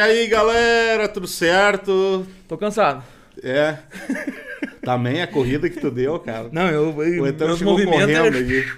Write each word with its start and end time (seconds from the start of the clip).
aí, 0.00 0.26
galera? 0.26 1.08
Tudo 1.08 1.26
certo? 1.26 2.26
Tô 2.48 2.56
cansado. 2.56 3.02
É. 3.42 3.76
Também 4.82 5.22
a 5.22 5.26
corrida 5.26 5.68
que 5.68 5.78
tu 5.80 5.90
deu, 5.90 6.18
cara. 6.18 6.48
Não, 6.52 6.68
eu. 6.68 7.02
eu 7.02 7.26
então 7.26 7.46
meus 7.48 7.58
chegou 7.58 7.74
movimentos. 7.74 8.16
correndo 8.18 8.36
É, 8.36 8.40
aqui. 8.40 8.68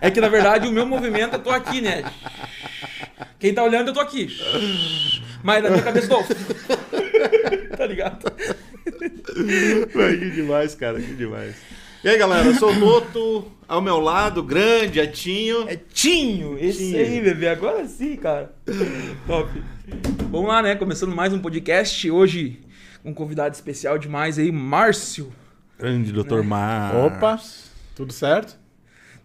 é 0.00 0.10
que 0.10 0.20
na 0.20 0.28
verdade 0.28 0.66
o 0.68 0.72
meu 0.72 0.84
movimento 0.84 1.34
eu 1.34 1.38
tô 1.38 1.50
aqui, 1.50 1.80
né? 1.80 2.04
Quem 3.38 3.54
tá 3.54 3.62
olhando 3.62 3.88
eu 3.88 3.94
tô 3.94 4.00
aqui. 4.00 4.28
Mas 5.42 5.62
na 5.62 5.70
minha 5.70 5.82
cabeça 5.82 6.12
eu 6.12 6.18
tô. 6.24 7.76
tá 7.76 7.86
ligado? 7.86 8.24
Vai, 9.94 10.16
que 10.16 10.30
demais, 10.30 10.74
cara, 10.74 11.00
que 11.00 11.14
demais. 11.14 11.54
E 12.04 12.08
aí, 12.08 12.18
galera? 12.18 12.46
Eu 12.46 12.54
sou 12.54 12.72
o 12.72 12.78
Toto, 12.78 13.52
ao 13.66 13.80
meu 13.80 13.98
lado, 13.98 14.42
grande, 14.42 15.00
Atinho. 15.00 15.68
É 15.68 15.76
Tinho, 15.76 16.56
esse 16.58 16.78
Tinho. 16.78 16.98
aí, 16.98 17.20
bebê. 17.20 17.48
Agora 17.48 17.86
sim, 17.86 18.16
cara. 18.16 18.52
Top. 19.26 19.50
Vamos 20.30 20.48
lá, 20.48 20.62
né? 20.62 20.74
Começando 20.74 21.14
mais 21.14 21.32
um 21.32 21.38
podcast. 21.38 22.10
Hoje, 22.10 22.60
um 23.04 23.14
convidado 23.14 23.54
especial 23.54 23.98
demais 23.98 24.38
aí, 24.38 24.50
Márcio. 24.50 25.32
Grande 25.78 26.12
Dr. 26.12 26.42
Mar. 26.42 26.94
Opa, 26.96 27.38
tudo 27.94 28.12
certo? 28.12 28.58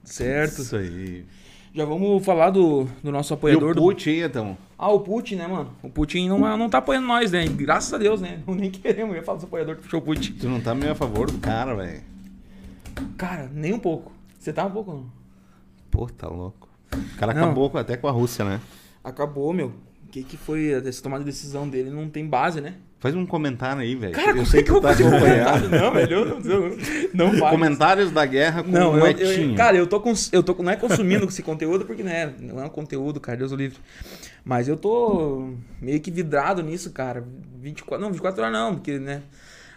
Certo? 0.03 0.61
Isso 0.61 0.75
aí. 0.75 1.25
Já 1.73 1.85
vamos 1.85 2.23
falar 2.23 2.49
do, 2.51 2.85
do 3.03 3.11
nosso 3.11 3.33
E 3.33 3.35
apoiador. 3.35 3.72
o 3.72 3.75
do... 3.75 3.81
Put, 3.81 4.09
hein, 4.09 4.22
então? 4.23 4.57
Ah, 4.77 4.89
o 4.91 4.99
Putin, 4.99 5.35
né, 5.35 5.47
mano? 5.47 5.72
O 5.81 5.89
Putin 5.89 6.27
não, 6.27 6.39
não 6.57 6.69
tá 6.69 6.79
apoiando 6.79 7.07
nós, 7.07 7.31
né? 7.31 7.45
Graças 7.47 7.93
a 7.93 7.97
Deus, 7.97 8.19
né? 8.22 8.41
Não 8.45 8.53
nem 8.55 8.69
queremos. 8.69 9.11
Eu 9.16 9.22
ia 9.22 9.23
falar 9.23 9.39
do 9.39 9.45
apoiador 9.45 9.75
que 9.78 9.83
puxou 9.83 9.99
o 9.99 10.03
Putin. 10.03 10.33
Tu 10.33 10.47
não 10.49 10.59
tá 10.61 10.75
meio 10.75 10.91
a 10.91 10.95
favor 10.95 11.31
do 11.31 11.38
cara, 11.39 11.73
velho. 11.75 12.01
Cara, 13.17 13.49
nem 13.53 13.73
um 13.73 13.79
pouco. 13.79 14.11
Você 14.38 14.51
tá 14.51 14.66
um 14.66 14.72
pouco, 14.72 14.91
não? 14.93 15.05
Pô, 15.90 16.08
tá 16.08 16.28
louco. 16.28 16.67
O 16.93 17.17
cara 17.17 17.34
Não. 17.34 17.43
acabou 17.46 17.69
com- 17.69 17.78
até 17.78 17.96
com 17.96 18.08
a 18.08 18.11
Rússia, 18.11 18.43
né? 18.43 18.59
Acabou, 19.03 19.53
meu. 19.53 19.73
O 20.11 20.13
que, 20.13 20.23
que 20.23 20.35
foi 20.35 20.73
essa 20.73 21.02
tomada 21.02 21.23
de 21.23 21.29
decisão 21.29 21.69
dele? 21.69 21.90
Não 21.90 22.09
tem 22.09 22.25
base, 22.28 22.59
né? 22.59 22.73
Faz 22.99 23.16
um 23.16 23.25
comentário 23.25 23.81
aí, 23.81 23.96
velho. 23.96 24.11
Cara, 24.13 24.31
eu 24.31 24.35
como 24.35 24.46
sei 24.46 24.59
é 24.59 24.63
que 24.63 24.69
eu 24.69 24.81
tá 24.81 24.90
vou 24.90 24.91
fazer 24.91 25.03
um 25.05 25.08
acompanhando. 25.08 25.69
comentário? 25.69 25.69
Não, 25.85 25.93
velho, 25.93 26.13
eu 26.13 26.25
não, 26.25 27.31
não 27.31 27.31
vai. 27.40 27.49
Comentários 27.52 28.11
da 28.11 28.25
guerra 28.25 28.61
com 28.61 28.69
Não, 28.72 28.91
o 28.91 28.97
eu, 29.08 29.17
eu, 29.17 29.55
cara, 29.55 29.78
eu 29.78 29.87
tô, 29.87 30.02
cons- 30.02 30.29
eu 30.34 30.43
tô 30.43 30.53
não 30.61 30.69
é 30.69 30.75
consumindo 30.75 31.23
esse 31.29 31.41
conteúdo 31.41 31.85
porque 31.85 32.03
não 32.03 32.11
é, 32.11 32.29
não 32.41 32.61
é 32.61 32.66
um 32.66 32.69
conteúdo, 32.69 33.22
cara, 33.22 33.37
Deus 33.37 33.53
o 33.53 33.55
livre. 33.55 33.78
Mas 34.43 34.67
eu 34.67 34.75
tô 34.75 35.53
meio 35.81 35.99
que 36.02 36.11
vidrado 36.11 36.61
nisso, 36.61 36.91
cara. 36.91 37.23
24, 37.61 38.02
não, 38.03 38.11
24 38.11 38.41
horas 38.43 38.53
não, 38.53 38.73
porque, 38.75 38.99
né? 38.99 39.22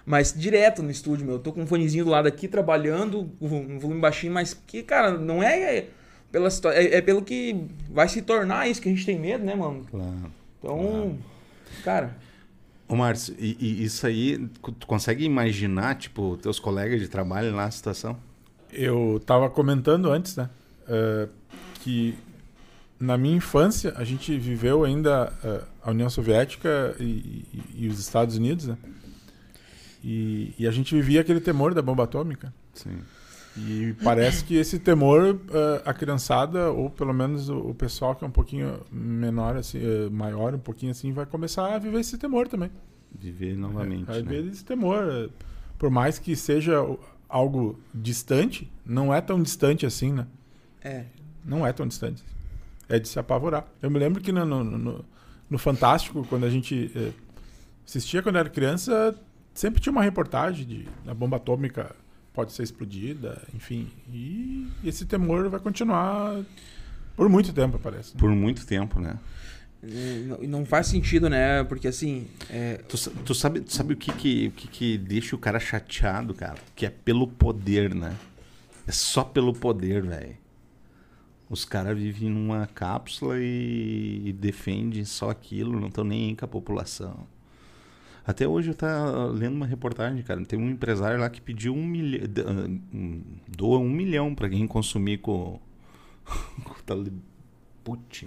Mas 0.05 0.35
direto 0.37 0.83
no 0.83 0.91
estúdio, 0.91 1.25
meu. 1.25 1.37
Eu 1.37 1.41
tô 1.41 1.53
com 1.53 1.63
um 1.63 1.67
fonezinho 1.67 2.05
do 2.05 2.11
lado 2.11 2.27
aqui 2.27 2.49
trabalhando, 2.49 3.31
um 3.41 3.79
volume 3.79 4.01
baixinho, 4.01 4.33
mas 4.35 4.53
que, 4.67 4.83
cara, 4.83 5.13
não 5.17 5.41
é 5.43 5.85
pela 6.35 6.75
é, 6.75 6.97
é 6.97 7.01
pelo 7.01 7.23
que 7.23 7.65
vai 7.89 8.09
se 8.09 8.21
tornar 8.21 8.69
isso 8.69 8.83
que 8.83 8.89
a 8.89 8.93
gente 8.93 9.07
tem 9.07 9.19
medo, 9.19 9.45
né, 9.45 9.55
mano? 9.55 9.87
Claro. 9.89 10.33
Então, 10.59 11.19
cara, 11.85 12.17
Ô, 12.89 12.97
Márcio, 12.97 13.35
e, 13.39 13.57
e 13.61 13.85
isso 13.85 14.07
aí, 14.07 14.47
tu 14.79 14.87
consegue 14.87 15.25
imaginar, 15.25 15.95
tipo, 15.95 16.37
teus 16.37 16.59
colegas 16.59 17.01
de 17.01 17.09
trabalho 17.09 17.55
lá, 17.55 17.65
a 17.65 17.71
situação? 17.71 18.17
Eu 18.73 19.23
tava 19.25 19.49
comentando 19.49 20.11
antes, 20.11 20.37
né? 20.37 20.51
eh, 20.89 21.29
que 21.81 22.15
na 23.01 23.17
minha 23.17 23.37
infância 23.37 23.95
a 23.97 24.05
gente 24.05 24.37
viveu 24.37 24.85
ainda 24.85 25.33
eh, 25.43 25.63
a 25.83 25.91
União 25.93 26.11
Soviética 26.11 26.95
e, 27.01 27.05
e- 27.05 27.85
e 27.85 27.89
os 27.89 27.99
Estados 27.99 28.37
Unidos, 28.37 28.67
né? 28.67 28.77
E, 30.03 30.53
e 30.59 30.67
a 30.67 30.71
gente 30.71 30.95
vivia 30.95 31.21
aquele 31.23 31.41
temor 31.41 31.73
da 31.73 31.81
bomba 31.81 32.05
atômica. 32.05 32.53
Sim. 32.75 32.99
E 33.57 33.95
parece 34.03 34.45
que 34.45 34.57
esse 34.57 34.79
temor, 34.81 35.39
eh, 35.53 35.83
a 35.85 35.95
criançada, 35.95 36.71
ou 36.73 36.91
pelo 36.91 37.15
menos 37.15 37.49
o, 37.49 37.57
o 37.71 37.75
pessoal 37.75 38.15
que 38.17 38.25
é 38.25 38.27
um 38.27 38.31
pouquinho 38.31 38.81
menor, 38.91 39.57
assim, 39.57 39.79
eh, 39.79 40.09
maior, 40.11 40.55
um 40.55 40.59
pouquinho 40.59 40.91
assim, 40.91 41.13
vai 41.13 41.25
começar 41.25 41.73
a 41.73 41.79
viver 41.79 42.01
esse 42.01 42.19
temor 42.19 42.49
também. 42.49 42.71
Viver 43.17 43.57
novamente, 43.57 44.07
Vai 44.07 44.23
né? 44.23 44.29
ver 44.29 44.45
esse 44.47 44.65
temor. 44.65 45.05
eh, 45.09 45.29
Por 45.79 45.89
mais 45.89 46.19
que 46.19 46.35
seja 46.35 46.75
algo 47.29 47.79
distante, 47.95 48.69
não 48.85 49.15
é 49.15 49.21
tão 49.21 49.41
distante 49.41 49.87
assim, 49.87 50.13
né? 50.13 50.27
é. 50.83 51.05
Não 51.45 51.65
é 51.67 51.73
tão 51.73 51.87
distante. 51.87 52.25
É 52.89 52.99
de 52.99 53.07
se 53.07 53.19
apavorar. 53.19 53.67
Eu 53.81 53.91
me 53.91 53.99
lembro 53.99 54.21
que 54.21 54.33
no, 54.33 54.45
no, 54.45 54.65
no- 54.65 55.05
no 55.49 55.59
Fantástico, 55.59 56.27
quando 56.29 56.45
a 56.45 56.51
gente 56.51 56.91
eh, 56.97 57.13
assistia 57.87 58.21
quando 58.23 58.37
era 58.37 58.49
criança, 58.49 59.15
sempre 59.53 59.81
tinha 59.81 59.93
uma 59.93 60.03
reportagem 60.03 60.67
de 60.67 60.89
a 61.07 61.15
bomba 61.15 61.37
atômica 61.37 61.95
pode 62.35 62.53
ser 62.53 62.65
explodida, 62.65 63.41
enfim. 63.55 63.89
E 64.13 64.69
esse 64.85 65.07
temor 65.07 65.49
vai 65.49 65.61
continuar 65.61 66.43
por 67.17 67.29
muito 67.29 67.53
tempo, 67.53 67.79
parece. 67.79 68.13
Por 68.15 68.31
muito 68.31 68.67
tempo, 68.67 69.01
né? 69.01 69.17
E 69.83 70.47
não- 70.47 70.65
faz 70.67 70.87
sentido, 70.89 71.29
né? 71.31 71.63
Porque 71.65 71.87
assim, 71.89 72.27
é, 72.51 72.79
Tu, 72.89 72.97
tu 73.25 73.35
sabe, 73.35 73.61
tu 73.61 73.73
sabe 73.73 73.95
o, 73.95 73.97
que, 73.97 74.13
que, 74.13 74.49
o 74.49 74.51
que, 74.51 74.69
que 74.69 74.99
deixa 74.99 75.37
o 75.37 75.39
cara 75.39 75.61
chateado, 75.61 76.35
cara? 76.35 76.57
Que 76.75 76.87
é 76.87 76.91
pelo 76.91 77.29
poder, 77.29 77.95
né? 77.95 78.17
É 78.87 78.93
só 78.93 79.23
pelo 79.23 79.53
poder, 79.55 80.03
velho. 80.03 80.37
Os 81.49 81.65
caras 81.65 81.97
vivem 81.97 82.31
numa 82.31 82.67
cápsula 82.67 83.39
e, 83.39 84.23
e 84.25 84.33
defendem 84.33 85.05
só 85.05 85.31
aquilo, 85.31 85.79
não 85.79 85.89
estão 85.89 86.03
nem 86.03 86.31
aí 86.31 86.37
com 86.37 86.45
a 86.47 86.49
população. 86.49 87.27
Até 88.27 88.49
hoje 88.49 88.71
eu 88.71 88.75
tava 88.75 89.27
lendo 89.27 89.55
uma 89.55 89.67
reportagem, 89.67 90.23
cara. 90.23 90.43
Tem 90.45 90.59
um 90.59 90.71
empresário 90.71 91.21
lá 91.21 91.29
que 91.29 91.41
pediu 91.41 91.75
um 91.75 91.85
milhão. 91.85 92.25
Doa 93.47 93.79
um 93.79 93.91
milhão 93.91 94.35
pra 94.35 94.49
quem 94.49 94.67
consumir 94.67 95.19
com, 95.19 95.61
com 96.65 97.05
Putin. 97.85 98.27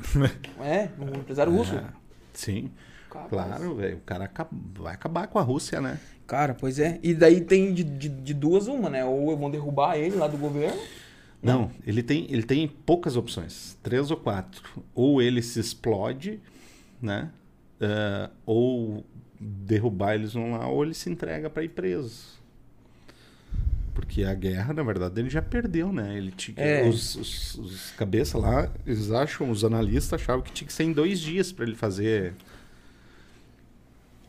é 0.62 0.90
um 1.00 1.20
empresário 1.20 1.52
russo. 1.52 1.76
É, 1.76 1.86
sim. 2.32 2.70
Cara, 3.10 3.28
Claro, 3.28 3.76
velho. 3.76 3.98
O 3.98 4.02
cara 4.02 4.32
vai 4.76 4.94
acabar 4.94 5.28
com 5.28 5.40
a 5.40 5.42
Rússia, 5.42 5.82
né? 5.82 6.00
Cara, 6.28 6.54
pois 6.54 6.78
é. 6.78 7.00
E 7.02 7.14
daí 7.16 7.42
tem 7.42 7.74
de, 7.74 7.84
de, 7.84 8.10
de 8.10 8.34
duas 8.34 8.68
uma, 8.68 8.90
né? 8.90 9.04
Ou 9.04 9.36
vão 9.36 9.50
derrubar 9.50 9.98
ele 9.98 10.16
lá 10.16 10.28
do 10.28 10.38
governo. 10.38 10.80
Não, 11.42 11.72
ele 11.86 12.04
tem, 12.04 12.28
ele 12.30 12.44
tem 12.44 12.68
poucas 12.68 13.16
opções. 13.16 13.78
Três 13.82 14.12
ou 14.12 14.18
quatro. 14.18 14.62
Ou 14.94 15.22
ele 15.22 15.42
se 15.42 15.60
explode, 15.60 16.40
né? 17.02 17.32
Ah, 17.80 18.30
ou 18.46 19.06
derrubar 19.40 20.16
eles 20.16 20.34
vão 20.34 20.52
lá, 20.52 20.68
ou 20.68 20.84
ele 20.84 20.94
se 20.94 21.10
entrega 21.10 21.50
para 21.50 21.64
ir 21.64 21.70
preso. 21.70 22.38
Porque 23.94 24.24
a 24.24 24.34
guerra, 24.36 24.74
na 24.74 24.84
verdade, 24.84 25.20
ele 25.20 25.30
já 25.30 25.42
perdeu, 25.42 25.92
né? 25.92 26.16
Ele 26.18 26.32
tinha, 26.32 26.56
É. 26.60 26.88
os, 26.88 27.16
os, 27.16 27.56
os 27.56 27.92
cabeças 27.92 28.40
lá, 28.40 28.72
eles 28.86 29.12
acham, 29.12 29.50
os 29.50 29.64
analistas 29.64 30.22
achavam 30.22 30.42
que 30.44 30.52
tinha 30.52 30.68
que 30.68 30.74
ser 30.74 30.84
em 30.84 30.94
dois 30.94 31.20
dias 31.20 31.52
para 31.52 31.66
ele 31.66 31.76
fazer. 31.76 32.34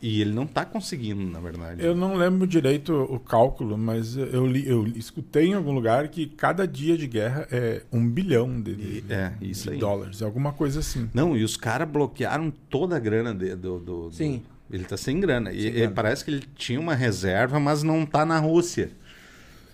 E 0.01 0.21
ele 0.21 0.31
não 0.31 0.47
tá 0.47 0.63
conseguindo, 0.65 1.21
na 1.21 1.41
verdade. 1.41 1.83
Eu 1.83 1.93
não 1.93 2.15
lembro 2.15 2.47
direito 2.47 2.93
o 2.93 3.19
cálculo, 3.19 3.77
mas 3.77 4.15
eu, 4.15 4.47
li, 4.47 4.65
eu 4.65 4.87
escutei 4.87 5.47
em 5.47 5.53
algum 5.53 5.73
lugar 5.73 6.07
que 6.07 6.25
cada 6.25 6.65
dia 6.65 6.97
de 6.97 7.05
guerra 7.05 7.45
é 7.51 7.83
um 7.91 8.09
bilhão 8.09 8.61
de, 8.61 8.75
de- 8.75 8.83
E- 8.99 9.03
é, 9.09 9.33
isso 9.41 9.65
de 9.67 9.71
aí. 9.73 9.77
dólares, 9.77 10.21
alguma 10.21 10.53
coisa 10.53 10.79
assim. 10.79 11.09
Não, 11.13 11.35
e 11.35 11.43
os 11.43 11.57
caras 11.57 11.87
bloquearam 11.87 12.49
toda 12.69 12.95
a 12.95 12.99
grana 12.99 13.35
de- 13.35 13.55
do, 13.57 13.77
do, 13.77 14.07
do- 14.07 14.11
Sim. 14.13 14.41
Ele 14.71 14.83
tá 14.85 14.97
sem 14.97 15.19
grana. 15.19 15.51
E, 15.51 15.61
Sem 15.61 15.67
e 15.69 15.71
grana. 15.71 15.91
parece 15.93 16.23
que 16.23 16.31
ele 16.31 16.43
tinha 16.55 16.79
uma 16.79 16.93
reserva, 16.95 17.59
mas 17.59 17.83
não 17.83 18.05
tá 18.05 18.25
na 18.25 18.39
Rússia. 18.39 18.91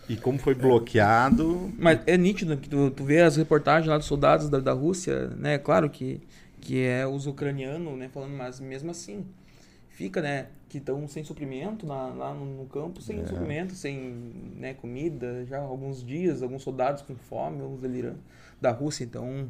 E 0.08 0.16
como 0.16 0.38
foi 0.38 0.54
bloqueado. 0.54 1.72
Mas 1.78 2.00
é 2.06 2.16
nítido 2.18 2.56
que 2.58 2.70
tu, 2.70 2.92
tu 2.92 3.04
vê 3.04 3.22
as 3.22 3.36
reportagens 3.38 3.88
lá 3.90 3.98
dos 3.98 4.06
soldados 4.06 4.50
da, 4.50 4.60
da 4.60 4.72
Rússia, 4.72 5.28
né? 5.30 5.58
Claro 5.58 5.90
que, 5.90 6.22
que 6.62 6.80
é 6.84 7.08
os 7.08 7.26
ucranianos, 7.26 7.98
né? 7.98 8.08
Falando, 8.14 8.34
mas 8.38 8.60
mesmo 8.60 8.92
assim, 8.92 9.26
fica, 9.90 10.22
né? 10.22 10.48
Que 10.70 10.78
estão 10.78 11.08
sem 11.08 11.24
suprimento 11.24 11.86
na- 11.88 12.08
lá 12.10 12.34
no, 12.34 12.46
no 12.46 12.66
campo, 12.68 13.02
sem 13.02 13.20
É. 13.22 13.26
suprimento, 13.26 13.74
sem 13.74 13.98
né, 14.58 14.74
comida, 14.76 15.44
já 15.46 15.58
há 15.58 15.62
alguns 15.62 16.06
dias, 16.06 16.44
alguns 16.44 16.62
soldados 16.64 17.02
com 17.02 17.16
fome, 17.16 17.62
alguns 17.62 17.82
delirando 17.82 18.20
da 18.62 18.72
Rússia. 18.72 19.04
Então, 19.06 19.48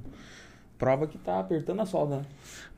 prova 0.77 1.07
que 1.07 1.17
tá 1.17 1.39
apertando 1.39 1.81
a 1.81 1.85
solda, 1.85 2.17
né? 2.17 2.25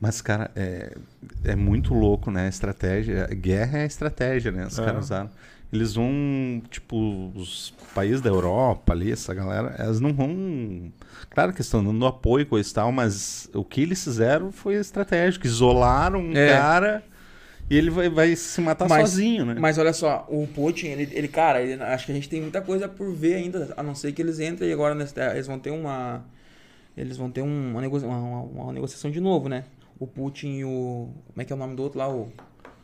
Mas, 0.00 0.20
cara, 0.20 0.50
é, 0.54 0.96
é 1.44 1.56
muito 1.56 1.92
louco, 1.94 2.30
né? 2.30 2.46
A 2.46 2.48
estratégia. 2.48 3.26
Guerra 3.26 3.78
é 3.80 3.86
estratégia, 3.86 4.50
né? 4.52 4.66
Os 4.66 4.78
É. 4.78 4.84
caras 4.84 5.04
usaram. 5.06 5.30
Eles 5.70 5.94
vão, 5.94 6.62
tipo, 6.70 7.30
os 7.34 7.74
países 7.94 8.22
da 8.22 8.30
Europa 8.30 8.92
ali, 8.94 9.12
essa 9.12 9.34
galera, 9.34 9.74
elas 9.78 10.00
não 10.00 10.14
vão. 10.14 10.90
Claro 11.28 11.52
que 11.52 11.60
estão 11.60 11.84
dando 11.84 12.06
apoio 12.06 12.42
e 12.42 12.46
coisa 12.46 12.70
e 12.70 12.72
tal, 12.72 12.90
mas 12.90 13.50
o 13.52 13.62
que 13.62 13.82
eles 13.82 14.02
fizeram 14.02 14.50
foi 14.50 14.76
estratégico. 14.76 15.46
Isolaram 15.46 16.20
um 16.20 16.32
É. 16.34 16.48
cara 16.56 17.02
e 17.68 17.76
ele 17.76 17.90
vai, 17.90 18.08
vai 18.08 18.34
se 18.34 18.62
matar 18.62 18.88
Mas- 18.88 19.10
sozinho, 19.10 19.44
né? 19.44 19.56
Mas 19.58 19.76
olha 19.76 19.92
só, 19.92 20.26
o 20.30 20.46
Putin, 20.46 20.86
ele, 20.86 21.08
ele 21.12 21.28
cara, 21.28 21.60
ele- 21.60 21.82
acho 21.82 22.06
que 22.06 22.12
a 22.12 22.14
gente 22.14 22.30
tem 22.30 22.40
muita 22.40 22.62
coisa 22.62 22.88
por 22.88 23.12
ver 23.12 23.34
ainda, 23.34 23.74
a 23.76 23.82
não 23.82 23.94
ser 23.94 24.12
que 24.12 24.22
eles 24.22 24.40
entrem 24.40 24.72
agora, 24.72 24.94
nessa, 24.94 25.32
eles 25.34 25.46
vão 25.46 25.58
ter 25.58 25.70
uma, 25.70 26.24
eles 27.00 27.16
vão 27.16 27.30
ter 27.30 27.42
um- 27.42 27.70
uma, 27.72 27.80
negocia- 27.80 28.08
uma, 28.08 28.18
uma- 28.18 28.42
uma 28.64 28.72
negociação 28.72 29.10
de 29.10 29.20
novo, 29.20 29.48
né? 29.48 29.64
O 29.98 30.06
Putin 30.06 30.48
e 30.58 30.64
o, 30.64 31.08
como 31.28 31.42
é 31.42 31.44
que 31.44 31.52
é 31.52 31.56
o 31.56 31.58
nome 31.58 31.74
do 31.76 31.82
outro 31.82 31.98
lá, 31.98 32.08
o, 32.08 32.28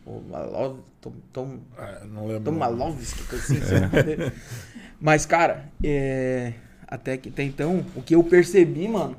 o 0.06 0.22
Malov, 0.31 0.78
Tom, 1.00 1.12
Tom, 1.32 1.58
Ah, 1.78 2.02
não 2.05 2.26
lembro. 2.26 2.44
Tom 2.52 2.58
Malovski, 2.58 3.34
assim, 3.34 3.61
sei 3.61 3.81
lá. 3.81 3.90
Mas, 5.00 5.26
cara, 5.26 5.69
é, 5.82 6.52
até 6.87 7.16
que 7.16 7.28
até 7.28 7.43
então, 7.43 7.84
o 7.94 8.02
que 8.02 8.14
eu 8.14 8.22
percebi, 8.25 8.88
mano, 8.88 9.16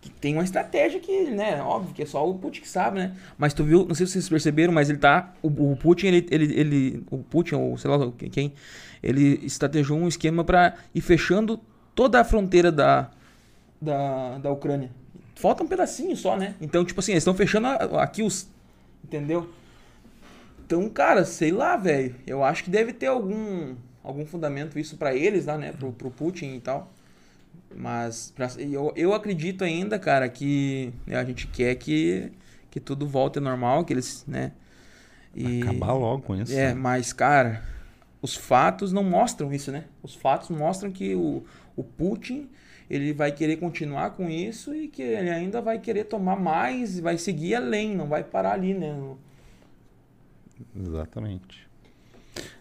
que 0.00 0.10
tem 0.10 0.34
uma 0.34 0.44
estratégia 0.44 1.00
que, 1.00 1.30
né, 1.30 1.60
óbvio 1.62 1.92
que 1.94 2.02
é 2.02 2.06
só 2.06 2.28
o 2.28 2.34
Putin 2.38 2.60
que 2.60 2.68
sabe, 2.68 2.98
né? 2.98 3.16
Mas 3.36 3.52
tu 3.54 3.64
viu, 3.64 3.84
não 3.86 3.94
sei 3.94 4.06
se 4.06 4.12
vocês 4.12 4.28
perceberam, 4.28 4.72
mas 4.72 4.88
ele 4.88 4.98
tá, 4.98 5.32
o, 5.42 5.48
o 5.72 5.76
Putin, 5.76 6.06
ele, 6.08 6.26
ele, 6.30 6.54
ele, 6.60 7.04
o 7.10 7.18
Putin, 7.18 7.56
ou 7.56 7.76
sei 7.78 7.90
lá 7.90 7.98
quem, 8.30 8.52
ele 9.02 9.40
estrategou 9.44 9.96
um 9.98 10.06
esquema 10.08 10.44
para 10.44 10.74
ir 10.94 11.00
fechando 11.00 11.58
toda 11.94 12.20
a 12.20 12.24
fronteira 12.24 12.70
da, 12.70 13.10
da, 13.80 14.38
da 14.38 14.50
Ucrânia. 14.50 14.90
Falta 15.34 15.62
um 15.62 15.68
pedacinho 15.68 16.16
só, 16.16 16.36
né? 16.36 16.54
Então, 16.60 16.84
tipo 16.84 16.98
assim, 17.00 17.12
eles 17.12 17.22
estão 17.22 17.34
fechando 17.34 17.68
aqui 17.98 18.22
os, 18.22 18.48
entendeu? 19.04 19.48
Então, 20.66 20.88
cara, 20.90 21.24
sei 21.24 21.50
lá, 21.52 21.76
velho. 21.76 22.14
Eu 22.26 22.44
acho 22.44 22.64
que 22.64 22.70
deve 22.70 22.92
ter 22.92 23.06
algum, 23.06 23.74
algum 24.02 24.26
fundamento 24.26 24.78
isso 24.78 24.96
pra 24.96 25.14
eles 25.14 25.46
lá, 25.46 25.56
né? 25.56 25.72
Pro, 25.72 25.92
pro 25.92 26.10
Putin 26.10 26.56
e 26.56 26.60
tal. 26.60 26.92
Mas 27.74 28.32
pra- 28.34 28.50
eu, 28.58 28.92
eu 28.96 29.14
acredito 29.14 29.62
ainda, 29.64 29.98
cara, 29.98 30.28
que 30.28 30.92
né, 31.06 31.16
a 31.16 31.24
gente 31.24 31.46
quer 31.46 31.74
que, 31.76 32.32
que 32.70 32.80
tudo 32.80 33.06
volte 33.06 33.38
ao 33.38 33.44
normal, 33.44 33.84
que 33.84 33.92
eles, 33.92 34.24
né? 34.26 34.52
E, 35.34 35.62
Acabar 35.62 35.92
logo 35.92 36.22
com 36.22 36.34
isso. 36.36 36.52
é, 36.52 36.68
né? 36.68 36.74
mas, 36.74 37.12
cara, 37.12 37.62
os 38.20 38.34
fatos 38.34 38.92
não 38.92 39.04
mostram 39.04 39.52
isso, 39.52 39.70
né? 39.70 39.84
Os 40.02 40.14
fatos 40.14 40.48
mostram 40.50 40.90
que 40.90 41.14
o, 41.14 41.44
o 41.76 41.84
Putin 41.84 42.48
ele 42.90 43.12
vai 43.12 43.30
querer 43.32 43.56
continuar 43.56 44.10
com 44.10 44.28
isso 44.28 44.74
e 44.74 44.88
que 44.88 45.02
ele 45.02 45.30
ainda 45.30 45.60
vai 45.60 45.78
querer 45.78 46.04
tomar 46.04 46.36
mais 46.36 46.98
e 46.98 47.00
vai 47.02 47.18
seguir 47.18 47.54
além, 47.54 47.94
não 47.94 48.06
vai 48.06 48.24
parar 48.24 48.52
ali, 48.52 48.74
né? 48.74 48.94
Exatamente. 50.76 51.66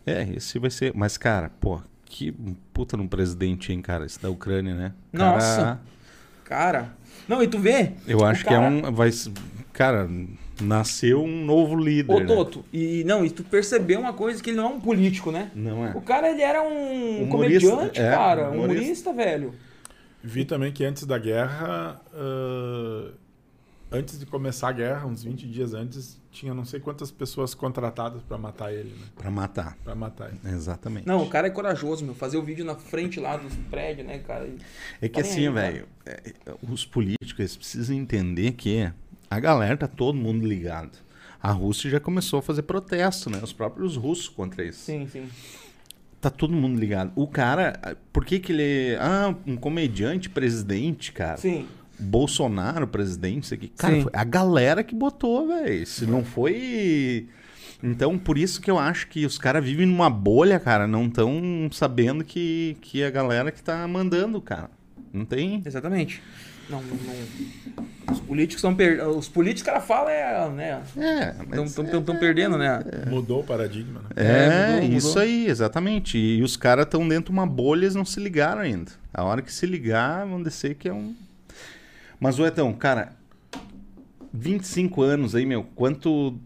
É, 0.05 0.23
esse 0.35 0.59
vai 0.59 0.69
ser. 0.69 0.93
Mas, 0.95 1.17
cara, 1.17 1.51
pô, 1.59 1.81
que 2.05 2.31
puta 2.73 2.95
no 2.97 3.07
presidente, 3.07 3.71
hein, 3.71 3.81
cara? 3.81 4.05
Esse 4.05 4.21
da 4.21 4.29
Ucrânia, 4.29 4.73
né? 4.73 4.93
Cara, 5.13 5.31
Nossa. 5.33 5.79
Cara. 6.43 6.93
Não, 7.27 7.43
e 7.43 7.47
tu 7.47 7.59
vê? 7.59 7.91
Eu 8.07 8.23
acho 8.25 8.43
o 8.43 8.47
que 8.47 8.53
é 8.53 8.57
cara- 8.57 8.69
um. 8.69 8.91
Vai, 8.91 9.09
cara, 9.73 10.09
nasceu 10.61 11.23
um 11.23 11.43
novo 11.45 11.75
líder. 11.75 12.11
Ô, 12.13 12.19
né? 12.19 12.25
Toto, 12.25 12.63
e 12.71 13.03
não, 13.05 13.25
e 13.25 13.29
tu 13.29 13.43
percebeu 13.43 13.99
uma 13.99 14.13
coisa 14.13 14.41
que 14.41 14.49
ele 14.51 14.57
não 14.57 14.65
é 14.65 14.73
um 14.75 14.79
político, 14.79 15.31
né? 15.31 15.51
Não 15.53 15.85
é? 15.85 15.91
O 15.91 16.01
cara, 16.01 16.29
ele 16.29 16.41
era 16.41 16.61
um 16.63 17.23
Humorista, 17.23 17.69
comediante, 17.69 17.99
é, 18.01 18.11
cara. 18.11 18.49
humorista. 18.49 18.73
Humorista, 18.81 19.13
velho. 19.13 19.53
Vi 20.23 20.45
também 20.45 20.71
que 20.71 20.83
antes 20.83 21.05
da 21.05 21.17
guerra, 21.17 22.01
ah, 22.13 23.11
antes 23.91 24.19
de 24.19 24.25
começar 24.25 24.69
a 24.69 24.71
guerra, 24.71 25.05
uns 25.05 25.23
20 25.23 25.47
dias 25.47 25.73
antes, 25.73 26.19
tinha 26.31 26.53
não 26.53 26.65
sei 26.65 26.79
quantas 26.79 27.09
pessoas 27.09 27.53
contratadas 27.53 28.21
para 28.21 28.37
matar 28.37 28.73
ele, 28.73 28.89
né? 28.89 29.07
Pra 29.15 29.31
matar. 29.31 29.77
Para 29.83 29.95
matar 29.95 30.29
ele. 30.29 30.39
Exatamente. 30.53 31.07
Não, 31.07 31.23
o 31.23 31.29
cara 31.29 31.47
é 31.47 31.49
corajoso, 31.49 32.05
meu. 32.05 32.13
Fazer 32.13 32.37
o 32.37 32.43
vídeo 32.43 32.65
na 32.65 32.75
frente 32.75 33.19
lá 33.19 33.37
dos 33.37 33.55
prédios, 33.69 34.05
né, 34.05 34.19
cara? 34.19 34.49
É 35.01 35.07
que 35.07 35.15
Tá 35.15 35.21
nem 35.21 35.31
assim, 35.31 35.49
velho, 35.49 35.87
é, 36.05 36.33
é, 36.45 36.55
os 36.69 36.85
políticos 36.85 37.55
precisam 37.55 37.95
entender 37.95 38.51
que 38.53 38.91
a 39.29 39.39
galera 39.39 39.77
tá 39.77 39.87
todo 39.87 40.15
mundo 40.15 40.45
ligado. 40.45 40.97
A 41.41 41.51
Rússia 41.51 41.89
já 41.89 41.99
começou 41.99 42.39
a 42.39 42.41
fazer 42.41 42.63
protesto, 42.63 43.29
né? 43.29 43.39
Os 43.41 43.53
próprios 43.53 43.95
russos 43.95 44.27
contra 44.27 44.65
isso. 44.65 44.79
Sim, 44.79 45.07
sim. 45.07 45.29
Tá 46.19 46.29
todo 46.29 46.53
mundo 46.53 46.79
ligado. 46.79 47.11
O 47.15 47.27
cara, 47.27 47.97
por 48.11 48.25
que 48.25 48.39
que 48.39 48.51
ele... 48.51 48.97
Ah, 48.99 49.35
um 49.45 49.55
comediante 49.55 50.29
presidente, 50.29 51.11
cara. 51.11 51.37
Sim. 51.37 51.67
Bolsonaro 51.99 52.87
presidente, 52.87 53.43
isso 53.43 53.53
aqui. 53.53 53.67
Cara, 53.69 53.95
Sim. 53.95 54.01
foi 54.01 54.11
a 54.13 54.23
galera 54.23 54.83
que 54.83 54.95
botou, 54.95 55.47
velho. 55.47 55.85
Se 55.85 56.05
não 56.05 56.23
foi... 56.23 57.27
Então, 57.83 58.17
por 58.17 58.37
isso 58.37 58.59
que 58.59 58.71
eu 58.71 58.79
acho 58.79 59.07
que 59.07 59.25
os 59.25 59.37
caras 59.37 59.63
vivem 59.63 59.85
numa 59.85 60.09
bolha, 60.09 60.59
cara. 60.59 60.87
Não 60.87 61.05
estão 61.05 61.69
sabendo 61.71 62.23
que, 62.23 62.75
que 62.81 63.03
a 63.03 63.11
galera 63.11 63.51
que 63.51 63.61
tá 63.61 63.87
mandando, 63.87 64.41
cara. 64.41 64.71
Não 65.13 65.25
tem... 65.25 65.61
Exatamente. 65.63 66.21
Não, 66.69 66.81
não, 66.81 66.97
não. 66.97 68.13
Os 68.13 68.19
políticos 68.21 68.55
estão 68.57 68.73
perdendo. 68.75 69.09
Os 69.17 69.27
políticos, 69.27 69.63
cara, 69.63 69.81
fala 69.81 70.11
é, 70.11 70.49
né? 70.49 70.83
É, 70.97 71.35
Estão 71.63 72.15
perdendo, 72.17 72.57
né? 72.57 72.79
Mudou 73.09 73.41
o 73.41 73.43
paradigma, 73.43 74.01
né? 74.01 74.07
É, 74.15 74.45
É, 74.45 74.81
mudou, 74.81 74.97
isso 74.97 75.07
mudou. 75.09 75.23
aí, 75.23 75.47
exatamente. 75.47 76.17
E 76.17 76.41
os 76.41 76.55
caras 76.55 76.85
estão 76.85 77.07
dentro 77.07 77.25
de 77.25 77.31
uma 77.37 77.45
bolha, 77.45 77.81
eles 77.81 77.95
não 77.95 78.05
se 78.05 78.19
ligaram 78.19 78.61
ainda. 78.61 78.91
A 79.13 79.23
hora 79.23 79.41
que 79.41 79.51
se 79.51 79.65
ligar, 79.65 80.25
vão 80.25 80.41
descer 80.41 80.75
que 80.75 80.87
é 80.87 80.93
um. 80.93 81.15
Mas, 82.19 82.39
o 82.39 82.45
Etão, 82.45 82.73
cara, 82.73 83.13
25 84.33 85.01
anos 85.01 85.35
aí, 85.35 85.45
meu, 85.45 85.63
quanto. 85.75 86.37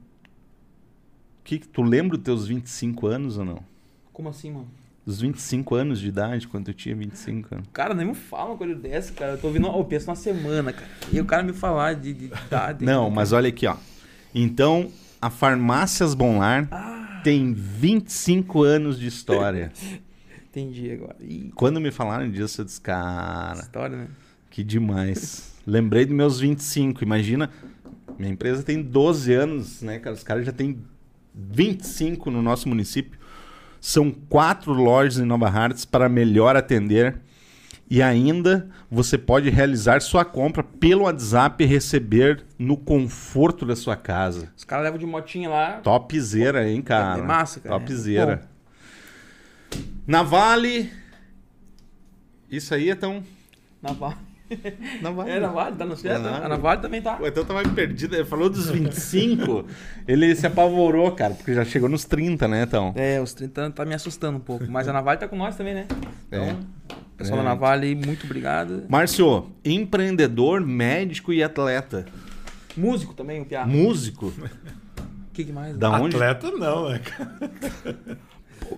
Que, 1.44 1.60
que- 1.60 1.68
tu 1.68 1.82
lembra 1.82 2.18
dos 2.18 2.24
teus 2.26 2.48
25 2.48 3.08
anos 3.08 3.38
ou 3.38 3.46
não? 3.46 3.60
Como 4.14 4.30
assim, 4.30 4.52
mano? 4.52 4.68
Dos 5.06 5.20
25 5.20 5.74
anos 5.76 6.00
de 6.00 6.10
idade, 6.10 6.48
quando 6.48 6.66
tu 6.66 6.74
tinha 6.74 6.96
25 6.96 7.56
anos. 7.56 7.68
Cara, 7.74 7.94
nem 7.96 8.06
me 8.06 8.14
fala 8.14 8.52
uma 8.52 8.58
coisa 8.58 8.76
dessa, 8.76 9.12
cara. 9.14 9.32
Eu 9.34 9.38
tô 9.40 9.48
ouvindo, 9.48 9.66
eu 9.68 9.84
penso 9.84 10.08
uma 10.10 10.16
semana, 10.16 10.72
cara. 10.72 10.88
E 11.12 11.20
o 11.20 11.26
cara 11.26 11.42
me 11.42 11.54
falar 11.54 11.96
de, 11.96 12.14
de 12.14 12.26
idade. 12.26 12.86
Não, 12.86 13.10
mas 13.10 13.32
olha 13.34 13.50
aqui, 13.50 13.66
ó. 13.66 13.76
Então, 14.34 14.92
a 15.20 15.30
Farmácias 15.32 16.14
Bonlar 16.14 16.68
Ah, 16.72 17.20
tem 17.24 17.52
25 17.54 18.62
anos 18.64 19.00
de 19.00 19.08
história. 19.08 19.72
entendi 20.50 20.92
agora. 20.92 21.16
Ih, 21.20 21.52
Quando 21.56 21.82
me 21.82 21.90
falaram 21.92 22.30
disso, 22.30 22.62
eu 22.62 22.66
disse, 22.66 22.80
cara. 22.80 23.60
história, 23.60 23.98
né? 23.98 24.08
Que 24.52 24.64
demais. 24.64 25.52
Lembrei 25.66 26.06
dos 26.06 26.16
meus 26.16 26.40
25. 26.40 27.04
Imagina, 27.04 27.50
minha 28.20 28.32
empresa 28.32 28.62
tem 28.62 28.82
12 28.84 29.34
anos, 29.34 29.82
né, 29.82 29.98
cara? 29.98 30.16
Os 30.16 30.24
caras 30.24 30.46
já 30.46 30.52
têm 30.52 30.78
25 31.34 32.30
no 32.30 32.42
nosso 32.42 32.70
município. 32.70 33.20
São 33.82 34.12
quatro 34.12 34.72
lojas 34.72 35.18
em 35.18 35.26
Nova 35.26 35.50
Hartz 35.50 35.84
para 35.84 36.08
melhor 36.08 36.56
atender. 36.56 37.20
E 37.90 38.02
ainda 38.02 38.70
você 38.90 39.18
pode 39.18 39.50
realizar 39.50 40.02
sua 40.02 40.24
compra 40.24 40.64
pelo 40.64 41.04
WhatsApp 41.04 41.62
e 41.62 41.68
receber 41.68 42.46
no 42.58 42.78
conforto 42.78 43.66
da 43.66 43.76
sua 43.76 43.98
casa. 43.98 44.54
Os 44.56 44.64
caras 44.64 44.86
levam 44.86 45.00
de 45.00 45.06
motinha 45.06 45.50
lá. 45.50 45.74
Topzera, 45.82 46.70
hein, 46.70 46.82
cara? 46.82 47.20
É 47.20 47.22
massa, 47.24 47.60
cara. 47.60 47.78
Topzera. 47.80 48.50
Na 50.08 50.24
Vale. 50.24 50.90
Isso 52.50 52.74
aí 52.74 52.90
é 52.90 52.96
tão. 52.96 53.24
Na 53.82 53.92
Vale. 53.92 54.16
Na 55.02 55.12
Vale. 55.12 55.32
É, 55.32 55.40
na 55.40 55.48
Vale, 55.50 55.76
tá 55.76 55.86
no 55.86 55.96
certo? 55.96 56.22
Na 56.24 56.32
Vale. 56.32 56.46
A 56.46 56.50
na 56.50 56.58
Vale 56.58 56.82
também 56.82 57.02
tá. 57.02 57.18
O 57.22 57.26
Etão 57.26 57.46
tava 57.46 57.62
perdido, 57.70 58.16
ele 58.16 58.26
falou 58.26 58.50
dos 58.50 58.70
25, 58.70 59.66
ele 60.08 60.36
se 60.36 60.46
apavorou, 60.48 61.12
cara, 61.12 61.34
porque 61.34 61.54
já 61.54 61.64
chegou 61.66 61.88
nos 61.90 62.06
30, 62.06 62.48
né, 62.48 62.64
Etão? 62.64 62.94
É, 62.96 63.20
os 63.22 63.34
30 63.34 63.62
anos 63.62 63.76
tá 63.76 63.86
me 63.86 63.94
assustando 63.94 64.38
um 64.38 64.42
pouco. 64.42 64.66
Mas 64.70 64.88
a 64.88 64.94
Navalha 64.94 65.20
tá 65.20 65.28
com 65.28 65.36
nós 65.36 65.56
também, 65.56 65.74
né? 65.74 65.86
Então, 66.28 66.44
É. 66.44 66.56
pessoal 67.18 67.40
É. 67.40 67.44
da 67.44 67.50
Navalha 67.50 67.84
aí, 67.84 67.96
muito 67.96 68.26
obrigado. 68.26 68.84
Márcio, 68.90 69.52
empreendedor, 69.64 70.62
médico 70.62 71.32
e 71.34 71.44
atleta. 71.44 72.06
Músico 72.76 73.14
também, 73.14 73.42
o 73.42 73.46
Piá. 73.46 73.66
Músico? 73.66 74.28
O 74.28 74.34
que, 75.34 75.46
que 75.46 75.52
mais? 75.52 75.78
Da 75.78 75.90
onde? 76.00 76.16
Atleta 76.16 76.52
não, 76.52 76.90
né, 76.90 77.00
cara? 77.00 77.38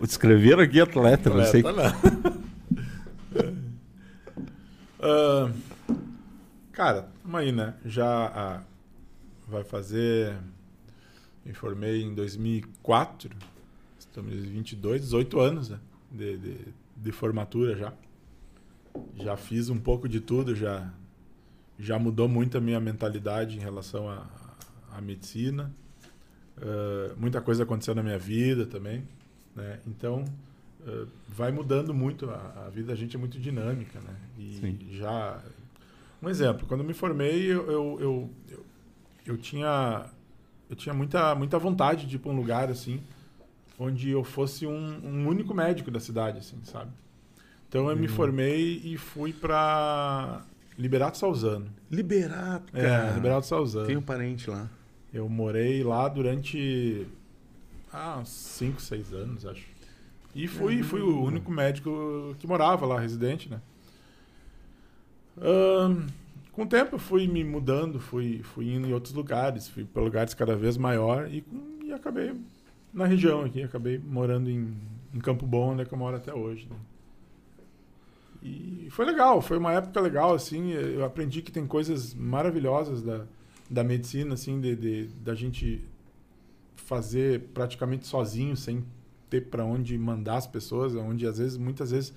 Escreveram 0.02 0.62
aqui 0.64 0.80
atleta, 0.82 1.30
não 1.30 1.44
sei. 1.46 1.62
Atleta 1.66 1.96
não. 2.24 2.44
Ah, 5.06 5.50
cara, 6.84 7.10
tamo 7.22 7.38
aí, 7.38 7.52
né? 7.52 7.76
Já 7.86 8.26
ah, 8.28 8.64
vai 9.48 9.64
fazer. 9.64 10.36
Me 11.46 11.54
formei 11.54 12.04
em 12.04 12.14
2004. 12.14 13.30
Estamos 13.98 14.34
em 14.34 14.42
22, 14.42 15.02
18 15.02 15.40
anos 15.40 15.70
né? 15.70 15.80
de, 16.12 16.38
de, 16.38 16.58
de 16.98 17.12
formatura 17.12 17.76
já. 17.76 17.94
Já 19.16 19.38
fiz 19.38 19.70
um 19.70 19.80
pouco 19.80 20.08
de 20.08 20.20
tudo, 20.20 20.54
já, 20.54 20.94
já 21.80 21.98
mudou 21.98 22.28
muito 22.28 22.58
a 22.58 22.62
minha 22.62 22.80
mentalidade 22.80 23.58
em 23.58 23.60
relação 23.60 24.10
à 24.10 24.28
à 24.92 25.02
medicina. 25.02 25.74
Ah, 26.62 27.14
muita 27.18 27.42
coisa 27.42 27.64
aconteceu 27.64 27.96
na 27.96 28.04
minha 28.04 28.20
vida 28.20 28.66
também. 28.66 29.08
Né? 29.56 29.80
Então, 29.88 30.26
eh, 30.86 31.06
vai 31.30 31.52
mudando 31.52 31.94
muito. 31.94 32.30
A, 32.30 32.66
a 32.68 32.70
vida 32.70 32.88
da 32.88 32.96
gente 32.96 33.16
é 33.16 33.20
muito 33.20 33.40
dinâmica, 33.40 34.00
né? 34.02 34.16
E 34.38 34.60
Sim. 34.60 34.80
já... 34.92 35.42
Um 36.24 36.30
exemplo, 36.30 36.66
quando 36.66 36.80
eu 36.80 36.88
me 36.88 36.94
formei, 36.94 37.52
eu, 37.52 37.70
eu, 37.70 37.98
eu, 38.00 38.30
eu, 38.50 38.66
eu 39.26 39.38
tinha, 39.38 40.06
eu 40.70 40.76
tinha 40.76 40.94
muita, 40.94 41.36
muita 41.36 41.60
vontade 41.60 42.08
de 42.08 42.16
ir 42.16 42.20
para 42.20 42.32
um 42.32 42.36
lugar, 42.36 42.70
assim, 42.70 43.04
onde 43.78 44.10
eu 44.10 44.24
fosse 44.24 44.66
um, 44.66 45.02
um 45.04 45.28
único 45.28 45.54
médico 45.54 45.92
da 45.92 46.00
cidade, 46.00 46.38
assim, 46.38 46.58
sabe? 46.64 46.92
Então, 47.68 47.90
eu 47.90 47.98
me 47.98 48.08
formei 48.08 48.80
e 48.86 48.96
fui 48.98 49.34
para 49.34 50.46
Liberato 50.78 51.18
Salzano. 51.18 51.66
Liberato, 51.92 52.72
É, 52.74 53.14
Liberato 53.16 53.46
Salzano. 53.46 53.88
Tem 53.88 53.98
um 53.98 54.02
parente 54.02 54.50
lá. 54.50 54.70
Eu 55.12 55.28
morei 55.28 55.84
lá 55.84 56.08
durante 56.08 57.06
ah, 57.92 58.20
uns 58.20 58.30
5, 58.30 58.82
6 58.82 59.14
anos, 59.14 59.46
acho. 59.46 59.66
E 60.34 60.48
fui, 60.48 60.82
fui 60.84 61.02
o 61.02 61.22
único 61.22 61.52
médico 61.52 62.36
que 62.40 62.48
morava 62.48 62.86
lá, 62.86 63.00
residente, 63.00 63.50
né? 63.50 63.60
Com 66.52 66.64
o 66.64 66.68
tempo 66.68 66.96
eu 66.96 67.00
fui 67.00 67.28
me 67.28 67.44
mudando, 67.44 68.00
fui, 68.00 68.42
fui 68.44 68.72
indo 68.72 68.88
em 68.88 68.94
outros 68.94 69.14
lugares, 69.14 69.68
fui 69.68 69.84
para 69.84 70.04
lugares 70.04 70.34
cada 70.34 70.56
vez 70.56 70.78
maior 70.78 71.28
e, 71.28 71.44
e 71.84 71.92
acabei 71.92 72.34
na 72.94 73.06
região 73.06 73.44
aqui, 73.44 73.64
acabei 73.64 73.98
morando 73.98 74.50
em, 74.50 74.78
em 75.14 75.20
Campo 75.20 75.48
Bom, 75.48 75.72
onde 75.72 75.82
é 75.82 75.86
que 75.86 75.94
eu 75.94 75.98
moro 75.98 76.16
até 76.16 76.34
hoje. 76.34 76.68
né? 76.70 76.76
e 78.44 78.90
foi 78.92 79.06
legal, 79.06 79.42
foi 79.42 79.58
uma 79.58 79.72
época 79.72 80.02
legal, 80.02 80.34
assim. 80.34 80.72
Eu 80.72 81.06
aprendi 81.06 81.42
que 81.42 81.52
tem 81.52 81.66
coisas 81.66 82.14
maravilhosas 82.14 83.02
da, 83.02 83.26
da 83.70 83.84
medicina, 83.84 84.34
assim, 84.34 84.60
de, 84.60 84.76
de 84.76 85.06
da 85.24 85.34
gente 85.34 85.82
fazer 86.76 87.40
praticamente 87.54 88.06
sozinho, 88.06 88.58
sem 88.58 88.84
ter 89.30 89.50
para 89.50 89.64
onde 89.64 89.98
mandar 89.98 90.36
as 90.36 90.46
pessoas, 90.46 90.94
onde 90.94 91.26
às 91.26 91.38
vezes, 91.38 91.58
muitas 91.58 91.92
vezes, 91.92 92.14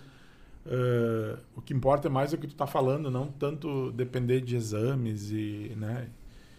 uh, 0.67 1.39
o 1.55 1.63
que 1.63 1.73
importa 1.73 2.09
é 2.09 2.11
mais 2.11 2.33
o 2.33 2.39
que 2.39 2.47
tu 2.47 2.55
tá 2.55 2.67
falando, 2.67 3.11
não 3.11 3.29
tanto 3.29 3.91
depender 3.93 4.41
de 4.41 4.57
exames 4.57 5.31
e, 5.31 5.73
né? 5.77 6.09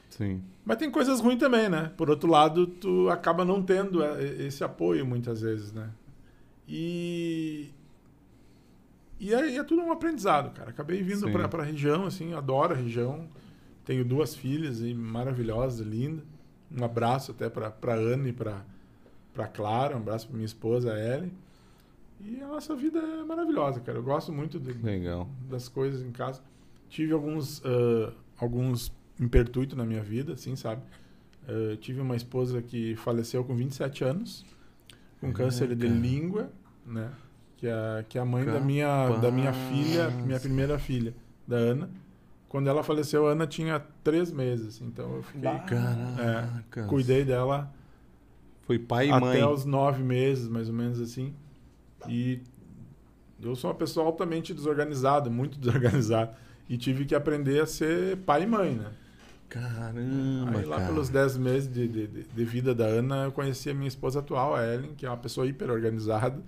Sim. 0.10 0.42
Mas 0.66 0.78
tem 0.78 0.90
coisas 0.90 1.20
ruins 1.20 1.40
também, 1.40 1.70
né? 1.70 1.92
Por 1.96 2.10
outro 2.10 2.30
lado, 2.30 2.68
tu 2.68 3.10
acaba 3.10 3.46
não 3.46 3.62
tendo 3.62 4.04
é, 4.04 4.24
esse 4.46 4.64
apoio 4.64 5.06
muitas 5.06 5.42
vezes, 5.42 5.72
né? 5.72 5.90
E 6.68 7.70
e 9.20 9.34
aí 9.34 9.58
é 9.58 9.64
tudo 9.64 9.82
um 9.82 9.92
aprendizado, 9.92 10.54
cara. 10.54 10.70
Acabei 10.70 11.02
vindo 11.02 11.30
para 11.32 11.64
a 11.64 11.66
região, 11.66 12.06
assim, 12.06 12.34
adoro 12.34 12.74
a 12.74 12.78
região. 12.78 13.28
Tenho 13.84 14.06
duas 14.06 14.36
filhas 14.36 14.82
e 14.82 14.94
maravilhosas, 14.94 15.86
lindas. 15.86 16.24
Um 16.70 16.84
abraço 16.84 17.32
até 17.32 17.50
para 17.50 17.94
Ana 17.94 18.30
e 18.30 18.34
para 18.34 19.48
Clara, 19.54 19.96
um 19.96 20.00
abraço 20.00 20.28
para 20.28 20.36
minha 20.36 20.46
esposa, 20.46 20.94
a 20.94 21.00
Ellen. 21.00 21.32
E 22.24 22.42
a 22.42 22.48
nossa 22.48 22.76
vida 22.76 23.00
é 23.00 23.24
maravilhosa, 23.24 23.80
cara. 23.80 23.98
Eu 23.98 24.04
gosto 24.04 24.32
muito 24.32 24.60
de, 24.60 24.74
Legal. 24.74 25.30
das 25.50 25.70
coisas 25.70 26.02
em 26.02 26.12
casa. 26.12 26.42
Tive 26.90 27.14
alguns, 27.14 27.60
uh, 27.60 28.12
alguns 28.38 28.92
impertuitos 29.20 29.78
na 29.78 29.86
minha 29.86 30.02
vida, 30.02 30.34
assim, 30.34 30.56
sabe? 30.56 30.82
Uh, 31.48 31.76
tive 31.78 32.02
uma 32.02 32.16
esposa 32.16 32.62
que 32.62 32.96
faleceu 32.96 33.44
com 33.44 33.56
27 33.56 34.04
anos, 34.04 34.46
com 35.20 35.30
é, 35.30 35.32
câncer 35.32 35.76
de 35.76 35.88
língua, 35.88 36.52
né? 36.86 37.12
Que 37.58 37.68
é, 37.68 38.06
que 38.08 38.18
é 38.18 38.22
a 38.22 38.26
mãe 38.26 38.46
da 38.46 38.60
minha, 38.60 39.10
da 39.18 39.32
minha 39.32 39.52
filha, 39.52 40.10
minha 40.10 40.40
primeira 40.40 40.78
filha, 40.78 41.14
da 41.48 41.56
Ana. 41.56 41.90
Quando 42.50 42.68
ela 42.68 42.84
faleceu, 42.84 43.28
a 43.28 43.32
Ana 43.32 43.48
tinha 43.48 43.80
três 44.04 44.32
meses. 44.32 44.82
Então 44.82 45.16
eu 45.16 45.24
fiquei. 45.24 45.50
É, 45.50 46.84
cuidei 46.84 47.26
dela. 47.26 47.74
Foi 48.62 48.78
pai 48.78 49.08
e 49.08 49.12
até 49.12 49.20
mãe. 49.20 49.42
Até 49.42 49.48
os 49.52 49.66
nove 49.66 50.04
meses, 50.04 50.48
mais 50.48 50.70
ou 50.70 50.76
menos 50.76 51.00
assim. 51.00 51.34
E 52.10 52.42
eu 53.42 53.56
sou 53.56 53.70
uma 53.70 53.76
pessoa 53.76 54.06
altamente 54.06 54.54
desorganizada, 54.54 55.30
muito 55.30 55.58
desorganizada. 55.60 56.36
E 56.70 56.78
tive 56.78 57.06
que 57.06 57.16
aprender 57.16 57.62
a 57.62 57.66
ser 57.66 58.18
pai 58.18 58.44
e 58.44 58.48
mãe, 58.48 58.76
né? 58.76 58.92
Caramba! 59.50 60.60
Aí 60.60 60.66
lá 60.66 60.78
cara. 60.78 60.90
pelos 60.90 61.08
dez 61.10 61.38
meses 61.38 61.72
de, 61.72 61.88
de, 61.88 62.08
de, 62.08 62.46
vida 62.46 62.76
da 62.76 62.86
Ana, 62.86 63.26
eu 63.26 63.32
conheci 63.32 63.70
a 63.70 63.74
minha 63.74 63.88
esposa 63.88 64.20
atual, 64.20 64.54
a 64.54 64.66
Ellen, 64.66 64.94
que 64.94 65.06
é 65.06 65.10
uma 65.10 65.18
pessoa 65.18 65.48
hiper 65.48 65.70
organizada, 65.70 66.42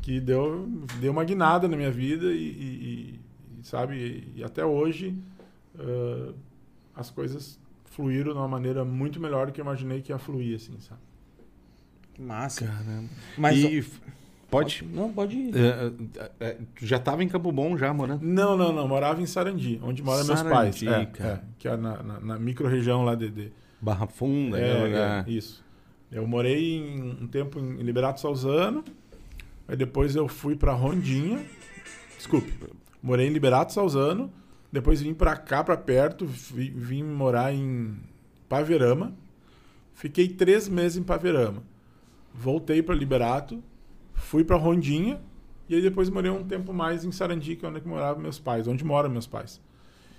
que 0.00 0.18
deu, 0.20 0.66
deu 0.98 1.12
uma 1.12 1.22
guinada 1.22 1.68
na 1.68 1.76
minha 1.76 1.90
vida 1.90 2.32
e, 2.32 2.38
e, 2.38 3.20
e 3.60 3.66
sabe, 3.66 4.32
e 4.34 4.42
até 4.42 4.64
hoje 4.64 5.18
uh, 5.74 6.34
as 6.94 7.10
coisas 7.10 7.58
fluíram 7.84 8.32
de 8.32 8.38
uma 8.38 8.48
maneira 8.48 8.84
muito 8.84 9.20
melhor 9.20 9.46
do 9.46 9.52
que 9.52 9.60
eu 9.60 9.64
imaginei 9.64 10.00
que 10.00 10.10
ia 10.10 10.18
fluir, 10.18 10.56
assim, 10.56 10.78
sabe? 10.80 11.00
Que 12.14 12.22
massa. 12.22 12.66
Caramba. 12.66 13.10
Mas 13.36 13.58
e 13.58 13.84
pode... 14.50 14.84
Não, 14.92 15.12
pode 15.12 15.36
ir. 15.36 15.54
É, 15.56 15.92
é, 16.40 16.58
tu 16.74 16.86
já 16.86 16.96
estava 16.96 17.22
em 17.22 17.28
Campo 17.28 17.50
Bom 17.52 17.76
já, 17.76 17.92
morando? 17.92 18.22
Não, 18.22 18.56
não, 18.56 18.72
não. 18.72 18.86
Morava 18.88 19.20
em 19.20 19.26
Sarandi, 19.26 19.80
onde 19.82 20.02
moram 20.02 20.24
meus 20.24 20.42
pais. 20.42 20.82
É, 20.82 21.02
é, 21.02 21.40
que 21.58 21.68
é 21.68 21.76
na, 21.76 22.02
na, 22.02 22.20
na 22.20 22.38
micro-região 22.38 23.04
lá 23.04 23.14
de, 23.14 23.30
de... 23.30 23.52
Barra 23.80 24.06
Funda. 24.06 24.58
É, 24.58 24.88
né? 24.88 25.24
é, 25.26 25.30
isso. 25.30 25.64
Eu 26.10 26.26
morei 26.26 26.76
em, 26.76 27.22
um 27.22 27.26
tempo 27.26 27.58
em 27.58 27.82
Liberato 27.82 28.20
Salzano, 28.20 28.84
aí 29.66 29.76
depois 29.76 30.14
eu 30.14 30.28
fui 30.28 30.54
para 30.54 30.72
Rondinha. 30.72 31.44
Desculpe. 32.16 32.52
Morei 33.02 33.26
em 33.26 33.32
Liberato 33.32 33.72
Salzano, 33.72 34.32
depois 34.72 35.00
vim 35.00 35.12
para 35.12 35.36
cá, 35.36 35.62
para 35.62 35.76
perto, 35.76 36.24
vim, 36.26 36.70
vim 36.70 37.02
morar 37.02 37.52
em 37.52 37.96
Paverama. 38.48 39.12
Fiquei 39.94 40.28
três 40.28 40.68
meses 40.68 40.98
em 40.98 41.02
Paverama. 41.02 41.62
Voltei 42.32 42.82
para 42.82 42.94
Liberato, 42.94 43.62
fui 44.16 44.44
para 44.44 44.56
Rondinha 44.56 45.20
e 45.68 45.74
aí 45.74 45.82
depois 45.82 46.08
morei 46.08 46.30
um 46.30 46.44
tempo 46.44 46.72
mais 46.72 47.04
em 47.04 47.12
Sarandi, 47.12 47.56
que 47.56 47.64
é 47.64 47.68
onde 47.68 47.86
moravam 47.86 48.22
meus 48.22 48.38
pais, 48.38 48.66
onde 48.68 48.84
moram 48.84 49.10
meus 49.10 49.26
pais. 49.26 49.60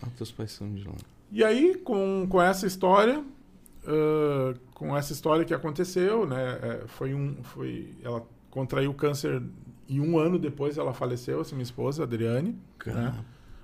Ah, 0.01 0.07
teus 0.17 0.31
pais 0.31 0.51
são 0.51 0.73
de 0.73 0.87
lá. 0.87 0.95
E 1.31 1.43
aí, 1.43 1.75
com, 1.75 2.25
com 2.29 2.41
essa 2.41 2.65
história, 2.65 3.19
uh, 3.19 4.59
com 4.73 4.95
essa 4.95 5.13
história 5.13 5.43
que 5.45 5.53
aconteceu, 5.53 6.25
né, 6.25 6.59
é, 6.61 6.83
foi 6.87 7.13
um, 7.13 7.43
foi, 7.43 7.93
ela 8.03 8.25
contraiu 8.49 8.93
câncer 8.93 9.41
e 9.87 9.99
um 9.99 10.17
ano 10.17 10.37
depois 10.37 10.77
ela 10.77 10.93
faleceu, 10.93 11.41
assim, 11.41 11.55
minha 11.55 11.63
esposa, 11.63 12.03
Adriane. 12.03 12.57
Né? 12.85 13.13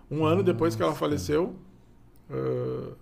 Um 0.09 0.25
ano 0.25 0.43
depois 0.43 0.75
que 0.75 0.83
ela 0.83 0.95
faleceu, 0.95 1.55
uh, 2.29 2.95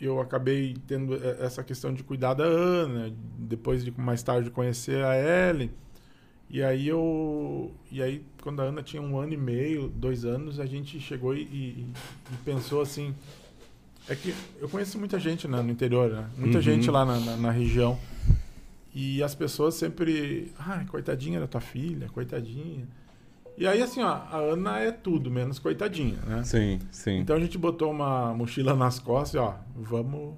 eu 0.00 0.20
acabei 0.20 0.76
tendo 0.86 1.14
essa 1.40 1.64
questão 1.64 1.92
de 1.92 2.04
cuidar 2.04 2.34
da 2.34 2.44
Ana, 2.44 3.12
depois 3.38 3.84
de 3.84 3.90
mais 3.98 4.22
tarde 4.22 4.50
conhecer 4.50 5.02
a 5.04 5.16
Ellen. 5.16 5.70
E 6.48 6.62
aí 6.62 6.86
eu. 6.88 7.72
E 7.90 8.02
aí, 8.02 8.24
quando 8.42 8.60
a 8.60 8.64
Ana 8.64 8.82
tinha 8.82 9.02
um 9.02 9.18
ano 9.18 9.32
e 9.32 9.36
meio, 9.36 9.88
dois 9.88 10.24
anos, 10.24 10.60
a 10.60 10.66
gente 10.66 11.00
chegou 11.00 11.34
e, 11.34 11.42
e, 11.42 11.86
e 12.32 12.36
pensou 12.44 12.80
assim. 12.80 13.14
É 14.08 14.14
que 14.14 14.32
eu 14.60 14.68
conheço 14.68 14.98
muita 14.98 15.18
gente 15.18 15.48
né, 15.48 15.60
no 15.60 15.70
interior, 15.70 16.08
né? 16.08 16.30
Muita 16.38 16.58
uhum. 16.58 16.62
gente 16.62 16.88
lá 16.88 17.04
na, 17.04 17.18
na, 17.18 17.36
na, 17.36 17.50
região. 17.50 17.98
E 18.94 19.20
as 19.22 19.34
pessoas 19.34 19.74
sempre. 19.74 20.52
Ah, 20.56 20.84
coitadinha 20.88 21.40
da 21.40 21.48
tua 21.48 21.60
filha, 21.60 22.08
coitadinha. 22.08 22.86
E 23.58 23.66
aí, 23.66 23.82
assim, 23.82 24.02
ó, 24.02 24.08
a 24.08 24.36
Ana 24.36 24.78
é 24.78 24.92
tudo, 24.92 25.30
menos 25.30 25.58
coitadinha, 25.58 26.18
né? 26.26 26.44
Sim, 26.44 26.78
sim. 26.92 27.18
Então 27.18 27.34
a 27.34 27.40
gente 27.40 27.58
botou 27.58 27.90
uma 27.90 28.32
mochila 28.34 28.74
nas 28.76 29.00
costas 29.00 29.34
e, 29.34 29.38
ó, 29.38 29.54
vamos, 29.74 30.34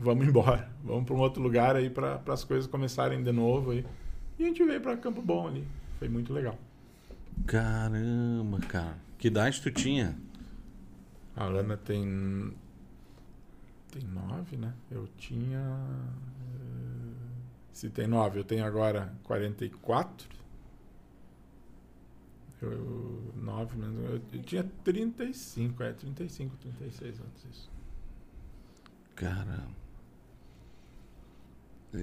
vamos 0.00 0.26
embora. 0.26 0.68
Vamos 0.82 1.04
para 1.04 1.14
um 1.14 1.20
outro 1.20 1.40
lugar 1.40 1.76
aí 1.76 1.88
para 1.88 2.20
as 2.26 2.42
coisas 2.42 2.66
começarem 2.66 3.22
de 3.22 3.30
novo 3.30 3.70
aí. 3.70 3.84
E 4.42 4.44
a 4.44 4.48
gente 4.48 4.64
veio 4.64 4.80
para 4.80 4.96
Campo 4.96 5.22
Bom 5.22 5.46
ali. 5.46 5.64
Foi 6.00 6.08
muito 6.08 6.32
legal. 6.32 6.58
Caramba, 7.46 8.58
cara. 8.58 8.98
Que 9.16 9.28
idade 9.28 9.62
tu 9.62 9.70
tinha? 9.70 10.18
A 11.36 11.44
Ana 11.44 11.76
tem. 11.76 12.52
Tem 13.92 14.02
nove, 14.02 14.56
né? 14.56 14.74
Eu 14.90 15.06
tinha. 15.16 15.60
Se 17.72 17.88
tem 17.88 18.08
nove, 18.08 18.40
eu 18.40 18.44
tenho 18.44 18.64
agora 18.64 19.14
44. 19.22 20.28
Eu, 22.60 23.32
9 23.36 23.76
menos. 23.76 24.10
Eu, 24.10 24.20
eu 24.32 24.42
tinha 24.42 24.64
35, 24.82 25.82
é, 25.84 25.92
35, 25.92 26.56
36 26.56 27.20
anos 27.20 27.44
isso. 27.48 27.70
Caramba. 29.14 29.81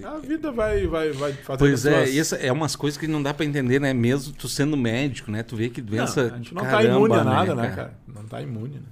A 0.04 0.18
vida 0.20 0.52
vai, 0.52 0.86
vai, 0.86 1.12
vai 1.12 1.34
fazer. 1.34 1.58
Pois 1.58 1.86
é, 1.86 2.06
suas... 2.06 2.16
isso 2.16 2.36
é 2.36 2.52
umas 2.52 2.76
coisas 2.76 2.98
que 2.98 3.08
não 3.08 3.24
dá 3.24 3.34
para 3.34 3.44
entender, 3.44 3.80
né? 3.82 3.92
Mesmo 3.92 4.34
tu 4.34 4.48
sendo 4.48 4.78
médico, 4.78 5.32
né? 5.32 5.42
Tu 5.42 5.56
vê 5.56 5.70
que 5.70 5.82
doença. 5.82 6.28
Não, 6.28 6.34
a 6.34 6.38
gente 6.38 6.54
não 6.54 6.62
caramba, 6.62 6.84
tá 6.84 6.96
imune 6.96 7.14
a 7.16 7.24
nada, 7.24 7.56
né, 7.56 7.62
cara? 7.64 7.76
cara? 7.76 8.00
Não 8.08 8.24
tá 8.24 8.42
imune, 8.42 8.76
né? 8.76 8.88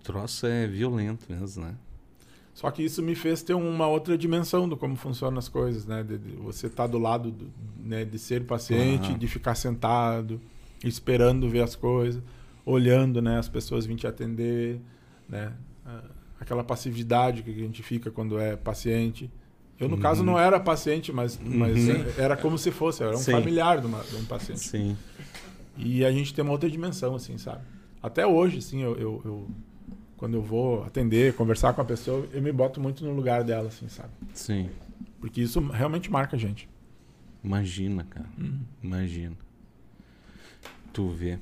O 0.00 0.04
troço 0.04 0.46
é 0.46 0.66
violento 0.66 1.24
mesmo, 1.30 1.64
né? 1.64 1.74
Só 2.52 2.70
que 2.70 2.82
isso 2.82 3.02
me 3.02 3.14
fez 3.14 3.42
ter 3.42 3.54
uma 3.54 3.86
outra 3.86 4.16
dimensão 4.18 4.68
do 4.68 4.76
como 4.76 4.96
funcionam 4.96 5.38
as 5.38 5.48
coisas, 5.48 5.86
né? 5.86 6.02
De, 6.02 6.18
de 6.18 6.36
você 6.36 6.66
estar 6.66 6.84
tá 6.84 6.86
do 6.86 6.98
lado 6.98 7.30
do, 7.30 7.50
né? 7.82 8.04
de 8.04 8.18
ser 8.18 8.44
paciente, 8.44 9.12
uhum. 9.12 9.18
de 9.18 9.26
ficar 9.28 9.54
sentado, 9.54 10.40
esperando 10.84 11.48
ver 11.48 11.62
as 11.62 11.74
coisas, 11.74 12.22
olhando, 12.66 13.22
né? 13.22 13.38
As 13.38 13.48
pessoas 13.48 13.86
virem 13.86 13.96
te 13.96 14.06
atender, 14.06 14.78
né? 15.26 15.52
Aquela 16.40 16.62
passividade 16.62 17.42
que 17.42 17.50
a 17.50 17.54
gente 17.54 17.82
fica 17.82 18.10
quando 18.10 18.38
é 18.38 18.56
paciente. 18.56 19.30
Eu, 19.78 19.88
no 19.88 19.96
uhum. 19.96 20.02
caso, 20.02 20.22
não 20.22 20.38
era 20.38 20.58
paciente, 20.58 21.12
mas, 21.12 21.38
mas 21.42 21.88
uhum. 21.88 22.04
era 22.16 22.36
como 22.36 22.56
se 22.56 22.70
fosse, 22.70 23.02
era 23.02 23.14
um 23.14 23.18
Sim. 23.18 23.32
familiar 23.32 23.80
de, 23.80 23.86
uma, 23.86 24.02
de, 24.02 24.16
um 24.16 24.24
paciente. 24.24 24.60
Sim. 24.60 24.96
E 25.76 26.04
a 26.04 26.10
gente 26.10 26.32
tem 26.32 26.42
uma 26.42 26.52
outra 26.52 26.70
dimensão, 26.70 27.14
assim, 27.14 27.36
sabe? 27.36 27.60
Até 28.02 28.26
hoje, 28.26 28.58
assim, 28.58 28.82
eu, 28.82 28.96
eu, 28.96 29.22
eu 29.24 29.50
quando 30.16 30.34
eu 30.34 30.42
vou 30.42 30.82
atender, 30.84 31.34
conversar 31.34 31.74
com 31.74 31.82
a 31.82 31.84
pessoa, 31.84 32.26
eu 32.32 32.40
me 32.40 32.50
boto 32.52 32.80
muito 32.80 33.04
no 33.04 33.12
lugar 33.12 33.44
dela, 33.44 33.68
assim, 33.68 33.88
sabe? 33.88 34.10
Sim. 34.32 34.70
Porque 35.20 35.42
isso 35.42 35.60
realmente 35.60 36.10
marca 36.10 36.36
a 36.36 36.38
gente. 36.38 36.68
Imagina, 37.44 38.04
cara. 38.04 38.28
Uhum. 38.38 38.60
Imagina. 38.82 39.36
Tu 40.92 41.08
vê. 41.10 41.38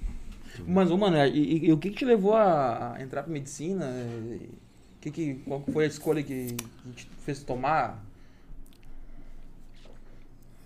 Tu 0.57 0.65
vê. 0.65 0.73
Mas, 0.73 0.91
mano, 0.91 1.17
e, 1.17 1.29
e, 1.29 1.67
e, 1.67 1.73
o 1.73 1.79
que, 1.79 1.91
que 1.91 1.97
te 1.97 2.05
levou 2.05 2.35
a, 2.35 2.97
a 2.97 3.03
entrar 3.03 3.23
pra 3.23 3.33
medicina? 3.33 3.87
Que 5.05 5.11
que, 5.11 5.35
qual 5.35 5.63
foi 5.71 5.85
a 5.85 5.87
escolha 5.87 6.23
que, 6.23 6.47
que 6.97 7.05
te 7.05 7.07
fez 7.27 7.43
tomar? 7.43 8.03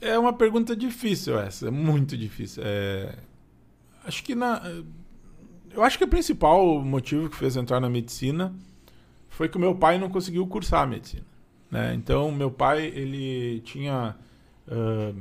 É 0.00 0.16
uma 0.16 0.32
pergunta 0.32 0.76
difícil 0.76 1.36
essa, 1.40 1.66
é 1.66 1.70
muito 1.72 2.16
difícil. 2.16 2.62
É... 2.64 3.16
Acho 4.04 4.22
que 4.22 4.36
na 4.36 4.62
eu 5.72 5.82
acho 5.82 5.98
que 5.98 6.04
o 6.04 6.08
principal 6.08 6.80
motivo 6.84 7.28
que 7.28 7.34
fez 7.34 7.56
entrar 7.56 7.80
na 7.80 7.90
medicina 7.90 8.54
foi 9.28 9.48
que 9.48 9.56
o 9.56 9.60
meu 9.60 9.74
pai 9.74 9.98
não 9.98 10.08
conseguiu 10.08 10.46
cursar 10.46 10.82
a 10.82 10.86
medicina. 10.86 11.26
Né? 11.68 11.92
Então, 11.94 12.30
meu 12.30 12.50
pai 12.50 12.86
ele 12.86 13.60
tinha 13.62 14.14
uh, 14.68 15.20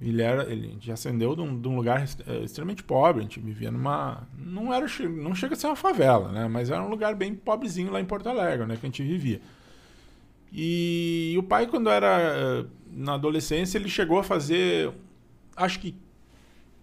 Ele 0.00 0.22
era, 0.22 0.50
ele 0.50 0.66
a 0.66 0.70
gente 0.70 0.92
ascendeu 0.92 1.36
de 1.36 1.42
um, 1.42 1.60
de 1.60 1.68
um 1.68 1.76
lugar 1.76 2.04
eh, 2.26 2.42
extremamente 2.42 2.82
pobre, 2.82 3.20
a 3.20 3.22
gente 3.22 3.38
vivia 3.40 3.70
numa, 3.70 4.26
não 4.36 4.72
era, 4.72 4.86
não 5.08 5.34
chega 5.34 5.54
a 5.54 5.56
ser 5.56 5.68
uma 5.68 5.76
favela, 5.76 6.32
né? 6.32 6.48
Mas 6.48 6.70
era 6.70 6.82
um 6.82 6.88
lugar 6.88 7.14
bem 7.14 7.34
pobrezinho 7.34 7.92
lá 7.92 8.00
em 8.00 8.04
Porto 8.04 8.28
Alegre, 8.28 8.66
né? 8.66 8.76
Que 8.76 8.86
a 8.86 8.88
gente 8.88 9.02
vivia. 9.02 9.40
E 10.52 11.34
o 11.38 11.42
pai, 11.42 11.66
quando 11.66 11.88
era 11.88 12.18
eh, 12.18 12.66
na 12.92 13.14
adolescência, 13.14 13.78
ele 13.78 13.88
chegou 13.88 14.18
a 14.18 14.24
fazer, 14.24 14.92
acho 15.56 15.80
que 15.80 15.96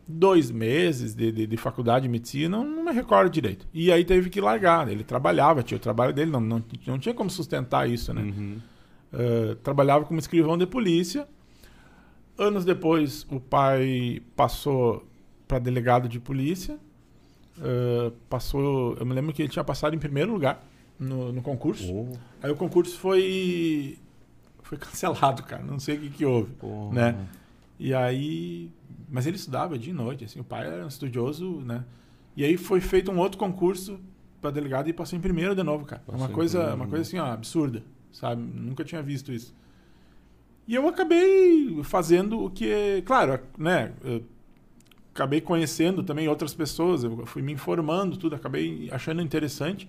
dois 0.08 0.52
meses 0.52 1.14
de, 1.14 1.32
de, 1.32 1.48
de 1.48 1.58
faculdade 1.58 2.04
de 2.04 2.10
medicina, 2.10 2.58
não 2.58 2.84
me 2.84 2.92
recordo 2.92 3.32
direito. 3.32 3.68
E 3.74 3.92
aí 3.92 4.04
teve 4.04 4.30
que 4.30 4.42
largar. 4.42 4.90
Ele 4.90 5.04
trabalhava, 5.04 5.64
tinha 5.64 5.78
o 5.78 5.80
trabalho 5.80 6.14
dele, 6.14 6.32
não, 6.32 6.42
não, 6.42 6.64
não 6.86 7.00
tinha 7.00 7.14
como 7.14 7.30
sustentar 7.30 7.90
isso, 7.90 8.14
né? 8.14 8.22
Uhum. 8.22 8.58
Eh, 9.14 9.58
trabalhava 9.64 10.06
como 10.06 10.20
escrivão 10.20 10.58
de 10.58 10.66
polícia. 10.66 11.28
Anos 12.42 12.66
depois, 12.66 13.26
o 13.30 13.40
pai 13.40 14.22
passou 14.36 15.06
para 15.48 15.60
delegado 15.60 16.10
de 16.10 16.20
polícia. 16.20 16.80
Eh, 17.62 18.12
passou, 18.28 18.96
eu 19.00 19.06
me 19.06 19.14
lembro 19.14 19.32
que 19.32 19.42
ele 19.44 19.50
tinha 19.50 19.64
passado 19.64 19.96
em 19.96 20.00
primeiro 20.00 20.32
lugar 20.32 20.66
no, 20.98 21.32
no 21.32 21.42
concurso. 21.42 21.94
Oh, 21.94 22.18
Aí 22.42 22.50
o 22.50 22.56
concurso 22.56 22.98
foi 22.98 23.98
foi 24.64 24.78
cancelado, 24.80 25.44
cara. 25.44 25.62
Não 25.64 25.78
sei 25.80 25.98
o 25.98 26.00
que, 26.00 26.10
que 26.10 26.26
houve, 26.26 26.52
porra. 26.54 26.94
né? 26.94 27.28
E 27.78 27.94
aí, 27.94 28.72
mas 29.10 29.28
ele 29.28 29.36
estudava 29.36 29.78
dia 29.78 29.92
e 29.92 29.96
noite, 29.96 30.24
assim. 30.24 30.40
O 30.40 30.44
pai 30.44 30.66
era 30.66 30.84
um 30.86 30.88
estudioso, 30.88 31.60
né? 31.62 31.84
E 32.36 32.44
aí 32.44 32.58
foi 32.58 32.80
feito 32.82 33.12
um 33.12 33.20
outro 33.20 33.38
concurso 33.38 34.00
para 34.42 34.50
delegado 34.50 34.88
e 34.88 34.94
passou 34.94 35.18
em 35.20 35.22
primeiro 35.22 35.54
de 35.54 35.62
novo, 35.62 35.86
cara. 35.86 36.02
Passou 36.06 36.20
uma 36.22 36.30
coisa, 36.30 36.74
uma 36.74 36.88
coisa 36.88 37.02
assim, 37.04 37.20
ó, 37.20 37.26
absurda, 37.26 37.84
sabe? 38.12 38.42
Nunca 38.42 38.84
tinha 38.84 39.04
visto 39.04 39.32
isso. 39.32 39.54
E 40.72 40.76
eu 40.76 40.88
acabei 40.88 41.82
fazendo 41.84 42.46
o 42.46 42.50
que, 42.50 43.04
claro, 43.06 43.38
né? 43.58 43.92
eu 44.06 44.24
acabei 45.14 45.42
conhecendo 45.42 46.02
também 46.02 46.30
outras 46.30 46.54
pessoas, 46.54 47.04
eu 47.04 47.26
fui 47.26 47.42
me 47.42 47.52
informando, 47.52 48.16
tudo, 48.16 48.38
acabei 48.38 48.88
achando 48.90 49.22
interessante. 49.22 49.86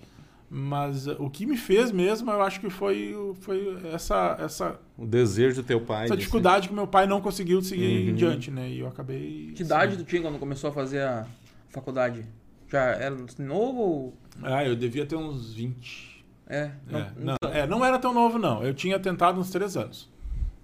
Mas 0.49 1.07
o 1.07 1.29
que 1.29 1.45
me 1.45 1.55
fez 1.55 1.89
mesmo, 1.89 2.29
eu 2.29 2.41
acho 2.41 2.59
que 2.59 2.69
foi, 2.69 3.15
foi 3.39 3.77
essa, 3.93 4.35
essa, 4.41 4.79
O 4.97 5.05
desejo 5.05 5.61
do 5.61 5.65
teu 5.65 5.79
pai. 5.79 6.03
essa 6.03 6.15
de 6.15 6.19
dificuldade 6.19 6.67
que 6.67 6.73
meu 6.73 6.85
pai 6.85 7.07
não 7.07 7.21
conseguiu 7.21 7.61
seguir 7.61 8.03
Uhum. 8.03 8.09
em 8.09 8.15
diante, 8.15 8.51
né? 8.51 8.69
E 8.69 8.81
eu 8.81 8.87
acabei. 8.87 9.53
Que 9.55 9.63
idade 9.63 9.95
tu 9.95 10.03
tinha 10.03 10.21
quando 10.21 10.37
começou 10.37 10.69
a 10.69 10.73
fazer 10.73 11.01
a 11.01 11.25
faculdade? 11.69 12.25
Já 12.67 12.81
era 12.81 13.15
novo 13.39 13.79
ou... 13.79 14.13
Ah, 14.43 14.65
eu 14.65 14.75
devia 14.75 15.05
ter 15.05 15.15
uns 15.15 15.53
20. 15.53 16.25
É, 16.45 16.71
não, 16.91 16.99
É, 16.99 17.11
não, 17.17 17.35
é, 17.51 17.67
não 17.67 17.85
era 17.85 17.97
tão 17.97 18.13
novo, 18.13 18.37
não. 18.37 18.61
Eu 18.61 18.73
tinha 18.73 18.99
tentado 18.99 19.39
uns 19.39 19.49
três 19.49 19.77
anos. 19.77 20.11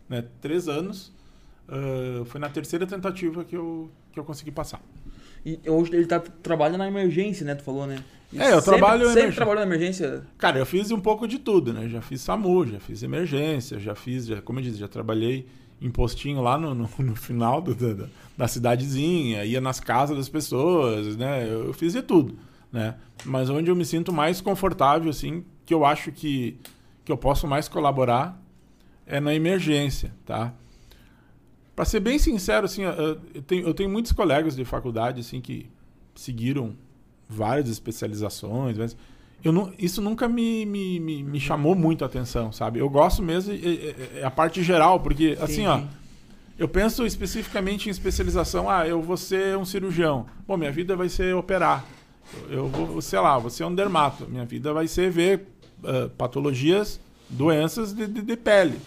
Né? 0.10 0.26
Três 0.42 0.68
anos. 0.68 1.12
ah, 1.68 2.24
foi 2.26 2.40
na 2.42 2.50
terceira 2.50 2.86
tentativa 2.88 3.44
que 3.46 3.56
eu, 3.56 3.90
que 4.12 4.20
eu 4.20 4.24
consegui 4.24 4.52
passar. 4.52 4.82
E 5.46 5.60
hoje 5.70 5.94
ele 5.96 6.06
tá 6.08 6.20
trabalhando 6.20 6.80
na 6.80 6.88
emergência, 6.88 7.46
né? 7.46 7.56
Tu 7.56 7.64
falou, 7.64 7.86
né? 7.88 8.04
E 8.34 8.40
É, 8.40 8.52
eu 8.52 8.62
sempre- 8.62 8.78
trabalho 8.80 9.10
em 9.10 9.14
Sempre 9.14 9.36
trabalhou 9.36 9.62
na 9.62 9.68
emergência? 9.68 10.24
Cara, 10.38 10.60
eu 10.60 10.66
fiz 10.66 10.92
um 10.92 11.00
pouco 11.00 11.28
de 11.28 11.40
tudo, 11.40 11.72
né? 11.74 11.88
Já 11.88 12.02
fiz 12.02 12.22
SAMU, 12.22 12.66
já 12.68 12.80
fiz 12.80 13.02
emergência, 13.04 13.80
já 13.80 13.96
fiz, 13.96 14.26
já, 14.26 14.42
como 14.42 14.60
eu 14.60 14.64
disse, 14.64 14.78
já 14.78 14.88
trabalhei 14.88 15.48
em 15.82 15.90
postinho 15.90 16.42
lá 16.42 16.58
no, 16.58 16.74
no, 16.76 16.90
no 17.00 17.16
final 17.16 17.62
do- 17.62 17.74
da, 17.74 17.94
da- 17.94 18.10
da 18.38 18.48
cidadezinha, 18.48 19.46
ia 19.46 19.62
nas 19.62 19.80
casas 19.80 20.18
das 20.18 20.28
pessoas, 20.30 21.16
né? 21.16 21.44
Eu, 21.48 21.68
eu 21.68 21.74
fiz 21.74 21.94
de 21.94 22.02
tudo, 22.02 22.38
né? 22.72 22.96
Mas 23.24 23.50
onde 23.50 23.70
eu 23.72 23.76
me 23.76 23.86
sinto 23.86 24.12
mais 24.12 24.42
confortável, 24.42 25.10
assim, 25.10 25.44
que 25.66 25.74
eu 25.74 25.86
acho 25.86 26.12
que, 26.12 26.58
que 27.06 27.12
eu 27.12 27.18
posso 27.18 27.48
mais 27.48 27.68
colaborar 27.70 28.38
é 29.10 29.20
na 29.20 29.34
emergência, 29.34 30.14
tá? 30.26 30.54
Pra 31.76 31.84
ser 31.84 32.00
bem 32.00 32.20
sincero, 32.20 32.66
assim, 32.66 32.84
eu 32.84 33.42
tenho, 33.42 33.68
eu 33.68 33.74
tenho 33.74 33.90
muitos 33.90 34.12
colegas 34.12 34.56
de 34.56 34.64
faculdade, 34.64 35.22
assim, 35.22 35.42
que 35.42 35.70
seguiram 36.14 36.76
várias 37.28 37.70
especializações, 37.70 38.78
mas 38.78 38.96
eu 39.44 39.52
não, 39.54 39.72
isso 39.80 40.02
nunca 40.02 40.28
me, 40.28 40.66
me, 40.66 41.00
me, 41.00 41.24
me 41.24 41.40
chamou 41.40 41.74
muito 41.76 42.04
a 42.04 42.08
atenção, 42.08 42.52
sabe? 42.52 42.80
Eu 42.80 42.90
gosto 42.90 43.24
mesmo 43.24 43.54
é, 43.54 44.20
é- 44.20 44.24
a 44.24 44.30
parte 44.30 44.62
geral, 44.62 45.00
porque, 45.00 45.38
assim, 45.42 45.66
ó, 45.66 45.82
eu 46.58 46.68
penso 46.68 47.06
especificamente 47.06 47.88
em 47.88 47.92
especialização. 47.92 48.70
Ah, 48.70 48.86
eu 48.86 49.02
vou 49.02 49.16
ser 49.16 49.58
um 49.58 49.64
cirurgião. 49.64 50.26
Bom, 50.46 50.58
minha 50.58 50.72
vida 50.74 50.96
vai 50.98 51.08
ser 51.08 51.34
operar. 51.34 51.86
Eu 52.50 52.68
vou, 52.68 53.02
sei 53.02 53.20
lá, 53.20 53.38
vou 53.40 53.50
ser 53.50 53.64
um 53.64 53.74
dermato. 53.74 54.28
Minha 54.28 54.46
vida 54.46 54.74
vai 54.74 54.86
ser 54.86 55.10
ver 55.10 55.48
ah, 55.86 56.10
patologias, 56.18 57.00
doenças 57.30 57.94
de, 57.94 58.06
de, 58.06 58.22
de 58.22 58.36
pele. 58.36 58.78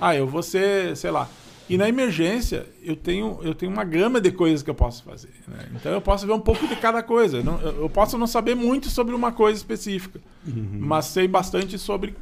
Ah, 0.00 0.14
eu 0.14 0.26
vou 0.26 0.42
ser, 0.42 0.96
sei 0.96 1.10
lá. 1.10 1.28
E 1.68 1.76
na 1.76 1.86
emergência, 1.88 2.66
eu 2.82 2.96
tenho, 2.96 3.38
eu 3.42 3.54
tenho 3.54 3.70
uma 3.70 3.84
gama 3.84 4.20
de 4.20 4.30
coisas 4.32 4.62
que 4.62 4.70
eu 4.70 4.74
posso 4.74 5.02
fazer. 5.04 5.28
né? 5.46 5.68
Então 5.74 5.92
eu 5.92 6.00
posso 6.00 6.26
ver 6.26 6.32
um 6.32 6.40
pouco 6.40 6.66
de 6.66 6.76
cada 6.76 7.02
coisa. 7.02 7.42
Não- 7.42 7.60
eu 7.60 7.82
eu 7.82 7.90
posso 7.90 8.16
não 8.16 8.26
saber 8.26 8.54
muito 8.54 8.88
sobre 8.88 9.14
uma 9.14 9.32
coisa 9.32 9.58
específica, 9.58 10.18
mas 10.46 11.06
sei 11.06 11.28
bastante 11.28 11.78
sobre 11.78 12.14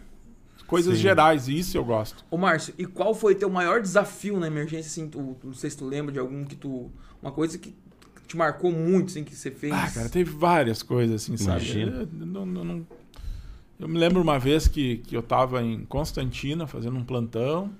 coisas 0.66 0.96
Sim. 0.96 1.02
gerais. 1.02 1.46
E 1.46 1.56
isso 1.58 1.76
eu 1.78 1.84
gosto. 1.84 2.24
Ô, 2.28 2.36
Márcio, 2.36 2.74
e 2.76 2.84
qual 2.86 3.14
foi 3.14 3.36
teu 3.36 3.48
maior 3.48 3.80
desafio 3.80 4.40
na 4.40 4.48
emergência, 4.48 4.88
assim, 4.88 5.08
tu, 5.08 5.36
não 5.44 5.54
sei 5.54 5.70
se 5.70 5.76
tu 5.76 5.84
lembra 5.84 6.12
de 6.12 6.18
algum 6.18 6.44
que 6.44 6.56
tu... 6.56 6.90
Uma 7.22 7.30
coisa 7.30 7.56
que 7.56 7.72
te 8.26 8.36
marcou 8.36 8.72
muito, 8.72 9.10
assim, 9.10 9.22
que 9.22 9.34
você 9.36 9.50
fez? 9.52 9.72
Ah, 9.72 9.88
cara, 9.94 10.08
teve 10.08 10.30
várias 10.32 10.82
coisas 10.82 11.22
assim, 11.22 11.36
sabe? 11.36 11.64
Imagina. 11.64 11.92
Eu, 12.00 12.08
não- 12.26 12.44
não- 12.46 12.64
não- 12.64 12.86
eu 13.78 13.88
me 13.88 13.98
lembro 13.98 14.20
uma 14.22 14.38
vez 14.38 14.68
que, 14.68 14.98
que 14.98 15.16
eu 15.16 15.22
tava 15.22 15.62
em 15.62 15.84
Constantina 15.84 16.66
fazendo 16.66 16.96
um 16.96 17.04
plantão 17.04 17.70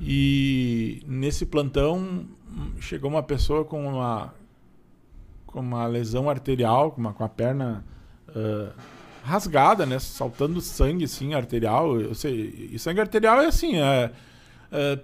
e 0.00 1.02
nesse 1.06 1.44
plantão 1.46 2.26
chegou 2.80 3.10
uma 3.10 3.22
pessoa 3.22 3.64
com 3.64 3.86
uma 3.86 4.34
com 5.46 5.60
uma 5.60 5.86
lesão 5.86 6.28
arterial, 6.28 6.92
com, 6.92 7.00
uma, 7.00 7.12
com 7.14 7.24
a 7.24 7.28
perna 7.28 7.82
ah, 8.28 8.72
rasgada, 9.22 9.84
né? 9.84 9.98
Saltando 9.98 10.60
sangue, 10.60 11.04
assim, 11.04 11.34
arterial. 11.34 12.00
Eu 12.00 12.14
sei, 12.14 12.70
e 12.72 12.78
sangue 12.78 13.00
arterial 13.00 13.40
é 13.40 13.46
assim, 13.46 13.76
é, 13.76 14.10
é, 14.72 14.98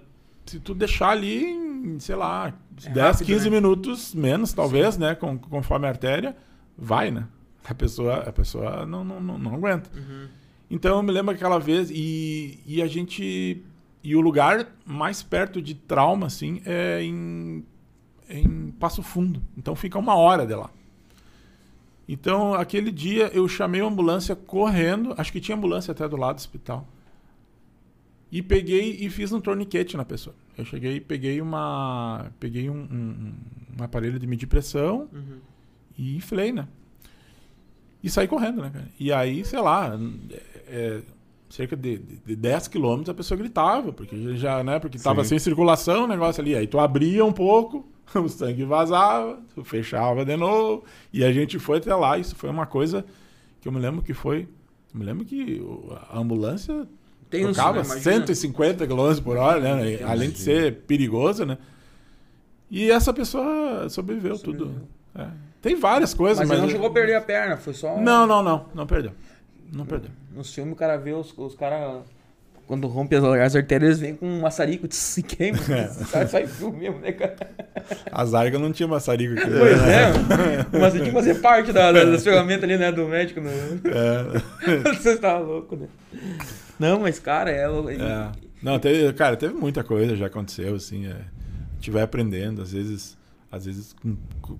se 0.45 0.59
tu 0.59 0.73
deixar 0.73 1.09
ali, 1.09 1.43
em, 1.43 1.99
sei 1.99 2.15
lá, 2.15 2.53
É 2.83 2.89
10, 2.89 2.95
rápido, 2.95 3.25
15 3.27 3.49
né? 3.49 3.55
minutos, 3.55 4.15
menos 4.15 4.53
talvez, 4.53 4.97
né? 4.97 5.15
Com, 5.15 5.37
conforme 5.37 5.85
a 5.85 5.89
artéria, 5.89 6.35
vai, 6.77 7.11
né? 7.11 7.27
A 7.67 7.73
pessoa, 7.73 8.17
a 8.17 8.31
pessoa 8.31 8.85
não, 8.85 9.03
não, 9.03 9.19
não, 9.19 9.37
não 9.39 9.55
aguenta. 9.55 9.89
Uhum. 9.95 10.27
Então 10.69 10.97
eu 10.97 11.03
me 11.03 11.11
lembro 11.11 11.33
aquela 11.33 11.59
vez 11.59 11.89
e, 11.91 12.59
e 12.65 12.81
a 12.81 12.87
gente. 12.87 13.63
E 14.03 14.15
o 14.15 14.21
lugar 14.21 14.67
mais 14.85 15.23
perto 15.23 15.61
de 15.61 15.73
trauma, 15.73 16.27
assim, 16.27 16.61
é 16.65 17.01
em, 17.01 17.65
em 18.29 18.71
Passo 18.79 19.01
Fundo. 19.01 19.41
Então 19.57 19.75
fica 19.75 19.97
uma 19.97 20.15
hora 20.15 20.45
de 20.45 20.53
lá. 20.53 20.69
Então 22.07 22.53
aquele 22.53 22.91
dia 22.91 23.31
eu 23.33 23.47
chamei 23.47 23.81
a 23.81 23.85
ambulância 23.85 24.35
correndo, 24.35 25.15
acho 25.17 25.31
que 25.31 25.41
tinha 25.41 25.57
ambulância 25.57 25.91
até 25.91 26.07
do 26.07 26.17
lado 26.17 26.35
do 26.35 26.39
hospital. 26.39 26.87
E 28.31 28.41
peguei 28.41 28.97
e 28.99 29.09
fiz 29.09 29.31
um 29.31 29.39
torniquete 29.39 29.95
na 29.97 30.05
pessoa. 30.05 30.35
Eu 30.57 30.65
cheguei 30.65 30.97
e 30.97 30.99
peguei 31.01 31.41
uma. 31.41 32.31
Peguei 32.39 32.69
um, 32.69 32.75
um, 32.77 33.33
um 33.79 33.83
aparelho 33.83 34.19
de 34.19 34.27
medir 34.27 34.47
pressão 34.47 35.07
Uhum. 35.11 35.39
e 35.97 36.15
inflei, 36.15 36.51
né? 36.51 36.67
E 38.05 38.09
saí 38.11 38.27
correndo, 38.27 38.61
né, 38.61 38.69
cara? 38.71 38.87
E 38.99 39.11
aí, 39.11 39.43
sei 39.43 39.59
lá, 39.59 39.99
é, 40.29 40.37
é, 40.67 41.01
cerca 41.49 41.75
de, 41.75 41.97
de, 41.97 42.17
de 42.17 42.35
10 42.35 42.67
quilômetros 42.67 43.09
a 43.09 43.15
pessoa 43.15 43.35
gritava, 43.35 43.91
porque 43.91 44.35
já, 44.37 44.63
né, 44.63 44.77
porque 44.77 44.99
tava 44.99 45.23
Sim. 45.23 45.29
sem 45.29 45.39
circulação 45.39 46.03
o 46.03 46.07
negócio 46.07 46.39
ali. 46.39 46.55
Aí 46.55 46.67
tu 46.67 46.77
abria 46.77 47.25
um 47.25 47.31
pouco, 47.31 47.83
o 48.13 48.29
sangue 48.29 48.63
vazava, 48.63 49.39
tu 49.55 49.63
fechava 49.63 50.23
de 50.23 50.37
novo, 50.37 50.83
e 51.11 51.23
a 51.23 51.33
gente 51.33 51.57
foi 51.57 51.79
até 51.79 51.95
lá. 51.95 52.15
Isso 52.19 52.35
foi 52.35 52.47
uma 52.47 52.67
coisa 52.67 53.03
que 53.59 53.67
eu 53.67 53.71
me 53.71 53.79
lembro 53.79 54.03
que 54.03 54.13
foi. 54.13 54.47
Eu 54.93 54.99
me 54.99 55.03
lembro 55.03 55.25
que 55.25 55.59
a 56.11 56.19
ambulância 56.19 56.87
Tem 57.27 57.43
uns, 57.43 57.57
tocava 57.57 57.79
né, 57.79 57.85
imagina. 57.85 58.27
150 58.27 58.85
km 58.85 59.23
por 59.23 59.37
hora, 59.37 59.59
né? 59.59 60.03
Além 60.03 60.29
de 60.29 60.37
ser 60.37 60.75
perigoso, 60.81 61.43
né? 61.43 61.57
E 62.69 62.91
essa 62.91 63.11
pessoa 63.11 63.89
sobreviveu, 63.89 64.37
tudo. 64.37 64.65
Sobreviveu. 64.65 64.87
É. 65.15 65.54
Tem 65.65 65.75
várias 65.75 66.13
coisas, 66.13 66.37
Mas 66.37 66.47
mas. 66.47 66.57
ele 66.59 66.67
não 66.67 66.71
chegou 66.71 66.87
a 66.87 66.93
perder 66.93 67.15
a 67.15 67.21
perna, 67.21 67.57
foi 67.57 67.73
só... 67.73 67.95
um- 67.95 68.03
Não, 68.03 68.27
não, 68.27 68.43
não. 68.43 68.65
Não 68.75 68.85
perdeu. 68.85 69.13
Não 69.73 69.83
perdeu. 69.83 70.11
Nos 70.31 70.53
filmes 70.53 70.73
o 70.73 70.75
cara 70.75 70.95
vê 70.95 71.11
os, 71.11 71.33
os 71.35 71.55
caras... 71.55 72.03
Quando 72.67 72.87
rompe 72.87 73.15
as, 73.15 73.23
as 73.23 73.55
artérias, 73.55 73.89
eles 73.89 73.99
vêm 73.99 74.15
com 74.15 74.27
um 74.27 74.41
maçarico 74.41 74.87
e 74.87 74.93
se 74.95 75.21
queima. 75.25 75.57
É. 75.69 75.87
Sai, 75.87 76.27
sai 76.27 76.45
filme 76.47 76.77
mesmo, 76.81 76.99
né, 76.99 77.11
cara? 77.13 77.35
A 78.11 78.23
Zarga 78.25 78.59
não 78.59 78.71
tinha 78.71 78.87
maçarico 78.87 79.33
aqui. 79.33 79.49
Pois 79.49 79.81
é, 79.87 80.11
mas 80.79 80.93
tinha 80.93 81.05
que 81.05 81.11
fazer 81.11 81.35
parte 81.41 81.71
da, 81.71 81.91
da- 81.91 82.03
das 82.05 82.23
ferramentas 82.23 82.63
ali, 82.63 82.77
né, 82.77 82.91
do 82.91 83.07
médico. 83.07 83.41
No... 83.41 83.49
É. 83.49 84.93
Você 84.93 85.13
estava 85.13 85.39
louco, 85.39 85.75
né? 85.75 85.87
Não, 86.79 86.99
mas, 86.99 87.17
cara, 87.17 87.49
é... 87.51 87.63
É. 87.65 88.31
Não, 88.61 88.77
teve, 88.77 89.13
cara, 89.13 89.35
teve 89.35 89.53
muita 89.55 89.83
coisa 89.83 90.15
já 90.15 90.27
aconteceu, 90.27 90.75
assim. 90.75 91.07
É, 91.07 91.11
a 91.13 91.75
gente 91.75 91.89
vai 91.91 92.03
aprendendo, 92.03 92.61
às 92.61 92.71
vezes, 92.71 93.15
às 93.55 93.65
vezes, 93.65 93.95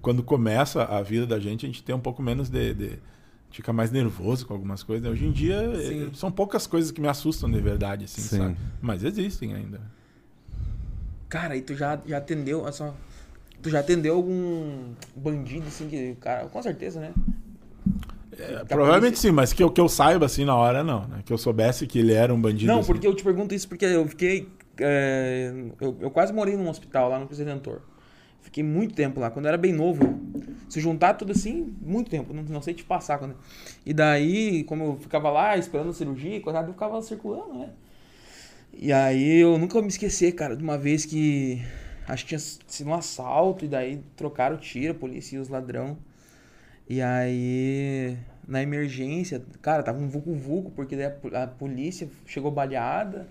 quando 0.02 0.24
começa 0.24 0.84
a 0.84 1.02
vida 1.02 1.28
da 1.28 1.38
gente, 1.38 1.66
a 1.66 1.70
gente 1.70 1.84
tem 1.84 1.94
um 1.94 2.00
pouco 2.00 2.24
menos 2.24 2.50
de. 2.50 2.74
de 2.74 3.00
fica 3.52 3.72
mais 3.74 3.92
nervoso 3.92 4.46
com 4.46 4.54
algumas 4.54 4.84
coisas. 4.84 5.10
Hoje 5.10 5.26
em 5.26 5.32
dia, 5.32 5.60
Sim. 5.76 6.08
eh, 6.08 6.10
são 6.14 6.32
poucas 6.32 6.66
coisas 6.66 6.92
que 6.92 7.00
me 7.02 7.08
assustam 7.08 7.50
de 7.52 7.60
verdade, 7.60 8.06
assim, 8.06 8.22
Sim. 8.22 8.38
sabe? 8.38 8.58
Mas 8.82 9.04
existem 9.04 9.54
ainda. 9.54 9.82
Cara, 11.28 11.56
e 11.58 11.62
tu 11.62 11.76
já, 11.76 12.00
já 12.06 12.18
atendeu, 12.18 12.62
olha 12.62 12.72
só. 12.72 12.96
Tu 13.62 13.70
já 13.70 13.80
atendeu 13.80 14.16
algum 14.16 14.94
bandido, 15.16 15.68
assim, 15.68 15.90
que. 15.90 16.16
Cara, 16.22 16.48
com 16.48 16.62
certeza, 16.62 17.00
né? 17.02 17.14
É, 18.38 18.64
provavelmente 18.66 19.18
sim, 19.18 19.32
mas 19.32 19.54
que 19.54 19.64
eu, 19.64 19.72
que 19.72 19.80
eu 19.80 19.88
saiba 19.88 20.26
assim 20.26 20.44
na 20.44 20.56
hora, 20.56 20.84
não. 20.84 21.08
Né? 21.08 21.22
Que 21.26 21.32
eu 21.32 21.38
soubesse 21.38 21.88
que 21.88 22.00
ele 22.00 22.14
era 22.14 22.34
um 22.34 22.40
bandido. 22.40 22.72
Não, 22.72 22.80
assim. 22.80 22.88
porque 22.88 23.08
eu 23.08 23.16
te 23.16 23.24
pergunto 23.24 23.54
isso 23.54 23.68
porque 23.68 23.86
eu 23.86 24.08
fiquei. 24.08 24.50
é, 24.80 25.54
eu, 25.82 25.98
eu 26.02 26.12
quase 26.12 26.34
morei 26.34 26.56
num 26.56 26.70
hospital 26.70 27.10
lá 27.10 27.20
no 27.20 27.26
Cristo 27.26 27.44
Redentor. 27.46 27.82
Fiquei 28.56 28.64
muito 28.64 28.96
tempo 28.96 29.20
lá, 29.20 29.30
quando 29.30 29.48
eu 29.48 29.50
era 29.50 29.58
bem 29.58 29.74
novo. 29.74 30.18
Se 30.70 30.80
juntar 30.80 31.16
tudo 31.16 31.34
assim, 31.34 31.76
muito 31.82 32.10
tempo, 32.10 32.34
não, 32.34 32.42
não 32.44 32.62
sei 32.62 32.74
te 32.74 32.86
passar. 32.86 33.20
Quando... 33.20 33.36
E 33.86 33.94
daí, 33.94 34.64
como 34.64 34.84
eu 34.86 34.96
ficava 34.96 35.30
lá 35.30 35.58
esperando 35.58 35.90
a 35.90 35.94
cirurgia, 35.94 36.40
coisa, 36.40 36.60
eu 36.60 36.72
ficava 36.72 37.02
circulando, 37.02 37.54
né? 37.54 37.72
E 38.72 38.94
aí 38.94 39.42
eu 39.42 39.58
nunca 39.58 39.74
vou 39.74 39.82
me 39.82 39.90
esquecer, 39.90 40.32
cara, 40.32 40.56
de 40.56 40.64
uma 40.64 40.78
vez 40.78 41.06
que 41.06 41.62
acho 42.08 42.24
que 42.24 42.30
tinha 42.30 42.40
sido 42.40 42.90
um 42.90 42.94
assalto, 42.94 43.66
e 43.66 43.68
daí 43.68 44.02
trocaram 44.16 44.56
o 44.56 44.60
tiro, 44.60 44.94
a 44.94 44.96
polícia 44.96 45.36
e 45.36 45.40
os 45.40 45.50
ladrão. 45.50 45.98
E 46.88 47.02
aí, 47.02 48.18
na 48.48 48.64
emergência, 48.64 49.44
cara, 49.62 49.84
tava 49.84 50.00
um 50.00 50.08
vulco-vulco, 50.08 50.72
porque 50.72 50.96
daí 50.96 51.12
a, 51.34 51.44
a 51.44 51.48
polícia 51.48 52.08
chegou 52.26 52.52
baleada, 52.52 53.28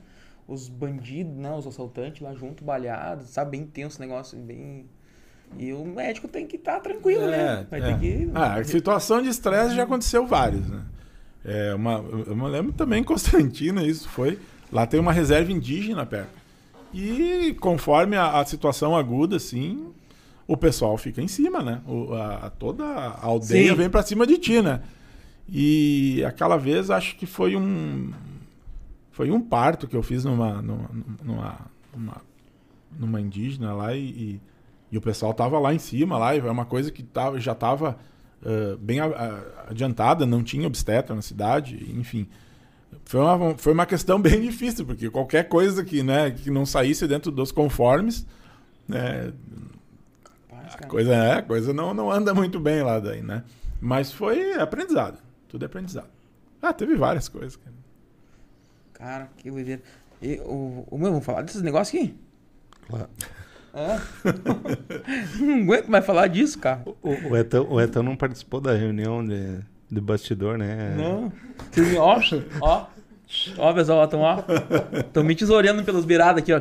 os 0.46 0.68
bandidos, 0.68 1.34
né, 1.34 1.50
os 1.54 1.66
assaltantes 1.66 2.20
lá 2.20 2.34
junto, 2.34 2.62
baleados, 2.62 3.30
sabe, 3.30 3.52
bem 3.52 3.66
tenso 3.66 3.96
o 3.96 4.00
negócio, 4.02 4.38
bem... 4.38 4.84
E 5.56 5.72
o 5.72 5.84
médico 5.84 6.26
tem 6.26 6.46
que 6.46 6.56
estar 6.56 6.80
tranquilo, 6.80 7.26
né? 7.26 7.66
Vai 7.70 7.80
é. 7.80 7.84
ter 7.84 7.98
que... 7.98 8.30
Ah, 8.34 8.62
situação 8.64 9.22
de 9.22 9.28
estresse 9.28 9.76
já 9.76 9.84
aconteceu 9.84 10.26
vários, 10.26 10.68
né? 10.68 10.82
É, 11.44 11.74
uma, 11.74 12.02
eu 12.26 12.34
me 12.34 12.48
lembro 12.48 12.72
também 12.72 13.00
em 13.02 13.04
Constantina, 13.04 13.84
isso 13.84 14.08
foi. 14.08 14.38
Lá 14.72 14.86
tem 14.86 14.98
uma 14.98 15.12
reserva 15.12 15.52
indígena 15.52 16.06
perto. 16.06 16.44
E 16.92 17.56
conforme 17.60 18.16
a, 18.16 18.40
a 18.40 18.44
situação 18.44 18.96
aguda, 18.96 19.36
assim, 19.36 19.92
o 20.46 20.56
pessoal 20.56 20.96
fica 20.96 21.20
em 21.20 21.28
cima, 21.28 21.62
né? 21.62 21.80
O, 21.86 22.14
a, 22.14 22.50
toda 22.50 22.84
a 22.84 23.24
aldeia 23.24 23.70
Sim. 23.70 23.76
vem 23.76 23.90
pra 23.90 24.02
cima 24.02 24.26
de 24.26 24.38
ti, 24.38 24.62
né? 24.62 24.80
E 25.48 26.24
aquela 26.26 26.56
vez 26.56 26.90
acho 26.90 27.16
que 27.16 27.26
foi 27.26 27.56
um. 27.56 28.12
Foi 29.10 29.30
um 29.30 29.40
parto 29.40 29.86
que 29.86 29.96
eu 29.96 30.02
fiz 30.02 30.24
numa. 30.24 30.62
numa, 30.62 30.90
numa, 31.22 31.58
numa, 31.94 32.22
numa 32.98 33.20
indígena 33.20 33.74
lá 33.74 33.94
e, 33.94 34.00
e, 34.04 34.40
e 34.92 34.98
o 34.98 35.00
pessoal 35.00 35.34
tava 35.34 35.58
lá 35.58 35.74
em 35.74 35.78
cima, 35.78 36.16
lá, 36.18 36.34
e 36.34 36.38
é 36.40 36.50
uma 36.50 36.64
coisa 36.66 36.90
que 36.90 37.02
tava, 37.02 37.38
já 37.40 37.54
tava 37.54 37.98
eh, 38.46 38.76
bem 38.78 39.00
a- 39.00 39.06
a- 39.06 39.70
adiantada, 39.70 40.26
não 40.26 40.42
tinha 40.42 40.66
obstetra 40.66 41.14
na 41.14 41.22
cidade, 41.22 41.90
enfim. 41.98 42.28
Foi 43.06 43.20
uma, 43.20 43.56
foi 43.58 43.72
uma 43.72 43.86
questão 43.86 44.20
bem 44.22 44.40
difícil, 44.42 44.84
porque 44.86 45.08
qualquer 45.10 45.48
coisa 45.48 45.82
que, 45.84 46.02
né, 46.02 46.30
que 46.30 46.50
não 46.50 46.66
saísse 46.66 47.06
dentro 47.08 47.32
dos 47.32 47.50
conformes, 47.50 48.26
né, 48.86 49.32
Rapaz, 50.50 50.74
a 50.80 50.86
coisa, 50.86 51.14
é, 51.14 51.32
a 51.38 51.42
coisa 51.42 51.72
não, 51.72 51.94
não 51.94 52.10
anda 52.10 52.34
muito 52.34 52.60
bem 52.60 52.82
lá 52.82 52.98
daí, 53.00 53.22
né? 53.22 53.42
Mas 53.80 54.12
foi 54.12 54.54
aprendizado. 54.54 55.18
Tudo 55.48 55.64
é 55.64 55.66
aprendizado. 55.66 56.08
Ah, 56.62 56.72
teve 56.72 56.94
várias 56.96 57.28
coisas. 57.28 57.56
cara. 57.56 57.74
Cara, 58.92 59.30
que 59.36 59.50
doideira. 59.50 59.82
E, 60.22 60.36
o, 60.44 60.86
o 60.90 60.98
meu, 60.98 61.10
vamos 61.10 61.24
falar 61.24 61.42
desses 61.42 61.62
negócios 61.62 62.00
aqui? 62.02 62.14
Claro. 62.88 63.08
É. 63.74 63.98
não 65.42 65.62
aguento 65.62 65.88
mais 65.88 66.06
falar 66.06 66.28
disso, 66.28 66.58
cara. 66.58 66.82
O, 67.02 67.30
o, 67.30 67.36
Etão, 67.36 67.66
o 67.68 67.80
Etão 67.80 68.02
não 68.02 68.16
participou 68.16 68.60
da 68.60 68.72
reunião 68.74 69.24
de, 69.24 69.58
de 69.90 70.00
bastidor, 70.00 70.56
né? 70.56 70.94
Não. 70.96 71.32
Vocês 71.72 71.96
Ó, 71.96 72.20
ó. 72.60 72.86
Ó, 73.58 73.72
pessoal, 73.72 73.98
ó, 73.98 74.06
tão, 74.06 74.20
ó. 74.20 74.42
Tão 75.12 75.24
me 75.24 75.34
tesourando 75.34 75.82
pelos 75.82 76.04
beirados 76.04 76.40
aqui, 76.42 76.52
ó. 76.52 76.60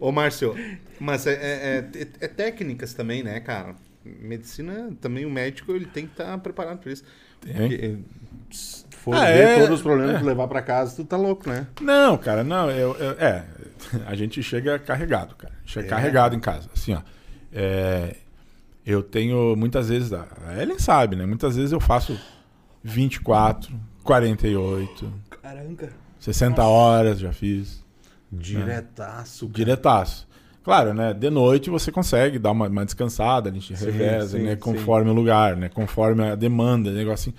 Ô, 0.00 0.10
Márcio, 0.10 0.54
mas 0.98 1.26
é, 1.26 1.32
é- 1.34 1.78
é- 2.00 2.06
é 2.20 2.28
técnicas 2.28 2.94
também, 2.94 3.22
né, 3.22 3.40
cara? 3.40 3.74
Medicina, 4.04 4.90
também 5.00 5.24
o 5.24 5.30
médico 5.30 5.72
ele 5.72 5.86
tem 5.86 6.06
que 6.06 6.12
estar 6.12 6.36
preparado 6.38 6.78
para 6.78 6.92
isso. 6.92 7.04
Tem. 7.40 7.54
Porque, 7.54 7.96
se 8.50 8.84
for 8.90 9.14
Ah, 9.14 9.26
ver 9.26 9.38
é, 9.38 9.58
todos 9.60 9.76
os 9.76 9.82
problemas 9.82 10.16
é. 10.16 10.18
que 10.18 10.24
levar 10.24 10.48
para 10.48 10.62
casa, 10.62 10.96
tu 10.96 11.04
tá 11.04 11.16
louco, 11.16 11.48
né? 11.48 11.66
Não, 11.80 12.16
cara, 12.16 12.42
não. 12.42 12.70
Eu, 12.70 12.96
eu- 12.96 13.12
é, 13.20 13.44
a 14.06 14.14
gente 14.14 14.42
chega 14.42 14.78
carregado, 14.78 15.34
cara. 15.36 15.54
Chega 15.64 15.86
É. 15.86 15.90
carregado 15.90 16.34
em 16.34 16.40
casa. 16.40 16.68
Assim, 16.74 16.94
ó. 16.94 17.00
É, 17.52 18.16
eu 18.84 19.02
tenho 19.02 19.54
muitas 19.56 19.88
vezes. 19.88 20.12
A 20.12 20.26
Ellen 20.60 20.78
sabe, 20.78 21.16
né? 21.16 21.26
Muitas 21.26 21.56
vezes 21.56 21.72
eu 21.72 21.80
faço 21.80 22.18
24, 22.82 23.72
48, 24.02 25.12
Caramba. 25.42 25.88
60 26.18 26.62
horas 26.64 27.18
já 27.18 27.32
fiz. 27.32 27.82
Diretaço. 28.30 29.46
cara. 29.46 29.56
Diretaço. 29.56 30.28
Claro, 30.64 30.94
né? 30.94 31.12
De 31.12 31.28
noite 31.28 31.68
você 31.68 31.90
consegue 31.90 32.38
dar 32.38 32.52
uma, 32.52 32.68
uma 32.68 32.84
descansada, 32.84 33.50
a 33.50 33.52
gente 33.52 33.76
Sim, 33.76 33.84
reveza, 33.86 34.38
sim, 34.38 34.44
né? 34.44 34.52
sim. 34.52 34.56
Conforme 34.58 35.10
o 35.10 35.12
lugar, 35.12 35.56
né? 35.56 35.68
Conforme 35.68 36.22
a 36.30 36.34
demanda, 36.36 36.90
negócio 36.92 37.30
assim. 37.30 37.38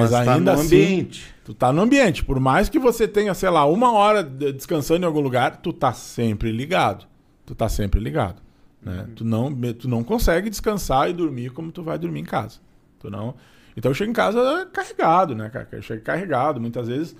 Mas, 0.00 0.10
tá 0.10 0.20
ainda 0.34 0.54
no 0.54 0.60
assim, 0.60 0.66
ambiente. 0.66 1.34
tu 1.44 1.54
tá 1.54 1.72
no 1.72 1.82
ambiente. 1.82 2.24
Por 2.24 2.38
mais 2.40 2.68
que 2.68 2.78
você 2.78 3.06
tenha, 3.08 3.32
sei 3.34 3.50
lá, 3.50 3.64
uma 3.66 3.92
hora 3.92 4.22
de- 4.22 4.52
descansando 4.52 5.02
em 5.04 5.06
algum 5.06 5.20
lugar, 5.20 5.56
tu 5.58 5.72
tá 5.72 5.92
sempre 5.92 6.50
ligado. 6.52 7.06
Tu 7.46 7.54
tá 7.54 7.68
sempre 7.68 8.00
ligado. 8.00 8.42
Né? 8.82 9.06
Tu, 9.16 9.24
não, 9.24 9.54
tu 9.74 9.88
não 9.88 10.04
consegue 10.04 10.50
descansar 10.50 11.08
e 11.08 11.12
dormir 11.12 11.50
como 11.50 11.72
tu 11.72 11.82
vai 11.82 11.98
dormir 11.98 12.20
em 12.20 12.24
casa. 12.24 12.58
Tu 12.98 13.10
não. 13.10 13.34
Então 13.76 13.90
eu 13.90 13.94
chego 13.94 14.10
em 14.10 14.14
casa 14.14 14.68
carregado, 14.72 15.34
né, 15.34 15.48
cara? 15.48 15.68
Eu 15.72 15.82
chego 15.82 16.02
carregado. 16.02 16.60
Muitas 16.60 16.88
vezes 16.88 17.16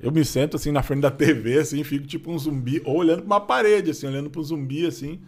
eu 0.00 0.10
me 0.12 0.24
sento 0.24 0.56
assim 0.56 0.70
na 0.70 0.82
frente 0.82 1.00
da 1.02 1.10
TV, 1.10 1.58
assim, 1.58 1.82
fico 1.84 2.06
tipo 2.06 2.30
um 2.30 2.38
zumbi, 2.38 2.82
ou 2.84 2.96
olhando 2.96 3.18
pra 3.22 3.26
uma 3.26 3.40
parede, 3.40 3.90
assim, 3.90 4.06
olhando 4.06 4.28
pra 4.28 4.40
um 4.40 4.44
zumbi, 4.44 4.86
assim, 4.86 5.20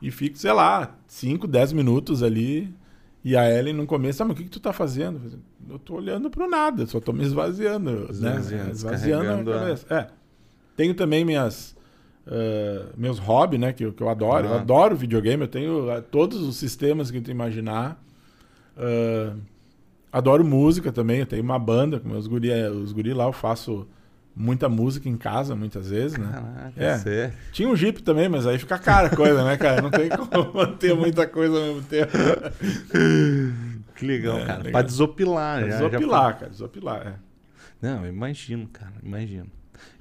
e 0.00 0.10
fico, 0.10 0.36
sei 0.38 0.52
lá, 0.52 0.94
5, 1.06 1.46
10 1.46 1.72
minutos 1.72 2.22
ali. 2.22 2.72
E 3.24 3.36
a 3.36 3.48
Ellen 3.48 3.74
no 3.74 3.86
começo, 3.86 4.20
ah, 4.20 4.26
mas 4.26 4.34
o 4.34 4.36
que, 4.36 4.44
que 4.44 4.50
tu 4.50 4.58
tá 4.58 4.72
fazendo? 4.72 5.40
Eu 5.70 5.78
tô 5.78 5.94
olhando 5.94 6.28
pro 6.30 6.48
nada, 6.48 6.86
só 6.86 7.00
tô 7.00 7.12
me 7.12 7.22
esvaziando, 7.24 8.06
Esvaziando, 8.10 8.64
né? 8.66 8.70
Esvaziando 8.72 9.50
a 9.52 9.58
cabeça. 9.58 9.94
É. 9.94 10.06
Tenho 10.76 10.94
também 10.94 11.24
minhas. 11.24 11.74
ah, 12.26 12.86
meus 12.96 13.18
hobbies, 13.18 13.60
né? 13.60 13.72
Que, 13.72 13.84
eu- 13.84 13.92
que 13.92 14.02
eu 14.02 14.08
adoro. 14.08 14.46
Eu 14.46 14.54
Ah. 14.54 14.60
adoro 14.60 14.94
videogame, 14.94 15.42
eu 15.42 15.48
tenho 15.48 15.90
ah, 15.90 16.00
todos 16.00 16.40
os 16.42 16.56
sistemas 16.56 17.10
que 17.10 17.20
tu 17.20 17.30
imaginar. 17.30 18.02
Ah, 18.76 19.34
adoro 20.12 20.44
música 20.44 20.92
também, 20.92 21.20
eu 21.20 21.26
tenho 21.26 21.42
uma 21.42 21.58
banda 21.58 21.98
com 21.98 22.08
meus 22.08 22.26
guri, 22.26 22.50
eh, 22.50 22.68
os 22.70 22.92
guri 22.92 23.12
lá, 23.14 23.24
eu 23.24 23.32
faço 23.32 23.86
muita 24.34 24.68
música 24.68 25.08
em 25.08 25.16
casa, 25.16 25.54
muitas 25.54 25.90
vezes, 25.90 26.16
né? 26.16 26.28
Caraca, 26.32 26.72
É. 26.84 26.98
sério. 26.98 27.34
Tinha 27.52 27.68
um 27.68 27.76
Jeep 27.76 28.02
também, 28.02 28.28
mas 28.28 28.46
aí 28.46 28.58
fica 28.58 28.78
cara 28.78 29.08
a 29.08 29.16
coisa, 29.16 29.44
né, 29.44 29.56
cara? 29.56 29.82
Não 29.82 29.90
tem 29.90 30.08
como 30.08 30.52
manter 30.54 30.94
muita 30.94 31.26
coisa 31.26 31.54
ao 31.58 31.62
mesmo 31.66 31.82
tempo. 31.82 32.12
Que 33.94 34.06
legal, 34.06 34.38
É, 34.38 34.44
cara. 34.46 34.58
legal. 34.58 34.72
Pra 34.72 34.82
desopilar. 34.82 35.60
já- 35.60 35.68
já 35.68 35.88
Desopilar, 35.88 36.38
cara, 36.38 36.50
desopilar. 36.50 37.06
É. 37.06 37.14
Não, 37.80 38.04
eu 38.04 38.12
imagino, 38.12 38.68
cara, 38.68 38.92
imagino. 39.02 39.46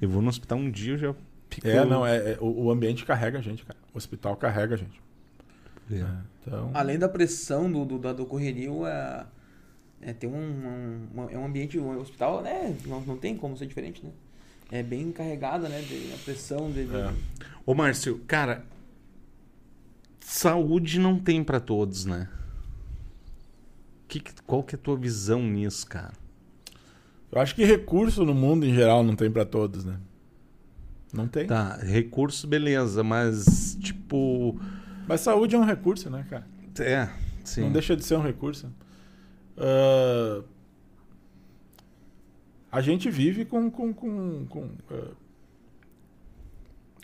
Eu 0.02 0.10
vou 0.10 0.22
no 0.22 0.30
hospital 0.30 0.58
um 0.58 0.70
dia, 0.72 0.94
eu 0.94 0.98
já 0.98 1.16
fico... 1.50 1.68
É, 1.68 1.84
não, 1.86 2.06
é, 2.06 2.16
é- 2.34 2.38
o, 2.40 2.66
o 2.66 2.72
ambiente 2.72 3.04
carrega 3.06 3.40
a 3.40 3.42
gente, 3.42 3.66
cara. 3.66 3.78
O 3.94 3.98
hospital 3.98 4.36
carrega 4.36 4.76
a 4.76 4.78
gente. 4.78 5.02
É. 5.92 5.96
né? 5.96 6.18
Então, 6.42 6.72
Além 6.74 6.98
da 6.98 7.10
pressão 7.10 7.72
do, 7.72 7.84
do, 7.86 8.00
da- 8.00 8.14
do 8.14 8.26
correrio, 8.26 8.86
é, 8.86 9.26
é, 10.02 10.14
tem 10.14 10.30
um, 10.30 10.36
um, 10.36 11.08
uma- 11.14 11.32
é 11.32 11.38
um 11.38 11.46
ambiente, 11.46 11.78
um 11.80 12.00
hospital, 12.00 12.42
né? 12.42 12.76
Não, 12.86 13.02
não 13.02 13.18
tem 13.18 13.36
como 13.36 13.56
ser 13.58 13.66
diferente, 13.68 14.04
né? 14.04 14.12
É 14.72 14.82
bem 14.82 15.12
carregado, 15.12 15.68
né? 15.68 15.82
De, 15.82 16.12
a 16.14 16.18
pressão 16.24 16.72
de, 16.72 16.86
de- 16.86 16.96
É. 16.96 17.14
Ô, 17.66 17.74
Márcio, 17.74 18.20
cara, 18.28 18.64
saúde 20.20 21.00
não 21.00 21.20
tem 21.20 21.44
pra 21.44 21.60
todos, 21.60 22.06
né? 22.06 22.28
Que, 24.08 24.22
qual 24.46 24.64
que 24.64 24.76
é 24.76 24.78
a 24.78 24.82
tua 24.82 24.98
visão 24.98 25.42
nisso, 25.44 25.88
cara? 25.88 26.14
eu 27.32 27.40
acho 27.40 27.56
que 27.56 27.64
recurso 27.64 28.26
no 28.26 28.34
mundo 28.34 28.66
em 28.66 28.74
geral 28.74 29.04
não 29.04 29.16
tem 29.16 29.32
pra 29.32 29.46
todos, 29.46 29.86
né? 29.86 29.98
Não 31.14 31.28
tem. 31.30 31.48
Tá, 31.48 31.78
recurso, 31.78 32.46
beleza, 32.48 33.04
mas, 33.04 33.78
tipo... 33.82 34.60
Mas 35.08 35.22
saúde 35.22 35.56
é 35.56 35.58
um 35.58 35.64
recurso, 35.64 36.10
né, 36.10 36.26
cara? 36.30 36.46
É, 36.80 37.10
sim. 37.44 37.62
Não 37.62 37.72
deixa 37.72 37.96
de 37.96 38.04
ser 38.04 38.16
um 38.18 38.22
recurso. 38.22 38.70
Ah, 39.58 40.42
a 42.72 42.82
gente 42.82 43.10
vive 43.10 43.44
com, 43.46 43.70
com, 43.70 43.94
com, 43.94 44.46
com, 44.50 44.70
ah, 44.90 45.12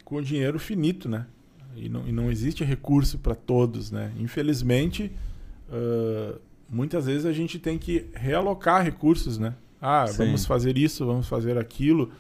com 0.05 0.21
dinheiro 0.21 0.57
finito, 0.59 1.09
né? 1.09 1.25
E 1.75 1.89
não, 1.89 2.07
e 2.07 2.11
não 2.11 2.31
existe 2.31 2.63
recurso 2.63 3.19
para 3.19 3.35
todos, 3.35 3.91
né? 3.91 4.11
Infelizmente, 4.17 5.11
ah, 5.69 6.37
muitas 6.69 7.05
vezes 7.05 7.25
a 7.25 7.33
gente 7.33 7.59
tem 7.59 7.77
que 7.77 8.05
realocar 8.13 8.83
recursos, 8.83 9.37
né? 9.37 9.53
Ah, 9.81 10.07
Sim. 10.07 10.17
vamos 10.17 10.45
fazer 10.45 10.77
isso, 10.77 11.05
vamos 11.05 11.27
fazer 11.27 11.57
aquilo. 11.57 12.11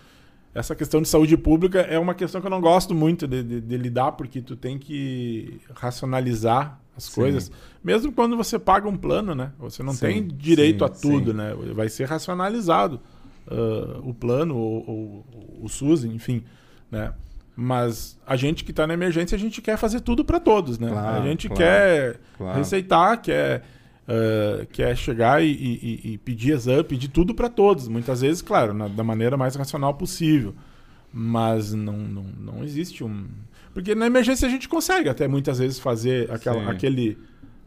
Essa 0.53 0.75
questão 0.75 1.01
de 1.01 1.07
saúde 1.07 1.37
pública 1.37 1.81
é 1.81 1.97
uma 1.99 2.15
questão 2.15 2.41
que 2.41 2.47
eu 2.47 2.51
não 2.51 2.61
gosto 2.61 2.93
muito 2.93 3.27
de, 3.27 3.43
de- 3.43 3.61
de 3.61 3.77
lidar, 3.77 4.11
porque 4.13 4.41
tu 4.41 4.55
tem 4.55 4.77
que 4.77 5.59
racionalizar 5.73 6.79
as 6.97 7.03
Sim. 7.05 7.13
coisas. 7.21 7.51
Mesmo 7.83 8.11
quando 8.11 8.35
você 8.35 8.57
paga 8.59 8.89
um 8.89 8.97
plano, 8.97 9.33
né? 9.35 9.51
Você 9.59 9.81
não 9.83 9.93
Sim, 9.93 9.99
tem 10.07 10.27
direito 10.27 10.79
sim, 10.79 10.85
a 10.85 10.89
tudo, 10.89 11.31
sim. 11.31 11.37
né? 11.37 11.53
Vai 11.73 11.87
ser 11.87 12.05
racionalizado 12.05 12.99
ah, 13.47 13.99
o 14.03 14.13
plano, 14.13 14.57
ou, 14.57 14.83
ou 14.89 15.25
o 15.63 15.69
SUS, 15.69 16.03
enfim, 16.03 16.43
né? 16.91 17.13
Mas 17.55 18.19
a 18.27 18.35
gente 18.35 18.63
que 18.63 18.71
está 18.71 18.85
na 18.85 18.93
emergência, 18.93 19.35
a 19.35 19.39
gente 19.39 19.61
quer 19.61 19.77
fazer 19.77 20.01
tudo 20.01 20.23
para 20.25 20.39
todos, 20.39 20.77
né? 20.77 20.89
Claro, 20.89 21.21
a 21.23 21.25
gente 21.27 21.47
claro, 21.47 21.57
quer 21.63 22.19
claro. 22.37 22.57
receitar, 22.59 23.21
quer, 23.21 23.63
uh, 24.07 24.65
quer 24.67 24.95
chegar 24.95 25.43
e, 25.43 25.47
e- 25.51 26.01
e 26.13 26.17
pedir 26.19 26.51
exame, 26.51 26.83
pedir 26.83 27.07
tudo 27.07 27.33
para 27.33 27.49
todos. 27.49 27.87
Muitas 27.87 28.21
vezes, 28.21 28.41
claro, 28.43 28.73
na- 28.75 28.87
da 28.87 29.03
maneira 29.03 29.35
mais 29.37 29.55
racional 29.55 29.93
possível. 29.95 30.53
Mas 31.11 31.73
não, 31.73 31.97
não, 31.97 32.23
não 32.23 32.63
existe 32.63 33.03
um. 33.03 33.25
Porque 33.77 33.93
na 33.93 34.07
emergência 34.07 34.47
a 34.47 34.49
gente 34.49 34.67
consegue 34.67 35.07
até 35.07 35.27
muitas 35.27 35.59
vezes 35.59 35.77
fazer 35.77 36.31
aquela, 36.31 36.63
Sim. 36.63 36.67
aquele, 36.71 37.17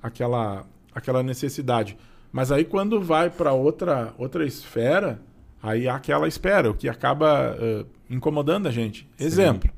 aquela, 0.03 0.67
aquela 0.93 1.23
necessidade. 1.23 1.97
Mas 2.33 2.51
aí 2.51 2.65
quando 2.65 3.01
vai 3.01 3.31
para 3.31 3.53
outra, 3.53 4.13
outra 4.19 4.45
esfera, 4.45 5.23
aí 5.63 5.87
há 5.87 5.95
aquela 5.95 6.27
espera, 6.27 6.69
o 6.69 6.75
que 6.75 6.89
acaba 6.89 7.55
uh, 7.55 7.87
incomodando 8.13 8.67
a 8.67 8.73
gente. 8.73 9.09
Exemplo. 9.17 9.71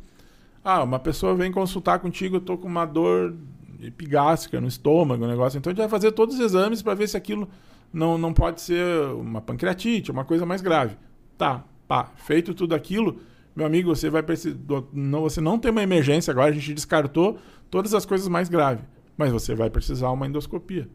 Ah, 0.65 0.83
uma 0.83 0.99
pessoa 0.99 1.35
vem 1.35 1.53
consultar 1.53 1.99
contigo, 1.99 2.37
eu 2.37 2.41
tô 2.41 2.57
com 2.57 2.67
uma 2.67 2.87
dor 2.87 3.37
epigástrica 3.83 4.59
no 4.59 4.69
estômago, 4.69 5.27
um 5.27 5.29
negócio. 5.29 5.59
Então 5.59 5.71
a 5.71 5.75
gente 5.75 5.83
vai 5.83 5.91
fazer 5.91 6.13
todos 6.13 6.37
os 6.37 6.41
exames 6.41 6.81
para 6.81 6.95
ver 6.95 7.11
se 7.11 7.17
aquilo 7.19 7.47
não, 7.93 8.17
não 8.17 8.33
pode 8.33 8.63
ser 8.63 8.83
uma 9.17 9.43
pancreatite, 9.43 10.11
uma 10.11 10.25
coisa 10.25 10.47
mais 10.47 10.63
grave. 10.63 10.97
Tá, 11.37 11.63
pá, 11.87 12.11
feito 12.17 12.55
tudo 12.55 12.75
aquilo, 12.75 13.21
meu 13.55 13.67
amigo, 13.67 13.95
você 13.95 14.09
vai 14.09 14.23
precisar. 14.23 14.57
Não, 14.93 15.21
você 15.23 15.41
não 15.41 15.59
tem 15.59 15.71
uma 15.71 15.83
emergência 15.83 16.31
agora, 16.31 16.51
a 16.51 16.55
gente 16.55 16.75
descartou 16.75 17.39
todas 17.71 17.95
as 17.95 18.07
coisas 18.07 18.29
mais 18.29 18.49
graves. 18.49 18.85
Mas 19.17 19.31
você 19.31 19.55
vai 19.55 19.69
precisar 19.69 20.11
uma 20.11 20.27
endoscopia. 20.27 20.89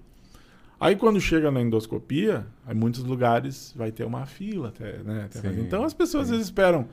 Aí 0.80 0.96
quando 0.96 1.20
chega 1.20 1.50
na 1.50 1.62
endoscopia, 1.62 2.46
em 2.70 2.74
muitos 2.74 3.04
lugares 3.04 3.74
vai 3.76 3.92
ter 3.92 4.06
uma 4.06 4.26
fila 4.26 4.70
até, 4.70 5.00
né? 5.00 5.24
até 5.26 5.40
Sim, 5.40 5.62
então 5.62 5.84
as 5.84 5.94
pessoas 5.94 6.30
vezes 6.30 6.46
esperam 6.46 6.88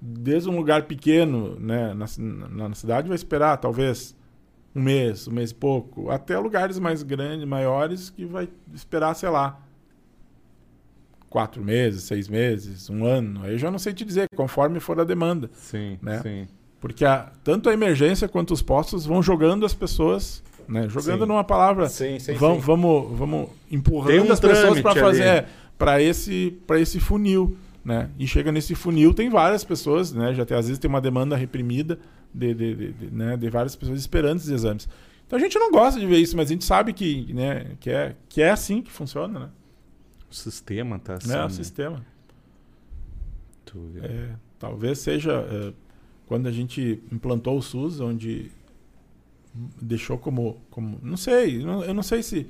desde 0.00 0.48
um 0.48 0.56
lugar 0.56 0.84
pequeno, 0.84 1.58
né, 1.58 1.92
na, 1.92 2.06
na, 2.18 2.68
na 2.68 2.74
cidade 2.74 3.08
vai 3.08 3.16
esperar 3.16 3.56
talvez 3.56 4.16
um 4.74 4.80
mês, 4.80 5.26
um 5.26 5.32
mês 5.32 5.50
e 5.50 5.54
pouco, 5.54 6.10
até 6.10 6.38
lugares 6.38 6.78
mais 6.78 7.02
grandes, 7.02 7.46
maiores 7.46 8.10
que 8.10 8.24
vai 8.24 8.48
esperar, 8.72 9.14
sei 9.14 9.28
lá, 9.28 9.60
quatro 11.28 11.62
meses, 11.62 12.04
seis 12.04 12.28
meses, 12.28 12.88
um 12.90 13.04
ano. 13.04 13.40
Aí 13.42 13.52
eu 13.52 13.58
já 13.58 13.70
não 13.70 13.78
sei 13.78 13.92
te 13.92 14.04
dizer, 14.04 14.26
conforme 14.36 14.80
for 14.80 14.98
a 15.00 15.04
demanda. 15.04 15.50
Sim, 15.54 15.98
Né? 16.02 16.20
sim. 16.22 16.46
Porque 16.80 17.04
a- 17.04 17.32
tanto 17.42 17.68
a 17.68 17.72
emergência 17.72 18.28
quanto 18.28 18.52
os 18.54 18.62
postos 18.62 19.04
vão 19.04 19.22
jogando 19.22 19.66
as 19.66 19.74
pessoas, 19.74 20.42
né? 20.68 20.88
Jogando 20.88 21.22
Sim. 21.22 21.26
numa 21.28 21.42
palavra, 21.44 21.88
Sim, 21.88 22.18
sim, 22.18 22.34
vamos, 22.34 22.58
sim. 22.58 22.64
vamos, 22.66 23.18
vamos 23.18 23.48
empurrando 23.70 24.28
um 24.28 24.32
as 24.32 24.38
pessoas 24.40 24.80
para 24.80 24.94
fazer 24.94 25.28
ali. 25.28 25.46
para 25.76 26.00
esse 26.02 26.56
para 26.66 26.78
esse 26.78 27.00
funil, 27.00 27.56
né? 27.84 28.10
E 28.18 28.26
chega 28.26 28.52
nesse 28.52 28.74
funil 28.74 29.12
tem 29.14 29.28
várias 29.28 29.64
pessoas, 29.64 30.12
né? 30.12 30.32
Já 30.34 30.44
tem, 30.44 30.56
às 30.56 30.66
vezes 30.66 30.78
tem 30.78 30.88
uma 30.88 31.00
demanda 31.00 31.34
reprimida 31.36 31.98
de, 32.32 32.54
de, 32.54 32.74
de- 32.74 32.92
de, 32.92 33.06
né? 33.10 33.36
de 33.36 33.48
várias 33.50 33.74
pessoas 33.74 33.98
esperando 33.98 34.36
esses 34.38 34.50
exames. 34.50 34.88
Então 35.26 35.38
a 35.38 35.42
gente 35.42 35.58
não 35.58 35.70
gosta 35.72 35.98
de 35.98 36.06
ver 36.06 36.18
isso, 36.18 36.36
mas 36.36 36.48
a 36.48 36.52
gente 36.52 36.64
sabe 36.64 36.92
que, 36.92 37.32
né? 37.34 37.72
Que 37.80 37.90
é 37.90 38.14
que 38.28 38.40
é 38.42 38.50
assim 38.50 38.80
que 38.82 38.90
funciona, 38.92 39.38
né? 39.40 39.48
O 40.30 40.34
sistema 40.34 40.98
tá 40.98 41.14
assim. 41.14 41.32
é 41.32 41.38
o 41.38 41.42
né? 41.42 41.48
sistema. 41.50 42.06
É, 44.02 44.34
talvez 44.58 44.98
seja 44.98 45.32
é, 45.32 45.72
quando 46.26 46.46
a 46.46 46.50
gente 46.50 47.02
implantou 47.12 47.58
o 47.58 47.62
SUS, 47.62 48.00
onde 48.00 48.50
deixou 49.80 50.18
como. 50.18 50.60
como 50.70 50.98
não 51.02 51.16
sei, 51.16 51.62
eu 51.62 51.66
não, 51.66 51.84
eu 51.84 51.94
não 51.94 52.02
sei 52.02 52.22
se. 52.22 52.46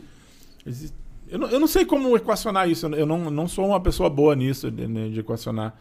Eu 1.28 1.38
não, 1.38 1.48
eu 1.48 1.60
não 1.60 1.66
sei 1.66 1.84
como 1.84 2.16
equacionar 2.16 2.68
isso. 2.68 2.86
Eu 2.86 3.06
não, 3.06 3.30
não 3.30 3.46
sou 3.46 3.66
uma 3.66 3.80
pessoa 3.80 4.08
boa 4.08 4.34
nisso, 4.34 4.70
de, 4.70 4.86
né, 4.86 5.08
de 5.08 5.20
equacionar. 5.20 5.78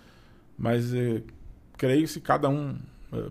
Mas 0.58 0.94
eh, 0.94 1.24
creio 1.78 2.02
que 2.02 2.08
se 2.08 2.20
cada 2.20 2.50
um 2.50 2.76
eh, 3.14 3.30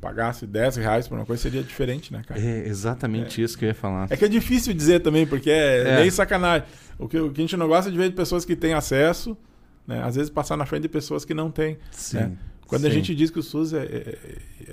pagasse 0.00 0.46
10 0.46 0.76
reais 0.76 1.08
por 1.08 1.16
uma 1.16 1.24
coisa, 1.26 1.42
seria 1.42 1.62
diferente, 1.62 2.12
né, 2.12 2.22
cara? 2.26 2.40
É 2.40 2.66
exatamente 2.68 3.42
isso 3.42 3.56
que 3.58 3.64
eu 3.64 3.68
ia 3.68 3.74
falar. 3.74 4.06
É 4.10 4.16
que 4.16 4.24
é 4.24 4.28
difícil 4.28 4.72
dizer 4.74 5.00
também, 5.00 5.26
porque 5.26 5.50
é, 5.50 5.88
É. 5.88 5.96
meio 6.00 6.12
sacanagem. 6.12 6.66
O 6.98 7.08
que, 7.08 7.18
o 7.18 7.30
que 7.30 7.40
a 7.40 7.42
gente 7.44 7.56
não 7.56 7.66
gosta 7.68 7.90
de 7.90 7.96
ver 7.96 8.08
de 8.10 8.14
pessoas 8.14 8.44
que 8.44 8.54
têm 8.56 8.72
acesso, 8.74 9.36
né? 9.86 10.02
Às 10.02 10.16
vezes 10.16 10.30
passar 10.30 10.56
na 10.56 10.66
frente 10.66 10.82
de 10.82 10.88
pessoas 10.88 11.24
que 11.24 11.34
não 11.34 11.50
têm. 11.50 11.78
Sim. 11.90 12.16
né? 12.18 12.32
Quando 12.66 12.84
a 12.84 12.88
sim. 12.88 12.96
gente 12.96 13.14
diz 13.14 13.30
que 13.30 13.38
o 13.38 13.42
SUS 13.44 13.72
é, 13.74 13.84
é- 13.84 14.18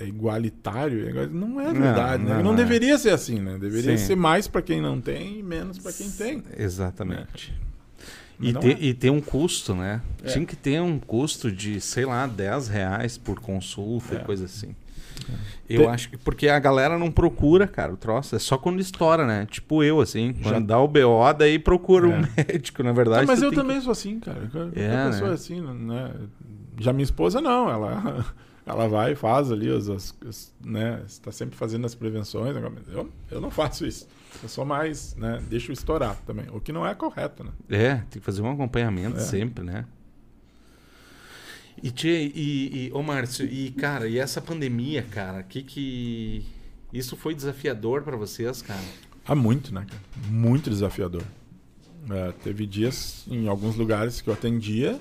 é 0.02 0.06
igualitário, 0.06 1.08
é 1.16 1.26
não 1.28 1.60
é 1.60 1.72
Não, 1.72 1.80
verdade. 1.80 2.24
né? 2.24 2.34
não 2.36 2.42
Não, 2.42 2.52
é. 2.54 2.56
deveria 2.56 2.98
ser 2.98 3.10
assim, 3.10 3.38
né? 3.38 3.56
Deveria 3.56 3.96
Sim. 3.96 4.04
ser 4.06 4.16
mais 4.16 4.48
para 4.48 4.60
quem 4.62 4.80
não 4.80 5.00
tem 5.00 5.38
e 5.38 5.42
menos 5.44 5.78
para 5.78 5.92
quem 5.92 6.10
tem. 6.10 6.42
Exatamente. 6.58 7.54
Mas 8.36 8.48
E, 8.48 8.52
não 8.52 8.60
ter, 8.60 8.72
é. 8.76 8.78
e 8.80 8.94
ter 8.94 9.10
um 9.10 9.20
custo, 9.20 9.76
né? 9.76 10.02
É. 10.24 10.28
Tinha 10.28 10.44
que 10.44 10.56
ter 10.56 10.80
um 10.80 10.98
custo 10.98 11.52
de, 11.52 11.80
sei 11.80 12.04
lá, 12.04 12.26
10 12.26 12.66
reais 12.66 13.16
por 13.16 13.38
consulta 13.38 14.16
É. 14.16 14.20
e 14.20 14.24
coisa 14.24 14.46
assim. 14.46 14.74
Eu 15.68 15.88
acho 15.88 16.10
que. 16.10 16.16
Porque 16.18 16.48
a 16.48 16.58
galera 16.58 16.98
não 16.98 17.10
procura, 17.10 17.66
cara, 17.66 17.92
o 17.92 17.96
troço. 17.96 18.36
É 18.36 18.38
só 18.38 18.58
quando 18.58 18.80
estoura, 18.80 19.26
né? 19.26 19.46
Tipo 19.50 19.82
eu, 19.82 20.00
assim. 20.00 20.34
Já- 20.40 20.52
Quando 20.52 20.66
dá 20.66 20.78
o 20.78 20.86
BO, 20.88 21.32
daí 21.36 21.58
procura 21.58 22.06
um 22.06 22.12
É. 22.12 22.28
médico, 22.52 22.82
na 22.82 22.92
verdade. 22.92 23.20
Não, 23.26 23.26
mas 23.34 23.42
eu 23.42 23.50
também 23.52 23.80
sou 23.80 23.92
assim, 23.92 24.20
cara. 24.20 24.46
Qualquer 24.52 24.78
É, 24.80 25.06
pessoa 25.06 25.26
né? 25.28 25.30
é 25.30 25.34
assim, 25.34 25.60
né? 25.60 26.12
Já 26.78 26.92
minha 26.92 27.04
esposa 27.04 27.40
não, 27.40 27.70
ela, 27.70 28.24
ela 28.66 28.88
vai 28.88 29.12
e 29.12 29.14
faz 29.14 29.50
ali, 29.50 29.70
as, 29.74 29.88
as- 29.88 30.14
as- 30.28 30.54
né? 30.64 31.00
Está 31.06 31.32
sempre 31.32 31.56
fazendo 31.56 31.86
as 31.86 31.94
prevenções. 31.94 32.54
Eu, 32.92 33.08
eu 33.30 33.40
não 33.40 33.50
faço 33.50 33.86
isso. 33.86 34.06
Eu 34.42 34.48
sou 34.48 34.64
mais, 34.64 35.14
né? 35.16 35.40
Deixo 35.48 35.72
estourar 35.72 36.16
também. 36.26 36.44
O 36.52 36.60
que 36.60 36.72
não 36.72 36.86
é 36.86 36.94
correto, 36.94 37.42
né? 37.44 37.50
Que... 37.68 37.74
É, 37.76 37.94
tem 38.10 38.20
que 38.20 38.20
fazer 38.20 38.42
um 38.42 38.50
acompanhamento 38.50 39.16
É. 39.16 39.20
sempre, 39.20 39.64
né? 39.64 39.86
E, 41.84 41.90
tchê, 41.90 42.32
e, 42.34 42.86
e, 42.88 42.92
ô 42.94 43.02
Márcio, 43.02 43.44
e 43.46 43.70
cara, 43.70 44.08
e 44.08 44.18
essa 44.18 44.40
pandemia, 44.40 45.02
cara, 45.02 45.42
que 45.42 45.62
que. 45.62 46.44
Isso 46.92 47.14
foi 47.14 47.34
desafiador 47.34 48.02
pra 48.02 48.16
vocês, 48.16 48.62
cara? 48.62 48.80
Há 49.26 49.34
muito, 49.34 49.74
né, 49.74 49.84
cara? 49.86 50.00
Muito 50.30 50.70
desafiador. 50.70 51.22
É, 52.10 52.32
teve 52.42 52.66
dias 52.66 53.24
em 53.28 53.48
alguns 53.48 53.76
lugares 53.76 54.20
que 54.22 54.28
eu 54.30 54.34
atendia 54.34 54.98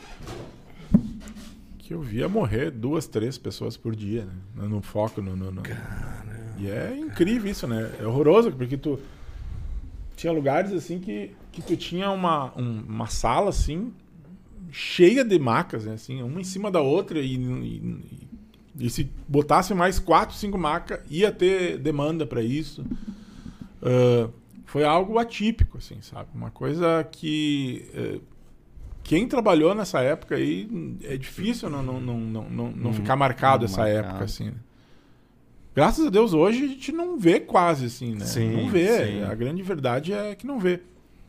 que 1.77 1.93
eu 1.93 2.01
via 2.01 2.27
morrer 2.29 2.71
duas, 2.71 3.07
três 3.07 3.37
pessoas 3.37 3.75
por 3.77 3.95
dia, 3.95 4.25
né? 4.55 4.67
No 4.67 4.81
foco, 4.81 5.21
no. 5.21 5.35
no, 5.35 5.51
no- 5.51 5.63
E 6.59 6.67
é 6.69 6.97
incrível 6.97 7.49
isso, 7.51 7.65
né? 7.67 7.91
É 7.99 8.05
horroroso, 8.05 8.51
porque 8.51 8.77
tu. 8.77 8.99
Tinha 10.15 10.31
lugares 10.31 10.71
assim 10.71 10.99
que, 10.99 11.31
que 11.51 11.61
tu 11.61 11.75
tinha 11.75 12.09
uma, 12.11 12.53
um- 12.57 12.83
uma 12.87 13.07
sala 13.07 13.49
assim, 13.49 13.91
cheia 14.73 15.23
de 15.23 15.37
macas, 15.37 15.85
né? 15.85 15.93
Assim, 15.93 16.21
uma 16.23 16.41
em 16.41 16.43
cima 16.43 16.69
da 16.71 16.81
outra, 16.81 17.19
e, 17.19 17.35
e, 17.35 17.97
e 18.79 18.89
se 18.89 19.09
botasse 19.27 19.73
mais 19.73 19.99
quatro, 19.99 20.35
cinco 20.35 20.57
macas, 20.57 20.99
ia 21.09 21.31
ter 21.31 21.77
demanda 21.77 22.25
para 22.25 22.41
isso. 22.41 22.83
Ah, 23.81 24.29
foi 24.65 24.83
algo 24.83 25.19
atípico, 25.19 25.77
assim, 25.77 26.01
sabe? 26.01 26.29
Uma 26.33 26.49
coisa 26.49 27.07
que 27.11 27.85
eh, 27.93 28.19
quem 29.03 29.27
trabalhou 29.27 29.75
nessa 29.75 29.99
época 30.01 30.33
aí 30.35 30.67
é 31.03 31.15
difícil 31.15 31.69
não, 31.69 31.83
não, 31.83 32.01
não, 32.01 32.19
não, 32.19 32.49
não, 32.49 32.49
não 32.49 32.71
Não- 32.71 32.93
ficar 32.93 33.15
marcado 33.15 33.65
não 33.65 33.71
essa 33.71 33.81
marcado. 33.81 34.07
época, 34.07 34.23
assim. 34.25 34.45
né? 34.45 34.53
Graças 35.75 36.05
a 36.05 36.09
Deus 36.09 36.33
hoje 36.33 36.63
a 36.63 36.67
gente 36.67 36.91
não 36.91 37.19
vê 37.19 37.39
quase 37.39 37.85
assim, 37.85 38.15
né? 38.15 38.25
Sim, 38.25 38.51
não 38.63 38.69
vê. 38.69 39.05
sim. 39.05 39.21
A 39.23 39.35
grande 39.35 39.61
verdade 39.61 40.11
é 40.13 40.33
que 40.33 40.47
não 40.47 40.59
vê. 40.59 40.79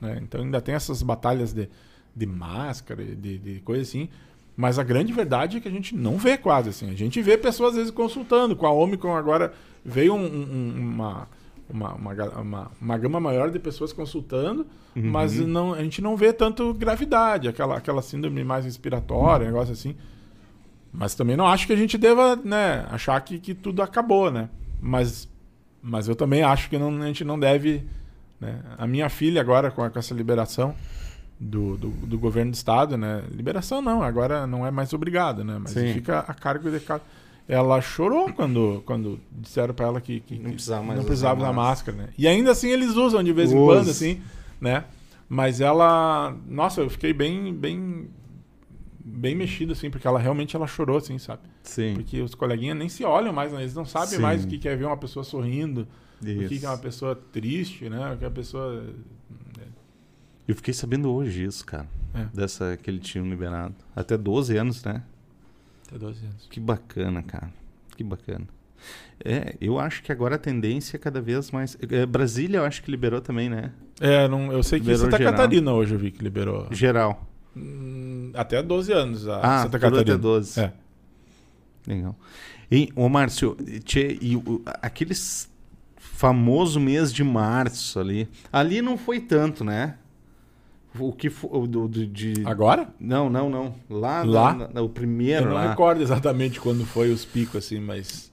né? 0.01 0.19
Então 0.23 0.41
ainda 0.41 0.61
tem 0.63 0.75
essas 0.75 1.03
batalhas 1.03 1.53
de, 1.53 1.69
de 2.15 2.27
máscara, 2.27 3.03
de, 3.05 3.39
de 3.39 3.61
coisa 3.61 3.83
assim. 3.83 4.09
Mas 4.57 4.79
a 4.79 4.83
grande 4.85 5.13
verdade 5.13 5.57
é 5.57 5.61
que 5.61 5.67
a 5.69 5.71
gente 5.71 5.95
não 5.97 6.17
vê 6.17 6.37
quase 6.39 6.69
assim. 6.69 6.89
A 6.91 6.95
gente 6.95 7.21
vê 7.21 7.37
pessoas 7.37 7.71
às 7.71 7.77
vezes 7.77 7.91
consultando. 7.91 8.55
Com 8.55 8.67
a 8.67 8.73
Omicron 8.73 9.17
agora 9.17 9.53
veio 9.85 10.15
um- 10.15 10.25
um- 10.25 10.75
uma, 10.79 11.29
uma, 11.69 11.95
uma, 11.95 12.13
uma, 12.41 12.71
uma 12.81 12.99
gama 12.99 13.19
maior 13.19 13.51
de 13.51 13.59
pessoas 13.59 13.93
consultando, 13.93 14.65
Uhum. 14.95 15.11
mas 15.11 15.35
não, 15.41 15.75
a 15.75 15.83
gente 15.83 16.01
não 16.01 16.17
vê 16.17 16.33
tanto 16.33 16.73
gravidade, 16.73 17.49
aquela, 17.49 17.77
aquela 17.79 18.01
síndrome 18.01 18.45
mais 18.45 18.65
respiratória, 18.65 19.45
negócio 19.47 19.73
assim. 19.73 19.97
Mas 20.93 21.17
também 21.17 21.37
não 21.37 21.49
acho 21.49 21.67
que 21.67 21.73
a 21.73 21.77
gente 21.77 21.99
deva 21.99 22.37
né, 22.37 22.87
achar 22.89 23.21
que, 23.21 23.41
que 23.41 23.53
tudo 23.55 23.83
acabou, 23.83 24.31
né? 24.31 24.49
Mas, 24.81 25.29
mas 25.83 26.07
eu 26.07 26.15
também 26.15 26.43
acho 26.45 26.71
que 26.71 26.79
não- 26.79 27.03
a 27.03 27.07
gente 27.07 27.25
não 27.25 27.37
deve. 27.37 27.83
Né? 28.41 28.61
A 28.79 28.87
minha 28.87 29.09
filha 29.09 29.41
agora, 29.41 29.73
com, 29.73 29.89
com 29.91 29.99
essa 29.99 30.15
liberação 30.15 30.77
do, 31.45 31.77
do, 31.77 31.89
do 31.89 32.19
governo 32.19 32.51
do 32.51 32.55
estado, 32.55 32.97
né? 32.97 33.23
Liberação 33.31 33.83
não, 33.83 34.03
agora 34.03 34.47
não 34.47 34.67
é 34.67 34.71
mais 34.71 34.93
obrigada, 34.93 35.45
né? 35.45 35.59
Mas 35.61 35.73
Sim. 35.73 35.93
fica 35.93 36.21
a 36.21 36.35
cargo 36.35 36.71
de 36.71 36.81
cada. 36.81 37.03
Ela 37.47 37.81
chorou 37.83 38.33
quando, 38.33 38.83
quando 38.87 39.21
disseram 39.31 39.75
para 39.75 39.87
ela 39.87 40.01
que, 40.01 40.21
que, 40.21 40.39
Não 40.39 40.53
precisava 40.53 40.83
mais 40.83 40.99
não 40.99 41.05
precisava 41.05 41.41
usar 41.43 41.53
máscara. 41.53 41.99
máscara, 41.99 41.99
né? 41.99 42.15
E 42.17 42.27
ainda 42.27 42.53
assim 42.53 42.71
eles 42.71 42.95
usam 42.97 43.23
de 43.23 43.33
vez 43.35 43.53
em 43.53 43.59
Usa. 43.59 43.67
quando, 43.67 43.91
assim, 43.91 44.23
né? 44.59 44.85
Mas 45.29 45.61
ela, 45.61 46.35
nossa, 46.49 46.81
eu 46.81 46.89
fiquei 46.89 47.13
bem, 47.13 47.53
bem, 47.53 48.09
bem 49.05 49.35
mexido, 49.35 49.73
assim, 49.73 49.91
porque 49.91 50.07
ela 50.07 50.19
realmente 50.19 50.57
ela 50.57 50.67
chorou, 50.67 50.97
assim, 50.97 51.19
sabe? 51.19 51.43
Sim. 51.63 51.95
Porque 51.95 52.23
os 52.23 52.35
coleguinhas 52.35 52.79
nem 52.79 52.89
se 52.89 53.05
olham 53.05 53.33
mais, 53.33 53.53
né? 53.53 53.61
eles 53.61 53.75
não 53.75 53.85
sabem 53.85 54.17
Sim. 54.17 54.23
mais 54.23 54.45
o 54.45 54.49
que 54.49 54.67
é 54.67 54.75
ver 54.75 54.87
uma 54.87 54.97
pessoa 54.97 55.25
sorrindo, 55.25 55.87
o 56.23 56.25
que 56.25 56.31
Isso. 56.31 56.61
que 56.61 56.65
é 56.65 56.69
uma 56.69 56.79
pessoa 56.79 57.15
triste, 57.15 57.91
né? 57.91 58.15
O 58.15 58.17
que 58.17 58.25
é 58.25 58.29
uma 58.29 58.35
pessoa. 58.35 58.83
Eu 60.47 60.55
fiquei 60.55 60.75
sabendo 60.75 61.11
hoje 61.11 61.45
isso, 61.45 61.65
cara. 61.65 61.87
É. 62.15 62.27
Dessa 62.35 62.77
que 62.77 62.91
ele 62.91 62.99
tinha 62.99 63.25
liberado. 63.25 63.75
Até 63.97 64.17
12 64.17 64.57
anos, 64.57 64.85
né? 64.85 65.03
Até 65.89 65.99
12 65.99 66.25
anos. 66.27 66.47
Que 66.51 66.61
bacana, 66.61 67.23
cara. 67.23 67.51
Que 67.97 68.05
bacana. 68.05 68.47
É, 69.25 69.57
eu 69.61 69.79
acho 69.79 70.03
que 70.03 70.13
agora 70.13 70.35
a 70.35 70.39
tendência 70.39 70.97
é 70.97 70.99
cada 70.99 71.21
vez 71.21 71.51
mais. 71.51 71.77
é, 71.91 72.05
Brasília, 72.05 72.59
eu 72.59 72.65
acho 72.65 72.83
que 72.83 72.91
liberou 72.91 73.21
também, 73.21 73.49
né? 73.49 73.73
É, 74.01 74.29
não, 74.29 74.53
eu 74.53 74.63
sei 74.63 74.79
que 74.79 74.85
Liberou 74.87 75.07
Santa 75.07 75.17
geral. 75.19 75.33
Catarina 75.33 75.73
hoje 75.73 75.95
eu 75.95 75.99
vi 75.99 76.11
que 76.11 76.23
liberou. 76.23 76.69
Geral. 76.71 77.27
Hum, 77.57 78.31
Até 78.35 78.63
12 78.63 78.93
anos 78.93 79.27
a 79.29 79.39
Ah, 79.39 79.63
Santa 79.63 79.79
tudo 79.79 79.87
até 79.87 79.97
Catarina. 79.97 80.19
12. 80.19 80.61
É. 80.61 80.73
Legal. 81.87 82.17
E, 82.71 82.91
ô 82.97 83.09
Márcio, 83.09 83.57
tchê, 83.85 84.19
e 84.21 84.37
o- 84.37 84.63
aqueles 84.83 85.49
famoso 85.97 86.79
mês 86.81 87.13
de 87.13 87.23
março 87.25 87.99
ali. 88.01 88.29
Ali 88.53 88.83
não 88.83 88.99
foi 88.99 89.21
tanto, 89.21 89.65
né? 89.65 89.97
O 90.99 91.13
que 91.13 91.29
foi. 91.31 91.51
Do, 91.67 91.89
do- 91.89 92.07
de... 92.07 92.43
Agora? 92.45 92.89
Não, 93.01 93.29
não, 93.29 93.51
não. 93.51 93.75
Lá, 93.91 94.23
Lá? 94.23 94.55
na- 94.55 94.69
na- 94.69 94.83
o 94.83 94.89
primeiro 94.89 95.47
eu 95.47 95.49
não 95.49 95.55
lá. 95.57 95.71
recordo 95.71 96.01
exatamente 96.03 96.61
quando 96.61 96.85
foi 96.87 97.11
os 97.11 97.25
picos, 97.25 97.57
assim, 97.65 97.81
mas. 97.81 98.31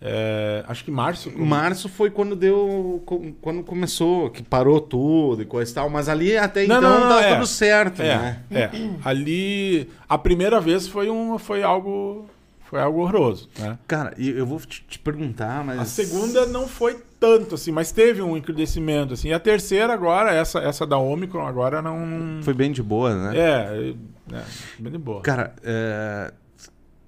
é, 0.00 0.64
acho 0.68 0.84
que 0.84 0.90
março. 0.90 1.30
como- 1.30 1.44
Março 1.44 1.88
foi 1.88 2.08
quando 2.10 2.34
deu. 2.36 3.02
Quando 3.40 3.62
começou, 3.64 4.30
que 4.30 4.42
parou 4.42 4.80
tudo 4.80 5.42
e 5.42 5.44
coisa 5.44 5.70
e 5.70 5.74
tal. 5.74 5.90
Mas 5.90 6.08
ali 6.08 6.36
até 6.36 6.66
Não, 6.66 6.78
então 6.78 6.90
não, 6.90 7.00
não, 7.00 7.08
tava 7.08 7.22
é. 7.22 7.34
tudo 7.34 7.46
certo, 7.46 8.00
É, 8.00 8.16
né? 8.16 8.42
é. 8.50 8.70
Ali. 9.04 9.90
A 10.08 10.16
primeira 10.16 10.60
vez 10.60 10.86
foi, 10.88 11.10
um, 11.10 11.38
foi 11.38 11.62
algo. 11.62 12.26
Foi 12.64 12.80
algo 12.80 13.00
horroroso, 13.00 13.48
né? 13.58 13.76
Cara, 13.88 14.14
eu 14.16 14.46
vou 14.46 14.60
te, 14.60 14.84
te 14.88 14.98
perguntar, 15.00 15.64
mas. 15.64 15.80
A 15.80 15.84
segunda 15.84 16.46
não 16.46 16.68
foi 16.68 16.96
tanto, 17.20 17.54
assim, 17.54 17.70
mas 17.70 17.92
teve 17.92 18.22
um 18.22 18.34
encrudecimento, 18.34 19.12
assim. 19.12 19.28
E 19.28 19.32
a 19.34 19.38
terceira 19.38 19.92
agora, 19.92 20.32
essa, 20.32 20.58
essa 20.60 20.86
da 20.86 20.96
Omicron, 20.96 21.46
agora 21.46 21.82
não... 21.82 22.40
Foi 22.42 22.54
bem 22.54 22.72
de 22.72 22.82
boa, 22.82 23.14
né? 23.14 23.38
É, 23.38 23.94
é, 24.32 24.42
bem 24.78 24.90
de 24.90 24.98
boa. 24.98 25.20
Cara, 25.20 25.54
é, 25.62 26.32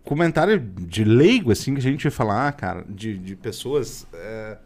comentário 0.04 0.60
de 0.60 1.02
leigo, 1.02 1.50
assim, 1.50 1.72
que 1.72 1.80
a 1.80 1.82
gente 1.82 2.02
vai 2.02 2.12
falar, 2.12 2.52
cara, 2.52 2.84
de, 2.86 3.16
de 3.16 3.34
pessoas. 3.34 4.06
é, 4.12 4.58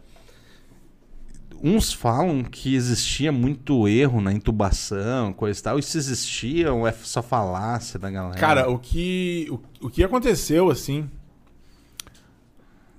uns 1.63 1.91
falam 1.91 2.43
que 2.43 2.75
existia 2.75 3.31
muito 3.31 3.87
erro 3.87 4.21
na 4.21 4.31
intubação, 4.31 5.33
coisa 5.33 5.59
e 5.59 5.63
tal. 5.63 5.79
E 5.79 5.83
se 5.83 5.97
existia, 5.97 6.73
ou 6.73 6.87
é 6.87 6.91
só 6.91 7.21
falácia 7.21 7.99
da 7.99 8.11
galera? 8.11 8.37
Cara, 8.37 8.69
o 8.69 8.77
que, 8.77 9.47
o, 9.49 9.87
o 9.87 9.89
que 9.89 10.03
aconteceu, 10.03 10.69
assim, 10.69 11.09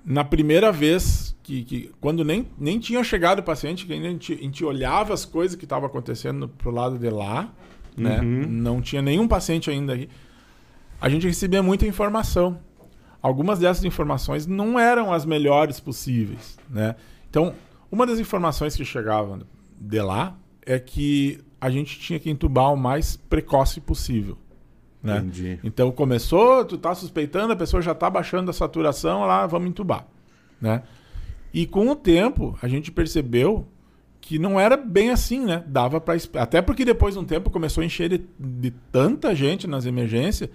na 0.04 0.24
primeira 0.24 0.72
vez 0.72 1.36
que, 1.42 1.64
que 1.64 1.90
quando 2.00 2.24
nem, 2.24 2.46
nem 2.58 2.78
tinha 2.78 3.02
chegado 3.02 3.40
o 3.40 3.42
paciente, 3.42 3.86
que 3.86 3.92
a 3.92 3.96
gente, 3.96 4.32
a 4.32 4.36
gente 4.36 4.64
olhava 4.64 5.14
as 5.14 5.24
coisas 5.24 5.56
que 5.56 5.64
estavam 5.64 5.86
acontecendo 5.86 6.48
pro 6.48 6.70
lado 6.70 6.98
de 6.98 7.10
lá, 7.10 7.52
né? 7.96 8.20
Uhum. 8.20 8.46
Não 8.48 8.80
tinha 8.80 9.02
nenhum 9.02 9.26
paciente 9.26 9.70
ainda 9.70 9.92
aí. 9.92 10.08
A 11.00 11.08
gente 11.08 11.26
recebia 11.26 11.62
muita 11.62 11.86
informação. 11.86 12.58
Algumas 13.20 13.58
dessas 13.58 13.84
informações 13.84 14.46
não 14.46 14.78
eram 14.78 15.12
as 15.12 15.24
melhores 15.24 15.80
possíveis, 15.80 16.56
né? 16.70 16.94
Então, 17.28 17.54
uma 17.90 18.06
das 18.06 18.18
informações 18.18 18.76
que 18.76 18.84
chegavam 18.84 19.40
de 19.80 20.00
lá 20.00 20.36
é 20.64 20.78
que 20.78 21.40
a 21.60 21.70
gente 21.70 21.98
tinha 21.98 22.18
que 22.20 22.30
entubar 22.30 22.72
o 22.72 22.76
mais 22.76 23.16
precoce 23.16 23.80
possível, 23.80 24.38
né? 25.02 25.18
Entendi. 25.18 25.58
Então 25.62 25.90
começou, 25.92 26.64
tu 26.64 26.76
tá 26.76 26.94
suspeitando, 26.94 27.52
a 27.52 27.56
pessoa 27.56 27.80
já 27.80 27.94
tá 27.94 28.10
baixando 28.10 28.50
a 28.50 28.54
saturação, 28.54 29.24
lá 29.24 29.46
vamos 29.46 29.68
entubar, 29.68 30.06
né? 30.60 30.82
E 31.52 31.66
com 31.66 31.88
o 31.88 31.96
tempo 31.96 32.58
a 32.60 32.68
gente 32.68 32.90
percebeu 32.90 33.66
que 34.20 34.38
não 34.38 34.58
era 34.58 34.76
bem 34.76 35.10
assim, 35.10 35.44
né? 35.44 35.62
Dava 35.66 36.00
para 36.00 36.16
até 36.34 36.60
porque 36.60 36.84
depois 36.84 37.14
de 37.14 37.20
um 37.20 37.24
tempo 37.24 37.50
começou 37.50 37.82
a 37.82 37.86
encher 37.86 38.08
de, 38.08 38.24
de 38.38 38.70
tanta 38.92 39.34
gente 39.34 39.66
nas 39.66 39.86
emergências 39.86 40.50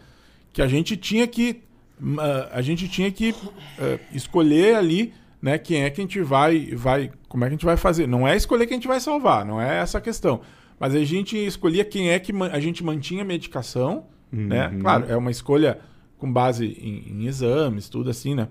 que 0.51 0.61
a 0.61 0.67
gente 0.67 0.95
tinha 0.97 1.25
que 1.25 1.63
hum, 2.01 2.17
ah, 2.19 2.49
a 2.51 2.61
gente 2.61 2.87
tinha 2.87 3.11
que 3.11 3.33
ah, 3.79 3.97
escolher 4.11 4.75
ali, 4.75 5.13
né? 5.41 5.57
Quem 5.57 5.83
é 5.83 5.89
que 5.89 6.01
a 6.01 6.03
gente 6.03 6.21
vai 6.21 6.75
vai 6.75 7.11
como 7.27 7.43
é 7.43 7.47
que 7.47 7.53
a 7.53 7.55
gente 7.55 7.65
vai 7.65 7.77
fazer? 7.77 8.07
Não 8.07 8.27
é 8.27 8.35
escolher 8.35 8.67
quem 8.67 8.75
a 8.75 8.79
gente 8.79 8.87
vai 8.87 8.99
salvar, 8.99 9.45
não 9.45 9.59
é 9.59 9.79
essa 9.79 9.97
a 9.97 10.01
questão. 10.01 10.41
Mas 10.79 10.93
a 10.93 11.03
gente 11.03 11.37
escolhia 11.37 11.85
quem 11.85 12.09
é 12.09 12.19
que 12.19 12.33
a 12.51 12.59
gente 12.59 12.83
mantinha 12.83 13.23
medicação 13.23 14.05
né? 14.33 14.67
Uhum. 14.67 14.79
Claro, 14.79 15.05
é 15.07 15.15
uma 15.15 15.31
escolha 15.31 15.79
com 16.17 16.31
base 16.31 16.65
em, 16.65 17.21
em 17.21 17.27
exames, 17.27 17.89
tudo 17.89 18.09
assim, 18.09 18.33
né? 18.35 18.47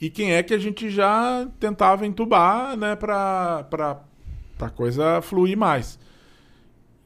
E 0.00 0.08
quem 0.08 0.32
é 0.32 0.42
que 0.42 0.54
a 0.54 0.58
gente 0.58 0.88
já 0.88 1.48
tentava 1.58 2.06
entubar, 2.06 2.76
né, 2.76 2.94
pra, 2.94 3.64
pra, 3.64 4.00
pra 4.56 4.70
coisa 4.70 5.20
fluir 5.20 5.56
mais. 5.56 5.98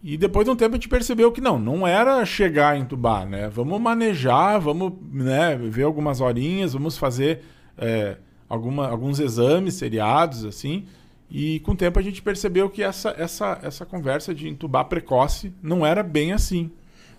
E 0.03 0.17
depois 0.17 0.45
de 0.45 0.51
um 0.51 0.57
tempo 0.57 0.75
a 0.75 0.77
gente 0.77 0.89
percebeu 0.89 1.31
que 1.31 1.41
não, 1.41 1.59
não 1.59 1.87
era 1.87 2.25
chegar 2.27 2.75
a 2.75 2.79
entubar, 2.79 3.27
né? 3.27 3.49
Vamos 3.49 3.81
manejar, 3.81 4.59
vamos 4.59 4.93
né, 5.13 5.57
ver 5.57 5.85
algumas 5.85 6.21
horinhas, 6.21 6.73
vamos 6.73 6.99
fazer 6.99 7.45
é, 7.79 8.17
alguma, 8.49 8.89
alguns 8.89 9.21
exames 9.21 9.75
seriados, 9.75 10.45
assim. 10.45 10.87
E 11.31 11.61
com 11.61 11.73
o 11.73 11.77
tempo 11.77 11.99
a 11.99 12.03
gente 12.03 12.21
percebeu 12.21 12.69
que 12.69 12.83
essa, 12.83 13.15
essa, 13.17 13.59
essa 13.63 13.87
conversa 13.87 14.35
de 14.35 14.49
entubar 14.49 14.85
precoce 14.87 15.55
não 15.63 15.87
era 15.87 16.03
bem 16.03 16.33
assim. 16.33 16.71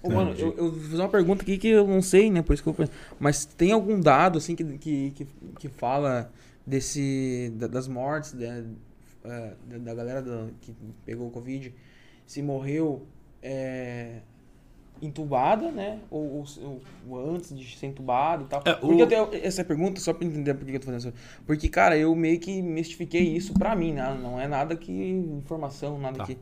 Ô, 0.03 0.09
mano, 0.09 0.33
eu, 0.37 0.53
eu 0.57 0.71
vou 0.71 0.81
fazer 0.81 1.01
uma 1.01 1.09
pergunta 1.09 1.43
aqui 1.43 1.57
que 1.57 1.67
eu 1.69 1.87
não 1.87 2.01
sei, 2.01 2.29
né? 2.29 2.41
Por 2.41 2.53
isso 2.53 2.63
que 2.63 2.69
eu 2.69 2.89
Mas 3.19 3.45
tem 3.45 3.71
algum 3.71 3.99
dado, 3.99 4.37
assim, 4.37 4.55
que, 4.55 4.63
que, 4.77 5.11
que, 5.11 5.27
que 5.59 5.69
fala 5.69 6.31
desse. 6.67 7.51
da- 7.55 7.67
das 7.67 7.87
mortes 7.87 8.33
da, 8.33 8.63
eh, 9.25 9.53
da, 9.69 9.77
da 9.77 9.93
galera 9.95 10.21
da- 10.21 10.47
que 10.61 10.73
pegou 11.05 11.27
o 11.27 11.31
Covid, 11.31 11.73
se 12.25 12.41
morreu 12.41 13.03
é, 13.41 14.19
entubada, 15.01 15.71
né? 15.71 15.99
Ou, 16.09 16.45
ou 16.61 16.81
ou- 17.09 17.35
antes 17.35 17.57
de 17.57 17.77
ser 17.77 17.87
entubado 17.87 18.45
e 18.45 18.47
tal. 18.47 18.61
É, 18.65 18.73
Porque 18.73 18.95
o- 18.95 18.99
eu 18.99 19.07
tenho 19.07 19.29
essa 19.33 19.63
pergunta, 19.63 19.99
só 19.99 20.13
pra 20.13 20.25
entender 20.25 20.53
por 20.53 20.65
que 20.65 20.75
eu 20.75 20.79
tô 20.79 20.85
fazendo 20.85 21.13
isso. 21.13 21.41
Porque, 21.45 21.67
cara, 21.67 21.97
eu 21.97 22.15
meio 22.15 22.39
que 22.39 22.61
mistifiquei 22.61 23.21
isso 23.35 23.53
pra 23.53 23.75
mim, 23.75 23.93
né? 23.93 24.17
Não 24.21 24.39
é 24.39 24.47
nada 24.47 24.75
que. 24.75 24.91
informação, 24.91 25.97
nada 25.99 26.17
Tá. 26.19 26.25
que. 26.25 26.37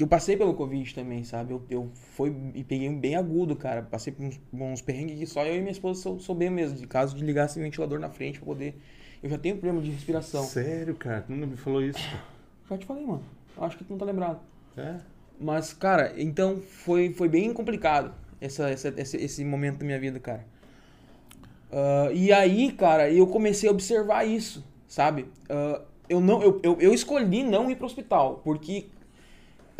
Porque 0.00 0.04
eu 0.04 0.08
passei 0.08 0.34
pelo 0.34 0.54
Covid 0.54 0.94
também, 0.94 1.24
sabe? 1.24 1.52
Eu, 1.52 1.62
eu 1.68 1.90
fui 1.92 2.34
e 2.54 2.64
peguei 2.64 2.88
um 2.88 2.98
bem 2.98 3.16
agudo, 3.16 3.54
cara. 3.54 3.82
Passei 3.82 4.10
por 4.10 4.24
uns, 4.24 4.40
uns 4.50 4.80
perrengues 4.80 5.18
que 5.18 5.26
só 5.26 5.44
eu 5.44 5.56
e 5.56 5.58
minha 5.58 5.72
esposa 5.72 6.00
sou, 6.00 6.18
sou 6.18 6.34
bem 6.34 6.48
mesmo. 6.48 6.78
De 6.78 6.86
caso 6.86 7.14
de 7.14 7.22
ligar 7.22 7.44
esse 7.44 7.60
ventilador 7.60 7.98
na 7.98 8.08
frente 8.08 8.38
pra 8.38 8.46
poder. 8.46 8.80
Eu 9.22 9.28
já 9.28 9.36
tenho 9.36 9.56
problema 9.56 9.82
de 9.82 9.90
respiração. 9.90 10.42
Sério, 10.44 10.94
cara? 10.94 11.20
Tu 11.20 11.32
nunca 11.32 11.46
me 11.48 11.56
falou 11.56 11.82
isso? 11.82 11.98
Já 12.70 12.78
te 12.78 12.86
falei, 12.86 13.04
mano. 13.04 13.22
Acho 13.58 13.76
que 13.76 13.84
tu 13.84 13.90
não 13.90 13.98
tá 13.98 14.06
lembrado. 14.06 14.40
É? 14.76 15.00
Mas, 15.38 15.74
cara, 15.74 16.14
então 16.16 16.58
foi, 16.60 17.12
foi 17.12 17.28
bem 17.28 17.52
complicado 17.52 18.14
essa, 18.40 18.70
essa, 18.70 18.94
esse, 18.96 19.16
esse 19.18 19.44
momento 19.44 19.80
da 19.80 19.84
minha 19.84 19.98
vida, 19.98 20.18
cara. 20.18 20.46
Ah, 21.70 22.08
e 22.14 22.32
aí, 22.32 22.72
cara, 22.72 23.10
eu 23.10 23.26
comecei 23.26 23.68
a 23.68 23.72
observar 23.72 24.24
isso, 24.24 24.64
sabe? 24.88 25.26
Ah, 25.48 25.82
eu, 26.08 26.20
não, 26.20 26.42
eu, 26.42 26.60
eu, 26.62 26.76
eu 26.80 26.94
escolhi 26.94 27.42
não 27.42 27.70
ir 27.70 27.76
pro 27.76 27.86
hospital, 27.86 28.40
porque 28.42 28.86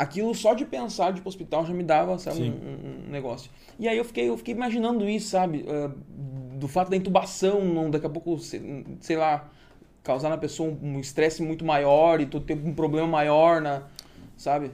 aquilo 0.01 0.34
só 0.34 0.55
de 0.55 0.64
pensar 0.64 1.12
de 1.12 1.18
ir 1.18 1.22
pro 1.22 1.28
hospital 1.28 1.64
já 1.66 1.72
me 1.74 1.82
dava 1.82 2.18
sabe, 2.18 2.42
um, 2.42 3.07
um 3.07 3.11
negócio. 3.11 3.51
E 3.78 3.86
aí 3.88 3.96
eu 3.98 4.05
fiquei, 4.05 4.28
eu 4.28 4.36
fiquei 4.36 4.55
imaginando 4.55 5.09
isso, 5.09 5.28
sabe? 5.30 5.64
Ah, 5.68 5.90
do 6.55 6.68
fato 6.68 6.90
da 6.90 6.96
intubação, 6.96 7.64
não, 7.64 7.90
daqui 7.90 8.07
a 8.07 8.11
pouco, 8.11 8.38
sei, 8.38 8.84
sei 9.01 9.16
lá, 9.16 9.48
causar 10.03 10.28
na 10.28 10.36
pessoa 10.38 10.76
um 10.82 10.98
estresse 11.01 11.42
muito 11.42 11.64
maior 11.64 12.20
e 12.20 12.26
tu 12.26 12.40
ter 12.40 12.55
um 12.55 12.74
problema 12.74 13.07
maior 13.07 13.61
na. 13.61 13.82
Sabe? 14.36 14.70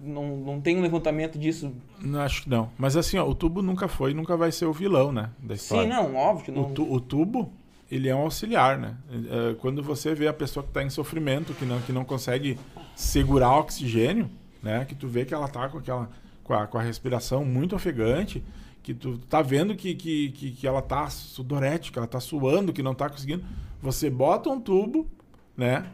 Não, 0.00 0.36
não 0.36 0.60
tem 0.60 0.76
um 0.78 0.82
levantamento 0.82 1.38
disso. 1.38 1.72
Não, 2.00 2.20
acho 2.20 2.42
que 2.44 2.48
não. 2.50 2.70
Mas 2.78 2.96
assim, 2.96 3.18
ó, 3.18 3.26
o 3.28 3.34
tubo 3.34 3.62
nunca 3.62 3.88
foi, 3.88 4.14
nunca 4.14 4.36
vai 4.36 4.50
ser 4.52 4.64
o 4.66 4.72
vilão, 4.72 5.12
né? 5.12 5.30
Da 5.38 5.54
história. 5.54 5.84
Sim, 5.84 5.88
não, 5.88 6.14
óbvio 6.16 6.44
que 6.46 6.50
O, 6.50 6.54
não. 6.54 6.74
tu- 6.74 6.90
o 6.90 7.00
tubo, 7.00 7.52
ele 7.90 8.08
é 8.08 8.14
um 8.14 8.20
auxiliar, 8.22 8.78
né? 8.78 8.96
É, 9.10 9.54
Quando 9.54 9.82
você 9.82 10.14
vê 10.14 10.26
a 10.28 10.32
pessoa 10.32 10.62
que 10.62 10.70
está 10.70 10.82
em 10.82 10.90
sofrimento, 10.90 11.52
que 11.54 11.64
não, 11.64 11.80
que 11.80 11.92
não 11.92 12.04
consegue 12.04 12.58
segurar 12.94 13.56
oxigênio, 13.58 14.30
né? 14.62 14.84
Que 14.84 14.94
tu 14.94 15.08
vê 15.08 15.24
que 15.24 15.34
ela 15.34 15.48
tá 15.48 15.68
com 15.68 15.78
aquela 15.78 16.08
com 16.44 16.54
a, 16.54 16.66
com 16.66 16.76
a 16.78 16.82
respiração 16.82 17.44
muito 17.44 17.74
ofegante, 17.76 18.42
que 18.82 18.92
tu 18.92 19.16
tá 19.18 19.40
vendo 19.40 19.76
que, 19.76 19.94
que, 19.94 20.30
que, 20.30 20.50
que 20.50 20.66
ela 20.66 20.82
tá 20.82 21.08
sudorética, 21.08 22.00
ela 22.00 22.06
tá 22.06 22.18
suando, 22.18 22.72
que 22.72 22.82
não 22.82 22.94
tá 22.94 23.08
conseguindo. 23.08 23.44
Você 23.80 24.10
bota 24.10 24.50
um 24.50 24.60
tubo, 24.60 25.08
né? 25.56 25.86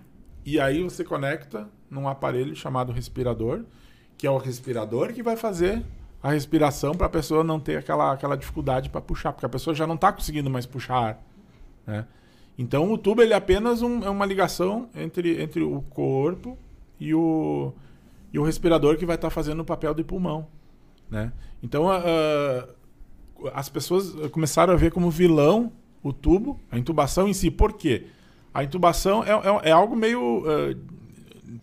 E 0.44 0.58
aí 0.58 0.82
você 0.82 1.04
conecta 1.04 1.68
num 1.90 2.08
aparelho 2.08 2.56
chamado 2.56 2.92
respirador, 2.92 3.64
que 4.16 4.26
é 4.26 4.30
o 4.30 4.38
respirador 4.38 5.12
que 5.12 5.22
vai 5.22 5.36
fazer 5.36 5.84
a 6.22 6.30
respiração 6.30 6.94
para 6.94 7.06
a 7.06 7.10
pessoa 7.10 7.44
não 7.44 7.60
ter 7.60 7.76
aquela, 7.76 8.12
aquela 8.12 8.36
dificuldade 8.36 8.88
para 8.90 9.00
puxar, 9.00 9.32
porque 9.32 9.46
a 9.46 9.48
pessoa 9.50 9.74
já 9.74 9.86
não 9.86 9.94
está 9.94 10.10
conseguindo 10.12 10.48
mais 10.50 10.64
puxar 10.66 10.96
ar. 10.96 11.22
Né? 11.86 12.06
Então 12.58 12.90
o 12.90 12.98
tubo 12.98 13.22
ele 13.22 13.32
é 13.34 13.36
apenas 13.36 13.82
um- 13.82 14.02
é 14.02 14.10
uma 14.10 14.24
ligação 14.26 14.88
entre, 14.94 15.40
entre 15.42 15.62
o 15.62 15.80
corpo 15.82 16.58
e 17.00 17.14
o, 17.14 17.72
e 18.32 18.38
o 18.38 18.42
respirador 18.42 18.96
que 18.96 19.06
vai 19.06 19.16
estar 19.16 19.30
fazendo 19.30 19.60
o 19.60 19.64
papel 19.64 19.94
de 19.94 20.04
pulmão. 20.04 20.46
Né? 21.10 21.32
Então 21.62 21.88
a- 21.90 22.02
as 23.54 23.68
pessoas 23.68 24.12
começaram 24.30 24.72
a 24.72 24.76
ver 24.76 24.90
como 24.90 25.10
vilão 25.10 25.72
o 26.02 26.12
tubo, 26.12 26.58
a 26.70 26.78
intubação 26.78 27.28
em 27.28 27.32
si. 27.32 27.50
Por 27.50 27.72
quê? 27.74 28.06
A 28.52 28.64
intubação 28.64 29.22
é, 29.24 29.30
é, 29.30 29.68
é 29.70 29.72
algo 29.72 29.94
meio. 29.94 30.42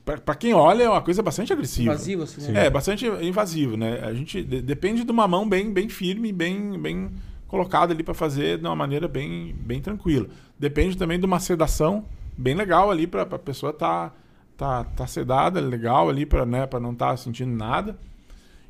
para 0.03 0.35
quem 0.35 0.53
olha, 0.53 0.83
é 0.83 0.89
uma 0.89 1.01
coisa 1.01 1.21
bastante 1.21 1.51
agressiva. 1.51 1.91
Invasivo, 1.93 2.23
assim, 2.23 2.51
né? 2.51 2.65
É, 2.65 2.69
bastante 2.69 3.05
invasivo, 3.05 3.75
né? 3.77 3.99
A 4.03 4.13
gente 4.13 4.43
de- 4.43 4.61
depende 4.61 5.03
de 5.03 5.11
uma 5.11 5.27
mão 5.27 5.47
bem, 5.47 5.71
bem 5.71 5.89
firme, 5.89 6.31
bem, 6.31 6.79
bem 6.79 7.11
colocado 7.47 7.91
ali 7.91 8.03
para 8.03 8.13
fazer 8.13 8.57
de 8.57 8.65
uma 8.65 8.75
maneira 8.75 9.07
bem, 9.07 9.53
bem 9.59 9.81
tranquila. 9.81 10.27
Depende 10.57 10.97
também 10.97 11.19
de 11.19 11.25
uma 11.25 11.39
sedação 11.39 12.05
bem 12.37 12.55
legal 12.55 12.89
ali 12.91 13.07
para 13.07 13.23
a 13.23 13.39
pessoa 13.39 13.71
estar 13.71 14.09
tá, 14.09 14.15
tá, 14.57 14.83
tá 14.83 15.07
sedada, 15.07 15.59
legal 15.59 16.09
ali 16.09 16.25
para 16.25 16.45
né, 16.45 16.67
não 16.81 16.91
estar 16.91 17.09
tá 17.09 17.17
sentindo 17.17 17.55
nada. 17.55 17.97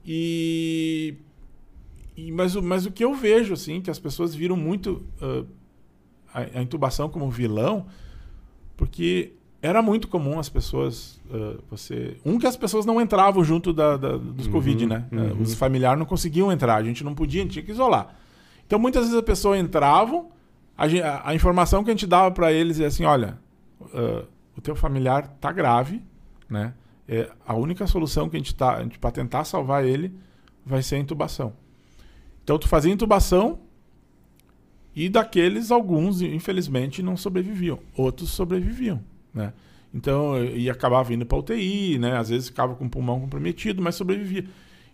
E, 0.06 1.16
e 2.16 2.32
mas, 2.32 2.56
o, 2.56 2.62
mas 2.62 2.86
o 2.86 2.92
que 2.92 3.04
eu 3.04 3.14
vejo, 3.14 3.54
assim, 3.54 3.82
que 3.82 3.90
as 3.90 4.00
pessoas 4.00 4.36
viram 4.36 4.56
muito 4.56 5.04
uh, 5.22 5.46
a, 6.34 6.60
a, 6.60 6.62
intubação 6.62 7.10
como 7.10 7.30
vilão, 7.30 7.88
porque 8.78 9.34
era 9.62 9.82
muito 9.82 10.08
comum 10.08 10.40
as 10.40 10.48
pessoas. 10.48 11.20
Uh, 11.30 11.60
você 11.70 12.18
Um, 12.24 12.38
que 12.38 12.46
as 12.46 12.56
pessoas 12.56 12.86
não 12.86 13.02
entravam 13.02 13.44
junto 13.44 13.74
da, 13.74 13.98
da 13.98 14.18
dos 14.18 14.46
uhum, 14.46 14.52
Covid, 14.52 14.86
né? 14.86 15.06
Uhum. 15.12 15.42
Os 15.42 15.56
familiares 15.56 15.98
não 15.98 16.06
conseguiam 16.06 16.52
entrar, 16.52 16.76
a 16.76 16.84
gente 16.84 17.04
não 17.04 17.16
podia, 17.16 17.42
a 17.42 17.44
gente 17.44 17.54
tinha 17.54 17.66
que 17.66 17.72
isolar. 17.72 18.16
Então 18.68 18.78
muitas 18.78 19.06
vezes 19.06 19.18
a 19.18 19.24
pessoa 19.24 19.58
entravam, 19.58 20.30
a, 20.78 20.86
a, 20.86 21.30
a 21.30 21.36
informação 21.36 21.84
que 21.84 21.90
a 21.90 21.94
gente 21.94 22.06
dava 22.06 22.30
para 22.30 22.52
eles 22.54 22.80
é 22.80 22.86
assim: 22.86 23.06
olha, 23.06 23.40
uh, 23.82 24.35
o 24.58 24.62
teu 24.62 24.76
familiar 24.76 25.28
tá 25.40 25.52
grave, 25.52 26.02
né? 26.50 26.74
É, 27.08 27.30
a 27.46 27.54
única 27.54 27.86
solução 27.86 28.28
que 28.28 28.36
a 28.36 28.40
gente 28.40 28.56
tá 28.56 28.84
para 29.00 29.12
tentar 29.12 29.44
salvar 29.44 29.86
ele 29.86 30.14
vai 30.66 30.82
ser 30.82 30.96
a 30.96 31.00
intubação. 31.00 31.54
Então 32.44 32.58
tu 32.58 32.68
fazia 32.68 32.92
intubação 32.92 33.60
e 34.96 35.08
daqueles 35.10 35.72
alguns 35.72 36.22
infelizmente 36.22 37.04
não 37.04 37.16
sobreviviam, 37.16 37.80
outros 37.96 38.32
sobreviviam, 38.32 39.02
né? 39.34 39.54
Então 39.94 40.44
e 40.44 40.70
acabava 40.70 41.14
indo 41.14 41.26
para 41.26 41.38
UTI, 41.38 42.00
né? 42.00 42.18
Às 42.18 42.30
vezes 42.30 42.48
ficava 42.50 42.76
com 42.76 42.86
o 42.86 42.90
pulmão 42.90 43.20
comprometido, 43.20 43.82
mas 43.82 43.96
sobrevivia. 43.96 44.46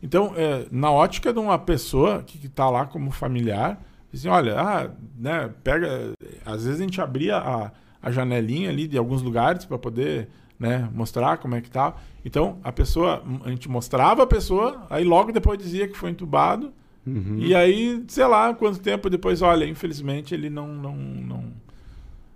Então, 0.03 0.33
é, 0.35 0.65
na 0.71 0.91
ótica 0.91 1.31
de 1.31 1.39
uma 1.39 1.59
pessoa 1.59 2.23
que 2.23 2.43
está 2.47 2.69
lá 2.69 2.85
como 2.85 3.11
familiar, 3.11 3.79
assim, 4.11 4.27
olha, 4.27 4.59
ah, 4.59 4.91
né, 5.15 5.53
pega, 5.63 6.13
às 6.43 6.65
vezes 6.65 6.79
a 6.79 6.83
gente 6.83 6.99
abria 6.99 7.37
a, 7.37 7.71
a 8.01 8.11
janelinha 8.11 8.69
ali 8.69 8.87
de 8.87 8.97
alguns 8.97 9.21
lugares 9.21 9.65
para 9.65 9.77
poder 9.77 10.29
né, 10.59 10.89
mostrar 10.93 11.37
como 11.37 11.55
é 11.55 11.61
que 11.61 11.69
tá. 11.69 11.95
Então, 12.23 12.59
a 12.63 12.71
pessoa, 12.71 13.23
a 13.43 13.49
gente 13.49 13.67
mostrava 13.67 14.23
a 14.23 14.27
pessoa, 14.27 14.85
aí 14.89 15.03
logo 15.03 15.31
depois 15.31 15.57
dizia 15.57 15.87
que 15.87 15.97
foi 15.97 16.11
entubado. 16.11 16.71
Uhum. 17.05 17.37
E 17.39 17.55
aí, 17.55 18.03
sei 18.07 18.27
lá, 18.27 18.53
quanto 18.53 18.79
tempo 18.79 19.09
depois, 19.09 19.41
olha, 19.41 19.65
infelizmente 19.65 20.35
ele 20.35 20.49
não, 20.49 20.67
não, 20.67 20.95
não, 20.95 21.43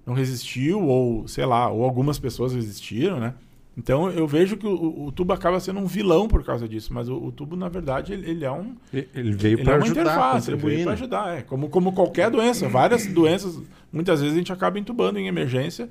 não 0.05 0.13
resistiu, 0.16 0.82
ou 0.82 1.28
sei 1.28 1.45
lá, 1.45 1.70
ou 1.70 1.84
algumas 1.84 2.18
pessoas 2.18 2.53
resistiram, 2.53 3.20
né? 3.20 3.36
Então 3.78 4.09
eu 4.09 4.26
vejo 4.26 4.55
que 4.55 4.65
o, 4.65 5.05
o, 5.07 5.11
tubo 5.11 5.34
acaba 5.34 5.59
sendo 5.59 5.80
um 5.80 5.86
vilão 5.86 6.28
por 6.30 6.43
causa 6.45 6.67
disso, 6.67 6.93
mas 6.93 7.09
o, 7.09 7.15
o 7.15 7.32
tubo, 7.32 7.57
na 7.57 7.67
verdade, 7.67 8.13
ele, 8.13 8.30
ele, 8.30 8.45
é 8.45 8.51
um. 8.51 8.76
Ele 8.93 9.34
veio 9.34 9.63
para 9.63 9.73
é 9.73 9.78
ajudar. 9.78 10.01
Interface, 10.01 10.51
ele 10.51 10.57
veio 10.57 10.84
para 10.84 10.93
ajudar. 10.93 11.38
É. 11.38 11.41
Como, 11.41 11.67
como 11.69 11.91
qualquer 11.91 12.32
doença. 12.32 12.69
Várias 12.69 13.05
doenças, 13.11 13.61
muitas 13.91 14.21
vezes 14.21 14.34
a 14.34 14.38
gente 14.38 14.53
acaba 14.53 14.80
entubando 14.80 15.19
em 15.19 15.28
emergência, 15.28 15.89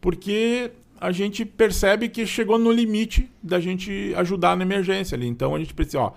porque 0.00 0.72
a 1.00 1.12
gente 1.12 1.44
percebe 1.44 2.08
que 2.08 2.26
chegou 2.26 2.58
no 2.58 2.72
limite 2.72 3.30
da 3.40 3.60
gente 3.60 4.12
ajudar 4.16 4.56
na 4.56 4.64
emergência 4.64 5.14
ali. 5.14 5.28
Então 5.28 5.54
a 5.54 5.58
gente 5.58 5.72
precisa, 5.72 6.00
ó, 6.00 6.12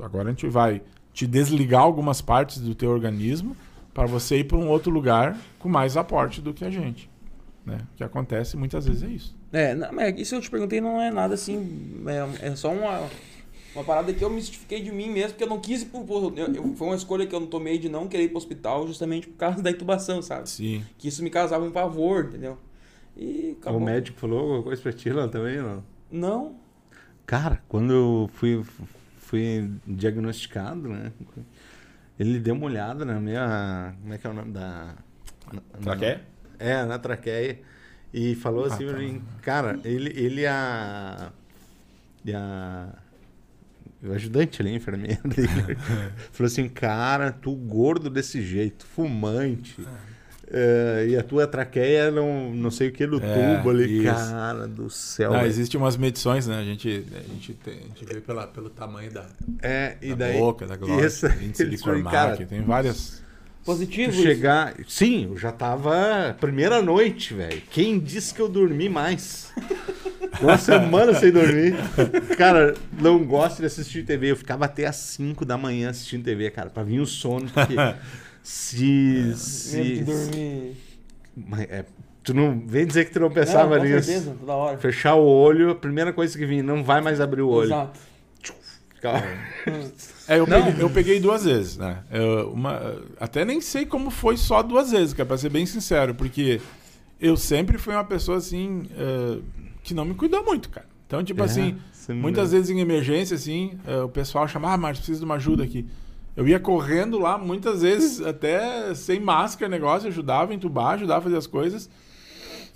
agora 0.00 0.28
a 0.28 0.30
gente 0.30 0.46
vai 0.46 0.80
te 1.12 1.26
desligar 1.26 1.80
algumas 1.80 2.20
partes 2.20 2.60
do 2.60 2.74
teu 2.74 2.90
organismo 2.90 3.56
para 3.92 4.06
você 4.06 4.38
ir 4.38 4.44
para 4.44 4.58
um 4.58 4.68
outro 4.68 4.92
lugar 4.92 5.36
com 5.58 5.68
mais 5.68 5.96
aporte 5.96 6.40
do 6.40 6.52
que 6.52 6.64
a 6.64 6.70
gente. 6.70 7.10
Né? 7.64 7.78
O 7.94 7.96
que 7.96 8.04
acontece 8.04 8.56
muitas 8.56 8.86
vezes 8.86 9.02
é 9.02 9.08
isso. 9.08 9.36
É, 9.56 9.74
não, 9.74 9.90
mas 9.90 10.20
isso 10.20 10.34
eu 10.34 10.40
te 10.42 10.50
perguntei 10.50 10.82
não 10.82 11.00
é 11.00 11.10
nada 11.10 11.32
assim. 11.32 12.04
É, 12.42 12.48
é 12.48 12.56
só 12.56 12.70
uma, 12.70 13.08
uma 13.74 13.82
parada 13.82 14.12
que 14.12 14.22
eu 14.22 14.28
me 14.28 14.38
justifiquei 14.38 14.82
de 14.82 14.92
mim 14.92 15.08
mesmo, 15.08 15.30
porque 15.30 15.44
eu 15.44 15.48
não 15.48 15.58
quis 15.58 15.80
ir 15.80 15.86
pro. 15.86 16.04
Eu, 16.36 16.54
eu, 16.54 16.74
foi 16.74 16.88
uma 16.88 16.94
escolha 16.94 17.26
que 17.26 17.34
eu 17.34 17.40
não 17.40 17.46
tomei 17.46 17.78
de 17.78 17.88
não 17.88 18.06
querer 18.06 18.24
ir 18.24 18.28
pro 18.28 18.36
hospital 18.36 18.86
justamente 18.86 19.26
por 19.26 19.38
causa 19.38 19.60
da 19.64 19.70
intubação, 19.70 20.20
sabe? 20.20 20.50
Sim. 20.50 20.84
Que 20.98 21.08
isso 21.08 21.22
me 21.22 21.30
causava 21.30 21.64
um 21.64 21.70
pavor, 21.70 22.26
entendeu? 22.26 22.58
E 23.16 23.56
acabou. 23.58 23.80
O 23.80 23.84
médico 23.84 24.20
falou 24.20 24.40
alguma 24.40 24.62
coisa 24.62 24.82
pra 24.82 24.92
ti 24.92 25.08
lá 25.08 25.26
também, 25.26 25.56
não? 25.56 25.82
Não. 26.12 26.56
Cara, 27.24 27.62
quando 27.66 27.94
eu 27.94 28.30
fui, 28.34 28.62
fui 29.20 29.70
diagnosticado, 29.86 30.86
né? 30.86 31.12
Ele 32.20 32.38
deu 32.38 32.54
uma 32.54 32.66
olhada 32.66 33.06
na 33.06 33.18
minha. 33.18 33.94
Como 34.02 34.12
é 34.12 34.18
que 34.18 34.26
é 34.26 34.30
o 34.30 34.34
nome 34.34 34.52
da. 34.52 34.94
Traqueia? 35.82 36.20
É, 36.58 36.84
na 36.84 36.98
traqueia. 36.98 37.58
E 38.18 38.34
falou 38.34 38.64
ah, 38.64 38.68
assim, 38.68 39.18
tá. 39.18 39.24
cara, 39.42 39.78
ele, 39.84 40.10
ele 40.18 40.46
a. 40.46 41.30
a 42.34 42.88
o 44.02 44.12
ajudante 44.12 44.62
ali, 44.62 44.74
enfermeiro 44.74 45.20
dele, 45.28 45.48
falou 46.30 46.46
assim, 46.46 46.68
cara, 46.68 47.32
tu 47.32 47.54
gordo 47.54 48.08
desse 48.08 48.40
jeito, 48.40 48.86
fumante. 48.86 49.80
Uh, 49.80 51.08
e 51.08 51.16
a 51.16 51.24
tua 51.24 51.46
traqueia 51.46 52.10
não, 52.10 52.54
não 52.54 52.70
sei 52.70 52.88
o 52.88 52.92
que 52.92 53.06
no 53.06 53.18
é, 53.18 53.56
tubo 53.56 53.70
ali, 53.70 53.96
isso. 53.96 54.04
cara 54.04 54.68
do 54.68 54.88
céu. 54.88 55.32
Não, 55.32 55.44
Existem 55.44 55.80
umas 55.80 55.96
medições, 55.96 56.46
né? 56.46 56.60
A 56.60 56.64
gente, 56.64 57.04
a 57.12 57.32
gente, 57.32 57.52
tem, 57.54 57.78
a 57.78 57.82
gente 57.82 58.04
vê 58.04 58.20
pela, 58.20 58.46
pelo 58.46 58.70
tamanho 58.70 59.10
da, 59.10 59.26
é, 59.60 59.96
da 60.10 60.14
daí, 60.14 60.38
boca, 60.38 60.66
da 60.66 60.76
glória, 60.76 61.06
índice 61.42 61.66
de 61.66 61.78
Cormac, 61.82 62.46
tem 62.46 62.62
várias 62.62 63.25
positivo. 63.66 64.12
chegar. 64.12 64.74
Isso. 64.80 64.90
Sim, 64.90 65.26
eu 65.30 65.36
já 65.36 65.52
tava. 65.52 66.36
Primeira 66.40 66.80
noite, 66.80 67.34
velho. 67.34 67.60
Quem 67.70 67.98
disse 67.98 68.32
que 68.32 68.40
eu 68.40 68.48
dormi 68.48 68.88
mais? 68.88 69.52
Uma 70.40 70.56
semana 70.58 71.14
sem 71.14 71.32
dormir. 71.32 71.74
Cara, 72.36 72.74
não 72.92 73.24
gosto 73.24 73.58
de 73.58 73.66
assistir 73.66 74.04
TV. 74.04 74.30
Eu 74.30 74.36
ficava 74.36 74.66
até 74.66 74.86
às 74.86 74.96
5 74.96 75.44
da 75.44 75.56
manhã 75.56 75.90
assistindo 75.90 76.24
TV, 76.24 76.50
cara, 76.50 76.70
pra 76.70 76.82
vir 76.82 77.00
o 77.00 77.06
sono. 77.06 77.48
Porque 77.48 77.74
se. 78.42 79.30
É, 79.30 79.34
se 79.34 80.04
dormir. 80.04 80.76
É, 81.68 81.84
tu 82.22 82.34
não 82.34 82.62
vem 82.66 82.86
dizer 82.86 83.06
que 83.06 83.12
tu 83.12 83.20
não 83.20 83.30
pensava 83.30 83.78
não, 83.78 83.84
nisso. 83.84 84.04
Certeza, 84.04 84.36
toda 84.38 84.52
hora. 84.52 84.78
Fechar 84.78 85.14
o 85.14 85.24
olho, 85.24 85.70
a 85.70 85.74
primeira 85.74 86.12
coisa 86.12 86.36
que 86.36 86.44
vinha, 86.44 86.62
não 86.62 86.84
vai 86.84 87.00
mais 87.00 87.20
abrir 87.20 87.42
o 87.42 87.48
olho. 87.48 87.68
Exato. 87.68 87.98
É, 90.28 90.38
eu 90.38 90.46
peguei, 90.46 90.74
eu 90.82 90.90
peguei, 90.90 91.20
duas 91.20 91.44
vezes, 91.44 91.76
né? 91.76 92.02
Eu, 92.10 92.50
uma, 92.52 93.00
até 93.20 93.44
nem 93.44 93.60
sei 93.60 93.86
como 93.86 94.10
foi 94.10 94.36
só 94.36 94.62
duas 94.62 94.90
vezes, 94.90 95.14
que 95.14 95.22
é 95.22 95.24
pra 95.24 95.38
ser 95.38 95.50
bem 95.50 95.66
sincero, 95.66 96.14
porque 96.14 96.60
eu 97.20 97.36
sempre 97.36 97.78
fui 97.78 97.94
uma 97.94 98.04
pessoa 98.04 98.38
assim 98.38 98.88
uh, 98.92 99.42
que 99.82 99.94
não 99.94 100.04
me 100.04 100.14
cuidou 100.14 100.44
muito, 100.44 100.68
cara. 100.68 100.86
Então, 101.06 101.22
tipo 101.22 101.40
é, 101.42 101.44
assim, 101.44 101.78
muitas 102.08 102.52
vezes 102.52 102.70
em 102.70 102.80
emergência, 102.80 103.36
assim, 103.36 103.78
uh, 103.86 104.04
o 104.04 104.08
pessoal 104.08 104.48
chamava, 104.48 104.74
ah, 104.74 104.78
mas 104.78 104.98
preciso 104.98 105.20
de 105.20 105.24
uma 105.24 105.36
ajuda 105.36 105.62
aqui. 105.62 105.86
Eu 106.36 106.46
ia 106.46 106.60
correndo 106.60 107.18
lá, 107.18 107.38
muitas 107.38 107.82
vezes 107.82 108.20
até 108.20 108.94
sem 108.94 109.20
máscara, 109.20 109.70
negócio, 109.70 110.08
ajudava 110.08 110.52
a 110.52 110.54
entubar, 110.54 110.94
ajudava 110.94 111.20
a 111.20 111.22
fazer 111.22 111.36
as 111.36 111.46
coisas. 111.46 111.88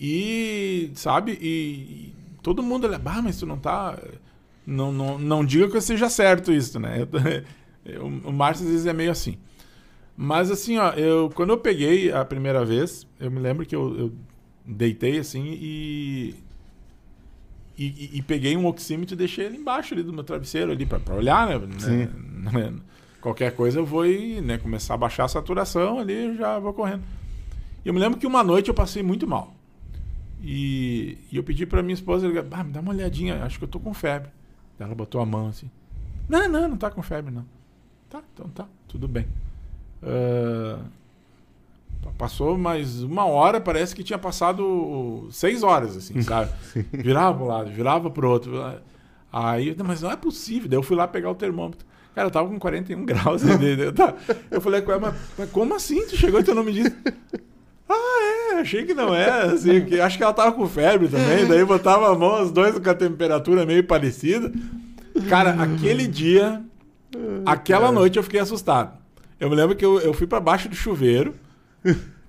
E, 0.00 0.90
sabe, 0.94 1.36
e, 1.40 1.46
e 1.46 2.14
todo 2.42 2.62
mundo 2.62 2.86
olha, 2.86 3.00
ah, 3.04 3.22
mas 3.22 3.38
tu 3.38 3.44
não 3.44 3.58
tá 3.58 3.98
não, 4.70 4.92
não, 4.92 5.18
não 5.18 5.44
diga 5.44 5.68
que 5.68 5.80
seja 5.80 6.08
certo 6.08 6.52
isso, 6.52 6.78
né? 6.78 7.06
Eu, 7.84 8.06
o 8.06 8.32
Márcio 8.32 8.66
às 8.66 8.70
vezes 8.70 8.86
é 8.86 8.92
meio 8.92 9.10
assim. 9.10 9.38
Mas 10.14 10.50
assim, 10.50 10.76
ó, 10.76 10.90
eu, 10.90 11.30
quando 11.34 11.48
eu 11.48 11.56
peguei 11.56 12.12
a 12.12 12.22
primeira 12.26 12.62
vez, 12.62 13.06
eu 13.18 13.30
me 13.30 13.40
lembro 13.40 13.64
que 13.64 13.74
eu, 13.74 13.98
eu 13.98 14.12
deitei 14.66 15.18
assim 15.18 15.42
e, 15.42 16.34
e, 17.76 18.18
e, 18.18 18.22
peguei 18.22 18.54
um 18.54 18.66
oxímetro 18.66 19.14
e 19.14 19.16
deixei 19.16 19.46
ele 19.46 19.56
embaixo 19.56 19.94
ali 19.94 20.02
do 20.02 20.12
meu 20.12 20.22
travesseiro 20.22 20.72
ali 20.72 20.84
para 20.84 21.00
olhar, 21.14 21.58
né? 21.60 21.78
Sim. 21.78 22.08
né? 22.52 22.74
Qualquer 23.22 23.56
coisa 23.56 23.78
eu 23.78 23.86
vou 23.86 24.04
ir, 24.04 24.42
né, 24.42 24.58
começar 24.58 24.92
a 24.92 24.98
baixar 24.98 25.24
a 25.24 25.28
saturação 25.28 25.98
ali 25.98 26.36
já 26.36 26.58
vou 26.58 26.74
correndo. 26.74 27.02
E 27.82 27.88
eu 27.88 27.94
me 27.94 27.98
lembro 27.98 28.18
que 28.18 28.26
uma 28.26 28.44
noite 28.44 28.68
eu 28.68 28.74
passei 28.74 29.02
muito 29.02 29.26
mal. 29.26 29.54
E, 30.42 31.16
e 31.32 31.36
eu 31.38 31.42
pedi 31.42 31.64
para 31.64 31.82
minha 31.82 31.94
esposa, 31.94 32.28
ah, 32.50 32.64
me 32.64 32.72
dá 32.72 32.80
uma 32.80 32.92
olhadinha, 32.92 33.42
acho 33.42 33.58
que 33.58 33.64
eu 33.64 33.68
tô 33.68 33.80
com 33.80 33.94
febre. 33.94 34.30
Ela 34.80 34.94
botou 34.94 35.20
a 35.20 35.26
mão 35.26 35.48
assim. 35.48 35.70
Não, 36.28 36.48
não, 36.48 36.68
não 36.68 36.76
tá 36.76 36.90
com 36.90 37.02
febre, 37.02 37.32
não. 37.32 37.44
Tá, 38.08 38.22
então 38.32 38.48
tá, 38.48 38.66
tudo 38.88 39.06
bem. 39.06 39.26
Uh, 40.02 40.82
passou 42.16 42.56
mais 42.56 43.02
uma 43.02 43.26
hora, 43.26 43.60
parece 43.60 43.94
que 43.94 44.02
tinha 44.02 44.18
passado 44.18 45.28
seis 45.30 45.62
horas, 45.62 45.96
assim, 45.96 46.20
sabe? 46.22 46.50
virava 46.92 47.44
um 47.44 47.46
lado, 47.46 47.70
virava 47.70 48.10
para 48.10 48.26
o 48.26 48.30
outro. 48.30 48.52
Aí, 49.32 49.76
mas 49.84 50.02
não 50.02 50.10
é 50.10 50.16
possível. 50.16 50.68
Daí 50.68 50.78
eu 50.78 50.82
fui 50.82 50.96
lá 50.96 51.06
pegar 51.06 51.30
o 51.30 51.34
termômetro. 51.34 51.86
Cara, 52.14 52.26
eu 52.26 52.30
tava 52.32 52.48
com 52.48 52.58
41 52.58 53.04
graus. 53.06 53.42
eu 54.50 54.60
falei 54.60 54.82
com 54.82 54.90
ela, 54.90 55.00
mas, 55.00 55.14
mas 55.38 55.50
como 55.50 55.74
assim? 55.74 56.06
Tu 56.06 56.16
chegou 56.16 56.40
e 56.40 56.44
tu 56.44 56.54
não 56.54 56.64
me 56.64 56.72
disse? 56.72 56.96
Ah, 57.92 58.52
é, 58.52 58.60
achei 58.60 58.84
que 58.84 58.94
não 58.94 59.12
era. 59.12 59.52
Assim, 59.52 59.84
que, 59.84 60.00
acho 60.00 60.16
que 60.16 60.22
ela 60.22 60.32
tava 60.32 60.52
com 60.52 60.66
febre 60.68 61.08
também. 61.08 61.46
Daí 61.46 61.64
botava 61.64 62.12
a 62.12 62.16
mão, 62.16 62.42
os 62.42 62.52
dois 62.52 62.78
com 62.78 62.88
a 62.88 62.94
temperatura 62.94 63.66
meio 63.66 63.82
parecida. 63.82 64.52
Cara, 65.28 65.50
aquele 65.60 66.06
dia, 66.06 66.62
aquela 67.44 67.90
noite 67.90 68.16
eu 68.16 68.22
fiquei 68.22 68.38
assustado. 68.38 68.96
Eu 69.40 69.50
me 69.50 69.56
lembro 69.56 69.74
que 69.74 69.84
eu, 69.84 69.98
eu 70.00 70.12
fui 70.12 70.26
para 70.26 70.38
baixo 70.38 70.68
do 70.68 70.76
chuveiro, 70.76 71.34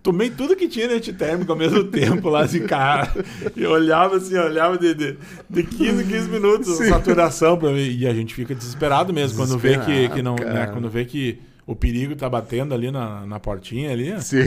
tomei 0.01 0.31
tudo 0.31 0.55
que 0.55 0.67
tinha 0.67 0.99
de 0.99 1.13
térmico 1.13 1.51
ao 1.51 1.57
mesmo 1.57 1.83
tempo 1.85 2.29
lá, 2.29 2.41
assim, 2.41 2.65
cara. 2.65 3.11
E 3.55 3.65
olhava 3.65 4.17
assim, 4.17 4.35
olhava 4.37 4.77
de, 4.77 4.95
de, 4.95 5.17
de 5.49 5.63
15 5.63 6.05
15 6.05 6.29
minutos 6.29 6.77
Sim. 6.77 6.89
saturação 6.89 7.57
para 7.57 7.69
mim. 7.69 7.87
E 7.87 8.07
a 8.07 8.13
gente 8.13 8.33
fica 8.33 8.55
desesperado 8.55 9.13
mesmo 9.13 9.37
quando 9.37 9.59
vê 9.59 9.77
que, 9.77 10.09
que 10.09 10.23
não. 10.23 10.35
Né, 10.35 10.67
quando 10.73 10.89
vê 10.89 11.05
que 11.05 11.39
o 11.71 11.75
perigo 11.75 12.15
tá 12.15 12.29
batendo 12.29 12.73
ali 12.73 12.91
na, 12.91 13.25
na 13.25 13.39
portinha 13.39 13.91
ali, 13.91 14.19
Sim. 14.21 14.43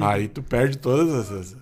aí 0.00 0.28
tu 0.28 0.42
perde 0.42 0.78
todas 0.78 1.12
essas. 1.30 1.56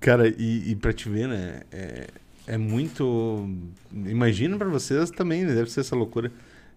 Cara, 0.00 0.28
e, 0.28 0.70
e 0.70 0.76
pra 0.76 0.92
te 0.92 1.08
ver, 1.08 1.28
né? 1.28 1.62
É, 1.72 2.06
é 2.46 2.58
muito. 2.58 3.48
Imagina 3.92 4.56
pra 4.58 4.68
vocês 4.68 5.10
também, 5.10 5.44
né, 5.44 5.54
deve 5.54 5.70
ser 5.70 5.80
essa 5.80 5.96
loucura. 5.96 6.30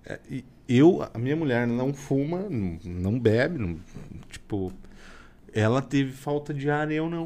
É, 0.05 0.19
e 0.29 0.43
eu, 0.67 1.07
a 1.13 1.17
minha 1.17 1.35
mulher 1.35 1.67
não 1.67 1.93
fuma, 1.93 2.47
não, 2.49 2.77
não 2.83 3.19
bebe, 3.19 3.57
não- 3.57 3.77
tipo, 4.29 4.71
ela 5.53 5.81
teve 5.81 6.11
falta 6.11 6.53
de 6.53 6.69
ar 6.69 6.91
e 6.91 6.95
eu 6.95 7.09
não. 7.09 7.25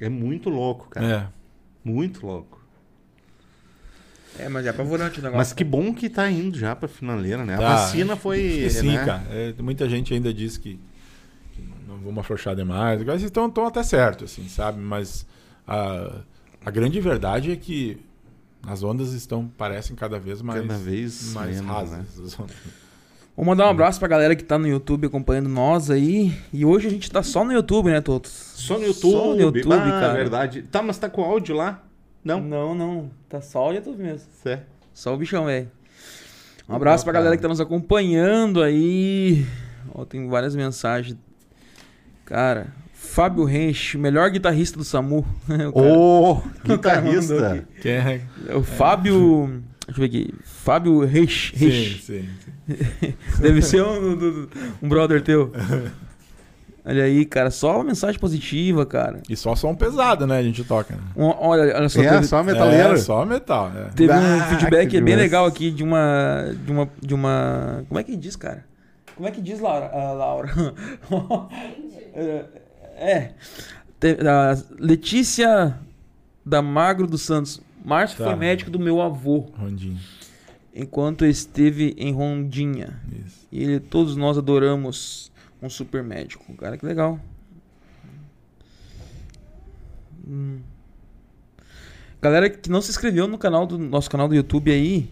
É 0.00 0.08
muito 0.08 0.50
louco, 0.50 0.88
cara. 0.90 1.06
É. 1.06 1.88
Muito 1.88 2.26
louco. 2.26 2.63
É, 4.38 4.48
mas 4.48 4.66
é 4.66 4.70
apavorante 4.70 5.20
o 5.20 5.22
negócio. 5.22 5.38
Mas 5.38 5.52
que 5.52 5.62
bom 5.64 5.94
que 5.94 6.08
tá 6.10 6.28
indo 6.30 6.58
já 6.58 6.74
pra 6.74 6.88
finaleira, 6.88 7.44
né? 7.44 7.54
A 7.54 7.58
Tá. 7.58 7.74
vacina 7.76 8.16
foi. 8.16 8.68
Sim, 8.70 8.88
né? 8.94 9.04
cara. 9.04 9.22
É, 9.30 9.54
muita 9.62 9.88
gente 9.88 10.12
ainda 10.12 10.32
diz 10.34 10.56
que, 10.56 10.78
que 11.52 11.62
não 11.86 11.96
vamos 11.98 12.18
afrouxar 12.18 12.56
demais. 12.56 13.02
Vocês 13.02 13.22
estão, 13.24 13.46
estão 13.46 13.66
até 13.66 13.82
certo, 13.82 14.24
assim, 14.24 14.48
sabe? 14.48 14.80
Mas 14.80 15.24
a, 15.66 16.20
a 16.64 16.70
grande 16.70 17.00
verdade 17.00 17.52
é 17.52 17.56
que 17.56 17.98
as 18.66 18.82
ondas 18.82 19.12
estão, 19.12 19.46
parecem 19.58 19.94
cada 19.94 20.18
vez 20.18 20.40
mais, 20.42 20.62
Cada 20.62 20.78
vez 20.78 21.32
mais 21.32 21.56
menos, 21.60 21.66
rasas. 21.70 21.98
né? 21.98 22.04
as 22.26 22.40
ondas. 22.40 22.56
Vou 23.36 23.44
mandar 23.44 23.66
um 23.66 23.70
abraço 23.70 23.98
pra 23.98 24.06
galera 24.08 24.34
que 24.36 24.44
tá 24.44 24.56
no 24.58 24.66
YouTube 24.68 25.06
acompanhando 25.08 25.48
nós 25.48 25.90
aí. 25.90 26.32
E 26.52 26.64
hoje 26.64 26.86
a 26.86 26.90
gente 26.90 27.10
tá 27.10 27.20
só 27.22 27.44
no 27.44 27.52
YouTube, 27.52 27.90
né, 27.90 28.00
todos? 28.00 28.30
Só 28.30 28.78
no 28.78 28.86
YouTube. 28.86 29.12
Só 29.12 29.26
no 29.34 29.40
YouTube, 29.40 29.72
ah, 29.74 29.90
cara. 30.00 30.14
verdade. 30.14 30.62
Tá, 30.62 30.80
mas 30.82 30.98
tá 30.98 31.08
com 31.10 31.22
áudio 31.22 31.54
lá? 31.56 31.82
Não? 32.24 32.40
Não, 32.40 32.74
não. 32.74 33.10
Tá 33.28 33.40
só 33.40 33.68
o 33.68 33.72
YouTube 33.72 34.02
mesmo. 34.02 34.26
Cé. 34.42 34.62
Só 34.92 35.14
o 35.14 35.16
bichão, 35.16 35.46
velho. 35.46 35.70
Um 36.68 36.74
abraço 36.74 37.04
pra 37.04 37.10
Legal, 37.12 37.24
galera 37.24 37.30
cara. 37.30 37.36
que 37.36 37.42
tá 37.42 37.48
nos 37.48 37.60
acompanhando 37.60 38.62
aí. 38.62 39.44
Ó, 39.94 40.04
tem 40.04 40.26
várias 40.28 40.56
mensagens. 40.56 41.18
Cara, 42.24 42.68
Fábio 42.94 43.44
Rench, 43.44 43.96
melhor 43.98 44.30
guitarrista 44.30 44.78
do 44.78 44.84
SAMU. 44.84 45.26
Ô, 45.74 46.32
o 46.72 46.78
cara 46.78 47.02
mandou 47.02 47.20
guitarrista. 47.20 47.68
Quem 47.82 47.92
é? 47.92 48.20
É 48.48 48.54
o 48.56 48.62
Fábio. 48.62 49.62
Deixa 49.86 49.90
eu 49.90 49.94
ver 49.96 50.04
aqui. 50.06 50.34
Fábio 50.44 51.00
Rench. 51.04 51.52
Sim, 51.58 51.70
sim, 51.70 51.98
sim. 52.00 53.14
Deve 53.42 53.60
ser 53.60 53.82
um- 53.84 54.48
um 54.82 54.88
brother 54.88 55.20
teu. 55.20 55.52
Olha 56.86 57.04
aí, 57.04 57.24
cara. 57.24 57.50
Só 57.50 57.82
mensagem 57.82 58.20
positiva, 58.20 58.84
cara. 58.84 59.22
E 59.28 59.34
só 59.36 59.56
som 59.56 59.74
pesado, 59.74 60.26
né? 60.26 60.38
A 60.38 60.42
gente 60.42 60.62
toca. 60.64 60.94
Né? 60.94 61.02
Um- 61.16 61.32
olha, 61.38 61.74
olha 61.76 61.88
só. 61.88 62.02
É, 62.02 62.10
teve- 62.10 62.24
só 62.26 62.42
metaleiro. 62.42 62.92
É, 62.92 62.96
só 62.98 63.24
metal. 63.24 63.72
É. 63.74 63.84
Teve 63.94 64.12
um 64.12 64.16
Ah, 64.40 64.44
feedback 64.50 64.90
que 64.90 65.00
bem 65.00 65.16
legal 65.16 65.46
aqui 65.46 65.70
de 65.70 65.82
uma, 65.82 66.54
de 66.64 66.70
uma. 66.72 66.88
De 67.00 67.14
uma. 67.14 67.84
Como 67.88 67.98
é 67.98 68.02
que 68.04 68.14
diz, 68.16 68.36
cara? 68.36 68.64
Como 69.16 69.26
é 69.26 69.30
que 69.30 69.40
diz, 69.40 69.60
Laura? 69.60 69.90
Ah, 69.94 70.12
Laura. 70.12 70.52
é. 72.96 73.30
Te- 73.98 74.18
a 74.26 74.56
Letícia 74.78 75.78
da 76.44 76.60
Magro 76.60 77.06
dos 77.06 77.22
Santos. 77.22 77.60
Márcio 77.84 78.18
Tá. 78.18 78.24
foi 78.24 78.34
médico 78.36 78.70
do 78.70 78.78
meu 78.78 79.00
avô 79.02 79.46
Rondinho. 79.58 79.98
enquanto 80.74 81.24
esteve 81.26 81.94
em 81.98 82.12
Rondinha. 82.12 82.98
Isso. 83.24 83.46
E 83.52 83.62
ele, 83.62 83.80
todos 83.80 84.16
nós 84.16 84.38
adoramos 84.38 85.30
um 85.66 85.70
super 85.70 86.02
médico. 86.02 86.54
Cara, 86.56 86.76
que 86.76 86.84
legal. 86.86 87.18
Hum. 90.26 90.60
Galera 92.20 92.48
que 92.48 92.70
não 92.70 92.80
se 92.80 92.90
inscreveu 92.90 93.26
no 93.28 93.36
canal 93.36 93.66
do 93.66 93.78
nosso 93.78 94.08
canal 94.10 94.26
do 94.26 94.34
YouTube 94.34 94.72
aí, 94.72 95.10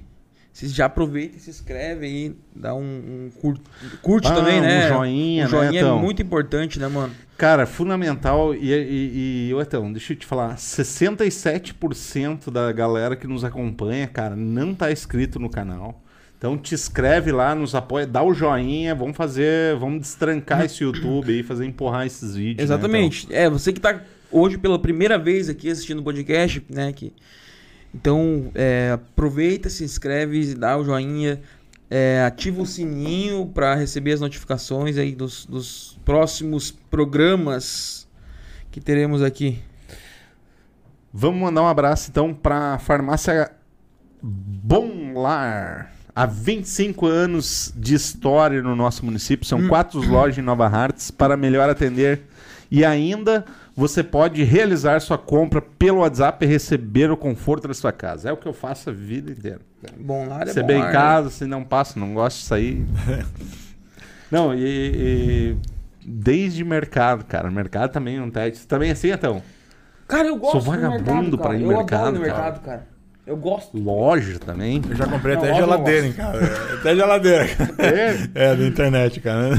vocês 0.52 0.72
já 0.72 0.86
aproveitem 0.86 1.36
e 1.36 1.40
se 1.40 1.50
inscreve 1.50 2.06
aí, 2.06 2.36
dá 2.54 2.74
um, 2.74 2.80
um 2.80 3.30
cur- 3.40 3.58
curte 4.00 4.28
Ah, 4.28 4.34
também, 4.34 4.60
né? 4.60 4.86
Um 4.86 4.88
joinha, 4.96 5.44
Um 5.46 5.48
joinha 5.48 5.72
né, 5.82 5.88
é 5.90 5.92
muito 6.00 6.22
importante, 6.22 6.78
né, 6.78 6.88
mano? 6.88 7.12
Cara, 7.36 7.66
fundamental. 7.66 8.54
E, 8.54 8.72
e, 8.72 9.48
e 9.48 9.54
ô, 9.54 9.60
Etão, 9.60 9.92
deixa 9.92 10.12
eu 10.14 10.16
te 10.16 10.24
falar: 10.24 10.56
67% 10.56 12.50
da 12.50 12.72
galera 12.72 13.14
que 13.16 13.26
nos 13.26 13.44
acompanha, 13.44 14.06
cara, 14.06 14.34
não 14.36 14.74
tá 14.74 14.90
inscrito 14.90 15.38
no 15.38 15.50
canal. 15.50 16.01
Então 16.42 16.58
te 16.58 16.74
inscreve 16.74 17.30
lá, 17.30 17.54
nos 17.54 17.72
apoia, 17.72 18.04
dá 18.04 18.20
o 18.20 18.34
joinha, 18.34 18.96
vamos 18.96 19.16
fazer, 19.16 19.76
vamos 19.76 20.00
destrancar 20.00 20.64
esse 20.64 20.82
YouTube 20.82 21.32
aí, 21.32 21.40
fazer 21.40 21.64
empurrar 21.64 22.04
esses 22.04 22.34
vídeos. 22.34 22.56
né, 22.56 22.64
Exatamente. 22.64 23.28
é, 23.32 23.48
você 23.48 23.72
que 23.72 23.80
tá 23.80 24.02
hoje 24.28 24.58
pela 24.58 24.76
primeira 24.76 25.16
vez 25.16 25.48
aqui 25.48 25.70
assistindo 25.70 26.00
o 26.00 26.02
podcast, 26.02 26.60
né? 26.68 26.92
Que, 26.92 27.12
então, 27.94 28.50
é, 28.56 28.90
aproveita, 28.90 29.70
se 29.70 29.84
inscreve, 29.84 30.56
dá 30.56 30.76
o 30.76 30.82
joinha, 30.82 31.40
é, 31.88 32.24
ativa 32.26 32.60
o 32.60 32.66
sininho 32.66 33.46
para 33.54 33.76
receber 33.76 34.10
as 34.10 34.20
notificações 34.20 34.98
aí 34.98 35.14
dos, 35.14 35.46
dos 35.46 35.96
próximos 36.04 36.72
programas 36.72 38.08
que 38.72 38.80
teremos 38.80 39.22
aqui. 39.22 39.60
Então? 39.86 39.96
Vamos 41.12 41.40
mandar 41.40 41.62
um 41.62 41.68
abraço 41.68 42.10
então 42.10 42.34
pra 42.34 42.80
farmácia 42.80 43.48
Bom 44.20 45.12
Lar. 45.14 46.01
Há 46.14 46.26
25 46.26 47.06
anos 47.06 47.72
de 47.74 47.94
história 47.94 48.60
no 48.62 48.76
nosso 48.76 49.04
município, 49.04 49.46
são 49.46 49.66
quatro 49.66 50.00
lojas 50.06 50.36
em 50.38 50.42
Nova 50.42 50.66
Hartz 50.66 51.10
para 51.10 51.36
melhor 51.38 51.70
atender. 51.70 52.22
E 52.70 52.84
ainda 52.84 53.44
você 53.74 54.02
pode 54.02 54.42
realizar 54.42 55.00
sua 55.00 55.16
compra 55.16 55.62
pelo 55.62 56.00
WhatsApp 56.00 56.44
e 56.44 56.48
receber 56.48 57.10
o 57.10 57.16
conforto 57.16 57.66
da 57.66 57.74
sua 57.74 57.92
casa. 57.92 58.28
É 58.28 58.32
o 58.32 58.36
que 58.36 58.46
eu 58.46 58.52
faço 58.52 58.90
a 58.90 58.92
vida 58.92 59.30
inteira. 59.32 59.60
Bom 59.98 60.26
lá, 60.28 60.42
é 60.42 60.46
Você 60.46 60.60
bom 60.60 60.66
bem 60.66 60.78
lar, 60.78 60.84
em 60.84 60.88
né? 60.88 60.92
casa, 60.92 61.30
se 61.30 61.46
não 61.46 61.64
passa, 61.64 61.98
não 61.98 62.12
gosta 62.12 62.38
de 62.38 62.44
sair. 62.44 62.86
não, 64.30 64.54
e, 64.54 64.60
e 64.64 65.56
desde 66.04 66.62
mercado, 66.64 67.24
cara. 67.24 67.50
Mercado 67.50 67.90
também 67.90 68.18
não 68.18 68.30
tá. 68.30 68.42
Você 68.48 68.66
também 68.66 68.90
é 68.90 68.92
assim, 68.92 69.10
então? 69.10 69.42
Cara, 70.06 70.28
eu 70.28 70.36
gosto 70.36 70.52
Sou 70.52 70.60
do 70.60 70.66
vagabundo 70.66 71.04
mercado, 71.04 71.38
pra 71.38 71.46
cara. 71.48 71.56
ir 71.58 71.62
eu 71.62 71.68
no 71.72 71.80
adoro 71.80 71.80
mercado, 71.80 72.12
no 72.18 72.20
cara. 72.20 72.32
mercado, 72.34 72.60
cara. 72.62 72.91
Eu 73.24 73.36
gosto. 73.36 73.78
Loja 73.78 74.38
também. 74.40 74.82
Eu 74.88 74.96
já 74.96 75.06
comprei 75.06 75.36
Não, 75.36 75.42
até 75.44 75.54
geladeira, 75.54 76.06
hein, 76.06 76.12
cara. 76.12 76.38
Até 76.74 76.96
geladeira. 76.96 77.44
É, 78.34 78.50
É, 78.50 78.56
da 78.56 78.66
internet, 78.66 79.20
cara. 79.20 79.50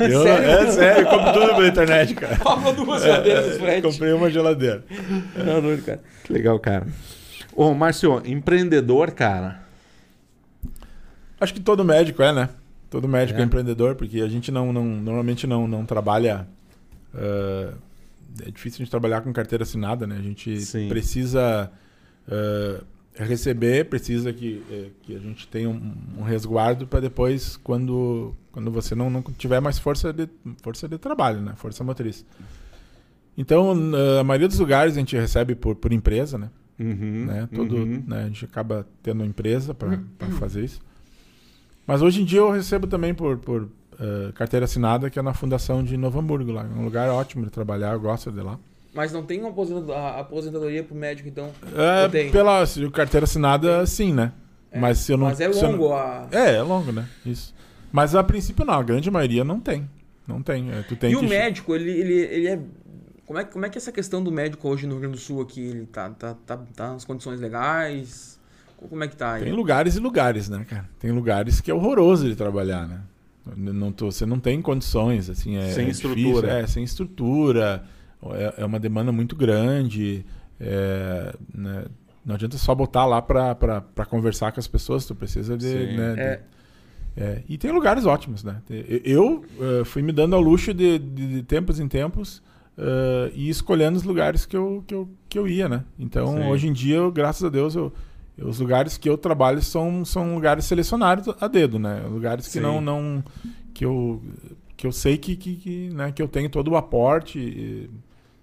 Eu, 0.00 0.22
Sério? 0.24 0.44
É 0.50 0.70
sério, 0.72 1.02
eu 1.02 1.10
compro 1.10 1.32
tudo 1.32 1.54
pela 1.54 1.68
internet, 1.68 2.14
cara. 2.14 2.36
Paga 2.36 2.72
duas 2.72 3.02
geladeiras 3.02 3.56
frete. 3.58 3.82
Comprei 3.82 4.12
uma 4.12 4.28
geladeira. 4.30 4.84
Tá 5.34 5.60
doido, 5.60 5.82
cara. 5.84 6.00
que 6.24 6.32
legal, 6.32 6.58
cara. 6.58 6.86
Ô, 7.54 7.72
Márcio, 7.74 8.20
empreendedor, 8.26 9.12
cara. 9.12 9.62
Acho 11.40 11.54
que 11.54 11.60
todo 11.60 11.84
médico 11.84 12.22
é, 12.22 12.32
né? 12.32 12.48
Todo 12.90 13.06
médico 13.06 13.38
é, 13.38 13.42
É. 13.42 13.44
empreendedor, 13.46 13.94
porque 13.94 14.20
a 14.20 14.28
gente 14.28 14.50
não, 14.50 14.72
não 14.72 14.84
normalmente 14.84 15.46
não, 15.46 15.68
não 15.68 15.84
trabalha. 15.86 16.46
ah, 17.14 17.72
é 18.44 18.50
difícil 18.50 18.78
a 18.78 18.82
gente 18.84 18.90
trabalhar 18.90 19.20
com 19.22 19.32
carteira 19.32 19.62
assinada, 19.62 20.06
né? 20.06 20.16
A 20.18 20.22
gente 20.22 20.60
Sim. 20.60 20.88
precisa 20.88 21.70
ah, 22.30 22.80
receber, 23.24 23.86
precisa 23.86 24.32
que, 24.32 24.62
eh, 24.70 24.90
que 25.02 25.16
a 25.16 25.18
gente 25.18 25.48
tenha 25.48 25.68
um, 25.68 25.94
um 26.18 26.22
resguardo 26.22 26.86
para 26.86 27.00
depois, 27.00 27.56
quando, 27.56 28.34
quando 28.52 28.70
você 28.70 28.94
não, 28.94 29.08
não 29.08 29.22
tiver 29.22 29.60
mais 29.60 29.78
força 29.78 30.12
de, 30.12 30.28
força 30.62 30.88
de 30.88 30.98
trabalho, 30.98 31.40
né? 31.40 31.54
Força 31.56 31.82
motriz. 31.82 32.24
Então, 33.38 33.72
a 34.18 34.24
maioria 34.24 34.48
dos 34.48 34.58
lugares 34.58 34.94
a 34.94 34.98
gente 34.98 35.14
recebe 35.16 35.54
por, 35.54 35.76
por 35.76 35.92
empresa, 35.92 36.38
né? 36.38 36.50
Uhum, 36.78 37.26
né? 37.26 37.48
Todo, 37.54 37.76
uhum. 37.76 38.02
né? 38.06 38.24
A 38.24 38.26
gente 38.26 38.44
acaba 38.44 38.86
tendo 39.02 39.20
uma 39.20 39.26
empresa 39.26 39.74
para 39.74 39.98
fazer 40.38 40.64
isso. 40.64 40.80
Mas 41.86 42.02
hoje 42.02 42.22
em 42.22 42.24
dia 42.24 42.40
eu 42.40 42.50
recebo 42.50 42.86
também 42.86 43.14
por, 43.14 43.38
por 43.38 43.68
eh, 43.98 44.32
carteira 44.34 44.64
assinada, 44.64 45.08
que 45.08 45.18
é 45.18 45.22
na 45.22 45.32
Fundação 45.32 45.82
de 45.82 45.96
Novo 45.96 46.18
Hamburgo, 46.18 46.52
lá. 46.52 46.64
É 46.64 46.78
um 46.78 46.84
lugar 46.84 47.08
ótimo 47.08 47.44
de 47.44 47.50
trabalhar, 47.50 47.94
eu 47.94 48.00
gosto 48.00 48.30
de 48.30 48.40
lá. 48.40 48.58
Mas 48.96 49.12
não 49.12 49.22
tem 49.22 49.40
uma 49.40 49.50
aposentadoria 50.18 50.82
pro 50.82 50.94
médico, 50.96 51.28
então. 51.28 51.50
É, 51.76 52.30
pela 52.30 52.64
carteira 52.90 53.24
assinada, 53.24 53.84
sim, 53.86 54.10
né? 54.12 54.32
É, 54.72 54.80
Mas 54.80 54.98
se 54.98 55.12
eu 55.12 55.18
não. 55.18 55.26
Mas 55.26 55.38
é 55.38 55.46
eu 55.46 55.52
não- 55.54 55.70
longo 55.72 55.92
a. 55.92 56.26
É, 56.32 56.54
é 56.56 56.62
longo, 56.62 56.90
né? 56.90 57.06
Isso. 57.24 57.54
Mas 57.92 58.14
a 58.14 58.24
princípio 58.24 58.64
não, 58.64 58.74
a 58.74 58.82
grande 58.82 59.10
maioria 59.10 59.44
não 59.44 59.60
tem. 59.60 59.88
Não 60.26 60.40
tem. 60.42 60.70
É, 60.72 60.82
tu 60.82 60.96
tem 60.96 61.12
E 61.12 61.16
que... 61.16 61.24
o 61.24 61.28
médico, 61.28 61.74
ele, 61.74 61.90
ele, 61.90 62.14
ele 62.14 62.48
é. 62.48 62.58
Como 63.26 63.38
é, 63.38 63.44
como 63.44 63.66
é 63.66 63.68
que 63.68 63.76
é 63.76 63.80
essa 63.80 63.92
questão 63.92 64.22
do 64.24 64.32
médico 64.32 64.66
hoje 64.68 64.86
no 64.86 64.92
Rio 64.92 65.02
Grande 65.02 65.16
do 65.16 65.20
Sul 65.20 65.42
aqui? 65.42 65.60
Ele 65.60 65.84
tá, 65.86 66.08
tá, 66.10 66.34
tá, 66.46 66.56
tá 66.74 66.92
nas 66.92 67.04
condições 67.04 67.38
legais? 67.38 68.40
Como 68.88 69.02
é 69.04 69.08
que 69.08 69.16
tá 69.16 69.34
aí? 69.34 69.44
Tem 69.44 69.52
lugares 69.52 69.96
e 69.96 70.00
lugares, 70.00 70.48
né, 70.48 70.64
cara? 70.68 70.88
Tem 70.98 71.10
lugares 71.10 71.60
que 71.60 71.70
é 71.70 71.74
horroroso 71.74 72.28
de 72.28 72.34
trabalhar, 72.36 72.86
né? 72.86 73.00
Não 73.56 73.92
tô, 73.92 74.10
você 74.10 74.24
não 74.26 74.40
tem 74.40 74.60
condições, 74.62 75.28
assim, 75.30 75.56
é 75.56 75.68
Sem 75.70 75.86
é 75.86 75.90
estrutura. 75.90 76.22
difícil, 76.24 76.50
é, 76.50 76.66
sem 76.66 76.82
estrutura, 76.84 77.84
é, 78.32 78.54
é 78.58 78.64
uma 78.64 78.78
demanda 78.80 79.12
muito 79.12 79.34
grande, 79.36 80.24
é, 80.60 81.34
né? 81.54 81.84
não 82.24 82.34
adianta 82.34 82.56
só 82.58 82.74
botar 82.74 83.04
lá 83.06 83.22
para 83.22 83.84
conversar 84.08 84.50
com 84.52 84.58
as 84.60 84.66
pessoas, 84.66 85.06
tu 85.06 85.14
precisa 85.14 85.56
de... 85.56 85.66
Sim. 85.68 85.96
né, 85.96 86.14
de- 86.14 86.20
É. 86.20 86.40
é, 87.16 87.42
e 87.48 87.56
tem 87.56 87.70
lugares 87.70 88.04
ótimos, 88.04 88.42
né? 88.42 88.60
Eu 88.68 89.00
eu, 89.04 89.44
eh, 89.80 89.84
fui 89.84 90.02
me 90.02 90.12
dando 90.12 90.34
ao 90.34 90.40
luxo 90.42 90.74
de, 90.74 90.98
de- 90.98 91.28
de 91.34 91.42
tempos 91.44 91.78
em 91.78 91.86
tempos 91.88 92.42
eh, 92.76 93.30
e 93.34 93.48
escolhendo 93.48 93.96
os 93.96 94.02
lugares 94.02 94.44
que 94.44 94.56
eu, 94.56 94.82
que 94.86 94.94
eu, 94.94 95.08
que 95.28 95.38
eu 95.38 95.46
ia, 95.46 95.68
né? 95.68 95.84
Então, 95.98 96.26
Sim. 96.34 96.42
hoje 96.48 96.66
em 96.68 96.72
dia, 96.72 96.96
eu, 96.96 97.12
graças 97.12 97.44
a 97.44 97.48
Deus, 97.48 97.74
eu, 97.76 97.92
os 98.38 98.58
lugares 98.58 98.98
que 98.98 99.08
eu 99.08 99.16
trabalho 99.16 99.62
são, 99.62 100.04
são 100.04 100.34
lugares 100.34 100.64
selecionados 100.66 101.32
a 101.40 101.46
dedo, 101.48 101.78
né? 101.78 102.02
Lugares 102.10 102.46
que 102.46 102.52
Sim. 102.54 102.60
não, 102.60 102.80
não 102.80 103.24
que 103.72 103.84
eu 103.84 104.20
que 104.76 104.86
eu 104.86 104.92
sei 104.92 105.16
que, 105.16 105.36
que, 105.36 105.54
que, 105.56 105.88
né, 105.94 106.12
que 106.12 106.20
eu 106.20 106.28
tenho 106.28 106.50
todo 106.50 106.72
o 106.72 106.76
aporte, 106.76 107.38
e- 107.38 107.88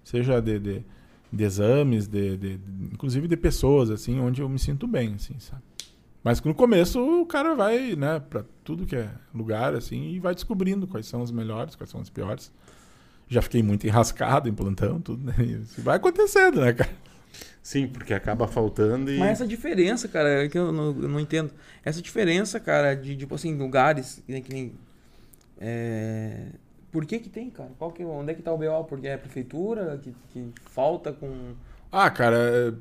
seja 0.04 0.40
de, 0.40 0.58
de, 0.58 0.84
de 1.32 1.44
exames, 1.44 2.06
de, 2.06 2.36
de- 2.36 2.60
inclusive 2.92 3.26
de 3.26 3.36
pessoas, 3.36 3.90
assim, 3.90 4.20
onde 4.20 4.40
eu 4.42 4.48
me 4.48 4.58
sinto 4.58 4.86
bem, 4.86 5.14
assim, 5.14 5.34
sabe? 5.40 5.62
Mas 6.22 6.40
no 6.40 6.54
começo 6.54 7.00
o 7.00 7.26
cara 7.26 7.54
vai, 7.54 7.96
né, 7.96 8.20
para 8.20 8.44
tudo 8.62 8.86
que 8.86 8.96
é 8.96 9.10
lugar, 9.34 9.74
assim, 9.74 10.10
e 10.12 10.18
vai 10.20 10.34
descobrindo 10.34 10.86
quais 10.86 11.06
são 11.06 11.20
os 11.22 11.30
melhores, 11.32 11.74
quais 11.74 11.90
são 11.90 12.00
os 12.00 12.08
piores. 12.08 12.52
Já 13.28 13.42
fiquei 13.42 13.62
muito 13.62 13.86
enrascado 13.86 14.48
em 14.48 14.52
plantão, 14.54 15.00
tudo, 15.00 15.24
né? 15.24 15.34
Isso 15.44 15.80
vai 15.82 15.96
acontecendo, 15.96 16.60
né, 16.60 16.72
cara? 16.72 16.90
Sim, 17.62 17.88
porque 17.88 18.12
acaba 18.12 18.46
faltando 18.46 19.10
e. 19.10 19.18
Mas 19.18 19.30
essa 19.32 19.46
diferença, 19.46 20.06
cara, 20.06 20.44
é 20.44 20.48
que 20.48 20.58
eu 20.58 20.70
não, 20.70 20.86
eu 21.00 21.08
não 21.08 21.18
entendo. 21.18 21.50
Essa 21.82 22.02
diferença, 22.02 22.60
cara, 22.60 22.94
de, 22.94 23.16
tipo 23.16 23.34
assim, 23.34 23.56
lugares, 23.56 24.22
que 24.26 24.32
nem. 24.32 24.42
Que 24.42 24.52
nem 24.52 24.72
é... 25.58 26.48
Por 26.94 27.04
que 27.04 27.18
que 27.18 27.28
tem, 27.28 27.50
cara? 27.50 27.72
Qual 27.76 27.90
que, 27.90 28.04
onde 28.04 28.30
é 28.30 28.34
que 28.36 28.40
tá 28.40 28.52
o 28.52 28.56
BO? 28.56 28.84
Porque 28.88 29.08
é 29.08 29.14
a 29.14 29.18
prefeitura 29.18 29.98
que, 30.00 30.14
que 30.30 30.52
falta 30.66 31.12
com... 31.12 31.54
Ah, 31.90 32.08
cara, 32.08 32.36
é, 32.36 32.72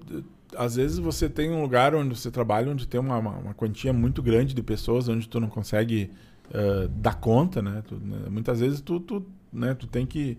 às 0.56 0.76
vezes 0.76 1.00
você 1.00 1.28
tem 1.28 1.50
um 1.50 1.64
lugar 1.64 1.96
onde 1.96 2.16
você 2.16 2.30
trabalha 2.30 2.72
onde 2.72 2.88
tem 2.88 3.00
uma, 3.00 3.18
uma, 3.18 3.56
quantia 3.56 3.92
muito 3.92 4.22
grande 4.22 4.54
de 4.54 4.62
pessoas, 4.62 5.10
onde 5.10 5.28
tu 5.28 5.40
não 5.40 5.48
consegue 5.48 6.12
eh, 6.54 6.88
dar 6.98 7.16
conta, 7.16 7.60
né? 7.60 7.82
Tu, 7.88 7.96
né, 7.96 8.30
Muitas 8.30 8.60
vezes 8.60 8.82
tu, 8.82 9.00
tu, 9.00 9.26
né, 9.52 9.74
tu 9.74 9.88
tem 9.88 10.06
que 10.06 10.38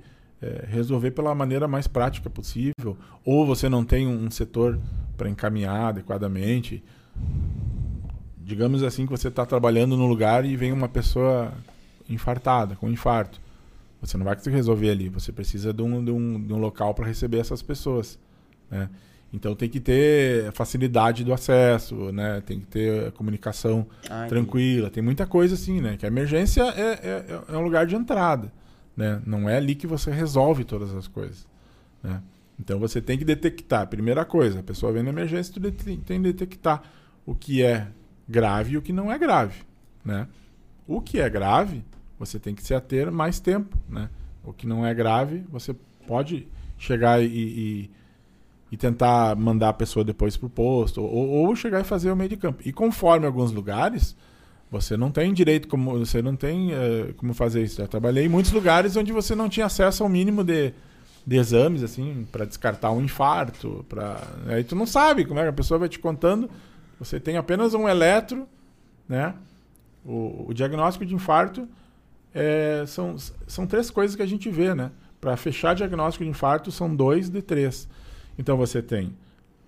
resolver 0.68 1.10
pela 1.12 1.34
maneira 1.34 1.66
mais 1.66 1.86
prática 1.86 2.28
possível, 2.28 2.98
ou 3.24 3.46
você 3.46 3.66
não 3.66 3.82
tem 3.82 4.06
um 4.06 4.30
setor 4.30 4.78
para 5.16 5.28
encaminhar 5.28 5.86
adequadamente. 5.86 6.84
Digamos 8.36 8.82
assim 8.82 9.06
que 9.06 9.10
você 9.10 9.28
está 9.28 9.46
trabalhando 9.46 9.96
no 9.96 10.06
lugar 10.06 10.44
e 10.44 10.54
vem 10.54 10.70
uma 10.70 10.88
pessoa 10.88 11.50
infartada, 12.06 12.76
com 12.76 12.90
infarto. 12.90 13.42
Você 14.05 14.16
não 14.16 14.24
vai 14.24 14.34
conseguir 14.36 14.57
resolver 14.57 14.90
ali. 14.90 15.09
Você 15.09 15.32
precisa 15.32 15.72
de 15.72 15.82
um, 15.82 16.05
de 16.05 16.11
um, 16.11 16.46
de 16.46 16.52
um 16.52 16.59
local 16.59 16.94
para 16.94 17.07
receber 17.07 17.38
essas 17.38 17.62
pessoas. 17.62 18.18
Né? 18.70 18.88
Então 19.32 19.55
tem 19.55 19.68
que 19.68 19.80
ter 19.80 20.52
facilidade 20.52 21.24
do 21.24 21.32
acesso, 21.32 22.12
né? 22.12 22.40
tem 22.46 22.61
que 22.61 22.66
ter 22.66 23.11
comunicação 23.12 23.86
Ah, 24.09 24.18
entendi. 24.26 24.28
tranquila. 24.28 24.90
Tem 24.90 25.02
muita 25.02 25.26
coisa 25.26 25.55
assim, 25.55 25.80
né? 25.80 25.96
Que 25.96 26.05
a 26.07 26.09
emergência 26.09 26.62
é, 26.62 26.92
é, 27.02 27.42
é 27.48 27.57
um 27.57 27.62
lugar 27.62 27.86
de 27.86 27.94
entrada. 27.96 28.52
Né? 28.96 29.20
Não 29.26 29.48
é 29.48 29.57
ali 29.57 29.74
que 29.74 29.86
você 29.86 30.11
resolve 30.11 30.62
todas 30.64 30.94
as 30.94 31.09
coisas. 31.09 31.46
Né? 32.02 32.22
Então 32.61 32.78
você 32.78 33.00
tem 33.00 33.18
que 33.18 33.24
detectar. 33.24 33.88
Primeira 33.88 34.24
coisa, 34.24 34.61
a 34.61 34.62
pessoa 34.62 34.92
vem 34.92 35.02
na 35.02 35.11
emergência, 35.11 35.52
tu 35.52 35.59
det- 35.59 35.72
tem 35.72 35.98
que 36.22 36.32
detectar 36.32 36.82
o 37.26 37.34
que 37.34 37.61
é 37.62 37.88
grave 38.28 38.74
e 38.74 38.76
o 38.76 38.82
que 38.82 38.92
não 38.92 39.11
é 39.11 39.18
grave. 39.18 39.62
Né? 40.05 40.28
O 40.86 41.00
que 41.00 41.18
é 41.18 41.28
grave, 41.28 41.82
você 42.24 42.38
tem 42.38 42.54
que 42.54 42.62
se 42.62 42.74
ater 42.74 43.10
mais 43.10 43.40
tempo. 43.40 43.76
Né? 43.88 44.08
O 44.44 44.52
que 44.52 44.66
não 44.66 44.84
é 44.84 44.92
grave, 44.94 45.44
você 45.50 45.74
pode 46.06 46.46
chegar 46.78 47.22
e, 47.22 47.26
e, 47.26 47.90
e 48.72 48.76
tentar 48.76 49.36
mandar 49.36 49.70
a 49.70 49.72
pessoa 49.72 50.04
depois 50.04 50.36
para 50.36 50.46
o 50.46 50.50
posto, 50.50 51.02
ou, 51.02 51.28
ou 51.28 51.56
chegar 51.56 51.80
e 51.80 51.84
fazer 51.84 52.10
o 52.10 52.16
meio 52.16 52.30
de 52.30 52.36
campo. 52.36 52.62
E 52.64 52.72
conforme 52.72 53.26
alguns 53.26 53.52
lugares, 53.52 54.16
você 54.70 54.96
não 54.96 55.10
tem 55.10 55.32
direito, 55.32 55.68
como 55.68 55.98
você 55.98 56.20
não 56.20 56.34
tem 56.34 56.72
eh, 56.72 57.14
como 57.16 57.32
fazer 57.32 57.62
isso. 57.62 57.76
Já 57.76 57.86
trabalhei 57.86 58.26
em 58.26 58.28
muitos 58.28 58.50
lugares 58.50 58.96
onde 58.96 59.12
você 59.12 59.34
não 59.34 59.48
tinha 59.48 59.66
acesso 59.66 60.02
ao 60.02 60.08
mínimo 60.08 60.42
de, 60.42 60.72
de 61.24 61.36
exames, 61.36 61.82
assim, 61.82 62.26
para 62.32 62.44
descartar 62.44 62.90
um 62.90 63.00
infarto. 63.00 63.84
Pra... 63.88 64.20
Aí 64.48 64.64
tu 64.64 64.74
não 64.74 64.86
sabe 64.86 65.24
como 65.24 65.38
é 65.38 65.44
que 65.44 65.50
a 65.50 65.52
pessoa 65.52 65.78
vai 65.78 65.88
te 65.88 65.98
contando. 65.98 66.50
Você 66.98 67.20
tem 67.20 67.36
apenas 67.36 67.72
um 67.72 67.88
eletro, 67.88 68.48
né? 69.08 69.34
O, 70.04 70.46
o 70.48 70.54
diagnóstico 70.54 71.06
de 71.06 71.14
infarto 71.14 71.68
é, 72.35 72.85
são, 72.87 73.16
são 73.47 73.66
três 73.66 73.91
coisas 73.91 74.16
que 74.16 74.22
a 74.22 74.26
gente 74.26 74.51
vê, 74.51 74.74
né? 74.74 74.91
Para 75.20 75.37
fechar 75.37 75.74
diagnóstico 75.74 76.24
de 76.24 76.30
infarto, 76.30 76.70
são 76.72 76.95
dois 76.95 77.30
de 77.30 77.41
três. 77.41 77.89
Então 78.39 78.57
você 78.57 78.82
tem 78.82 79.16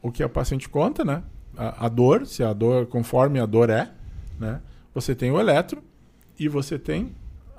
o 0.03 0.11
que 0.11 0.23
o 0.23 0.29
paciente 0.29 0.69
conta, 0.69 1.05
né? 1.05 1.23
A, 1.57 1.87
a 1.87 1.89
dor, 1.89 2.27
se 2.27 2.43
a 2.43 2.53
dor, 2.53 2.87
conforme 2.87 3.39
a 3.41 3.47
dor 3.47 3.71
é, 3.71 3.91
né? 4.39 4.61
Você 4.95 5.14
tem 5.14 5.31
o 5.31 5.39
eletro 5.41 5.83
e 6.39 6.49
você 6.49 6.79
tem 6.79 7.12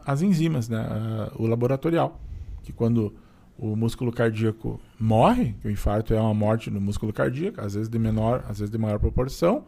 as 0.05 0.21
enzimas, 0.21 0.69
né? 0.69 0.79
A- 0.79 1.31
o 1.35 1.47
laboratorial. 1.47 2.19
Que 2.63 2.71
quando 2.73 3.13
o 3.57 3.75
músculo 3.75 4.11
cardíaco 4.11 4.79
morre, 4.99 5.55
o 5.63 5.69
infarto 5.69 6.13
é 6.13 6.19
uma 6.19 6.33
morte 6.33 6.69
no 6.69 6.79
músculo 6.79 7.11
cardíaco, 7.13 7.59
às 7.61 7.73
vezes 7.73 7.89
de 7.89 7.97
menor, 7.97 8.43
às 8.47 8.59
vezes 8.59 8.69
de 8.71 8.77
maior 8.77 8.99
proporção, 8.99 9.65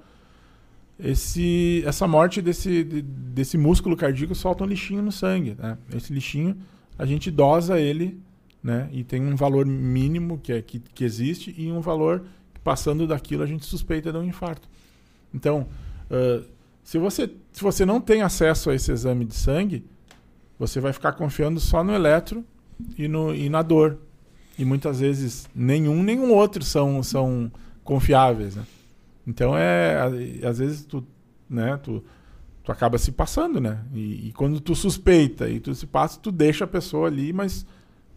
esse, 0.99 1.83
essa 1.85 2.07
morte 2.07 2.41
desse, 2.41 2.83
de- 2.83 3.01
desse 3.01 3.57
músculo 3.57 3.95
cardíaco 3.95 4.35
solta 4.35 4.63
um 4.63 4.67
lixinho 4.67 5.01
no 5.01 5.11
sangue. 5.11 5.55
Né? 5.57 5.77
Esse 5.95 6.13
lixinho, 6.13 6.57
a 6.97 7.05
gente 7.05 7.31
dosa 7.31 7.79
ele 7.79 8.19
né? 8.61 8.89
e 8.91 9.03
tem 9.03 9.21
um 9.21 9.35
valor 9.35 9.65
mínimo 9.65 10.37
que, 10.37 10.51
é, 10.51 10.61
que, 10.61 10.79
que 10.79 11.03
existe 11.03 11.53
e 11.57 11.71
um 11.71 11.79
valor 11.79 12.25
que 12.53 12.59
passando 12.59 13.07
daquilo 13.07 13.43
a 13.43 13.47
gente 13.47 13.65
suspeita 13.65 14.11
de 14.11 14.17
um 14.17 14.23
infarto. 14.23 14.67
Então, 15.33 15.67
ah, 16.09 16.43
se, 16.83 16.97
você, 16.97 17.29
se 17.51 17.61
você 17.61 17.85
não 17.85 18.01
tem 18.01 18.21
acesso 18.21 18.69
a 18.69 18.75
esse 18.75 18.91
exame 18.91 19.25
de 19.25 19.35
sangue, 19.35 19.85
você 20.57 20.79
vai 20.79 20.91
ficar 20.91 21.13
confiando 21.13 21.59
só 21.59 21.83
no 21.83 21.93
eletro 21.93 22.43
e, 22.97 23.07
no, 23.07 23.33
e 23.33 23.49
na 23.49 23.61
dor. 23.61 23.99
E 24.57 24.65
muitas 24.65 24.99
vezes 24.99 25.47
nenhum 25.55 26.31
o 26.31 26.33
outro 26.33 26.63
são, 26.63 27.01
são 27.01 27.51
confiáveis. 27.83 28.55
Né? 28.55 28.63
Então 29.29 29.55
é 29.55 29.95
às 30.43 30.57
vezes 30.57 30.83
tu, 30.83 31.05
né, 31.47 31.77
tu, 31.77 32.03
tu 32.63 32.71
acaba 32.71 32.97
se 32.97 33.11
passando, 33.11 33.61
né? 33.61 33.79
E, 33.93 34.29
e 34.29 34.31
quando 34.33 34.59
tu 34.59 34.73
suspeita 34.73 35.47
e 35.47 35.59
tu 35.59 35.73
se 35.75 35.85
passa, 35.85 36.19
tu 36.19 36.31
deixa 36.31 36.63
a 36.63 36.67
pessoa 36.67 37.07
ali, 37.07 37.31
mas 37.31 37.63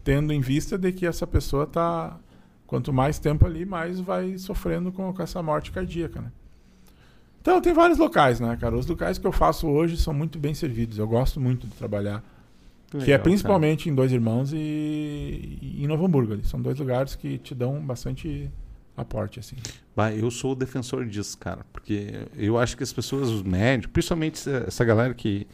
tendo 0.03 0.33
em 0.33 0.41
vista 0.41 0.75
de 0.75 0.91
que 0.91 1.05
essa 1.05 1.27
pessoa 1.27 1.67
tá 1.67 2.17
quanto 2.65 2.91
mais 2.91 3.19
tempo 3.19 3.45
ali, 3.45 3.63
mais 3.63 3.99
vai 3.99 4.39
sofrendo 4.39 4.91
com, 4.91 5.13
com 5.13 5.21
essa 5.21 5.41
morte 5.43 5.71
cardíaca, 5.71 6.19
né? 6.19 6.31
Então 7.39 7.61
tem 7.61 7.73
vários 7.73 7.99
locais, 7.99 8.39
né, 8.39 8.57
cara? 8.59 8.75
Os 8.75 8.87
locais 8.87 9.19
que 9.19 9.27
eu 9.27 9.31
faço 9.31 9.67
hoje 9.67 9.97
são 9.97 10.13
muito 10.13 10.39
bem 10.39 10.55
servidos. 10.55 10.97
Eu 10.97 11.07
gosto 11.07 11.39
muito 11.39 11.67
de 11.67 11.73
trabalhar, 11.73 12.23
que 12.89 12.97
é 12.97 12.99
Legal, 12.99 13.19
principalmente 13.19 13.89
em 13.89 13.93
Dois 13.93 14.11
Irmãos 14.11 14.51
e, 14.51 14.57
e 15.61 15.83
em 15.83 15.85
Novo 15.85 16.05
Hamburgo. 16.05 16.33
Ali. 16.33 16.45
São 16.45 16.59
dois 16.59 16.79
lugares 16.79 17.15
que 17.15 17.37
te 17.37 17.53
dão 17.53 17.79
bastante 17.81 18.49
aporte, 18.95 19.39
assim. 19.39 19.55
Bah, 19.95 20.11
eu 20.13 20.29
sou 20.31 20.51
o 20.53 20.55
defensor 20.55 21.05
disso, 21.05 21.37
cara. 21.37 21.65
Porque 21.71 22.27
eu 22.35 22.57
acho 22.57 22.75
que 22.77 22.83
as 22.83 22.93
pessoas, 22.93 23.29
os 23.29 23.41
médicos, 23.43 23.91
principalmente 23.93 24.49
essa- 24.49 24.83
galera 24.85 25.13
que, 25.13 25.47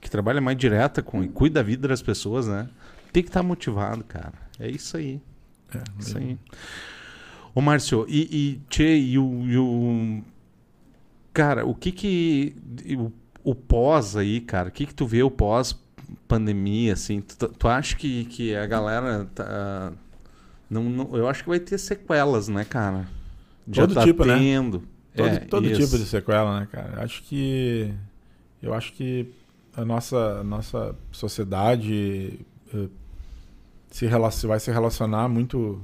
que 0.00 0.10
trabalha 0.10 0.40
mais 0.40 0.56
direta 0.56 1.02
com 1.02 1.22
e 1.22 1.28
cuida 1.28 1.60
da 1.60 1.62
vida 1.62 1.88
das 1.88 2.02
pessoas, 2.02 2.46
né? 2.48 2.68
Tem 3.12 3.22
que 3.22 3.28
estar 3.28 3.42
motivado, 3.42 4.02
cara. 4.04 4.32
É 4.58 4.68
isso 4.70 4.96
aí. 4.96 5.20
É, 5.74 5.82
Isso 5.98 6.18
aí. 6.18 6.38
Ô, 7.54 7.60
Márcio, 7.60 8.06
e, 8.08 8.20
e, 8.30 8.60
tchê, 8.68 8.96
e 8.98 9.18
o, 9.18 9.44
e 9.46 9.56
o- 9.58 10.22
Cara, 11.32 11.64
o 11.66 11.74
que 11.74 11.90
que. 11.92 12.54
O, 12.98 13.10
o 13.52 13.54
pós 13.54 14.16
aí, 14.16 14.40
cara, 14.40 14.68
o 14.68 14.72
que 14.72 14.84
que 14.86 14.94
tu 14.94 15.06
vê 15.06 15.22
o 15.22 15.30
pós-pandemia, 15.30 16.92
assim? 16.92 17.20
Tu, 17.22 17.48
tu 17.48 17.68
acha 17.68 17.96
que, 17.96 18.24
que 18.26 18.54
a 18.54 18.66
galera 18.66 19.26
tá. 19.34 19.92
Não, 20.72 20.84
não, 20.84 21.16
eu 21.16 21.28
acho 21.28 21.42
que 21.42 21.48
vai 21.48 21.60
ter 21.60 21.76
sequelas, 21.78 22.48
né, 22.48 22.64
cara? 22.64 23.06
Já 23.70 23.82
Todo 23.82 23.94
tá 23.94 24.04
tipo, 24.04 24.24
né? 24.24 24.38
tendo. 24.38 24.82
Todo, 25.14 25.28
É, 25.28 25.38
todo 25.40 25.68
tipo 25.74 25.98
de 25.98 26.04
sequela, 26.06 26.60
né, 26.60 26.68
cara? 26.72 27.02
Acho 27.04 27.22
que. 27.24 27.92
Eu 28.62 28.72
acho 28.72 28.92
que 28.94 29.28
a 29.76 29.84
nossa, 29.84 30.40
a 30.40 30.44
nossa 30.44 30.94
sociedade 31.10 32.40
eh, 32.74 32.86
se 33.90 34.06
relac- 34.06 34.46
vai 34.46 34.58
se 34.60 34.70
relacionar 34.70 35.28
muito 35.28 35.80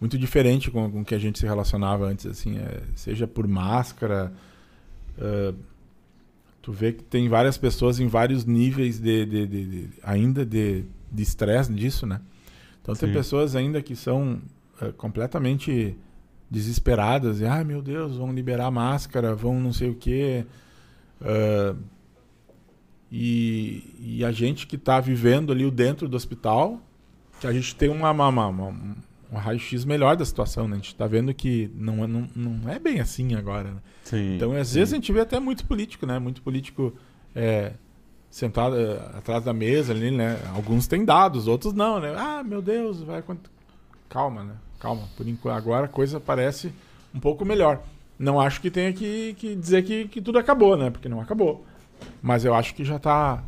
muito 0.00 0.18
diferente 0.18 0.70
com, 0.70 0.90
com 0.90 1.00
o 1.00 1.04
que 1.04 1.14
a 1.14 1.18
gente 1.18 1.38
se 1.38 1.46
relacionava 1.46 2.04
antes, 2.06 2.26
assim, 2.26 2.58
é, 2.58 2.82
seja 2.94 3.26
por 3.26 3.46
máscara. 3.48 4.32
eh, 5.18 5.54
tu 6.60 6.72
vê 6.72 6.92
que 6.92 7.02
tem 7.04 7.28
várias 7.28 7.56
pessoas 7.56 7.98
em 8.00 8.06
vários 8.08 8.44
níveis 8.44 8.98
de, 8.98 9.24
de- 9.24 9.46
de- 9.46 9.64
de- 9.66 9.88
ainda 10.02 10.44
de 10.44 10.84
de 11.12 11.22
estresse 11.22 11.72
disso, 11.72 12.04
né? 12.06 12.20
Então 12.86 12.94
tem 12.94 13.08
Sim. 13.08 13.14
pessoas 13.14 13.56
ainda 13.56 13.82
que 13.82 13.96
são 13.96 14.38
eh, 14.80 14.92
completamente 14.96 15.96
desesperadas 16.48 17.40
e 17.40 17.44
ai 17.44 17.64
meu 17.64 17.82
Deus 17.82 18.16
vão 18.16 18.32
liberar 18.32 18.70
máscara 18.70 19.34
vão 19.34 19.58
não 19.58 19.72
sei 19.72 19.90
o 19.90 19.94
que 19.96 20.46
e, 23.10 23.82
e 24.18 24.24
a 24.24 24.30
gente 24.30 24.66
que 24.66 24.76
está 24.76 25.00
vivendo 25.00 25.52
ali 25.52 25.64
o 25.64 25.70
dentro 25.72 26.08
do 26.08 26.16
hospital 26.16 26.80
que 27.40 27.46
a 27.48 27.52
gente 27.52 27.74
tem 27.74 27.88
uma, 27.88 28.10
uma, 28.12 28.28
uma- 28.28 28.46
uma- 28.48 28.96
um 29.32 29.36
raio-x 29.36 29.84
melhor 29.84 30.16
da 30.16 30.24
situação 30.24 30.68
né? 30.68 30.74
a 30.74 30.76
gente 30.76 30.88
está 30.92 31.06
vendo 31.08 31.34
que 31.34 31.68
não, 31.74 32.04
é- 32.04 32.06
não, 32.06 32.28
não 32.36 32.70
é 32.70 32.78
bem 32.78 33.00
assim 33.00 33.34
agora 33.34 33.72
né? 33.72 33.80
Sim, 34.04 34.36
então 34.36 34.52
às 34.52 34.68
sim. 34.68 34.78
vezes 34.78 34.92
a 34.92 34.96
gente 34.96 35.12
vê 35.12 35.20
até 35.20 35.40
muito 35.40 35.66
político 35.66 36.06
né 36.06 36.18
muito 36.20 36.40
político 36.42 36.94
é, 37.34 37.72
sentado 38.36 38.76
é, 38.76 38.96
atrás 39.16 39.42
da 39.42 39.52
mesa 39.52 39.92
ali 39.92 40.10
né 40.10 40.38
alguns 40.54 40.86
têm 40.86 41.04
dados 41.04 41.46
outros 41.48 41.72
não 41.72 41.98
né 41.98 42.14
ah 42.16 42.42
meu 42.44 42.60
Deus 42.60 43.00
vai 43.02 43.18
acont- 43.20 43.50
calma 44.08 44.44
né 44.44 44.54
calma 44.78 45.04
por 45.16 45.26
enquanto 45.26 45.56
agora 45.56 45.86
a 45.86 45.88
coisa 45.88 46.20
parece 46.20 46.70
um 47.14 47.20
pouco 47.20 47.44
melhor 47.44 47.82
Não 48.18 48.40
acho 48.40 48.60
que 48.62 48.70
tenha 48.70 48.92
que, 48.92 49.34
que 49.34 49.54
dizer 49.54 49.82
que, 49.84 50.08
que 50.08 50.22
tudo 50.22 50.38
acabou, 50.38 50.74
né? 50.76 50.90
Porque 50.90 51.08
não 51.08 51.20
acabou. 51.20 51.66
Mas 52.22 52.44
eu 52.46 52.54
acho 52.54 52.74
que 52.74 52.82
já 52.82 52.96
está 52.96 53.44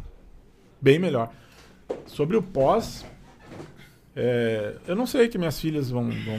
bem 0.80 0.98
melhor. 0.98 1.30
Sobre 2.06 2.36
o 2.36 2.42
pós, 2.42 3.04
é, 4.14 4.76
eu 4.86 4.94
não 4.94 5.06
sei 5.06 5.28
que 5.28 5.38
minhas 5.38 5.58
filhas 5.58 5.90
vão, 5.90 6.10
vão, 6.10 6.38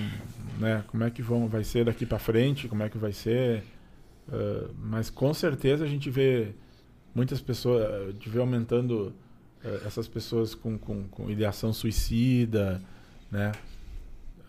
né? 0.60 0.84
Como 0.88 1.04
é 1.04 1.10
que 1.10 1.24
vão, 1.24 1.48
vai 1.48 1.64
ser 1.64 1.86
daqui 1.86 2.06
para 2.06 2.20
frente, 2.20 2.68
como 2.68 2.84
é 2.84 2.90
que 2.90 3.00
vai 3.00 3.12
ser. 3.12 3.64
Uh, 4.28 4.70
mas 4.78 5.10
com 5.10 5.34
certeza 5.34 5.84
a 5.84 5.88
gente 5.88 6.08
vê 6.12 6.54
muitas 7.20 7.42
pessoas, 7.42 7.84
a 7.84 8.12
gente 8.12 8.30
vê 8.30 8.40
aumentando 8.40 9.14
uh, 9.64 9.86
essas 9.86 10.08
pessoas 10.08 10.56
com, 10.56 10.78
com, 10.78 11.04
com, 11.10 11.30
ideação 11.30 11.74
suicida, 11.74 12.82
né? 13.30 13.52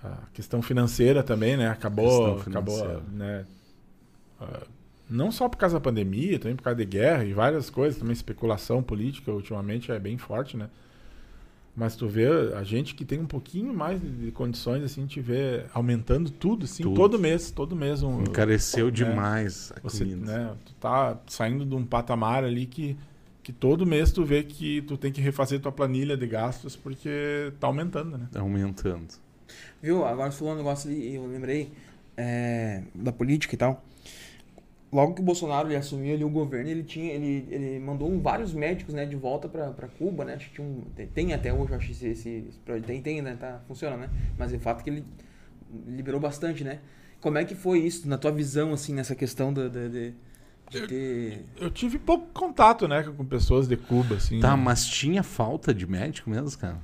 A 0.04 0.28
questão 0.32 0.62
financeira 0.62 1.20
também, 1.20 1.56
né? 1.56 1.68
Acabou, 1.68 2.40
acabou, 2.40 3.02
né? 3.12 3.44
Uh, 4.40 4.66
não 5.10 5.32
só 5.32 5.48
por 5.48 5.56
causa 5.56 5.74
da 5.74 5.80
pandemia, 5.80 6.38
também 6.38 6.54
por 6.54 6.62
causa 6.62 6.76
de 6.76 6.84
guerra 6.84 7.24
e 7.24 7.32
várias 7.32 7.68
coisas, 7.68 7.98
também 7.98 8.12
especulação 8.12 8.80
política 8.80 9.32
ultimamente 9.32 9.90
é 9.90 9.98
bem 9.98 10.16
forte, 10.16 10.56
né? 10.56 10.70
Mas 11.74 11.94
tu 11.96 12.08
vê 12.08 12.26
a 12.54 12.62
gente 12.64 12.94
que 12.94 13.04
tem 13.04 13.18
um 13.18 13.26
pouquinho 13.26 13.72
mais 13.72 14.00
de 14.00 14.30
condições, 14.32 14.82
assim, 14.82 15.06
te 15.06 15.20
vê 15.20 15.64
aumentando 15.72 16.30
tudo, 16.30 16.64
assim, 16.64 16.82
tudo. 16.82 16.96
todo 16.96 17.18
mês, 17.18 17.50
todo 17.50 17.76
mês. 17.76 18.02
Um, 18.02 18.22
Encareceu 18.22 18.86
né? 18.86 18.92
demais 18.92 19.72
a 19.76 19.80
Você, 19.80 20.04
né, 20.04 20.54
tu 20.64 20.74
tá 20.74 21.18
saindo 21.26 21.64
de 21.64 21.74
um 21.74 21.84
patamar 21.84 22.44
ali 22.44 22.66
que, 22.66 22.96
que 23.42 23.52
todo 23.52 23.86
mês 23.86 24.10
tu 24.10 24.24
vê 24.24 24.42
que 24.42 24.82
tu 24.82 24.96
tem 24.96 25.12
que 25.12 25.20
refazer 25.20 25.60
tua 25.60 25.72
planilha 25.72 26.16
de 26.16 26.26
gastos 26.26 26.74
porque 26.74 27.52
tá 27.60 27.68
aumentando, 27.68 28.18
né? 28.18 28.28
Tá 28.32 28.40
aumentando. 28.40 29.14
Viu? 29.80 30.04
Agora 30.04 30.30
você 30.30 30.38
falou 30.38 30.54
um 30.54 30.56
negócio 30.56 30.90
ali, 30.90 31.14
eu 31.14 31.26
lembrei 31.26 31.70
é, 32.16 32.82
da 32.94 33.12
política 33.12 33.54
e 33.54 33.58
tal 33.58 33.82
logo 34.92 35.14
que 35.14 35.20
o 35.20 35.24
Bolsonaro 35.24 35.68
ele 35.68 35.76
assumiu 35.76 36.14
ali 36.14 36.24
o 36.24 36.28
governo, 36.28 36.68
ele 36.68 36.82
tinha 36.82 37.12
ele, 37.12 37.46
ele 37.50 37.78
mandou 37.78 38.18
vários 38.20 38.52
médicos, 38.52 38.92
né, 38.92 39.06
de 39.06 39.16
volta 39.16 39.48
para 39.48 39.88
Cuba, 39.98 40.24
né? 40.24 40.34
Acho 40.34 40.48
que 40.48 40.54
tinha 40.56 40.66
um, 40.66 40.82
tem, 40.96 41.06
tem 41.06 41.32
até 41.32 41.52
hoje, 41.52 41.74
acho 41.74 41.90
esse, 41.92 42.08
esse 42.08 42.44
tem 42.86 43.00
tem, 43.00 43.22
né, 43.22 43.36
tá 43.38 43.60
funciona, 43.68 43.96
né? 43.96 44.10
Mas 44.36 44.52
o 44.52 44.58
fato 44.58 44.80
é 44.80 44.84
que 44.84 44.90
ele 44.90 45.04
liberou 45.86 46.20
bastante, 46.20 46.64
né? 46.64 46.80
Como 47.20 47.38
é 47.38 47.44
que 47.44 47.54
foi 47.54 47.80
isso 47.80 48.08
na 48.08 48.18
tua 48.18 48.32
visão 48.32 48.72
assim 48.72 48.94
nessa 48.94 49.14
questão 49.14 49.52
do, 49.52 49.68
de, 49.68 49.88
de, 49.88 50.14
de 50.70 50.86
ter... 50.86 51.44
eu, 51.56 51.64
eu, 51.64 51.70
tive 51.70 51.98
pouco 51.98 52.26
contato, 52.32 52.88
né, 52.88 53.02
com 53.02 53.24
pessoas 53.24 53.68
de 53.68 53.76
Cuba, 53.76 54.16
assim. 54.16 54.40
Tá, 54.40 54.56
mas 54.56 54.86
tinha 54.86 55.22
falta 55.22 55.72
de 55.72 55.86
médico 55.86 56.30
mesmo, 56.30 56.58
cara? 56.58 56.78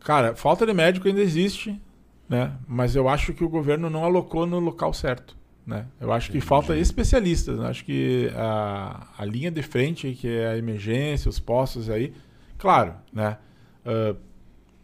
Cara, 0.00 0.34
falta 0.34 0.64
de 0.66 0.72
médico 0.72 1.06
ainda 1.06 1.20
existe, 1.20 1.80
né? 2.28 2.56
Mas 2.66 2.96
eu 2.96 3.08
acho 3.08 3.34
que 3.34 3.44
o 3.44 3.48
governo 3.48 3.90
não 3.90 4.04
alocou 4.04 4.46
no 4.46 4.58
local 4.58 4.92
certo. 4.94 5.37
Né? 5.68 5.84
Eu 6.00 6.10
acho 6.10 6.32
que 6.32 6.40
falta 6.40 6.74
especialistas. 6.74 7.58
Né? 7.58 7.68
Acho 7.68 7.84
que 7.84 8.30
a, 8.34 9.06
a 9.18 9.24
linha 9.26 9.50
de 9.50 9.60
frente, 9.60 10.14
que 10.14 10.26
é 10.26 10.48
a 10.48 10.56
emergência, 10.56 11.28
os 11.28 11.38
postos 11.38 11.90
aí, 11.90 12.14
claro, 12.56 12.94
né? 13.12 13.36
Uh, 13.84 14.16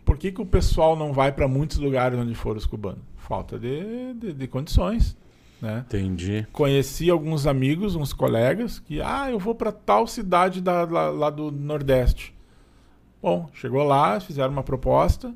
por 0.04 0.18
que, 0.18 0.30
que 0.30 0.42
o 0.42 0.46
pessoal 0.46 0.94
não 0.94 1.10
vai 1.10 1.32
para 1.32 1.48
muitos 1.48 1.78
lugares 1.78 2.18
onde 2.18 2.34
foram 2.34 2.58
os 2.58 2.66
cubanos? 2.66 3.00
Falta 3.16 3.58
de, 3.58 4.12
de, 4.12 4.32
de, 4.34 4.46
condições. 4.46 5.16
Né? 5.58 5.82
Entendi. 5.86 6.46
Conheci 6.52 7.08
alguns 7.08 7.46
amigos, 7.46 7.96
uns 7.96 8.12
colegas, 8.12 8.78
que, 8.78 9.00
ah, 9.00 9.30
eu 9.30 9.38
vou 9.38 9.54
para 9.54 9.72
tal 9.72 10.06
cidade 10.06 10.60
da, 10.60 10.84
lá, 10.84 11.08
lá 11.08 11.30
do 11.30 11.50
Nordeste. 11.50 12.34
Bom, 13.22 13.48
chegou 13.54 13.82
lá, 13.84 14.20
fizeram 14.20 14.52
uma 14.52 14.62
proposta, 14.62 15.34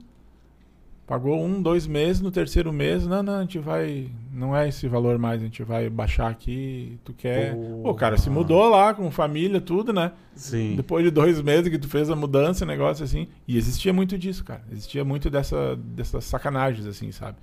Pagou 1.09 1.43
um, 1.43 1.63
dois 1.63 1.87
meses, 1.87 2.21
no 2.21 2.31
terceiro 2.31 2.71
mês, 2.71 3.07
não, 3.07 3.23
não, 3.23 3.37
a 3.37 3.41
gente 3.41 3.59
vai. 3.59 4.11
Não 4.31 4.55
é 4.55 4.69
esse 4.69 4.87
valor 4.87 5.19
mais, 5.19 5.41
a 5.41 5.45
gente 5.47 5.63
vai 5.63 5.89
baixar 5.89 6.29
aqui. 6.29 6.99
Tu 7.03 7.15
quer. 7.15 7.55
Pô, 7.55 7.93
o 7.93 7.95
cara 7.95 8.19
se 8.19 8.29
mudou 8.29 8.69
lá 8.69 8.93
com 8.93 9.11
família, 9.11 9.59
tudo, 9.59 9.91
né? 9.91 10.13
Sim. 10.35 10.77
Depois 10.77 11.03
de 11.03 11.11
dois 11.11 11.41
meses 11.41 11.71
que 11.71 11.79
tu 11.79 11.89
fez 11.89 12.11
a 12.11 12.15
mudança, 12.15 12.67
negócio 12.67 13.03
assim. 13.03 13.27
E 13.47 13.57
existia 13.57 13.91
muito 13.91 14.19
disso, 14.19 14.45
cara. 14.45 14.63
Existia 14.71 15.03
muito 15.03 15.31
dessa, 15.31 15.77
dessas 15.77 16.25
sacanagens, 16.25 16.87
assim, 16.87 17.11
sabe? 17.11 17.39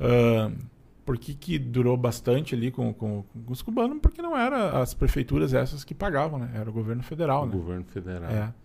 Uh, 0.00 0.50
por 1.04 1.18
que, 1.18 1.34
que 1.34 1.58
durou 1.58 1.98
bastante 1.98 2.54
ali 2.54 2.70
com, 2.70 2.94
com, 2.94 3.24
com, 3.44 3.52
os 3.52 3.60
cubanos? 3.60 3.98
Porque 4.00 4.22
não 4.22 4.34
eram 4.34 4.80
as 4.80 4.94
prefeituras 4.94 5.52
essas 5.52 5.84
que 5.84 5.94
pagavam, 5.94 6.38
né? 6.38 6.50
Era 6.54 6.70
o 6.70 6.72
governo 6.72 7.02
federal, 7.02 7.42
o 7.42 7.46
né? 7.46 7.52
governo 7.52 7.84
federal. 7.84 8.30
É. 8.30 8.63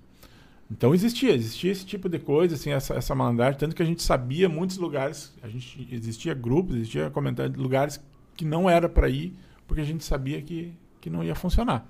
Então 0.72 0.94
existia, 0.94 1.34
existia 1.34 1.72
esse 1.72 1.86
tipo 1.86 2.08
de 2.08 2.20
coisa, 2.20 2.56
assim, 2.56 2.72
essa, 2.72 2.94
essa 2.94 3.16
malandragem, 3.16 3.60
tanto 3.60 3.76
que 3.76 3.82
a 3.82 3.86
gente 3.86 4.04
sabia 4.04 4.48
muitos 4.48 4.78
lugares, 4.78 5.34
a 5.42 5.48
gente 5.48 5.88
existia 5.92 6.34
grupos, 6.34 6.76
existia 6.76 7.10
comentários 7.10 7.56
de 7.56 7.62
lugares 7.62 8.00
que 8.36 8.46
não 8.46 8.70
era 8.70 8.88
para 8.88 9.10
ir, 9.10 9.34
porque 9.68 9.82
a 9.82 9.86
gente 9.86 10.04
sabia 10.04 10.42
que, 10.42 10.74
que 11.02 11.10
não 11.10 11.24
ia 11.24 11.34
funcionar. 11.34 11.88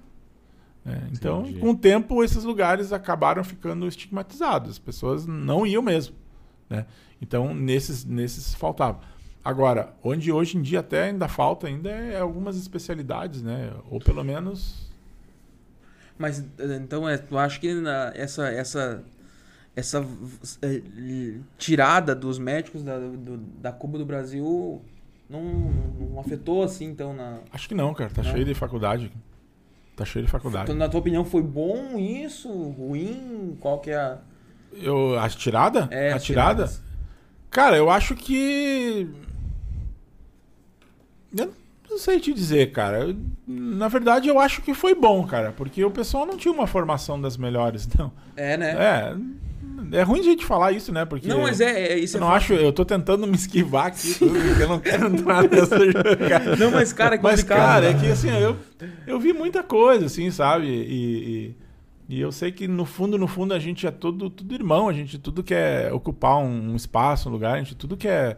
Né? 0.86 1.09
Então, 1.11 1.41
Entendi. 1.41 1.59
com 1.59 1.71
o 1.71 1.75
tempo, 1.75 2.23
esses 2.23 2.43
lugares 2.45 2.93
acabaram 2.93 3.43
ficando 3.43 3.86
estigmatizados, 3.86 4.71
as 4.71 4.80
pessoas 4.80 5.25
não 5.25 5.67
iam 5.67 5.82
mesmo. 5.82 6.15
Né? 6.69 6.86
Então, 7.21 7.53
nesses, 7.53 8.05
nesses 8.05 8.53
faltava. 8.53 9.01
Agora, 9.43 9.93
onde 10.03 10.32
hoje 10.32 10.57
em 10.57 10.61
dia 10.61 10.80
até 10.80 11.09
ainda 11.09 11.27
falta 11.27 11.67
ainda 11.67 11.89
é 11.89 12.19
algumas 12.19 12.57
especialidades, 12.57 13.41
né? 13.41 13.71
Ou 13.89 13.99
pelo 13.99 14.23
menos 14.23 14.88
mas 16.20 16.45
então 16.76 17.07
é, 17.07 17.17
tu 17.17 17.38
acha 17.38 17.57
que 17.59 17.74
na, 17.74 18.11
essa 18.13 18.49
essa 18.49 19.01
essa 19.74 20.05
é, 20.61 20.82
tirada 21.57 22.13
dos 22.13 22.38
médicos 22.38 22.84
da, 22.84 22.99
do, 22.99 23.38
da 23.38 23.72
Cuba 23.72 23.97
do 23.97 24.05
Brasil 24.05 24.82
não, 25.30 25.41
não, 25.41 26.20
afetou 26.20 26.61
assim 26.61 26.86
então 26.86 27.13
na 27.13 27.39
Acho 27.53 27.70
que 27.70 27.74
não, 27.74 27.93
cara, 27.93 28.09
tá 28.09 28.22
não. 28.22 28.32
cheio 28.32 28.43
de 28.43 28.53
faculdade. 28.53 29.09
Tá 29.95 30.03
cheio 30.03 30.26
de 30.26 30.32
faculdade. 30.32 30.65
Então, 30.65 30.76
na 30.76 30.89
tua 30.89 30.99
opinião 30.99 31.24
foi 31.24 31.41
bom 31.41 31.97
isso, 31.97 32.51
ruim, 32.51 33.57
qual 33.59 33.80
que 33.80 33.91
é 33.91 33.95
a 33.95 34.17
eu 34.74 35.17
a 35.17 35.30
tirada? 35.30 35.88
É, 35.89 36.11
a 36.11 36.20
tirada? 36.20 36.70
Cara, 37.49 37.78
eu 37.78 37.89
acho 37.89 38.15
que 38.15 39.09
eu 41.38 41.53
não 41.89 41.97
sei 41.97 42.19
te 42.19 42.33
dizer, 42.33 42.71
cara. 42.71 43.15
Na 43.47 43.87
verdade, 43.87 44.29
eu 44.29 44.39
acho 44.39 44.61
que 44.61 44.73
foi 44.73 44.93
bom, 44.93 45.25
cara, 45.25 45.51
porque 45.51 45.83
o 45.83 45.91
pessoal 45.91 46.25
não 46.25 46.37
tinha 46.37 46.53
uma 46.53 46.67
formação 46.67 47.19
das 47.19 47.35
melhores, 47.35 47.87
não. 47.97 48.11
É, 48.35 48.55
né? 48.57 48.71
É. 48.71 49.39
É 49.91 50.03
ruim 50.03 50.19
a 50.19 50.23
gente 50.23 50.45
falar 50.45 50.71
isso, 50.71 50.91
né? 50.91 51.03
Porque 51.05 51.27
não, 51.27 51.41
mas 51.41 51.59
é, 51.61 51.93
é 51.93 51.97
isso. 51.97 52.17
Eu 52.17 52.21
é 52.21 52.25
não 52.25 52.31
acho. 52.31 52.53
Eu 52.53 52.71
tô 52.71 52.85
tentando 52.85 53.25
me 53.25 53.35
esquivar 53.35 53.87
aqui, 53.87 54.13
porque 54.13 54.61
eu 54.61 54.67
não 54.67 54.79
quero 54.79 55.07
entrar 55.07 55.43
nessa 55.49 55.77
jogada. 55.79 56.55
Não, 56.57 56.69
mas 56.69 56.93
cara, 56.93 57.15
é 57.15 57.19
Mas 57.21 57.43
cara, 57.43 57.87
é 57.87 57.93
né? 57.93 57.99
que 57.99 58.07
assim, 58.07 58.29
eu, 58.29 58.55
eu 59.07 59.19
vi 59.19 59.33
muita 59.33 59.63
coisa, 59.63 60.05
assim, 60.05 60.29
sabe? 60.29 60.67
E, 60.67 61.55
e, 62.09 62.15
e, 62.17 62.21
eu 62.21 62.31
sei 62.31 62.51
que 62.51 62.67
no 62.67 62.85
fundo, 62.85 63.17
no 63.17 63.27
fundo, 63.27 63.53
a 63.53 63.59
gente 63.59 63.87
é 63.87 63.91
tudo, 63.91 64.29
tudo 64.29 64.53
irmão. 64.53 64.89
A 64.89 64.93
gente 64.93 65.17
tudo 65.17 65.41
quer 65.41 65.91
ocupar 65.91 66.37
um, 66.37 66.71
um 66.71 66.75
espaço, 66.75 67.29
um 67.29 67.31
lugar. 67.31 67.55
A 67.55 67.57
gente 67.57 67.73
tudo 67.73 67.97
quer 67.97 68.37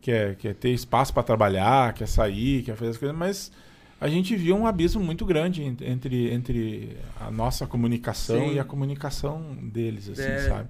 quer, 0.00 0.36
quer 0.36 0.54
ter 0.54 0.70
espaço 0.70 1.12
para 1.12 1.22
trabalhar, 1.22 1.92
quer 1.94 2.06
sair, 2.06 2.62
quer 2.62 2.76
fazer 2.76 2.90
as 2.90 2.96
coisas, 2.96 3.16
mas 3.16 3.52
a 4.00 4.08
gente 4.08 4.36
viu 4.36 4.56
um 4.56 4.66
abismo 4.66 5.02
muito 5.02 5.24
grande 5.24 5.62
entre, 5.62 6.32
entre 6.32 6.96
a 7.18 7.30
nossa 7.30 7.66
comunicação 7.66 8.48
Sim. 8.48 8.54
e 8.54 8.58
a 8.58 8.64
comunicação 8.64 9.56
deles, 9.62 10.08
assim, 10.08 10.22
é. 10.22 10.38
sabe? 10.40 10.68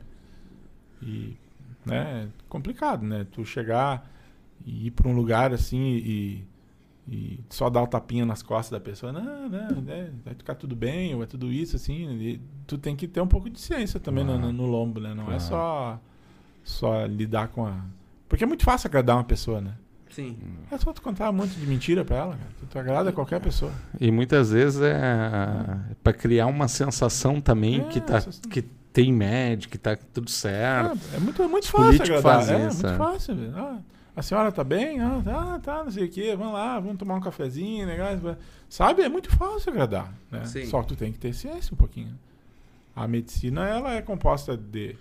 E, 1.02 1.36
né, 1.84 2.24
é 2.24 2.28
complicado, 2.48 3.04
né? 3.04 3.26
Tu 3.32 3.44
chegar 3.44 4.08
e 4.64 4.86
ir 4.86 4.90
para 4.92 5.08
um 5.08 5.14
lugar 5.14 5.52
assim 5.52 5.78
e, 5.78 6.44
e 7.08 7.40
só 7.50 7.68
dar 7.68 7.82
o 7.82 7.86
tapinha 7.86 8.24
nas 8.24 8.42
costas 8.42 8.70
da 8.70 8.80
pessoa, 8.80 9.12
não, 9.12 9.48
não, 9.48 9.80
né, 9.80 10.10
vai 10.24 10.34
ficar 10.34 10.54
tudo 10.54 10.74
bem, 10.74 11.14
ou 11.14 11.22
é 11.22 11.26
tudo 11.26 11.52
isso, 11.52 11.76
assim, 11.76 12.40
tu 12.66 12.78
tem 12.78 12.96
que 12.96 13.06
ter 13.06 13.20
um 13.20 13.28
pouco 13.28 13.50
de 13.50 13.60
ciência 13.60 14.00
também 14.00 14.24
no, 14.24 14.38
no, 14.38 14.52
no, 14.52 14.66
lombo, 14.66 15.00
né? 15.00 15.14
Não 15.14 15.30
é 15.32 15.38
só, 15.38 16.00
só 16.64 17.06
lidar 17.06 17.48
com 17.48 17.66
a 17.66 17.84
porque 18.28 18.44
é 18.44 18.46
muito 18.46 18.64
fácil 18.64 18.88
agradar 18.88 19.16
uma 19.16 19.24
pessoa, 19.24 19.60
né? 19.60 19.74
Sim. 20.10 20.36
É 20.70 20.78
só 20.78 20.92
tu 20.92 21.02
contar 21.02 21.28
um 21.28 21.32
monte 21.34 21.50
de 21.50 21.66
mentira 21.66 22.04
pra 22.04 22.16
ela, 22.16 22.36
cara. 22.36 22.50
Tu, 22.70 22.78
agrada 22.78 23.12
qualquer 23.12 23.40
pessoa. 23.40 23.70
E 24.00 24.10
muitas 24.10 24.50
vezes 24.50 24.80
é, 24.80 24.92
é 24.92 25.94
para 26.02 26.12
criar 26.14 26.46
uma 26.46 26.68
sensação 26.68 27.40
também 27.40 27.82
é, 27.82 27.84
que, 27.84 28.00
tá, 28.00 28.20
que 28.50 28.62
tem 28.92 29.12
médico, 29.12 29.72
que 29.72 29.78
tá 29.78 29.94
tudo 30.14 30.30
certo. 30.30 30.98
É, 31.12 31.16
é 31.16 31.20
muito, 31.20 31.42
é 31.42 31.46
muito 31.46 31.68
fácil 31.68 32.02
agradar. 32.02 32.48
É, 32.48 32.66
isso, 32.68 32.82
muito 32.82 32.86
é. 32.86 32.96
fácil. 32.96 33.36
Ah, 33.54 33.78
a 34.16 34.22
senhora 34.22 34.50
tá 34.50 34.64
bem? 34.64 35.00
Ah, 35.00 35.20
tá, 35.22 35.58
tá, 35.58 35.84
não 35.84 35.90
sei 35.90 36.06
o 36.06 36.08
quê. 36.08 36.34
Vamos 36.34 36.54
lá, 36.54 36.80
vamos 36.80 36.96
tomar 36.96 37.16
um 37.16 37.20
cafezinho, 37.20 37.86
negócio. 37.86 38.38
Sabe? 38.70 39.02
É 39.02 39.10
muito 39.10 39.30
fácil 39.30 39.70
agradar. 39.70 40.10
Né? 40.30 40.42
Só 40.70 40.80
que 40.80 40.88
tu 40.88 40.96
tem 40.96 41.12
que 41.12 41.18
ter 41.18 41.34
ciência 41.34 41.74
um 41.74 41.76
pouquinho. 41.76 42.18
A 42.94 43.06
medicina, 43.06 43.68
ela 43.68 43.92
é 43.92 44.00
composta 44.00 44.56
de 44.56 44.96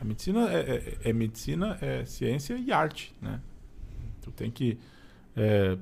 a 0.00 0.04
medicina 0.04 0.50
é, 0.52 0.58
é, 1.04 1.10
é, 1.10 1.12
medicina, 1.12 1.78
é 1.80 2.04
ciência 2.04 2.54
e 2.54 2.72
arte, 2.72 3.14
né? 3.20 3.40
Tu 4.22 4.30
tem 4.30 4.50
que 4.50 4.78
é, 5.36 5.76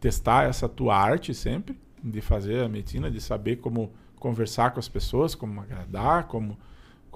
testar 0.00 0.44
essa 0.44 0.68
tua 0.68 0.96
arte 0.96 1.32
sempre 1.34 1.78
de 2.02 2.20
fazer 2.20 2.62
a 2.62 2.68
medicina, 2.68 3.10
de 3.10 3.20
saber 3.20 3.56
como 3.56 3.92
conversar 4.18 4.70
com 4.72 4.78
as 4.78 4.88
pessoas, 4.88 5.34
como 5.34 5.60
agradar, 5.60 6.26
como 6.26 6.58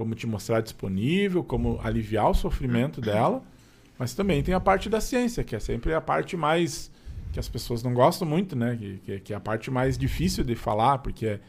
como 0.00 0.14
te 0.14 0.26
mostrar 0.26 0.62
disponível, 0.62 1.44
como 1.44 1.78
aliviar 1.82 2.30
o 2.30 2.34
sofrimento 2.34 3.02
dela, 3.02 3.42
Mas 3.98 4.14
também 4.14 4.42
tem 4.42 4.54
a 4.54 4.60
parte 4.60 4.88
da 4.88 4.98
ciência, 4.98 5.44
que 5.44 5.54
é 5.54 5.60
sempre 5.60 5.92
a 5.92 6.00
parte 6.00 6.38
mais. 6.38 6.90
que 7.34 7.38
as 7.38 7.50
pessoas 7.50 7.82
não 7.82 7.92
gostam 7.92 8.26
muito, 8.26 8.56
né? 8.56 8.78
Que, 8.80 8.96
que, 9.04 9.20
que 9.20 9.32
é 9.34 9.36
a 9.36 9.40
parte 9.40 9.70
mais 9.70 9.98
difícil 9.98 10.42
de 10.42 10.54
falar, 10.54 10.98
porque, 10.98 11.26
é, 11.26 11.40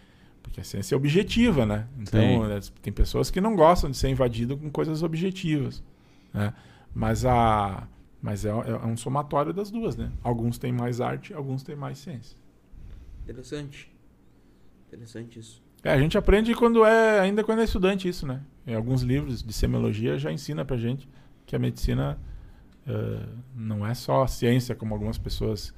porque 0.42 0.62
a 0.62 0.64
ciência 0.64 0.96
é 0.96 0.98
objetiva, 0.98 1.66
né? 1.66 1.88
Então, 2.00 2.48
né, 2.48 2.60
tem 2.82 2.92
pessoas 2.92 3.30
que 3.30 3.40
não 3.40 3.56
gostam 3.56 3.90
de 3.90 3.98
ser 3.98 4.10
invadido 4.10 4.58
com 4.58 4.70
coisas 4.70 5.04
objetivas. 5.04 5.84
Né? 6.34 6.54
Mas, 6.94 7.26
a, 7.26 7.88
mas 8.22 8.46
é, 8.46 8.50
é 8.50 8.86
um 8.86 8.98
somatório 8.98 9.54
das 9.54 9.72
duas, 9.72 9.96
né? 9.96 10.12
Alguns 10.24 10.58
têm 10.58 10.72
mais 10.72 11.00
arte, 11.00 11.34
alguns 11.34 11.64
têm 11.64 11.76
mais 11.76 12.00
ciência. 12.00 12.38
Interessante. 13.24 13.92
Interessante 14.88 15.40
isso. 15.40 15.64
É, 15.84 15.92
a 15.92 15.98
gente 15.98 16.18
aprende 16.18 16.54
quando 16.54 16.86
é 16.86 17.20
ainda 17.20 17.44
quando 17.44 17.60
é 17.60 17.64
estudante 17.64 18.08
isso, 18.08 18.28
né? 18.28 18.42
Em 18.68 18.76
alguns 18.76 19.02
livros 19.02 19.42
de 19.42 19.54
semiologia 19.54 20.18
já 20.18 20.32
ensina 20.32 20.64
pra 20.64 20.78
gente 20.78 21.10
que 21.46 21.56
a 21.56 21.60
medicina 21.60 22.20
uh, 22.88 23.28
não 23.56 23.86
é 23.86 23.94
só 23.94 24.28
ciência, 24.28 24.76
como 24.76 24.94
algumas 24.94 25.18
pessoas 25.18 25.74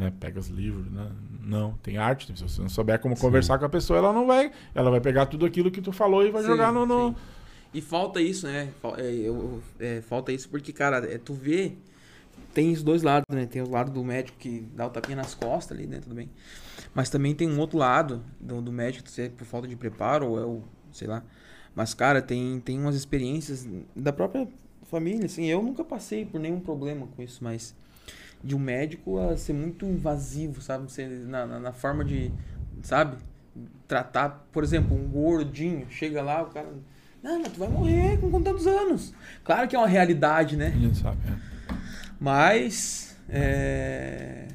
né, 0.00 0.12
pegam 0.18 0.40
os 0.40 0.48
livros, 0.48 0.90
né? 0.90 1.12
Não, 1.42 1.74
tem 1.82 1.98
arte. 1.98 2.32
Se 2.36 2.42
você 2.42 2.62
não 2.62 2.68
souber 2.70 2.98
como 2.98 3.14
sim. 3.14 3.20
conversar 3.20 3.58
com 3.58 3.66
a 3.66 3.68
pessoa, 3.68 3.98
ela 3.98 4.12
não 4.12 4.26
vai. 4.26 4.50
Ela 4.74 4.90
vai 4.90 5.00
pegar 5.00 5.26
tudo 5.26 5.44
aquilo 5.44 5.70
que 5.70 5.82
tu 5.82 5.92
falou 5.92 6.26
e 6.26 6.30
vai 6.30 6.42
sim, 6.42 6.48
jogar 6.48 6.72
no. 6.72 6.86
no... 6.86 7.14
E 7.72 7.80
falta 7.80 8.20
isso, 8.20 8.46
né? 8.46 8.70
É, 8.96 9.96
é, 9.98 10.00
falta 10.00 10.32
isso 10.32 10.48
porque, 10.48 10.72
cara, 10.72 10.98
é, 10.98 11.18
tu 11.18 11.34
vê. 11.34 11.74
Tem 12.54 12.72
os 12.72 12.82
dois 12.82 13.02
lados, 13.02 13.26
né? 13.30 13.46
Tem 13.46 13.62
o 13.62 13.70
lado 13.70 13.92
do 13.92 14.02
médico 14.02 14.36
que 14.38 14.66
dá 14.74 14.86
o 14.86 14.90
tapinha 14.90 15.16
nas 15.16 15.34
costas 15.34 15.76
ali, 15.76 15.86
né? 15.86 16.00
Tudo 16.00 16.14
bem. 16.14 16.28
Mas 16.92 17.08
também 17.08 17.32
tem 17.34 17.48
um 17.48 17.60
outro 17.60 17.78
lado 17.78 18.24
do, 18.40 18.60
do 18.60 18.72
médico, 18.72 19.08
se 19.08 19.22
é 19.22 19.28
por 19.28 19.44
falta 19.44 19.68
de 19.68 19.76
preparo 19.76 20.30
ou 20.30 20.40
é 20.40 20.44
o. 20.44 20.62
sei 20.90 21.06
lá. 21.06 21.22
Mas, 21.74 21.94
cara, 21.94 22.20
tem, 22.20 22.58
tem 22.60 22.78
umas 22.80 22.96
experiências 22.96 23.68
da 23.94 24.12
própria 24.12 24.48
família, 24.90 25.26
assim, 25.26 25.46
eu 25.46 25.62
nunca 25.62 25.84
passei 25.84 26.24
por 26.24 26.40
nenhum 26.40 26.58
problema 26.58 27.06
com 27.06 27.22
isso, 27.22 27.44
mas 27.44 27.76
de 28.42 28.54
um 28.54 28.58
médico 28.58 29.18
a 29.18 29.36
ser 29.36 29.52
muito 29.52 29.84
invasivo, 29.84 30.60
sabe? 30.60 30.90
Ser 30.90 31.08
na, 31.08 31.46
na, 31.46 31.60
na, 31.60 31.72
forma 31.72 32.04
de, 32.04 32.32
sabe? 32.82 33.16
Tratar, 33.86 34.46
por 34.52 34.64
exemplo, 34.64 34.96
um 34.96 35.08
gordinho, 35.08 35.86
chega 35.90 36.22
lá, 36.22 36.42
o 36.42 36.46
cara. 36.46 36.68
Não, 37.22 37.40
mas 37.42 37.52
tu 37.52 37.58
vai 37.58 37.68
morrer 37.68 38.18
com, 38.18 38.42
tantos 38.42 38.66
anos. 38.66 39.12
Claro 39.44 39.68
que 39.68 39.76
é 39.76 39.78
uma 39.78 39.88
realidade, 39.88 40.56
né? 40.56 40.68
A 40.68 40.78
gente 40.78 40.98
sabe, 40.98 41.18
é. 41.28 41.74
Mas. 42.18 43.16
É, 43.28 44.48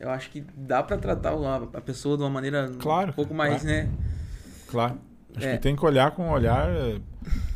eu 0.00 0.08
acho 0.10 0.30
que 0.30 0.44
dá 0.56 0.82
para 0.82 0.96
tratar 0.96 1.34
a 1.74 1.80
pessoa 1.80 2.16
de 2.16 2.22
uma 2.22 2.30
maneira 2.30 2.70
claro, 2.78 3.10
um 3.10 3.14
pouco 3.14 3.34
mais, 3.34 3.62
claro. 3.62 3.76
né? 3.76 3.90
Claro. 4.68 5.00
Acho 5.36 5.46
é. 5.46 5.56
que 5.56 5.62
tem 5.62 5.76
que 5.76 5.84
olhar 5.84 6.12
com 6.12 6.24
um 6.24 6.30
olhar 6.30 6.68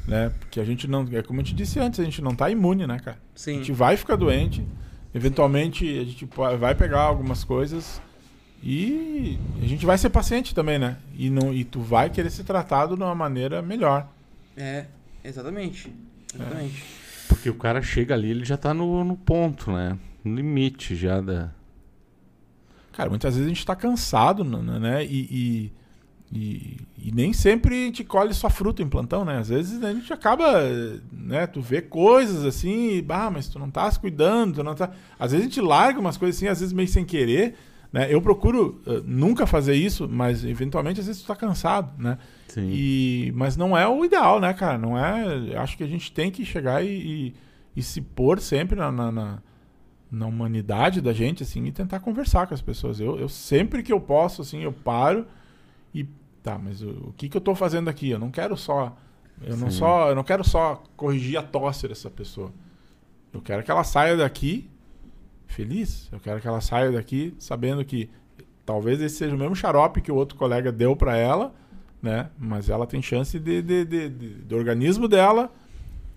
né? 0.06 0.32
Porque 0.40 0.60
a 0.60 0.64
gente 0.64 0.88
não, 0.88 1.06
é 1.12 1.22
como 1.22 1.40
eu 1.40 1.44
te 1.44 1.54
disse 1.54 1.78
antes, 1.78 2.00
a 2.00 2.04
gente 2.04 2.20
não 2.20 2.34
tá 2.34 2.50
imune, 2.50 2.86
né, 2.86 2.98
cara? 2.98 3.18
Sim. 3.34 3.52
A 3.52 3.58
gente 3.58 3.72
vai 3.72 3.96
ficar 3.96 4.16
doente, 4.16 4.66
eventualmente 5.14 5.86
a 5.98 6.04
gente 6.04 6.28
vai 6.58 6.74
pegar 6.74 7.02
algumas 7.02 7.44
coisas 7.44 8.00
e 8.62 9.38
a 9.60 9.66
gente 9.66 9.84
vai 9.84 9.98
ser 9.98 10.10
paciente 10.10 10.54
também, 10.54 10.78
né? 10.78 10.96
E 11.16 11.28
não 11.28 11.52
e 11.52 11.64
tu 11.64 11.80
vai 11.80 12.10
querer 12.10 12.30
ser 12.30 12.44
tratado 12.44 12.96
de 12.96 13.02
uma 13.02 13.14
maneira 13.14 13.60
melhor. 13.60 14.08
É, 14.56 14.86
exatamente. 15.24 15.92
Exatamente. 16.34 16.82
É. 16.82 17.02
Porque 17.28 17.50
o 17.50 17.54
cara 17.54 17.82
chega 17.82 18.14
ali, 18.14 18.30
ele 18.30 18.44
já 18.44 18.56
tá 18.56 18.72
no, 18.72 19.02
no 19.04 19.16
ponto, 19.16 19.72
né? 19.72 19.98
No 20.24 20.34
limite 20.34 20.94
já 20.94 21.20
da 21.20 21.50
Cara, 22.92 23.08
muitas 23.08 23.34
vezes 23.34 23.46
a 23.46 23.54
gente 23.54 23.66
tá 23.66 23.74
cansado, 23.74 24.44
né? 24.44 25.04
E, 25.04 25.26
e 25.30 25.72
e, 26.34 26.78
e, 26.96 27.12
nem 27.12 27.34
sempre 27.34 27.74
a 27.74 27.86
gente 27.86 28.02
colhe 28.02 28.32
só 28.32 28.48
fruta 28.48 28.82
em 28.82 28.88
plantão, 28.88 29.22
né? 29.22 29.36
Às 29.36 29.50
vezes 29.50 29.84
a 29.84 29.92
gente 29.92 30.10
acaba, 30.14 30.62
né? 31.12 31.46
Tu 31.46 31.60
vê 31.60 31.82
coisas 31.82 32.46
assim, 32.46 32.96
e, 32.96 33.06
ah, 33.10 33.30
mas 33.30 33.48
tu 33.48 33.58
não 33.58 33.70
tá 33.70 33.90
se 33.90 34.00
cuidando, 34.00 34.54
tu 34.54 34.64
não 34.64 34.74
tá... 34.74 34.90
Às 35.18 35.32
vezes 35.32 35.46
a 35.46 35.48
gente 35.50 35.60
larga 35.60 36.00
umas 36.00 36.16
coisas 36.16 36.38
assim, 36.38 36.48
às 36.48 36.60
vezes 36.60 36.72
meio 36.72 36.88
sem 36.88 37.04
querer, 37.04 37.54
né? 37.92 38.06
Eu 38.10 38.22
procuro 38.22 38.80
uh, 38.86 39.02
nunca 39.04 39.46
fazer 39.46 39.74
isso, 39.74 40.08
mas 40.08 40.42
eventualmente 40.42 41.00
às 41.00 41.06
vezes 41.06 41.20
tu 41.20 41.26
tá 41.26 41.36
cansado, 41.36 41.92
né? 42.02 42.16
Sim. 42.48 42.70
E, 42.72 43.30
mas 43.34 43.54
não 43.54 43.76
é 43.76 43.86
o 43.86 44.02
ideal, 44.02 44.40
né, 44.40 44.54
cara? 44.54 44.78
Não 44.78 44.98
é... 44.98 45.54
Acho 45.58 45.76
que 45.76 45.84
a 45.84 45.88
gente 45.88 46.10
tem 46.10 46.30
que 46.30 46.46
chegar 46.46 46.82
e, 46.82 46.88
e, 46.88 47.34
e 47.76 47.82
se 47.82 48.00
pôr 48.00 48.40
sempre 48.40 48.74
na, 48.74 48.90
na, 48.90 49.12
na, 49.12 49.42
na, 50.10 50.26
humanidade 50.26 51.02
da 51.02 51.12
gente, 51.12 51.42
assim, 51.42 51.62
e 51.66 51.72
tentar 51.72 52.00
conversar 52.00 52.46
com 52.46 52.54
as 52.54 52.62
pessoas. 52.62 53.00
Eu, 53.00 53.18
eu 53.18 53.28
sempre 53.28 53.82
que 53.82 53.92
eu 53.92 54.00
posso, 54.00 54.40
assim, 54.40 54.62
eu 54.62 54.72
paro 54.72 55.26
e 55.94 56.06
Tá, 56.42 56.58
mas 56.58 56.82
o, 56.82 56.90
o 56.90 57.14
que, 57.16 57.28
que 57.28 57.36
eu 57.36 57.40
estou 57.40 57.54
fazendo 57.54 57.88
aqui? 57.88 58.10
Eu 58.10 58.18
não 58.18 58.30
quero 58.30 58.56
só. 58.56 58.96
Eu 59.40 59.56
não, 59.56 59.70
só, 59.70 60.10
eu 60.10 60.14
não 60.14 60.24
quero 60.24 60.44
só 60.44 60.82
corrigir 60.96 61.36
a 61.36 61.42
tosse 61.42 61.88
dessa 61.88 62.10
pessoa. 62.10 62.52
Eu 63.32 63.40
quero 63.40 63.62
que 63.62 63.70
ela 63.70 63.84
saia 63.84 64.16
daqui 64.16 64.68
feliz. 65.46 66.08
Eu 66.12 66.20
quero 66.20 66.40
que 66.40 66.46
ela 66.46 66.60
saia 66.60 66.90
daqui 66.90 67.34
sabendo 67.38 67.84
que 67.84 68.10
talvez 68.64 69.00
esse 69.00 69.16
seja 69.16 69.34
o 69.34 69.38
mesmo 69.38 69.54
xarope 69.54 70.00
que 70.00 70.12
o 70.12 70.14
outro 70.14 70.36
colega 70.36 70.70
deu 70.70 70.94
para 70.96 71.16
ela, 71.16 71.54
né? 72.00 72.30
Mas 72.38 72.68
ela 72.68 72.86
tem 72.86 73.00
chance 73.00 73.38
de, 73.38 73.62
de, 73.62 73.84
de, 73.84 74.08
de, 74.08 74.28
do 74.28 74.56
organismo 74.56 75.08
dela 75.08 75.50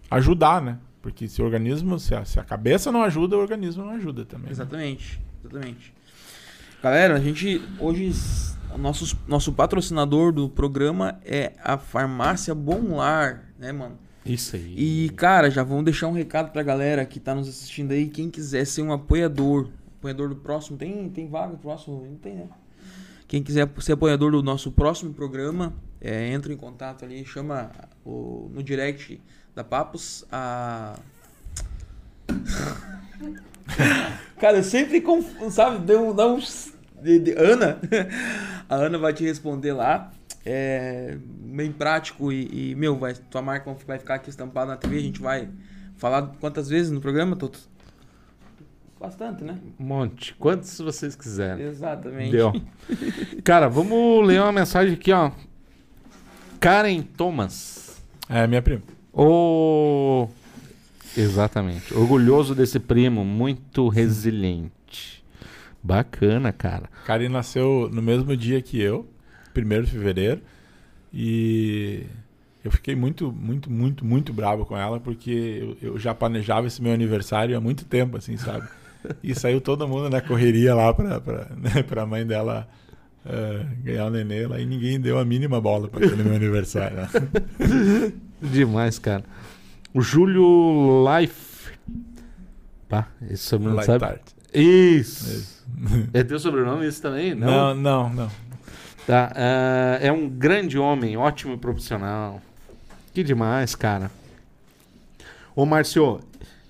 ajudar, 0.10 0.62
né? 0.62 0.80
Porque 1.02 1.28
se 1.28 1.42
o 1.42 1.46
organismo, 1.46 2.00
se 2.00 2.16
a, 2.16 2.26
se 2.26 2.40
a 2.40 2.44
cabeça 2.44 2.92
não 2.92 3.04
ajuda, 3.04 3.38
o 3.38 3.40
organismo 3.40 3.86
não 3.86 3.92
ajuda 3.92 4.26
também. 4.26 4.52
Exatamente, 4.52 5.18
né? 5.18 5.24
exatamente. 5.44 5.94
Galera, 6.82 7.16
a 7.16 7.20
gente 7.20 7.62
hoje 7.80 8.12
nosso, 8.78 9.18
nosso 9.28 9.54
patrocinador 9.54 10.32
do 10.32 10.50
programa 10.50 11.20
é 11.26 11.54
a 11.64 11.78
Farmácia 11.78 12.54
Bom 12.54 12.96
Lar, 12.96 13.44
né, 13.58 13.72
mano? 13.72 13.98
Isso 14.26 14.56
aí. 14.56 14.76
E, 14.78 15.10
cara, 15.10 15.52
já 15.52 15.64
vamos 15.64 15.86
deixar 15.86 16.08
um 16.08 16.14
recado 16.14 16.52
pra 16.52 16.64
galera 16.64 17.06
que 17.06 17.20
tá 17.20 17.36
nos 17.36 17.48
assistindo 17.48 17.92
aí. 17.92 18.08
Quem 18.08 18.30
quiser 18.30 18.66
ser 18.66 18.82
um 18.82 18.92
apoiador, 18.92 19.70
apoiador 20.00 20.30
do 20.30 20.36
próximo, 20.36 20.78
tem, 20.78 21.10
tem 21.10 21.28
vaga 21.28 21.56
próximo? 21.58 22.06
Não 22.06 22.16
tem, 22.16 22.36
né? 22.36 22.48
Quem 23.28 23.44
quiser 23.44 23.70
ser 23.80 23.94
apoiador 23.94 24.32
do 24.32 24.42
nosso 24.44 24.72
próximo 24.72 25.14
programa, 25.14 25.74
é, 26.02 26.32
entra 26.32 26.54
em 26.54 26.58
contato 26.58 27.06
ali, 27.06 27.26
chama 27.26 27.72
o, 28.04 28.50
no 28.54 28.64
direct 28.64 29.22
da 29.56 29.64
Papos 29.64 30.26
a. 30.32 31.00
Cara, 34.40 34.58
eu 34.58 34.64
sempre 34.64 35.02
confundo, 35.02 35.50
sabe? 35.50 35.86
Deu, 35.86 36.14
dá 36.14 36.28
uns 36.28 36.75
de, 37.02 37.20
de 37.20 37.32
Ana. 37.32 37.80
A 38.70 38.76
Ana 38.76 38.98
vai 38.98 39.14
te 39.14 39.24
responder 39.24 39.74
lá. 39.74 40.12
É 40.46 41.18
bem 41.20 41.72
prático 41.72 42.32
e, 42.32 42.72
e, 42.72 42.76
meu, 42.76 42.98
vai, 42.98 43.16
tua 43.16 43.42
marca 43.42 43.76
vai 43.88 43.98
ficar 43.98 44.16
aqui 44.16 44.30
estampada 44.30 44.72
na 44.72 44.78
TV. 44.78 44.98
A 44.98 45.02
gente 45.02 45.22
vai 45.22 45.50
falar 45.98 46.34
quantas 46.40 46.70
vezes 46.70 46.92
no 46.92 47.02
programa, 47.02 47.36
Toto? 47.36 47.60
Bastante, 49.00 49.44
né? 49.44 49.58
Um 49.80 49.86
monte. 49.86 50.34
Quantos 50.36 50.80
vocês 50.80 51.16
quiserem. 51.16 51.66
Exatamente. 51.66 52.32
Deu. 52.32 52.54
Cara, 53.44 53.68
vamos 53.68 54.26
ler 54.26 54.42
uma 54.42 54.52
mensagem 54.52 54.94
aqui, 54.94 55.12
ó. 55.12 55.32
Karen 56.60 57.02
Thomas. 57.02 58.02
É, 58.30 58.48
minha 58.48 58.62
prima. 58.62 58.82
O... 59.14 60.28
Exatamente. 61.16 61.94
Orgulhoso 61.94 62.56
desse 62.56 62.80
primo, 62.80 63.24
muito 63.24 63.88
resiliente. 63.88 64.72
Bacana, 65.86 66.52
cara. 66.52 66.90
Karen 67.06 67.30
nasceu 67.30 67.88
no 67.94 68.02
mesmo 68.02 68.36
dia 68.36 68.60
que 68.60 68.82
eu, 68.82 69.08
1 69.56 69.84
de 69.84 69.92
fevereiro. 69.92 70.42
E 71.14 72.08
eu 72.64 72.72
fiquei 72.72 72.96
muito, 72.96 73.32
muito, 73.32 73.72
muito, 73.72 74.04
muito 74.04 74.34
bravo 74.34 74.66
com 74.66 74.76
ela, 74.76 75.00
porque 75.00 75.76
eu, 75.80 75.92
eu, 75.92 76.00
já 76.00 76.16
planejava 76.16 76.66
esse 76.66 76.82
meu 76.82 76.92
aniversário 76.92 77.56
há 77.56 77.62
muito 77.62 77.86
tempo, 77.86 78.18
assim, 78.18 78.36
sabe? 78.36 78.68
E 79.22 79.36
saiu 79.36 79.62
todo 79.62 79.88
mundo 79.88 80.10
na 80.10 80.22
correria 80.22 80.74
lá 80.74 80.92
pra, 80.92 81.22
pra, 81.22 81.50
né, 81.56 81.84
pra 81.84 82.08
mãe 82.08 82.26
dela 82.26 82.68
uh, 83.24 83.84
ganhar 83.84 84.08
o 84.08 84.10
nenê 84.10 84.48
lá 84.48 84.60
e 84.60 84.66
ninguém 84.66 85.00
deu 85.00 85.20
a 85.20 85.24
mínima 85.24 85.62
bola 85.62 85.88
para 85.88 86.04
aquele 86.04 86.24
meu 86.24 86.36
aniversário. 86.36 86.98
Né? 86.98 87.10
Demais, 88.42 88.98
cara. 88.98 89.24
O 89.94 90.02
Júlio 90.02 91.06
Life. 91.08 91.74
Pá, 92.90 93.08
esse 93.30 93.44
sobrenome 93.44 93.78
Light 93.78 93.86
sabe? 93.86 94.20
Isso. 94.52 95.30
Isso. 95.30 95.55
É 96.14 96.24
teu 96.24 96.40
sobrenome 96.40 96.88
isso 96.88 97.02
também? 97.02 97.36
Não, 97.36 97.74
não, 97.76 98.10
não. 98.10 98.10
não. 98.10 98.32
Tá. 99.06 99.32
Uh, 99.36 100.06
é 100.06 100.12
um 100.12 100.28
grande 100.28 100.80
homem, 100.80 101.16
ótimo 101.16 101.58
profissional. 101.58 102.42
Que 103.14 103.24
demais, 103.24 103.76
cara. 103.76 104.10
Ô, 105.56 105.66
Márcio, 105.66 106.20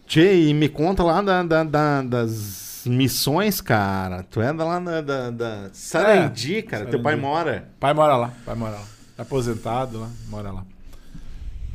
Tchê, 0.05 0.53
me 0.53 0.69
conta 0.69 1.03
lá 1.03 1.21
da, 1.21 1.41
da, 1.43 1.63
da, 1.63 2.01
das 2.01 2.83
missões, 2.85 3.61
cara. 3.61 4.23
Tu 4.23 4.41
é 4.41 4.51
lá 4.51 4.79
da, 4.79 5.01
da, 5.01 5.31
da 5.31 5.69
Sarandi, 5.71 6.57
é, 6.57 6.61
cara. 6.61 6.77
Sarandi. 6.77 6.91
Teu 6.91 7.01
pai 7.01 7.15
mora. 7.15 7.69
Pai 7.79 7.93
mora 7.93 8.15
lá, 8.17 8.33
pai 8.45 8.55
mora 8.55 8.75
lá. 8.75 8.85
Tá 9.15 9.23
aposentado 9.23 10.01
lá, 10.01 10.09
mora 10.27 10.51
lá. 10.51 10.65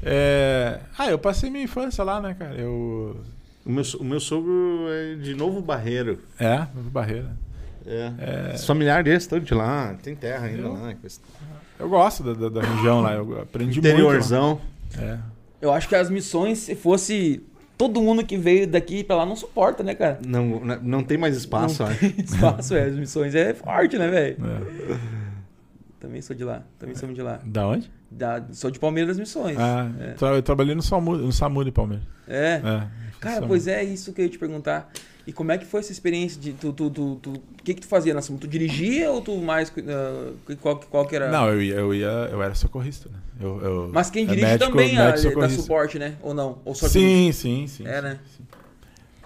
É... 0.03 0.81
Ah, 0.97 1.11
eu 1.11 1.19
passei 1.19 1.51
minha 1.51 1.65
infância 1.65 2.05
lá, 2.05 2.21
né, 2.21 2.35
cara? 2.39 2.55
Eu 2.55 3.21
o 3.65 3.71
meu, 3.71 3.85
o 3.99 4.05
meu 4.05 4.21
sogro 4.21 4.87
é 4.89 5.15
de 5.17 5.35
Novo 5.35 5.61
Barreiro. 5.61 6.19
É, 6.39 6.59
Novo 6.75 6.91
Barreiro. 6.91 7.29
É. 7.87 8.13
é. 8.53 8.55
Os 8.55 8.65
familiares 8.67 9.05
deles 9.05 9.23
estão 9.23 9.41
de 9.41 9.55
lá, 9.55 9.95
tem 10.03 10.15
terra 10.15 10.47
ainda 10.47 10.63
eu, 10.63 10.73
lá. 10.73 10.95
Eu 11.79 11.89
gosto 11.89 12.23
da, 12.23 12.35
da, 12.35 12.49
da, 12.49 12.61
região 12.61 13.01
lá, 13.01 13.15
eu 13.15 13.41
aprendi 13.41 13.79
Interiorzão. 13.79 14.61
muito. 14.91 15.01
É. 15.03 15.19
Eu 15.61 15.73
acho 15.73 15.89
que 15.89 15.95
as 15.95 16.11
missões, 16.11 16.59
se 16.59 16.75
fosse 16.75 17.43
todo 17.77 18.01
mundo 18.03 18.25
que 18.25 18.37
veio 18.37 18.67
daqui 18.67 19.03
pra 19.03 19.17
lá 19.17 19.27
não 19.27 19.35
suporta, 19.35 19.83
né, 19.83 19.95
cara? 19.95 20.19
Não, 20.27 20.61
não- 20.61 20.83
não 20.83 21.03
tem 21.03 21.17
mais 21.17 21.35
espaço, 21.37 21.83
não 21.83 21.91
acho. 21.91 21.99
tem 21.99 22.15
espaço, 22.25 22.75
velho. 22.75 22.93
As 22.93 22.99
missões 22.99 23.35
é 23.35 23.55
forte, 23.55 23.97
né, 23.97 24.09
velho? 24.09 24.37
É. 24.93 24.99
Também 25.99 26.21
sou 26.23 26.35
de 26.35 26.45
lá. 26.45 26.63
Também 26.79 26.95
somos 26.95 27.15
de 27.15 27.23
lá. 27.23 27.41
Da 27.45 27.67
onde? 27.67 27.91
Da, 28.11 28.43
sou 28.53 28.71
de 28.71 28.79
Palmeiras 28.79 29.09
das 29.17 29.19
Missões. 29.19 29.57
Ah, 29.59 29.91
é. 30.01 30.13
tra- 30.13 30.35
eu 30.35 30.43
trabalhei 30.43 30.75
no 30.75 30.83
SAMU, 30.83 31.17
no 31.17 31.33
SAMU 31.33 31.65
de 31.65 31.71
Palmeiras. 31.71 32.07
É. 32.27 32.61
É, 32.65 32.89
Cara, 33.21 33.37
SAMU. 33.37 33.49
pois 33.49 33.67
é, 33.67 33.85
isso 33.85 34.13
que 34.13 34.21
eu 34.21 34.25
ia 34.25 34.31
te 34.31 34.39
perguntar. 34.39 34.91
E 35.27 35.33
como 35.33 35.53
é 35.53 35.59
que 35.59 35.67
foi 35.67 35.81
essa 35.81 35.93
experiência 35.93 36.41
de 36.41 36.53
tu, 36.55 36.73
tu, 36.73 36.91
tu, 36.91 37.17
tu- 37.23 37.33
o 37.35 37.63
que 37.63 37.75
que 37.75 37.83
tu 37.83 37.87
fazia 37.87 38.15
na? 38.15 38.21
Tu 38.23 38.49
dirigia 38.49 39.11
ou 39.11 39.21
tu 39.21 39.37
mais 39.37 39.71
ah, 39.87 40.33
qual, 40.61 40.77
qual 40.81 41.07
que 41.07 41.15
era? 41.15 41.31
Não, 41.31 41.49
eu 41.49 41.63
ia, 41.63 41.75
eu 41.75 41.95
ia, 41.95 42.09
eu 42.33 42.43
era 42.43 42.55
socorrista, 42.55 43.09
né? 43.11 43.19
Eu, 43.39 43.61
eu- 43.63 43.91
Mas 43.93 44.11
quem 44.11 44.25
é 44.25 44.29
dirige 44.29 44.47
médico- 44.47 44.71
também 44.71 44.97
a, 44.97 45.05
médico 45.07 45.23
dá 45.25 45.31
socorrista. 45.31 45.63
suporte, 45.63 45.99
né? 45.99 46.17
Ou 46.23 46.33
não? 46.35 46.59
Ou 46.65 46.75
só? 46.75 46.89
Sim, 46.89 47.31
sim, 47.33 47.67
sim. 47.67 47.87
É, 47.87 47.97
sim, 47.97 48.03
né? 48.03 48.19
sim. 48.37 48.45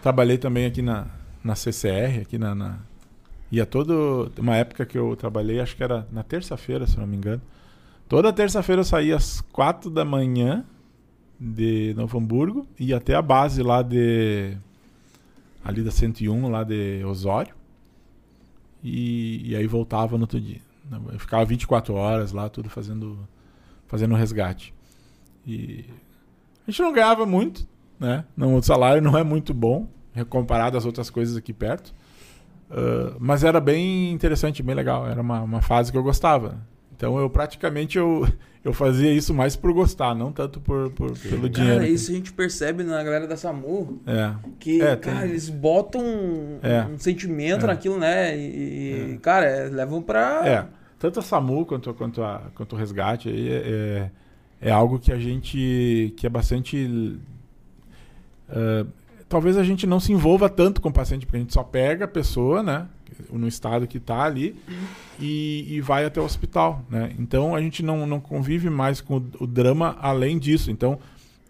Trabalhei 0.03 0.36
também 0.36 0.66
aqui 0.66 0.82
na, 0.82 1.07
na 1.42 1.55
CCR, 1.55 2.20
aqui 2.22 2.36
na, 2.38 2.55
na. 2.55 2.78
Ia 3.51 3.64
todo. 3.64 4.30
Uma 4.36 4.57
época 4.57 4.84
que 4.84 4.99
eu 4.99 5.14
trabalhei, 5.16 5.61
acho 5.61 5.76
que 5.76 5.82
era 5.82 6.07
na 6.11 6.22
terça-feira, 6.22 6.86
se 6.86 6.99
não 6.99 7.07
me 7.07 7.16
engano. 7.16 7.40
Toda 8.09 8.32
terça-feira 8.32 8.80
eu 8.80 8.84
saía 8.84 9.16
às 9.16 9.40
quatro 9.40 9.88
da 9.88 10.05
manhã 10.05 10.64
de 11.45 11.92
Novo 11.95 12.18
Hamburgo 12.18 12.66
e 12.78 12.95
até 12.95 13.14
a 13.14 13.22
base 13.22 13.62
lá 13.62 13.82
de. 13.82 14.57
Ali 15.64 15.82
da 15.82 15.90
101, 15.90 16.49
lá 16.49 16.64
de 16.64 17.05
Osório. 17.05 17.55
E, 18.82 19.51
e 19.51 19.57
aí 19.57 19.66
voltava 19.66 20.16
no 20.16 20.24
outro 20.24 20.40
dia. 20.40 20.61
Eu 21.12 21.18
ficava 21.18 21.45
24 21.45 21.95
horas 21.95 22.32
lá, 22.32 22.49
tudo 22.49 22.68
fazendo, 22.68 23.18
fazendo 23.86 24.14
resgate. 24.14 24.74
E 25.47 25.84
a 26.66 26.70
gente 26.70 26.82
não 26.82 26.92
ganhava 26.92 27.24
muito, 27.24 27.66
né? 27.99 28.24
Não, 28.36 28.57
o 28.57 28.62
salário 28.62 29.01
não 29.01 29.16
é 29.16 29.24
muito 29.24 29.55
bom, 29.55 29.88
comparado 30.28 30.76
às 30.76 30.84
outras 30.84 31.09
coisas 31.09 31.36
aqui 31.36 31.53
perto. 31.53 31.95
Ah, 32.70 33.16
mas 33.18 33.45
era 33.45 33.61
bem 33.61 34.12
interessante, 34.12 34.62
bem 34.62 34.74
legal. 34.74 35.07
Era 35.07 35.20
uma, 35.20 35.40
uma 35.40 35.62
fase 35.62 35.92
que 35.92 35.99
eu 35.99 36.03
gostava. 36.03 36.59
Então 37.05 37.18
eu 37.18 37.28
praticamente 37.28 37.98
eu, 37.98 38.26
eu 38.64 38.72
fazia 38.72 39.12
isso 39.12 39.34
mais 39.34 39.55
por 39.55 39.72
gostar, 39.74 40.14
não 40.14 40.32
tanto 40.32 40.59
por, 40.61 40.90
por- 40.92 41.16
pelo 41.18 41.48
dinheiro. 41.50 41.80
Cara, 41.80 41.88
isso 41.88 42.11
a 42.11 42.14
gente 42.14 42.32
percebe 42.32 42.82
na 42.82 43.02
galera 43.02 43.26
da 43.26 43.36
SAMU. 43.36 44.00
É. 44.07 44.32
Que, 44.59 44.80
É, 44.80 44.96
tem- 44.96 45.12
cara, 45.12 45.26
eles 45.26 45.50
botam 45.50 46.00
um, 46.02 46.59
É. 46.62 46.86
um 46.86 46.98
sentimento 46.98 47.64
É. 47.64 47.66
naquilo, 47.68 47.98
né? 47.98 48.36
E, 48.38 49.12
e, 49.14 49.18
cara, 49.18 49.44
é, 49.46 49.68
levam 49.68 50.00
pra. 50.00 50.48
É, 50.48 50.66
tanto 50.98 51.18
a 51.20 51.22
SAMU 51.22 51.66
quanto, 51.66 51.92
quanto, 51.92 52.22
a, 52.22 52.42
quanto 52.55 52.72
o 52.74 52.78
resgate 52.78 53.28
aí 53.28 53.48
é, 53.52 54.11
é, 54.62 54.68
é 54.68 54.70
algo 54.70 54.98
que 54.98 55.12
a 55.12 55.18
gente 55.18 56.14
que 56.16 56.26
é 56.26 56.30
bastante 56.30 57.18
eh, 58.48 58.86
talvez 59.28 59.57
a 59.59 59.62
gente 59.64 59.86
não 59.86 60.00
se 60.00 60.12
envolva 60.12 60.48
tanto 60.48 60.80
com 60.80 60.88
o 60.88 60.92
paciente, 60.92 61.26
porque 61.26 61.36
a 61.36 61.40
gente 61.40 61.52
só 61.52 61.62
pega 61.62 62.05
a 62.05 62.09
pessoa, 62.09 62.62
né, 62.62 62.86
no 63.32 63.46
estado 63.46 63.86
que 63.86 63.98
está 63.98 64.22
ali 64.22 64.57
e, 65.18 65.66
e 65.68 65.80
vai 65.80 66.05
até 66.05 66.20
o 66.20 66.24
hospital, 66.24 66.84
né? 66.90 67.12
Então 67.18 67.55
a 67.55 67.61
gente 67.61 67.82
não, 67.82 68.07
não 68.07 68.20
convive 68.20 68.68
mais 68.70 69.00
com 69.00 69.18
o, 69.18 69.24
o 69.40 69.46
drama 69.46 69.96
além 70.00 70.38
disso. 70.38 70.70
Então 70.70 70.98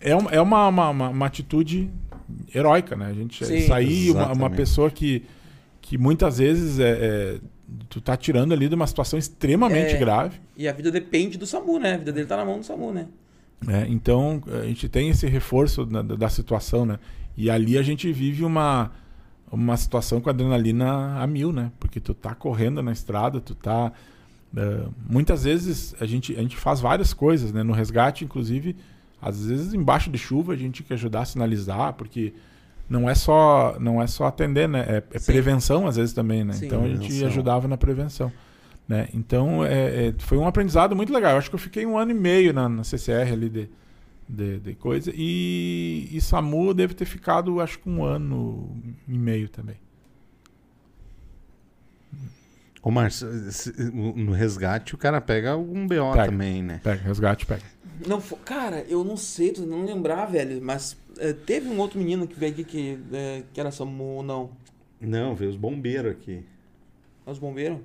é, 0.01 0.15
um, 0.15 0.29
é 0.31 0.41
uma, 0.41 0.69
uma, 0.69 0.91
uma, 0.91 1.09
uma 1.09 1.27
atitude 1.27 1.91
heróica, 2.55 2.97
né? 2.97 3.07
A 3.07 3.15
gente 3.15 3.45
Sim. 3.45 3.67
sair 3.67 4.11
uma, 4.11 4.33
uma 4.33 4.51
pessoa 4.51 4.91
que, 4.91 5.25
que 5.81 5.97
muitas 5.97 6.39
vezes 6.39 6.79
é, 6.79 6.91
é, 6.91 7.41
tu 7.89 8.01
tá 8.01 8.17
tirando 8.17 8.53
ali 8.53 8.69
de 8.69 8.75
uma 8.75 8.87
situação 8.87 9.19
extremamente 9.19 9.95
É. 9.95 9.99
grave. 9.99 10.41
E 10.57 10.69
a 10.69 10.73
vida 10.73 10.91
depende 10.91 11.39
do 11.39 11.47
SAMU, 11.47 11.79
né? 11.79 11.95
A 11.95 11.99
vida 11.99 12.13
dele 12.13 12.27
tá 12.27 12.37
na 12.37 12.45
mão 12.45 12.59
do 12.59 12.65
SAMU, 12.65 12.93
né? 12.93 13.07
né? 13.65 13.87
Então 13.89 14.43
a 14.61 14.67
gente 14.67 14.89
tem 14.89 15.09
esse 15.09 15.27
reforço 15.27 15.85
da, 15.87 16.03
da 16.03 16.29
situação, 16.29 16.85
né? 16.85 16.99
E 17.37 17.51
ali 17.51 17.77
a 17.77 17.83
gente 17.83 18.13
vive 18.13 18.45
uma, 18.45 18.93
uma 19.51 19.77
situação 19.77 20.21
com 20.21 20.31
adrenalina 20.31 21.21
a 21.21 21.27
mil, 21.27 21.53
né? 21.53 21.71
Porque 21.79 22.01
tu 22.01 22.15
tá 22.15 22.35
correndo 22.35 22.83
na 22.83 22.93
estrada, 22.93 23.41
tu 23.41 23.55
tá. 23.55 23.93
eh, 24.57 24.87
muitas 25.09 25.45
vezes 25.45 25.95
a 26.01 26.07
gente, 26.07 26.35
a 26.37 26.43
gente 26.43 26.57
faz 26.57 26.81
várias 26.81 27.13
coisas, 27.13 27.53
né? 27.53 27.63
No 27.63 27.73
resgate, 27.73 28.25
inclusive, 28.25 28.77
às 29.21 29.47
vezes 29.47 29.75
embaixo 29.75 30.11
de 30.11 30.19
chuva 30.19 30.53
a 30.53 30.57
gente 30.57 30.83
tem 30.83 30.89
que 30.89 30.95
ajudar 30.95 31.21
a 31.21 31.25
sinalizar, 31.25 31.93
porque 31.95 32.35
não 32.89 33.09
é 33.09 33.15
só, 33.15 33.77
não 33.81 34.03
é 34.03 34.07
só 34.07 34.27
atender, 34.27 34.69
né? 34.69 34.85
É, 34.89 34.97
é 34.97 35.21
prevenção 35.21 35.87
às 35.87 35.97
vezes 35.97 36.13
também, 36.13 36.45
né? 36.45 36.53
Sim. 36.55 36.67
Então 36.67 36.85
a 36.85 36.89
gente 36.89 37.25
ajudava 37.25 37.69
na 37.69 37.77
prevenção. 37.77 38.33
Né? 38.87 39.09
Então 39.15 39.65
é, 39.65 40.09
é, 40.09 40.15
foi 40.19 40.37
um 40.37 40.47
aprendizado 40.47 40.95
muito 40.95 41.13
legal. 41.13 41.33
Eu 41.33 41.39
acho 41.39 41.49
que 41.49 41.55
eu 41.55 41.61
fiquei 41.61 41.87
um 41.87 41.97
ano 41.97 42.11
e 42.11 42.15
meio 42.15 42.53
na, 42.53 42.69
na 42.69 42.85
CCR 42.85 43.33
ali 43.33 43.49
de, 43.49 43.71
de, 44.29 44.59
de 44.59 44.75
coisa. 44.75 45.13
E, 45.15 46.09
e 46.11 46.21
SAMU 46.21 46.75
deve 46.75 46.95
ter 46.95 47.05
ficado, 47.05 47.61
acho 47.61 47.79
que 47.79 47.89
um 47.89 48.05
ano 48.05 48.77
e 49.09 49.19
meio 49.19 49.49
também. 49.49 49.77
Ô, 52.83 52.91
Márcio, 52.91 53.27
no 53.95 54.33
resgate 54.33 54.95
o 54.95 54.99
cara 54.99 55.19
pega 55.19 55.53
algum 55.53 55.87
BO 55.87 56.13
Pega. 56.13 56.27
também, 56.27 56.63
né? 56.63 56.81
Pega, 56.85 57.03
resgate, 57.03 57.47
pega. 57.47 57.63
Não, 58.07 58.21
cara, 58.21 58.85
eu 58.89 59.03
não 59.03 59.17
sei, 59.17 59.55
não 59.59 59.87
lembrar, 59.87 60.27
velho, 60.27 60.61
mas 60.61 60.97
é, 61.19 61.33
teve 61.33 61.69
um 61.69 61.79
outro 61.79 61.99
menino 61.99 62.27
que 62.27 62.39
veio 62.39 62.53
aqui 62.53 62.65
que, 62.65 62.99
é, 63.13 63.43
que 63.53 63.59
era 63.59 63.71
SAMU 63.71 64.05
ou 64.05 64.23
não? 64.23 64.51
Não, 65.01 65.35
vê 65.35 65.47
os 65.47 65.57
bombeiros 65.57 66.13
aqui. 66.13 66.45
Os 67.25 67.39
bombeiros? 67.39 67.79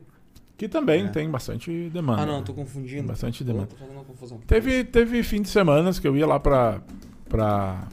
Que 0.60 0.68
também 0.68 1.06
É. 1.06 1.08
tem 1.08 1.28
bastante 1.32 1.90
demanda. 1.90 2.22
Ah, 2.22 2.26
não, 2.28 2.38
né? 2.40 2.44
tô 2.46 2.54
confundindo. 2.54 3.08
Bastante 3.08 3.44
demanda. 3.44 3.68
Tô 3.68 3.78
fazendo 3.78 3.96
uma 3.96 4.04
confusão. 4.04 4.38
Teve, 4.46 4.84
teve 4.84 5.24
fim 5.24 5.42
de 5.42 5.50
semana 5.50 5.92
que 5.94 6.08
eu 6.08 6.16
ia 6.18 6.28
lá 6.28 6.38
pra, 6.40 6.82
pra 7.28 7.88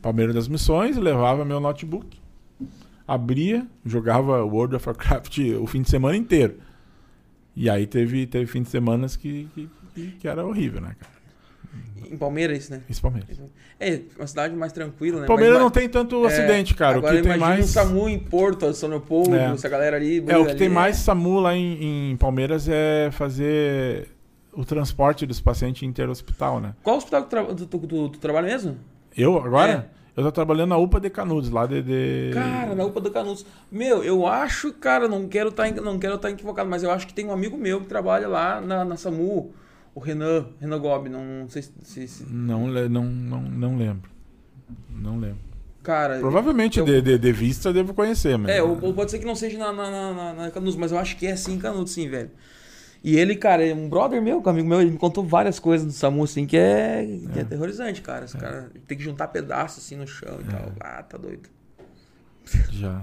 Palmeiras 0.00 0.34
das 0.34 0.46
Missões, 0.48 0.96
levava 0.96 1.44
meu 1.44 1.58
notebook, 1.60 2.16
abria, 3.06 3.66
jogava 3.84 4.44
World 4.44 4.76
of 4.76 4.88
Warcraft 4.88 5.38
o 5.60 5.66
fim 5.66 5.82
de 5.82 5.90
semana 5.90 6.16
inteiro. 6.16 6.58
E 7.56 7.68
aí 7.68 7.86
teve, 7.86 8.26
teve 8.26 8.46
fim 8.46 8.62
de 8.62 8.68
semana 8.68 9.06
que, 9.08 9.48
que- 9.54 9.68
que 10.20 10.28
era 10.28 10.46
horrível, 10.46 10.80
né, 10.80 10.94
cara? 10.98 11.12
Em 12.10 12.16
Palmeiras, 12.16 12.68
né? 12.70 12.82
Esse 12.88 13.00
Palmeiras. 13.00 13.36
É, 13.80 14.00
uma 14.16 14.26
cidade 14.28 14.54
mais 14.54 14.72
tranquila, 14.72 15.22
né? 15.22 15.26
Palmeiras 15.26 15.54
Mas- 15.54 15.62
não 15.64 15.70
tem 15.70 15.88
tanto 15.88 16.24
é, 16.24 16.28
acidente, 16.28 16.72
cara. 16.74 16.96
O 16.96 16.98
Agora 16.98 17.16
que 17.16 17.22
tem 17.28 17.36
mais. 17.36 17.64
o 17.64 17.68
SAMU 17.72 18.08
em 18.08 18.18
Porto, 18.18 18.72
São 18.74 18.88
Leopoldo, 18.88 19.34
É. 19.34 19.52
essa 19.52 19.68
galera 19.68 19.96
ali. 19.96 20.18
É, 20.28 20.38
o 20.38 20.44
que 20.44 20.50
ali, 20.50 20.58
tem 20.58 20.68
mais 20.68 20.96
SAMU 20.98 21.40
lá 21.40 21.54
em, 21.56 22.12
em 22.12 22.16
Palmeiras 22.16 22.68
é 22.68 23.10
fazer 23.10 24.08
o 24.52 24.64
transporte 24.64 25.26
dos 25.26 25.40
pacientes 25.40 25.82
interhospital, 25.82 26.60
né? 26.60 26.74
Qual 26.82 26.96
hospital 26.96 27.24
que 27.24 27.28
tu, 27.28 27.30
tra- 27.30 27.44
tu, 27.54 27.66
tu- 27.66 27.78
tu- 27.86 28.08
tu 28.10 28.18
trabalha 28.20 28.46
mesmo? 28.46 28.76
Eu, 29.16 29.36
agora? 29.38 29.90
Eu 30.16 30.22
tô 30.22 30.32
trabalhando 30.32 30.70
na 30.70 30.78
UPA 30.78 30.98
de 31.00 31.10
Canudos, 31.10 31.50
lá 31.50 31.66
de. 31.66 31.82
de- 31.82 32.30
Cara, 32.32 32.74
na 32.74 32.84
UPA 32.84 33.00
do 33.02 33.10
Canudos. 33.10 33.44
Meu, 33.70 34.02
eu 34.02 34.26
acho, 34.26 34.72
cara, 34.72 35.06
não 35.08 35.26
quero 35.28 35.50
estar 35.50 35.70
não 35.72 35.98
quero 35.98 36.14
estar 36.14 36.30
equivocado, 36.30 36.70
mas 36.70 36.82
eu 36.82 36.90
acho 36.90 37.06
que 37.06 37.12
tem 37.12 37.26
um 37.26 37.32
amigo 37.32 37.56
meu 37.58 37.80
que 37.80 37.86
trabalha 37.86 38.26
lá 38.28 38.60
na, 38.60 38.82
na 38.84 38.96
SAMU, 38.96 39.50
o 39.96 40.00
Renan, 40.00 40.46
Renan 40.60 40.78
Gobi, 40.78 41.08
não, 41.08 41.24
não 41.24 41.48
sei 41.48 41.62
se, 41.62 42.06
se- 42.06 42.26
Não, 42.30 42.66
não, 42.68 43.04
não, 43.04 43.40
não 43.40 43.76
lembro. 43.78 44.10
Não 44.90 45.18
lembro. 45.18 45.38
cara, 45.82 46.18
Provavelmente 46.18 46.78
eu- 46.78 46.84
de, 46.84 47.00
de, 47.00 47.18
de 47.18 47.32
vista 47.32 47.70
eu 47.70 47.72
devo 47.72 47.94
conhecer, 47.94 48.36
mas. 48.36 48.50
É, 48.54 48.62
ou, 48.62 48.78
ou 48.82 48.92
pode 48.92 49.10
ser 49.10 49.18
que 49.18 49.24
não 49.24 49.34
seja 49.34 49.56
na, 49.58 49.72
na, 49.72 49.90
na- 50.12 50.32
na- 50.34 50.50
Canudos, 50.50 50.76
mas 50.76 50.92
eu 50.92 50.98
acho 50.98 51.16
que 51.16 51.26
é 51.26 51.34
em 51.48 51.58
Canudos, 51.58 51.92
sim, 51.92 52.08
velho. 52.10 52.30
E 53.02 53.16
ele, 53.16 53.36
cara, 53.36 53.64
é 53.66 53.72
um 53.72 53.88
brother 53.88 54.20
meu, 54.20 54.42
um 54.44 54.48
amigo 54.50 54.68
meu, 54.68 54.80
ele 54.82 54.90
me 54.90 54.98
contou 54.98 55.24
várias 55.24 55.58
coisas 55.58 55.86
do 55.86 55.92
SAMU, 55.92 56.24
assim, 56.24 56.44
que 56.44 56.56
é, 56.58 57.06
que 57.32 57.38
é. 57.38 57.42
aterrorizante, 57.42 58.02
cara. 58.02 58.24
Os 58.26 58.34
caras 58.34 58.66
tem 58.86 58.98
que 58.98 59.04
juntar 59.04 59.28
pedaços 59.28 59.82
assim 59.84 59.96
no 59.96 60.06
chão 60.06 60.38
e 60.44 60.48
É. 60.48 60.50
tal. 60.58 60.72
Ah, 60.80 61.02
tá 61.02 61.16
doido. 61.16 61.48
Já. 62.70 63.02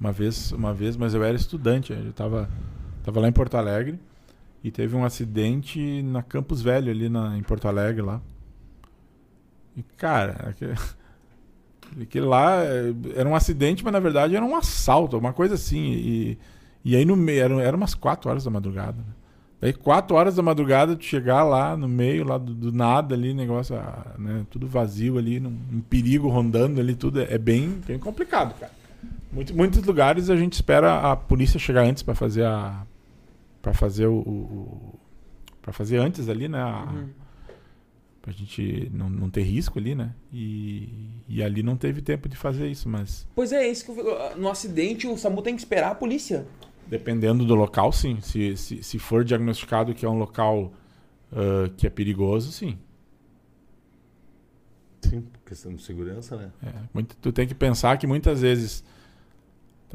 Uma 0.00 0.10
vez, 0.12 0.50
uma 0.52 0.72
vez, 0.74 0.96
mas 0.96 1.14
eu 1.14 1.22
era 1.22 1.36
estudante, 1.36 1.92
eu 1.92 2.12
tava, 2.12 2.48
tava 3.04 3.20
lá 3.20 3.28
em 3.28 3.32
Porto 3.32 3.56
Alegre 3.56 3.98
e 4.68 4.70
teve 4.70 4.94
um 4.94 5.04
acidente 5.04 6.02
na 6.02 6.22
Campus 6.22 6.60
Velho, 6.60 6.90
ali 6.90 7.08
na, 7.08 7.36
em 7.36 7.42
Porto 7.42 7.66
Alegre 7.66 8.02
lá. 8.02 8.20
E, 9.76 9.82
cara, 9.82 10.48
aquele, 10.50 10.74
aquele 12.02 12.26
lá 12.26 12.62
eh, 12.64 12.94
era 13.16 13.28
um 13.28 13.34
acidente, 13.34 13.82
mas 13.82 13.92
na 13.92 14.00
verdade 14.00 14.36
era 14.36 14.44
um 14.44 14.54
assalto, 14.54 15.16
uma 15.16 15.32
coisa 15.32 15.54
assim. 15.54 15.92
E, 15.92 16.38
e 16.84 16.94
aí 16.94 17.04
no 17.04 17.16
meio, 17.16 17.42
era, 17.42 17.62
era 17.62 17.76
umas 17.76 17.94
4 17.94 18.30
horas 18.30 18.44
da 18.44 18.50
madrugada. 18.50 18.98
Né? 18.98 19.14
Daí 19.60 19.72
4 19.72 20.14
horas 20.14 20.36
da 20.36 20.42
madrugada, 20.42 20.94
tu 20.94 21.04
chegar 21.04 21.42
lá 21.44 21.76
no 21.76 21.88
meio, 21.88 22.24
lá 22.24 22.36
do, 22.36 22.54
do 22.54 22.70
nada 22.70 23.14
ali, 23.14 23.32
negócio, 23.32 23.74
ah, 23.74 24.14
né, 24.18 24.46
tudo 24.50 24.68
vazio 24.68 25.18
ali, 25.18 25.40
num, 25.40 25.56
um 25.72 25.80
perigo 25.80 26.28
rondando 26.28 26.78
ali, 26.78 26.94
tudo 26.94 27.20
é, 27.20 27.34
é 27.34 27.38
bem, 27.38 27.80
bem 27.86 27.98
complicado, 27.98 28.54
cara. 28.60 28.72
Muito, 29.32 29.56
muitos 29.56 29.82
lugares 29.82 30.28
a 30.30 30.36
gente 30.36 30.52
espera 30.52 31.10
a 31.10 31.16
polícia 31.16 31.58
chegar 31.58 31.84
antes 31.84 32.02
para 32.02 32.14
fazer 32.14 32.44
a 32.44 32.86
para 33.62 33.72
fazer 33.74 34.06
o, 34.06 34.16
o 34.18 34.98
para 35.62 35.72
fazer 35.72 35.98
antes 35.98 36.28
ali, 36.28 36.48
né? 36.48 36.60
A, 36.60 36.84
Uhum. 36.92 37.08
Pra 38.20 38.32
gente 38.32 38.90
não, 38.92 39.08
não 39.08 39.30
ter 39.30 39.40
risco 39.42 39.78
ali, 39.78 39.94
né? 39.94 40.12
E, 40.30 41.08
e 41.28 41.42
ali 41.42 41.62
não 41.62 41.76
teve 41.78 42.02
tempo 42.02 42.28
de 42.28 42.36
fazer 42.36 42.68
isso, 42.68 42.86
mas 42.88 43.26
Pois 43.34 43.52
é, 43.52 43.66
isso 43.66 43.84
que 43.86 43.90
eu, 43.92 43.94
fico- 43.94 44.38
no 44.38 44.50
acidente 44.50 45.06
o 45.06 45.16
SAMU 45.16 45.40
tem 45.40 45.54
que 45.54 45.60
esperar 45.62 45.92
a 45.92 45.94
polícia. 45.94 46.46
dependendo 46.86 47.44
do 47.46 47.54
local, 47.54 47.90
sim. 47.92 48.20
Se, 48.20 48.54
se, 48.56 48.82
se 48.82 48.98
for 48.98 49.24
diagnosticado 49.24 49.94
que 49.94 50.04
é 50.04 50.08
um 50.08 50.18
local 50.18 50.72
ah, 51.32 51.70
que 51.76 51.86
é 51.86 51.90
perigoso, 51.90 52.52
sim. 52.52 52.76
Sim, 55.00 55.24
questão 55.46 55.74
de 55.74 55.82
segurança, 55.82 56.36
né? 56.36 56.50
É, 56.62 56.72
muito- 56.92 57.16
tu 57.16 57.32
tem 57.32 57.46
que 57.46 57.54
pensar 57.54 57.96
que 57.98 58.06
muitas 58.06 58.40
vezes 58.42 58.84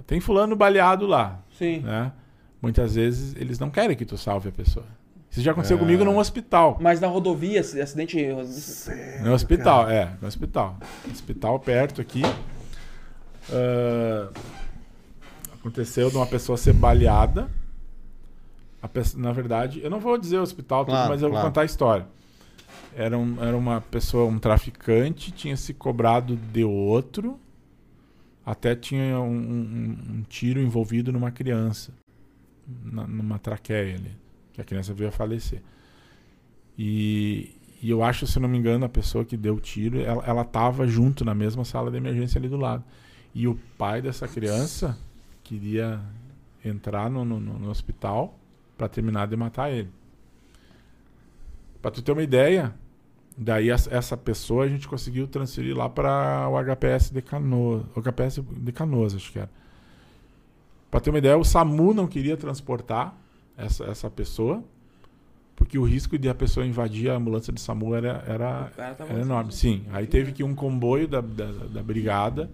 tem 0.07 0.19
fulano 0.19 0.55
baleado 0.55 1.05
lá, 1.05 1.43
Sim. 1.57 1.79
né? 1.81 2.11
Muitas 2.63 2.95
vezes 2.95 3.35
eles 3.35 3.59
não 3.59 3.69
querem 3.69 3.93
que 3.95 4.05
tu 4.05 4.17
salve 4.17 4.47
a 4.47 4.51
pessoa. 4.53 4.85
Isso 5.29 5.41
já 5.41 5.51
aconteceu 5.51 5.75
É. 5.75 5.79
comigo 5.79 6.05
num 6.05 6.17
hospital. 6.17 6.77
Mas 6.79 7.01
na 7.01 7.07
rodovia, 7.07 7.59
acidente. 7.59 8.17
No 9.21 9.33
hospital, 9.33 9.89
é, 9.89 10.15
no 10.21 10.27
hospital. 10.29 10.77
Hospital 11.11 11.59
perto 11.59 11.99
aqui. 11.99 12.21
Ah, 13.51 14.29
aconteceu 15.55 16.09
de 16.09 16.15
uma 16.15 16.25
pessoa 16.25 16.57
ser 16.57 16.71
baleada. 16.73 17.49
Na 19.17 19.31
verdade, 19.33 19.81
eu 19.83 19.89
não 19.89 19.99
vou 19.99 20.17
dizer 20.17 20.37
o 20.37 20.41
hospital, 20.41 20.85
tudo, 20.85 20.93
Claro, 20.93 21.09
mas 21.09 21.21
eu 21.21 21.27
vou 21.27 21.35
claro. 21.35 21.47
contar 21.49 21.61
a 21.61 21.65
história. 21.65 22.05
Era, 22.95 23.17
um- 23.17 23.43
era 23.43 23.57
uma 23.57 23.81
pessoa, 23.81 24.25
um 24.25 24.37
traficante, 24.39 25.31
tinha 25.31 25.57
se 25.57 25.73
cobrado 25.73 26.35
de 26.37 26.63
outro. 26.63 27.39
Até 28.45 28.75
tinha 28.75 29.19
um, 29.19 29.31
um- 29.33 29.97
um 30.19 30.23
tiro 30.29 30.59
envolvido 30.61 31.11
numa 31.11 31.31
criança. 31.31 31.91
Na- 32.83 33.07
numa 33.07 33.39
traqueia 33.39 33.95
ali. 33.95 34.11
Que 34.53 34.61
a 34.61 34.63
criança 34.63 34.93
veio 34.93 35.09
a 35.09 35.11
falecer. 35.11 35.61
E, 36.77 37.55
e 37.81 37.89
eu 37.89 38.03
acho, 38.03 38.25
se 38.27 38.39
não 38.39 38.47
me 38.49 38.57
engano, 38.57 38.85
a 38.85 38.89
pessoa 38.89 39.25
que 39.25 39.35
deu 39.37 39.55
o 39.55 39.59
tiro, 39.59 39.99
ela, 39.99 40.23
ela 40.25 40.43
tava 40.43 40.87
junto 40.87 41.23
na 41.25 41.33
mesma 41.33 41.65
sala 41.65 41.91
de 41.91 41.97
emergência 41.97 42.37
ali 42.39 42.47
do 42.49 42.57
lado. 42.57 42.83
E 43.33 43.47
o 43.47 43.55
pai 43.77 44.01
dessa 44.01 44.27
criança 44.27 44.97
queria 45.43 45.99
entrar 46.63 47.09
no, 47.09 47.25
no, 47.25 47.39
no- 47.39 47.69
hospital 47.69 48.37
para 48.77 48.87
terminar 48.87 49.27
de 49.27 49.35
matar 49.35 49.71
ele. 49.71 49.89
Pra 51.81 51.91
tu 51.91 52.01
ter 52.01 52.11
uma 52.11 52.23
ideia, 52.23 52.73
daí 53.37 53.69
essa 53.69 54.15
pessoa 54.15 54.63
a 54.65 54.67
gente 54.69 54.87
conseguiu 54.87 55.27
transferir 55.27 55.75
lá 55.75 55.89
para 55.89 56.47
o 56.49 56.57
HPS 56.57 57.11
de 57.11 57.21
Canoas, 57.21 57.83
o 57.95 58.01
HPS 58.01 58.41
de 58.41 58.71
Canoas, 58.71 59.13
acho 59.15 59.31
que 59.31 59.39
era. 59.39 59.49
Pra 60.93 60.99
ter 60.99 61.09
uma 61.09 61.17
ideia, 61.17 61.35
o 61.35 61.43
SAMU 61.43 61.91
não 61.91 62.05
queria 62.05 62.37
transportar 62.37 63.17
essa, 63.57 63.83
essa 63.85 64.11
pessoa, 64.11 64.63
porque 65.55 65.75
o 65.75 65.83
risco 65.83 66.19
de 66.19 66.29
a 66.29 66.35
pessoa 66.35 66.63
invadir 66.67 67.09
a 67.09 67.15
ambulância 67.15 67.51
do 67.51 67.59
SAMU 67.59 67.95
era, 67.95 68.23
era, 68.27 68.71
era 68.77 69.19
enorme. 69.19 69.51
Sim, 69.51 69.87
aí 69.91 70.05
teve 70.05 70.31
que 70.31 70.43
ir 70.43 70.45
um 70.45 70.53
comboio 70.53 71.07
da, 71.07 71.19
da, 71.19 71.51
da 71.51 71.81
brigada 71.81 72.47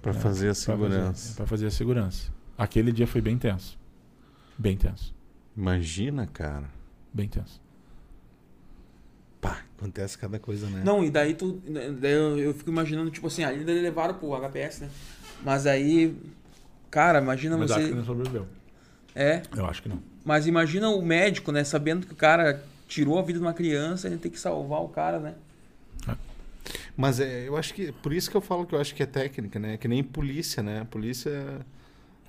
Pra 0.00 0.12
É, 0.12 0.14
fazer 0.14 0.48
a 0.48 0.54
segurança. 0.54 1.34
pra 1.36 1.46
fazer 1.46 1.66
a 1.66 1.70
segurança. 1.70 2.32
Aquele 2.56 2.90
dia 2.90 3.06
foi 3.06 3.20
bem 3.20 3.36
tenso. 3.36 3.78
Bem 4.56 4.74
tenso. 4.78 5.14
Imagina, 5.54 6.26
cara. 6.26 6.70
Bem 7.12 7.28
tenso. 7.28 7.60
Pá, 9.38 9.60
acontece 9.76 10.16
cada 10.16 10.38
coisa, 10.38 10.66
né? 10.70 10.80
Não, 10.82 11.04
e 11.04 11.10
daí 11.10 11.34
tu. 11.34 11.60
Daí 12.00 12.12
eu, 12.12 12.38
eu 12.38 12.54
fico 12.54 12.70
imaginando, 12.70 13.10
tipo 13.10 13.26
assim, 13.26 13.44
ali 13.44 13.62
levaram 13.64 14.14
pro 14.14 14.34
HPS, 14.34 14.80
né? 14.80 14.88
Mas 15.44 15.66
aí. 15.66 16.16
Cara, 16.94 17.18
imagina 17.20 17.58
Mas 17.58 17.72
acho 17.72 17.80
que 17.80 17.88
você. 17.88 17.94
não 17.96 18.04
sobreviveu. 18.04 18.46
É. 19.16 19.42
Eu 19.56 19.66
acho 19.66 19.82
que 19.82 19.88
não. 19.88 19.98
Mas 20.24 20.46
imagina 20.46 20.88
o 20.90 21.02
médico, 21.02 21.50
né? 21.50 21.64
Sabendo 21.64 22.06
que 22.06 22.12
o 22.12 22.16
cara 22.16 22.62
tirou 22.86 23.18
a 23.18 23.22
vida 23.22 23.36
de 23.40 23.44
uma 23.44 23.52
criança, 23.52 24.06
ele 24.06 24.16
tem 24.16 24.30
que 24.30 24.38
salvar 24.38 24.80
o 24.80 24.88
cara, 24.88 25.18
né? 25.18 25.34
Mas 26.96 27.18
é, 27.18 27.48
eu 27.48 27.56
acho 27.56 27.74
que. 27.74 27.90
Por 27.90 28.12
isso 28.12 28.30
que 28.30 28.36
eu 28.36 28.40
falo 28.40 28.64
que 28.64 28.76
eu 28.76 28.80
acho 28.80 28.94
que 28.94 29.02
é 29.02 29.06
técnica, 29.06 29.58
né? 29.58 29.76
Que 29.76 29.88
nem 29.88 30.04
polícia, 30.04 30.62
né? 30.62 30.86
Polícia. 30.88 31.32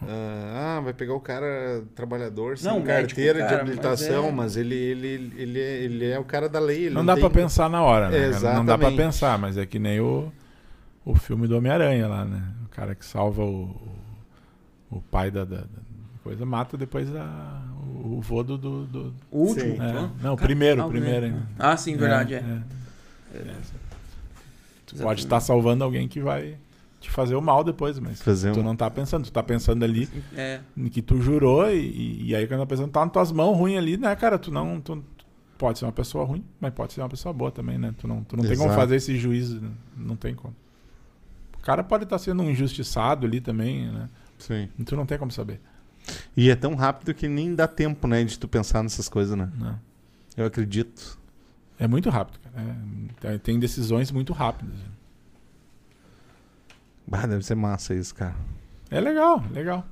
ah, 0.01 0.77
ah, 0.77 0.81
vai 0.81 0.93
pegar 0.93 1.13
o 1.13 1.19
cara 1.19 1.83
trabalhador 1.93 2.57
sem 2.57 2.67
Não, 2.71 2.79
médico, 2.79 3.09
carteira 3.09 3.39
cara, 3.39 3.47
de 3.49 3.53
mas 3.53 3.61
habilitação, 3.61 4.25
é- 4.29 4.31
mas, 4.31 4.57
ele, 4.57 4.73
ele, 4.75 5.31
ele, 5.37 5.59
é, 5.59 5.77
ele 5.83 6.05
é 6.09 6.17
o 6.19 6.23
cara 6.23 6.49
da 6.49 6.59
lei. 6.59 6.85
Ele 6.85 6.95
Não, 6.95 7.03
não, 7.03 7.13
dá 7.13 7.19
pra 7.21 7.29
tem- 7.29 7.43
pensar 7.43 7.69
na 7.69 7.83
hora, 7.83 8.09
né? 8.09 8.31
cara? 8.31 8.53
Não 8.55 8.65
dá 8.65 8.77
pra 8.77 8.87
Exatamente. 8.89 8.97
pensar, 8.97 9.37
mas 9.37 9.57
é 9.57 9.65
que 9.67 9.77
nem 9.77 9.99
o, 9.99 10.31
o 11.05 11.15
filme 11.15 11.47
do 11.47 11.55
Homem-Aranha 11.55 12.07
lá, 12.07 12.25
né? 12.25 12.41
O 12.65 12.69
cara 12.69 12.95
que 12.95 13.05
salva 13.05 13.43
o, 13.43 13.69
o, 14.97 15.01
pai 15.01 15.29
da, 15.31 15.43
da- 15.45 15.57
da 15.61 15.67
coisa, 16.23 16.45
mata 16.45 16.77
depois 16.77 17.13
a, 17.15 17.61
o, 18.03 18.17
o 18.17 18.21
vô 18.21 18.43
do. 18.43 18.57
do, 18.57 18.85
do- 18.85 19.13
O 19.31 19.39
último. 19.47 19.81
É. 19.81 20.09
Não, 20.21 20.33
o 20.33 20.37
primeiro, 20.37 20.81
ah, 20.81 20.85
o 20.85 20.89
primeiro 20.89 21.25
ainda. 21.27 21.47
Ah, 21.59 21.77
sim, 21.77 21.95
verdade, 21.95 22.33
é. 22.35 22.61
Tu 24.85 24.95
pode 24.97 25.21
estar 25.21 25.39
salvando 25.39 25.83
alguém 25.83 26.07
que 26.07 26.19
vai 26.19 26.57
te 27.01 27.09
fazer 27.11 27.35
o 27.35 27.41
mal 27.41 27.63
depois, 27.63 27.99
mas 27.99 28.21
Fazer 28.21 28.51
tu 28.53 28.59
um- 28.59 28.63
não 28.63 28.75
tá 28.75 28.89
pensando, 28.89 29.25
tu 29.25 29.31
tá 29.31 29.43
pensando 29.43 29.83
ali 29.83 30.09
É. 30.35 30.59
que 30.91 31.01
tu 31.01 31.21
jurou 31.21 31.69
e, 31.69 32.27
e- 32.29 32.35
aí 32.35 32.47
quando 32.47 32.61
a 32.61 32.65
pessoa 32.65 32.87
tá 32.87 33.01
nas 33.03 33.11
tuas 33.11 33.31
mãos 33.31 33.55
ruim 33.57 33.77
ali, 33.77 33.97
né, 33.97 34.15
cara, 34.15 34.37
tu 34.39 34.51
não 34.51 34.79
tu, 34.81 35.03
pode 35.57 35.79
ser 35.79 35.85
uma 35.85 35.91
pessoa 35.91 36.23
ruim, 36.25 36.43
mas 36.59 36.73
pode 36.73 36.93
ser 36.93 37.01
uma 37.01 37.09
pessoa 37.09 37.33
boa 37.33 37.51
também, 37.51 37.77
né? 37.77 37.93
Tu 37.97 38.07
não, 38.07 38.23
tu 38.23 38.35
não 38.37 38.43
tem 38.43 38.57
como 38.57 38.73
fazer 38.73 38.95
esse 38.95 39.17
juízo, 39.17 39.59
né? 39.61 39.69
não 39.97 40.15
tem 40.15 40.33
como. 40.33 40.55
O 41.57 41.59
cara 41.65 41.83
pode 41.83 42.03
estar 42.03 42.17
sendo 42.19 42.43
um 42.43 42.49
injustiçado 42.49 43.25
ali 43.25 43.41
também, 43.41 43.87
né? 43.91 44.07
Sim. 44.37 44.69
E 44.77 44.83
tu 44.83 44.95
não 44.95 45.05
tem 45.05 45.17
como 45.17 45.31
saber. 45.31 45.59
E 46.37 46.49
é 46.49 46.55
tão 46.55 46.75
rápido 46.75 47.13
que 47.13 47.27
nem 47.27 47.55
dá 47.55 47.67
tempo, 47.67 48.07
né? 48.07 48.23
De 48.23 48.37
tu 48.37 48.47
pensar 48.47 48.83
nessas 48.83 49.09
coisas, 49.09 49.35
né? 49.37 49.49
Não. 49.57 49.79
Eu 50.37 50.45
acredito. 50.45 51.17
É 51.79 51.87
muito 51.87 52.09
rápido, 52.09 52.39
cara. 52.43 52.75
É, 53.23 53.37
tem- 53.37 53.59
decisões 53.59 54.11
muito 54.11 54.31
rápidas. 54.33 54.75
Bah, 57.07 57.25
deve 57.25 57.43
ser 57.45 57.55
massa 57.55 57.93
isso, 57.93 58.13
cara. 58.15 58.35
É 58.89 58.99
legal, 58.99 59.43
legal. 59.51 59.85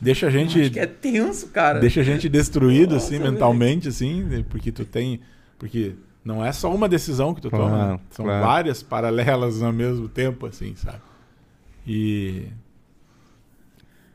Deixa 0.00 0.26
a 0.26 0.30
gente 0.30 0.60
Acho 0.60 0.70
que 0.70 0.78
é 0.80 0.86
tenso, 0.86 1.48
cara. 1.48 1.78
deixa 1.80 2.00
a 2.00 2.04
gente 2.04 2.28
destruído 2.28 2.94
Nossa, 2.94 3.06
assim 3.06 3.18
velho. 3.18 3.32
mentalmente 3.32 3.88
assim, 3.88 4.44
porque 4.50 4.70
tu 4.70 4.84
tem, 4.84 5.20
porque 5.58 5.94
não 6.24 6.44
é 6.44 6.52
só 6.52 6.74
uma 6.74 6.88
decisão 6.88 7.34
que 7.34 7.40
tu 7.40 7.48
toma, 7.50 7.68
Claro, 7.68 7.92
né? 7.94 8.00
são 8.10 8.24
claro. 8.26 8.44
várias 8.44 8.82
paralelas 8.82 9.62
ao 9.62 9.72
mesmo 9.72 10.08
tempo 10.08 10.44
assim, 10.46 10.74
sabe? 10.76 11.00
E 11.86 12.48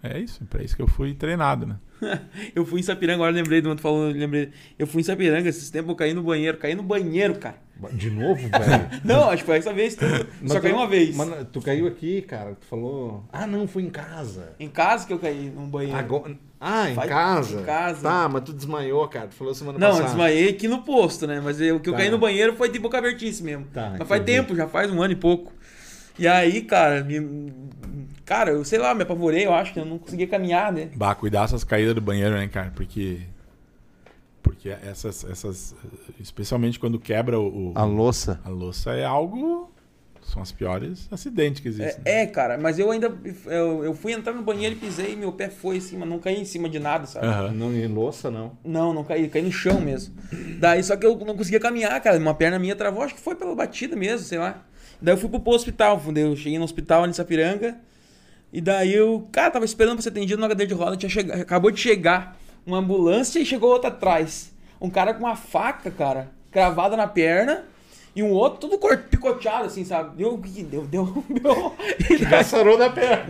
é 0.04 0.20
isso, 0.20 0.44
para 0.46 0.64
isso 0.64 0.76
que 0.76 0.82
eu 0.82 0.88
fui 0.88 1.14
treinado, 1.14 1.66
né? 1.66 1.76
Eu 2.56 2.66
fui 2.66 2.80
em 2.80 2.84
Sapiranga, 2.84 3.18
agora 3.18 3.32
lembrei 3.32 3.62
do 3.62 3.70
outro 3.70 3.84
falando, 3.84 4.16
lembrei. 4.18 4.50
Eu 4.80 4.88
fui 4.88 5.02
em 5.02 5.04
Sapiranga 5.04 5.48
esses 5.48 5.70
tempos, 5.70 5.90
eu 5.90 5.96
caí 5.96 6.16
no 6.16 6.24
banheiro, 6.24 6.58
caí 6.58 6.74
no 6.74 6.82
banheiro, 6.82 7.36
cara. 7.36 7.58
De 7.94 8.10
novo, 8.10 8.42
velho? 8.42 8.90
Não, 9.06 9.30
acho 9.30 9.44
que 9.44 9.48
foi 9.48 9.58
essa 9.60 9.72
vez. 9.72 9.96
Só 10.48 10.60
caí 10.60 10.72
uma 10.74 10.88
vez. 10.88 11.16
Mas 11.16 11.30
tu 11.52 11.62
caiu 11.62 11.86
aqui, 11.88 12.24
cara. 12.24 12.56
Tu 12.60 12.66
falou. 12.66 13.24
Ah, 13.32 13.46
não, 13.48 13.68
foi 13.68 13.84
em 13.84 13.90
casa. 13.90 14.54
Em 14.60 14.68
casa 14.70 15.06
que 15.08 15.14
eu 15.14 15.20
caí 15.20 15.52
num 15.56 15.68
banheiro. 15.68 15.98
Agora... 15.98 16.36
Ah, 16.60 16.90
em 16.92 16.94
Vai- 16.94 17.08
casa? 17.08 17.60
em 17.62 17.64
casa. 17.64 18.02
Tá, 18.04 18.30
mas 18.30 18.44
tu 18.44 18.54
desmaiou, 18.54 19.08
cara. 19.08 19.28
Tu 19.28 19.36
falou 19.36 19.54
semana 19.54 19.80
Não, 19.80 19.88
passada. 19.90 20.08
desmaiei 20.10 20.50
aqui 20.50 20.68
no 20.68 20.82
posto, 20.84 21.26
né? 21.28 21.40
Mas 21.44 21.60
eu- 21.62 21.76
o 21.78 21.80
que 21.80 21.90
eu 21.90 21.94
Tá. 21.94 22.00
caí 22.00 22.10
no 22.12 22.18
banheiro 22.20 22.56
foi 22.56 22.70
de 22.70 22.78
boca 22.80 22.98
abertice 23.00 23.44
mesmo. 23.44 23.66
Tá, 23.74 23.96
Mas 23.98 24.08
faz 24.08 24.24
tempo, 24.24 24.56
já 24.56 24.68
faz 24.68 24.92
um 24.92 25.02
ano 25.02 25.14
e 25.14 25.16
pouco. 25.16 25.52
E 26.20 26.28
aí, 26.28 26.62
cara, 26.62 27.04
me... 27.04 27.20
cara, 28.32 28.52
eu 28.52 28.64
sei 28.64 28.80
lá, 28.80 28.96
me 28.96 29.04
apavorei, 29.04 29.46
eu 29.46 29.54
acho 29.54 29.74
que 29.74 29.80
eu 29.80 29.84
não 29.86 29.98
conseguia 30.00 30.26
caminhar, 30.26 30.72
né? 30.72 30.90
Bah, 30.96 31.14
cuidar 31.14 31.44
essas 31.44 31.66
caídas 31.66 31.94
do 31.94 32.00
banheiro, 32.00 32.34
né, 32.34 32.48
cara? 32.48 32.72
Porque 32.74 33.20
porque 34.42 34.70
essas 34.70 35.26
essas 35.26 35.76
especialmente 36.20 36.80
quando 36.80 36.98
quebra 36.98 37.38
o, 37.38 37.72
o- 37.72 37.74
A 37.76 37.84
louça. 37.84 38.40
a 38.46 38.50
louça 38.50 38.92
é 38.94 39.04
algo 39.04 39.70
são 40.24 40.42
as 40.42 40.52
piores 40.52 41.10
acidentes 41.12 41.60
que 41.62 41.68
existem. 41.68 42.02
É, 42.06 42.22
é, 42.22 42.26
cara, 42.28 42.58
mas 42.58 42.80
eu 42.80 42.90
ainda. 42.92 43.12
Eu, 43.48 43.84
eu 43.84 43.94
fui 43.94 44.14
entrar 44.14 44.32
no 44.34 44.44
banheiro 44.44 44.76
e 44.76 44.80
pisei 44.80 45.12
e 45.14 45.16
meu 45.18 45.34
pé 45.34 45.50
foi 45.50 45.78
em 45.78 45.82
cima, 45.82 46.06
não 46.06 46.20
caí 46.20 46.40
em 46.40 46.46
cima 46.46 46.70
de 46.70 46.80
nada, 46.80 47.06
sabe? 47.08 47.26
Aham. 47.26 47.52
Não 47.52 47.74
em 47.76 47.88
louça, 47.88 48.30
não. 48.32 48.56
Não, 48.64 48.94
não 48.94 49.04
caí, 49.04 49.28
caí 49.28 49.42
no 49.42 49.52
chão 49.52 49.82
mesmo. 49.82 50.14
Daí 50.60 50.82
só 50.84 50.96
que 50.96 51.06
eu 51.06 51.18
não 51.18 51.36
conseguia 51.36 51.60
caminhar, 51.60 52.00
cara. 52.00 52.18
Uma 52.18 52.34
perna 52.36 52.58
minha 52.60 52.76
travou, 52.76 53.02
acho 53.04 53.16
que 53.16 53.20
foi 53.20 53.36
pela 53.36 53.54
batida 53.56 53.96
mesmo, 53.96 54.26
sei 54.26 54.38
lá. 54.38 54.64
Daí 55.02 55.16
eu 55.16 55.18
fui 55.18 55.28
pro 55.28 55.42
hospital, 55.52 56.00
daí 56.14 56.24
eu 56.24 56.36
cheguei 56.36 56.58
no 56.60 56.64
hospital 56.66 57.02
ali 57.04 57.10
em 57.12 57.16
Sapiranga. 57.16 57.76
E 58.54 58.60
daí 58.62 58.94
eu, 58.94 59.28
cara, 59.32 59.52
tava 59.52 59.66
esperando 59.66 59.96
pra 59.96 60.02
ser 60.04 60.10
atendido 60.10 60.40
numa 60.40 60.50
cadeira 60.50 60.74
de 60.74 60.80
roda, 60.80 60.98
tinha 60.98 61.10
chega, 61.10 61.36
acabou 61.42 61.72
de 61.72 61.80
chegar 61.80 62.38
uma 62.66 62.78
ambulância 62.78 63.40
e 63.40 63.46
chegou 63.46 63.70
outra 63.72 63.90
atrás. 63.90 64.52
Um 64.80 64.90
cara 64.90 65.14
com 65.14 65.22
uma 65.24 65.36
faca, 65.36 65.90
cara, 65.92 66.30
cravada 66.52 66.98
na 66.98 67.08
perna. 67.08 67.66
E 68.14 68.22
um 68.22 68.32
outro 68.32 68.68
todo 68.68 68.78
cor- 68.78 68.98
picoteado, 69.10 69.68
assim, 69.68 69.86
sabe? 69.86 70.18
Deu, 70.18 70.34
o 70.34 70.38
que 70.42 70.50
que 70.52 70.64
deu? 70.64 70.82
Deu, 70.86 71.24
deu. 71.32 71.74
Já 72.20 72.44
sarou 72.44 72.78
da 72.78 72.90
perna. 72.90 73.26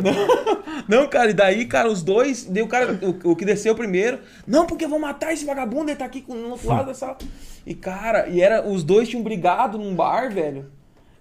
não, 0.87 1.07
cara, 1.07 1.29
e 1.29 1.33
daí, 1.35 1.65
cara, 1.67 1.87
os 1.87 2.01
dois, 2.01 2.45
daí 2.45 2.63
o 2.63 2.67
cara, 2.67 2.99
o, 3.23 3.31
o 3.31 3.35
que 3.35 3.45
desceu 3.45 3.75
primeiro, 3.75 4.17
não, 4.47 4.65
porque 4.65 4.87
vão 4.87 4.97
matar 4.97 5.33
esse 5.33 5.45
vagabundo, 5.45 5.91
ele 5.91 5.97
tá 5.99 6.05
aqui 6.05 6.21
com- 6.21 6.33
no 6.33 6.49
outro 6.49 6.67
lado 6.67 6.87
da 6.87 6.93
sala. 6.95 7.19
E, 7.63 7.75
cara, 7.75 8.27
e 8.27 8.41
era, 8.41 8.67
os 8.67 8.83
dois 8.83 9.07
tinham 9.07 9.21
brigado 9.21 9.77
num 9.77 9.93
bar, 9.93 10.33
velho. 10.33 10.71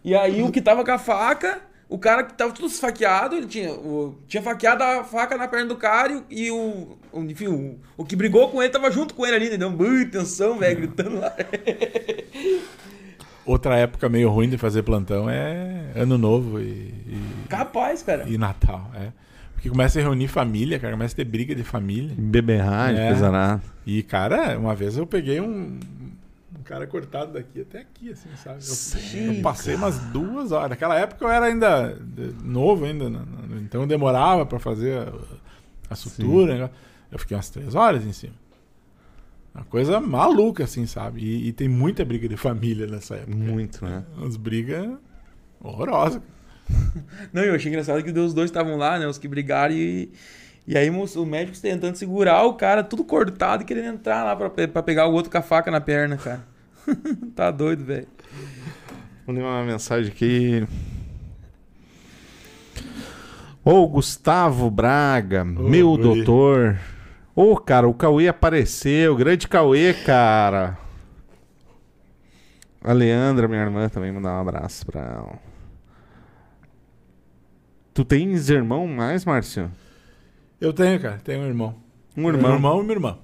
E 0.02 0.14
aí 0.14 0.42
o 0.42 0.50
que 0.50 0.62
tava 0.62 0.82
com 0.82 0.92
a 0.92 0.98
faca, 0.98 1.60
o 1.90 1.98
cara 1.98 2.22
que 2.22 2.32
tava 2.34 2.52
tudo 2.52 2.68
esfaqueado, 2.68 3.34
ele 3.36 3.46
tinha, 3.46 3.72
o- 3.72 4.16
tinha 4.28 4.42
faqueado 4.42 4.82
a 4.82 5.04
faca 5.04 5.36
na 5.36 5.46
perna 5.48 5.66
do 5.66 5.76
cara 5.76 6.22
e, 6.30 6.46
e 6.46 6.50
o, 6.50 6.96
o- 7.12 7.20
enfim, 7.24 7.48
o, 7.48 7.78
o 7.96 8.04
que 8.04 8.14
brigou 8.16 8.48
com 8.48 8.62
ele 8.62 8.72
tava 8.72 8.90
junto 8.90 9.12
com 9.12 9.26
ele 9.26 9.36
ali, 9.36 9.46
entendeu? 9.48 9.68
Muita 9.70 10.18
tensão, 10.20 10.56
velho, 10.58 10.76
gritando 10.78 11.18
lá. 11.20 11.34
Outra 13.44 13.76
época 13.76 14.08
meio 14.08 14.30
ruim 14.30 14.48
de 14.48 14.56
fazer 14.58 14.82
plantão 14.82 15.28
é 15.28 15.86
Ano 15.96 16.16
Novo 16.16 16.60
e, 16.60 16.64
e, 17.06 17.20
Capaz, 17.48 18.02
cara. 18.02 18.24
e 18.28 18.38
Natal, 18.38 18.90
é. 18.94 19.08
Porque 19.54 19.68
começa 19.68 19.98
a 19.98 20.02
reunir 20.02 20.28
família, 20.28 20.78
cara, 20.78 20.92
começa 20.94 21.14
a 21.14 21.16
ter 21.16 21.24
briga 21.24 21.54
de 21.54 21.62
família. 21.64 22.14
Beberragem, 22.16 22.98
É. 23.02 23.12
nada. 23.30 23.62
E, 23.84 24.02
cara, 24.02 24.58
uma 24.58 24.74
vez 24.74 24.96
eu 24.96 25.06
peguei 25.06 25.40
um, 25.40 25.78
caras 26.70 26.88
cortados 26.88 27.34
daqui 27.34 27.62
até 27.62 27.80
aqui, 27.80 28.12
assim, 28.12 28.28
sabe? 28.36 28.56
Eu, 28.56 28.60
Sim, 28.62 29.36
eu 29.36 29.42
passei 29.42 29.74
umas 29.74 29.98
duas 29.98 30.52
horas. 30.52 30.70
Naquela 30.70 30.96
época 30.98 31.24
eu 31.24 31.28
era 31.28 31.46
ainda 31.46 31.98
novo 32.44 32.84
ainda, 32.84 33.06
então 33.60 33.86
demorava 33.86 34.46
pra 34.46 34.58
fazer 34.60 34.98
a, 34.98 35.12
a 35.90 35.94
sutura. 35.96 36.56
né? 36.56 36.70
Eu 37.10 37.18
fiquei 37.18 37.36
umas 37.36 37.50
três 37.50 37.74
horas 37.74 38.04
em 38.06 38.12
cima. 38.12 38.34
Uma 39.52 39.64
coisa 39.64 39.98
maluca, 40.00 40.62
assim, 40.62 40.86
sabe? 40.86 41.20
E, 41.20 41.48
e 41.48 41.52
tem 41.52 41.68
muita 41.68 42.04
briga 42.04 42.28
de 42.28 42.36
família 42.36 42.86
nessa 42.86 43.16
época. 43.16 43.36
Muito, 43.36 43.84
né? 43.84 44.04
Umas 44.16 44.36
brigas 44.36 44.88
horrorosas. 45.60 46.22
Não, 47.32 47.42
eu 47.42 47.54
achei 47.56 47.68
engraçado 47.68 48.00
que 48.02 48.10
os 48.12 48.32
dois 48.32 48.48
estavam 48.48 48.76
lá, 48.76 48.96
né? 48.96 49.08
Os 49.08 49.18
que 49.18 49.26
brigaram 49.26 49.74
e. 49.74 50.10
E 50.68 50.76
aí 50.78 50.88
os 50.88 51.16
médicos 51.16 51.58
tentando 51.60 51.96
segurar 51.96 52.44
o 52.44 52.54
cara, 52.54 52.84
tudo 52.84 53.02
cortado 53.02 53.62
e 53.64 53.66
querendo 53.66 53.94
entrar 53.94 54.22
lá 54.22 54.36
pra, 54.36 54.48
pe- 54.48 54.68
pra 54.68 54.82
pegar 54.84 55.06
o 55.08 55.12
outro 55.12 55.28
com 55.32 55.38
a 55.38 55.42
faca 55.42 55.68
na 55.68 55.80
perna, 55.80 56.16
cara. 56.16 56.46
tá 57.34 57.50
doido, 57.50 57.84
velho. 57.84 58.06
Vou 59.26 59.34
ler 59.34 59.42
uma 59.42 59.64
mensagem 59.64 60.10
aqui. 60.10 60.66
Ô, 63.64 63.86
Gustavo 63.86 64.70
Braga, 64.70 65.44
meu 65.44 65.90
guri. 65.90 66.02
doutor. 66.02 66.78
Ô, 67.34 67.56
cara, 67.56 67.88
o 67.88 67.94
Cauê 67.94 68.28
apareceu. 68.28 69.14
Grande 69.16 69.46
Cauê, 69.46 69.94
cara. 69.94 70.78
A 72.82 72.92
Leandra, 72.92 73.46
minha 73.46 73.60
irmã, 73.60 73.88
também 73.88 74.10
mandar 74.10 74.32
um 74.38 74.40
abraço 74.40 74.86
pra 74.86 75.00
ela. 75.00 75.38
Tu 77.92 78.04
tens 78.04 78.48
irmão 78.48 78.86
mais, 78.86 79.24
Márcio? 79.24 79.70
Eu 80.60 80.72
tenho, 80.72 80.98
cara, 81.00 81.18
tenho 81.18 81.42
um 81.42 81.46
irmão. 81.46 81.74
Um 82.16 82.28
irmão. 82.28 82.50
Um 82.50 82.54
irmão 82.54 82.78
e 82.78 82.82
uma 82.82 82.92
irmã. 82.92 83.18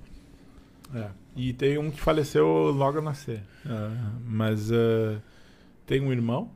É. 0.95 1.09
E 1.37 1.53
tem 1.53 1.77
um 1.79 1.91
que 1.91 2.01
faleceu 2.01 2.47
logo 2.73 2.99
ao 2.99 3.05
nascer. 3.05 3.43
Ah, 3.67 4.13
mas 4.25 4.73
ah, 4.73 5.21
tem 5.87 6.01
um 6.01 6.11
irmão 6.11 6.51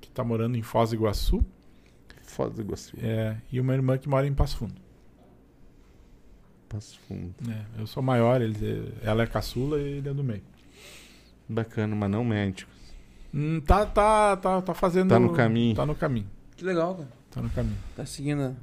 que 0.00 0.08
tá 0.10 0.22
morando 0.24 0.56
em 0.56 0.62
Foz 0.62 0.90
do 0.90 0.96
Iguaçu 0.96 1.44
Foda, 2.22 2.62
gostei. 2.62 3.00
é, 3.02 3.36
e 3.50 3.58
uma 3.60 3.74
irmã 3.74 3.98
que 3.98 4.08
mora 4.08 4.26
em 4.26 4.32
Passo 4.34 4.56
Fundo. 4.58 4.74
Passo 6.68 6.98
fundo. 7.08 7.32
É, 7.48 7.80
eu 7.80 7.86
sou 7.86 8.02
maior, 8.02 8.42
ele, 8.42 8.92
ela 9.02 9.22
é 9.22 9.26
caçula 9.26 9.80
e 9.80 9.98
ele 9.98 10.08
é 10.08 10.12
do 10.12 10.24
meio. 10.24 10.42
Bacana, 11.48 11.94
mas 11.94 12.10
não 12.10 12.24
médico. 12.24 12.70
Hum, 13.32 13.60
tá, 13.60 13.86
tá, 13.86 14.36
tá, 14.36 14.60
tá 14.60 14.74
fazendo. 14.74 15.08
Tá 15.10 15.20
no 15.20 15.32
caminho. 15.32 15.76
Tá 15.76 15.86
no 15.86 15.94
caminho. 15.94 16.28
Que 16.56 16.64
legal, 16.64 16.96
cara. 16.96 17.08
Tá 17.30 17.40
no 17.42 17.50
caminho. 17.50 17.76
Tá 17.94 18.04
seguindo. 18.04 18.42
a- 18.42 18.54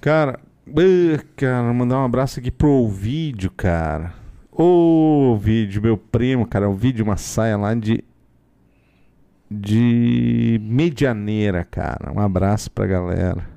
Cara, 0.00 0.40
ê, 0.76 1.18
cara, 1.36 1.72
mandar 1.72 1.98
um 1.98 2.04
abraço 2.04 2.38
aqui 2.40 2.50
pro 2.50 2.88
vídeo, 2.88 3.50
cara. 3.50 4.14
Ô, 4.52 5.36
vídeo, 5.40 5.80
meu 5.82 5.96
primo, 5.96 6.46
cara, 6.46 6.68
o 6.68 6.74
vídeo 6.74 7.04
uma 7.04 7.16
saia 7.16 7.56
lá 7.56 7.74
de 7.74 8.04
de 9.52 10.60
Medianeira, 10.62 11.64
cara. 11.64 12.12
Um 12.14 12.20
abraço 12.20 12.70
pra 12.70 12.86
galera. 12.86 13.48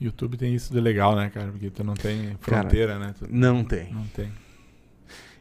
YouTube 0.00 0.36
tem 0.36 0.54
isso 0.54 0.72
de 0.72 0.80
legal, 0.80 1.16
né, 1.16 1.30
cara? 1.30 1.50
Porque 1.50 1.70
tu 1.70 1.82
não 1.82 1.94
tem 1.94 2.36
Cara, 2.42 2.60
fronteira, 2.62 2.98
né? 2.98 3.14
Tu- 3.18 3.26
Não 3.30 3.64
tem. 3.64 3.90
Não 3.92 4.04
tem. 4.08 4.30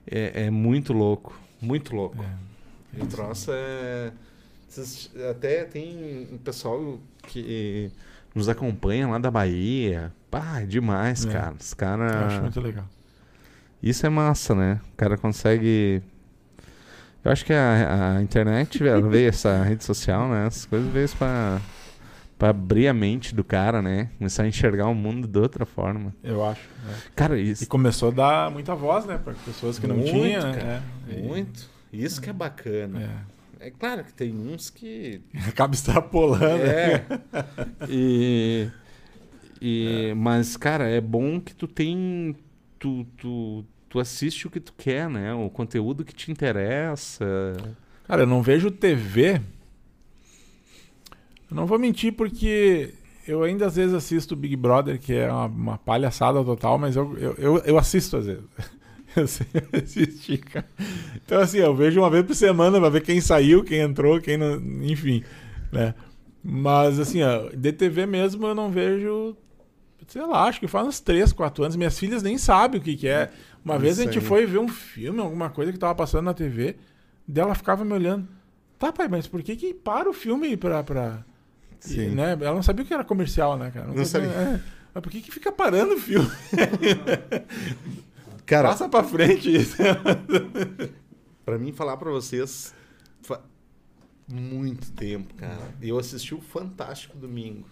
É, 0.10 0.46
é 0.46 0.50
muito 0.50 0.94
louco, 0.94 1.38
muito 1.62 1.94
louco. 1.96 2.24
É. 2.24 3.04
O 3.04 3.06
troço 3.08 3.52
é. 3.54 4.12
Até 5.30 5.64
tem 5.66 6.28
um 6.32 6.38
pessoal 6.38 7.00
que 7.26 7.92
nos 8.34 8.48
acompanha 8.50 9.08
lá 9.08 9.18
da 9.18 9.30
Bahia. 9.32 10.12
Pá, 10.30 10.62
é 10.62 10.66
demais, 10.66 11.26
É. 11.26 11.32
cara. 11.32 11.56
Os 11.60 11.72
Eu 11.72 11.78
caras. 11.78 12.12
acho 12.14 12.42
muito 12.42 12.60
legal. 12.62 12.86
Isso 13.82 14.06
é 14.06 14.10
massa, 14.10 14.54
né? 14.56 14.80
O 14.94 14.98
cara 14.98 15.18
consegue. 15.18 16.02
Eu 17.24 17.32
acho 17.32 17.44
que 17.46 17.54
a, 17.54 18.16
a 18.18 18.22
internet 18.22 18.80
veio, 19.10 19.30
essa 19.30 19.64
rede 19.64 19.84
social, 19.84 20.28
né? 20.30 20.46
Essas 20.48 20.66
coisas 20.66 20.92
veio 20.92 21.10
pra, 21.18 21.60
pra 22.38 22.50
abrir 22.50 22.88
a 22.88 22.94
mente 22.94 23.34
do 23.34 23.44
cara, 23.44 23.82
né? 23.82 24.10
Começar 24.18 24.44
a 24.44 24.48
enxergar 24.48 24.88
o 24.88 24.96
mundo 24.96 25.28
de 25.28 25.40
outra 25.40 25.66
forma. 25.66 26.14
Eu 26.24 26.46
acho. 26.46 26.62
é. 26.90 26.94
Cara, 27.16 27.38
E 27.40 27.52
isso. 27.52 27.68
começou 27.68 28.10
a 28.10 28.12
dar 28.12 28.52
muita 28.52 28.76
voz, 28.76 29.06
né? 29.06 29.18
Para 29.24 29.34
pessoas 29.34 29.80
que 29.80 29.88
não 29.88 30.04
tinham, 30.04 30.42
né? 30.44 30.58
cara. 30.58 30.84
É. 31.10 31.20
E- 31.20 31.24
Muito. 31.24 31.70
Isso 31.92 32.22
que 32.22 32.30
é 32.30 32.34
bacana. 32.34 33.02
É. 33.02 33.35
É 33.66 33.72
claro 33.72 34.04
que 34.04 34.14
tem 34.14 34.32
uns 34.32 34.70
que. 34.70 35.22
Acaba 35.50 35.74
extrapolando. 35.74 36.44
né? 36.44 36.94
É. 36.94 37.06
E. 37.90 38.70
e 39.60 40.14
Mas, 40.16 40.56
cara, 40.56 40.88
é 40.88 41.02
bom 41.02 41.42
que 41.42 41.56
tu 41.56 41.68
tem. 41.68 42.36
Tu, 42.78 43.08
tu, 43.18 43.66
tu 43.90 44.00
assiste 44.00 44.46
o 44.46 44.52
que 44.52 44.60
tu 44.60 44.72
quer, 44.78 45.10
né? 45.10 45.34
O 45.34 45.50
conteúdo 45.50 46.06
que 46.06 46.14
te 46.14 46.32
interessa. 46.32 47.26
Cara, 48.08 48.22
eu 48.22 48.28
não 48.28 48.44
vejo 48.44 48.70
TV. 48.70 49.42
Eu 51.50 51.56
não 51.56 51.66
vou 51.66 51.80
mentir 51.80 52.14
porque 52.14 52.94
eu 53.28 53.42
ainda 53.42 53.66
às 53.66 53.78
vezes 53.78 53.96
assisto 53.96 54.36
Big 54.36 54.56
Brother, 54.56 55.00
que 55.00 55.12
é 55.12 55.32
uma, 55.32 55.46
uma 55.48 55.78
palhaçada 55.80 56.44
total, 56.44 56.78
mas 56.78 56.96
eu, 56.96 57.18
eu, 57.18 57.34
eu, 57.40 57.58
eu 57.66 57.78
assisto 57.80 58.18
às 58.18 58.28
vezes. 58.28 58.44
Cara. 60.52 60.66
Então, 61.26 61.40
assim, 61.40 61.58
eu 61.60 61.76
vejo 61.76 62.00
uma 62.00 62.10
vez 62.10 62.26
por 62.26 62.36
semana 62.36 62.80
pra 62.80 62.90
ver 62.90 63.02
quem 63.02 63.22
saiu, 63.22 63.64
quem 63.64 63.80
entrou, 63.80 64.20
quem 64.20 64.38
não. 64.38 64.58
Enfim, 64.84 65.24
né? 65.72 65.94
Mas, 66.44 67.00
assim, 67.00 67.24
ó, 67.24 67.50
de 67.56 67.72
TV 67.72 68.06
mesmo 68.06 68.46
eu 68.46 68.56
não 68.56 68.70
vejo. 68.70 69.36
Sei 70.08 70.22
lá, 70.22 70.44
acho 70.44 70.60
que 70.60 70.68
faz 70.68 70.86
uns 70.88 71.00
3, 71.00 71.34
4 71.34 71.64
anos. 71.64 71.76
Minhas 71.76 71.98
filhas 71.98 72.22
nem 72.22 72.38
sabem 72.38 72.80
o 72.80 72.84
que, 72.84 72.96
que 72.96 73.08
é. 73.08 73.32
Uma 73.64 73.80
vez 73.80 73.98
a 73.98 74.04
Isso 74.04 74.12
gente 74.14 74.22
aí. 74.22 74.26
foi 74.26 74.46
ver 74.46 74.60
um 74.60 74.68
filme, 74.68 75.20
alguma 75.20 75.50
coisa 75.50 75.72
que 75.72 75.80
tava 75.80 75.96
passando 75.96 76.26
na 76.26 76.34
TV, 76.36 76.76
dela 77.28 77.56
ficava 77.56 77.84
me 77.84 77.94
olhando. 77.94 78.28
Tá, 78.78 78.94
pai, 78.94 79.08
mas 79.08 79.26
por 79.26 79.42
que 79.42 79.56
que 79.56 79.74
para 79.74 80.08
o 80.08 80.14
filme 80.14 80.56
pra. 80.56 80.84
pra... 80.84 81.26
E, 81.84 81.88
Sim. 81.88 82.08
né? 82.10 82.34
Ela 82.34 82.54
não 82.54 82.62
sabia 82.64 82.84
o 82.84 82.88
que 82.88 82.94
era 82.94 83.04
comercial, 83.04 83.58
né, 83.58 83.72
cara? 83.72 83.88
Não 83.88 84.06
sabia. 84.06 84.30
é. 84.30 84.60
Mas 84.94 85.04
por 85.04 85.12
que 85.12 85.22
que 85.22 85.32
fica 85.32 85.52
parando 85.52 85.96
o 85.96 86.00
filme? 86.00 86.30
Cara, 88.46 88.70
Passa 88.70 88.88
pra 88.90 89.04
frente 89.04 89.54
isso. 89.56 89.76
Pra 91.46 91.60
mim 91.60 91.72
falar 91.72 91.96
pra 91.98 92.10
vocês 92.10 92.74
fa- 93.22 93.44
muito 94.28 94.92
tempo, 94.94 95.32
cara. 95.36 95.60
Eu 95.82 96.00
assisti 96.00 96.34
o 96.34 96.42
Fantástico 96.42 97.16
Domingo. 97.18 97.68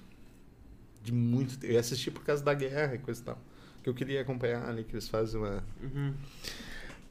De 1.02 1.12
muito 1.12 1.58
tempo. 1.58 1.74
Eu 1.74 1.80
assisti 1.80 2.12
por 2.12 2.24
causa 2.24 2.44
da 2.44 2.54
guerra 2.54 2.94
e 2.94 3.00
coisa 3.00 3.20
e 3.20 3.24
tal. 3.24 3.40
Que 3.82 3.90
eu 3.90 3.94
queria 3.96 4.22
acompanhar 4.22 4.70
ali, 4.70 4.84
que 4.84 4.94
eles 4.94 5.08
fazem 5.08 5.40
uma. 5.42 5.64
Uhum. 5.82 6.14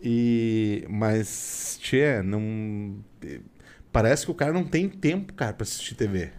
E. 0.01 0.86
Mas, 0.89 1.78
tchê, 1.80 2.22
não. 2.22 2.97
Parece 3.90 4.24
que 4.24 4.30
o 4.30 4.34
cara 4.34 4.52
não 4.52 4.64
tem 4.64 4.89
tempo, 4.89 5.32
cara, 5.34 5.52
pra 5.52 5.64
assistir 5.64 5.94
TV. 5.97 6.30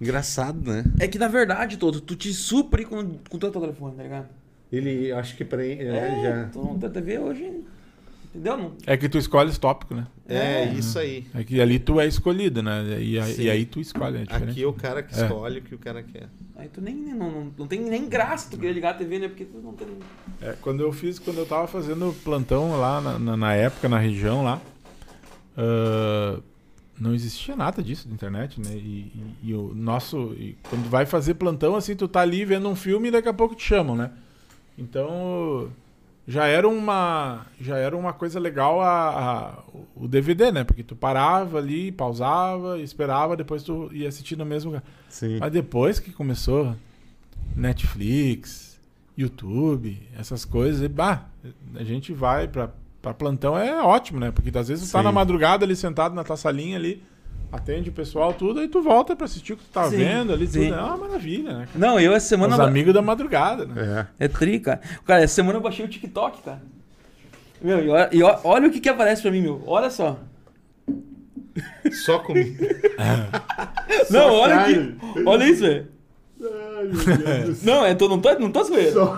Engraçado, 0.00 0.70
né? 0.70 0.84
É 1.00 1.08
que 1.08 1.18
na 1.18 1.28
verdade, 1.28 1.76
todo, 1.76 2.00
tu 2.00 2.14
te 2.14 2.32
supre 2.32 2.84
com, 2.84 3.18
com 3.28 3.36
o 3.36 3.40
teu 3.40 3.50
telefone, 3.50 3.96
tá 3.96 4.02
ligado? 4.02 4.28
Ele, 4.76 5.12
acho 5.12 5.36
que 5.36 5.44
pra 5.44 5.64
ele, 5.64 5.84
É, 5.88 6.22
já. 6.22 6.48
Tu 6.52 6.58
não 6.58 6.78
tem 6.78 6.90
TV 6.90 7.18
hoje. 7.18 7.62
Entendeu? 8.34 8.56
Não, 8.58 8.72
É 8.86 8.98
que 8.98 9.08
tu 9.08 9.16
escolhe 9.16 9.48
os 9.48 9.56
tópicos, 9.56 9.96
né? 9.96 10.06
É, 10.28 10.64
É. 10.64 10.72
isso 10.74 10.98
aí. 10.98 11.26
É 11.34 11.42
que 11.42 11.58
ali 11.58 11.78
tu 11.78 11.98
é 11.98 12.06
escolhido, 12.06 12.62
né? 12.62 12.84
E, 13.00 13.18
aí- 13.18 13.32
Sim. 13.32 13.42
e 13.44 13.50
aí 13.50 13.64
tu 13.64 13.80
escolhe, 13.80 14.18
é 14.18 14.22
diferente. 14.24 14.50
Aqui 14.50 14.62
é 14.62 14.66
o 14.66 14.74
cara 14.74 15.02
que 15.02 15.18
É. 15.18 15.22
escolhe 15.22 15.58
o 15.60 15.62
que 15.62 15.74
o 15.74 15.78
cara 15.78 16.02
quer. 16.02 16.28
aí 16.54 16.68
tu 16.68 16.80
nem, 16.82 16.94
não, 16.94 17.30
não, 17.30 17.52
não 17.58 17.66
tem 17.66 17.80
nem 17.80 18.06
graça 18.08 18.50
tu 18.50 18.58
querer 18.58 18.72
ligar 18.74 18.90
a 18.90 18.94
TV, 18.94 19.18
né? 19.20 19.28
Porque 19.28 19.44
tu 19.46 19.58
não 19.58 19.72
tem. 19.72 19.86
É, 20.42 20.54
quando 20.60 20.80
eu 20.82 20.92
fiz, 20.92 21.18
quando 21.18 21.38
eu 21.38 21.46
tava 21.46 21.66
fazendo 21.66 22.14
plantão 22.24 22.78
lá 22.78 23.00
na, 23.00 23.18
na, 23.18 23.36
na 23.38 23.54
época, 23.54 23.88
na 23.88 23.98
região 23.98 24.42
lá, 24.44 24.60
ah, 25.56 26.38
não 26.98 27.14
existia 27.14 27.54
nada 27.56 27.82
disso 27.82 28.08
na 28.08 28.14
internet, 28.14 28.60
né? 28.60 28.70
E, 28.74 29.12
e- 29.14 29.34
e 29.50 29.54
o 29.54 29.72
nosso. 29.74 30.34
e 30.38 30.56
quando 30.68 30.88
vai 30.88 31.04
fazer 31.06 31.34
plantão, 31.34 31.76
assim, 31.76 31.94
tu 31.94 32.08
tá 32.08 32.20
ali 32.20 32.44
vendo 32.44 32.68
um 32.68 32.76
filme 32.76 33.08
e 33.08 33.10
daqui 33.10 33.28
a 33.28 33.34
pouco 33.34 33.54
te 33.54 33.62
chamam, 33.64 33.96
né? 33.96 34.10
Então 34.78 35.70
já 36.28 36.46
era 36.46 36.68
uma 36.68 37.46
já 37.60 37.76
era 37.78 37.96
uma 37.96 38.12
coisa 38.12 38.40
legal 38.40 38.80
a, 38.80 39.08
a- 39.10 39.58
o 39.94 40.08
DVD, 40.08 40.50
né? 40.50 40.64
Porque 40.64 40.82
tu 40.82 40.96
parava 40.96 41.58
ali, 41.58 41.92
pausava, 41.92 42.78
esperava, 42.80 43.36
depois 43.36 43.62
tu 43.62 43.88
ia 43.92 44.08
assistir 44.08 44.36
no 44.36 44.44
mesmo 44.44 44.70
lugar. 44.72 44.84
Sim. 45.08 45.38
Mas 45.40 45.52
depois 45.52 45.98
que 46.00 46.12
começou 46.12 46.74
Netflix, 47.54 48.78
YouTube, 49.16 49.98
essas 50.18 50.44
coisas, 50.44 50.82
e, 50.82 50.88
bah, 50.88 51.26
a 51.74 51.82
gente 51.84 52.12
vai 52.12 52.46
pra 52.48 52.70
plantão, 53.18 53.56
é 53.56 53.80
ótimo, 53.82 54.18
né? 54.20 54.30
Porque 54.30 54.56
às 54.56 54.68
vezes 54.68 54.88
tu 54.88 54.92
tá 54.92 55.02
na 55.02 55.12
madrugada 55.12 55.64
ali 55.64 55.74
sentado 55.76 56.14
na 56.14 56.22
tua 56.24 56.36
salinha 56.36 56.76
ali, 56.76 57.02
atende 57.56 57.90
o 57.90 57.92
pessoal, 57.92 58.32
tudo, 58.32 58.60
aí 58.60 58.68
tu 58.68 58.80
volta 58.82 59.16
pra 59.16 59.24
assistir 59.24 59.52
o 59.54 59.56
que 59.56 59.64
tu 59.64 59.70
tá 59.70 59.88
Sim, 59.90 59.96
vendo 59.96 60.32
ali, 60.32 60.46
sim. 60.46 60.64
tudo. 60.68 60.74
É 60.74 60.82
uma 60.82 60.96
maravilha, 60.96 61.52
né? 61.52 61.66
cara? 61.66 61.78
Não, 61.78 61.98
eu 61.98 62.12
essa 62.14 62.28
semana. 62.28 62.54
Os 62.54 62.60
amigos 62.60 62.94
da 62.94 63.02
madrugada, 63.02 63.66
né? 63.66 64.06
É. 64.18 64.24
É 64.26 64.28
tri, 64.28 64.60
cara. 64.60 64.80
Cara, 65.04 65.22
essa 65.22 65.34
semana 65.34 65.58
eu 65.58 65.62
baixei 65.62 65.84
o 65.84 65.88
TikTok, 65.88 66.42
cara. 66.42 66.62
Meu, 67.60 67.82
e 67.84 67.88
olha, 67.88 68.08
e 68.12 68.22
olha 68.22 68.68
o 68.68 68.70
que, 68.70 68.80
que 68.80 68.88
aparece 68.88 69.22
pra 69.22 69.30
mim, 69.30 69.40
meu. 69.40 69.62
Olha 69.66 69.90
só. 69.90 70.18
Só 72.04 72.18
comigo. 72.18 72.62
não, 74.10 74.32
olha 74.34 74.56
carne. 74.56 74.96
aqui. 75.10 75.22
Olha 75.24 75.44
isso, 75.44 75.62
velho. 75.62 75.88
Não, 77.62 77.84
é, 77.86 77.94
tô, 77.94 78.10
não 78.10 78.20
tô, 78.20 78.38
não 78.38 78.52
tô 78.52 78.62
zoeiro. 78.62 79.00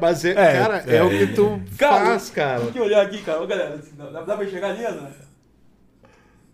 Mas, 0.00 0.24
é, 0.24 0.30
É, 0.30 0.58
cara, 0.58 0.84
é, 0.88 0.96
é, 0.96 1.02
o 1.04 1.08
que 1.08 1.28
tu 1.28 1.60
Cara, 1.78 2.06
faz, 2.06 2.30
cara. 2.30 2.60
Tem 2.62 2.72
que 2.72 2.80
olhar 2.80 3.02
aqui, 3.02 3.22
cara. 3.22 3.40
Ô, 3.40 3.46
galera, 3.46 3.80
dá, 3.96 4.22
dá 4.22 4.36
pra 4.36 4.44
enxergar 4.44 4.70
ali, 4.70 4.84
Ana? 4.84 5.08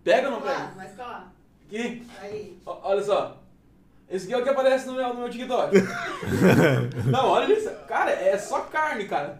Pega 0.05 0.29
ou 0.29 0.35
não 0.35 0.41
pega? 0.41 0.71
mas 0.77 0.93
colar. 0.97 1.33
Aqui. 1.67 2.03
Aí. 2.21 2.57
Ó, 2.67 2.79
Olha 2.91 3.03
só. 3.03 3.37
Esse 4.11 4.25
aqui 4.25 4.35
é 4.35 4.39
o 4.39 4.43
que 4.43 4.49
aparece 4.49 4.87
no 4.89 4.95
meu, 4.95 5.09
no 5.15 5.21
meu 5.21 5.31
TikTok. 5.31 5.73
não, 7.07 7.27
olha 7.29 7.53
isso. 7.57 7.71
Cara, 7.87 8.11
é 8.11 8.37
só 8.39 8.61
carne, 8.63 9.05
cara. 9.05 9.39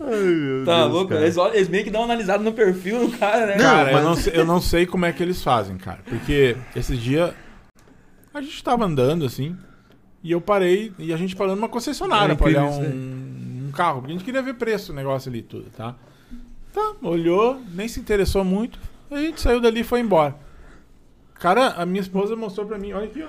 Ai, 0.00 0.18
meu 0.20 0.64
Tá 0.64 0.80
Deus, 0.82 0.92
louco? 0.92 1.08
cara. 1.10 1.22
Eles, 1.22 1.36
eles 1.36 1.68
meio 1.68 1.84
que 1.84 1.90
dão 1.90 2.02
uma 2.02 2.06
analisada 2.12 2.42
no 2.42 2.52
perfil 2.52 3.08
do 3.08 3.18
cara, 3.18 3.46
né? 3.46 3.56
Cara, 3.56 3.92
mas- 3.92 3.96
eu, 3.96 4.04
não 4.04 4.14
sei, 4.16 4.32
eu 4.40 4.44
não 4.44 4.60
sei 4.60 4.86
como 4.86 5.04
é 5.06 5.12
que 5.12 5.22
eles 5.22 5.42
fazem, 5.42 5.76
cara. 5.76 6.00
Porque 6.04 6.56
esse 6.74 6.96
dia 6.96 7.34
a 8.32 8.40
gente 8.40 8.62
tava 8.62 8.84
andando 8.84 9.24
assim 9.24 9.56
e 10.22 10.30
eu 10.30 10.40
parei 10.40 10.92
e 10.98 11.12
a 11.12 11.16
gente 11.16 11.34
parou 11.34 11.56
numa 11.56 11.68
concessionária 11.68 12.32
É 12.32 12.36
pra 12.36 12.46
olhar 12.46 12.64
um, 12.64 13.66
um 13.68 13.72
carro. 13.74 14.00
Porque 14.00 14.12
a 14.12 14.16
gente 14.16 14.24
queria 14.24 14.42
ver 14.42 14.54
preço, 14.54 14.92
o 14.92 14.94
negócio 14.94 15.28
ali 15.28 15.38
e 15.38 15.42
tudo, 15.42 15.70
tá? 15.76 15.94
Tá, 16.76 16.92
olhou, 17.08 17.58
nem 17.72 17.88
se 17.88 17.98
interessou 17.98 18.44
muito. 18.44 18.78
A 19.10 19.16
gente 19.18 19.40
saiu 19.40 19.62
dali 19.62 19.80
e 19.80 19.84
foi 19.84 20.00
embora. 20.00 20.36
Cara, 21.40 21.68
a 21.68 21.86
minha 21.86 22.02
esposa 22.02 22.36
mostrou 22.36 22.66
pra 22.66 22.76
mim, 22.78 22.92
olha 22.92 23.06
aqui, 23.06 23.22
ó. 23.22 23.28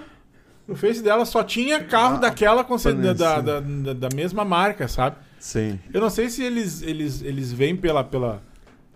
No 0.67 0.75
Face 0.75 1.01
dela 1.01 1.23
só 1.23 1.41
tinha 1.45 1.81
carro 1.81 2.19
daquela 2.19 2.61
conce- 2.65 2.91
da, 2.91 3.13
da, 3.13 3.39
da, 3.39 3.59
da- 3.93 4.09
mesma 4.13 4.43
marca, 4.43 4.85
sabe? 4.89 5.15
Sim. 5.39 5.79
Eu 5.93 6.01
não 6.01 6.09
sei 6.09 6.29
se 6.29 6.43
eles, 6.43 6.81
eles, 6.81 7.21
eles 7.21 7.53
vêm 7.53 7.73
pela, 7.73 8.03
pela, 8.03 8.43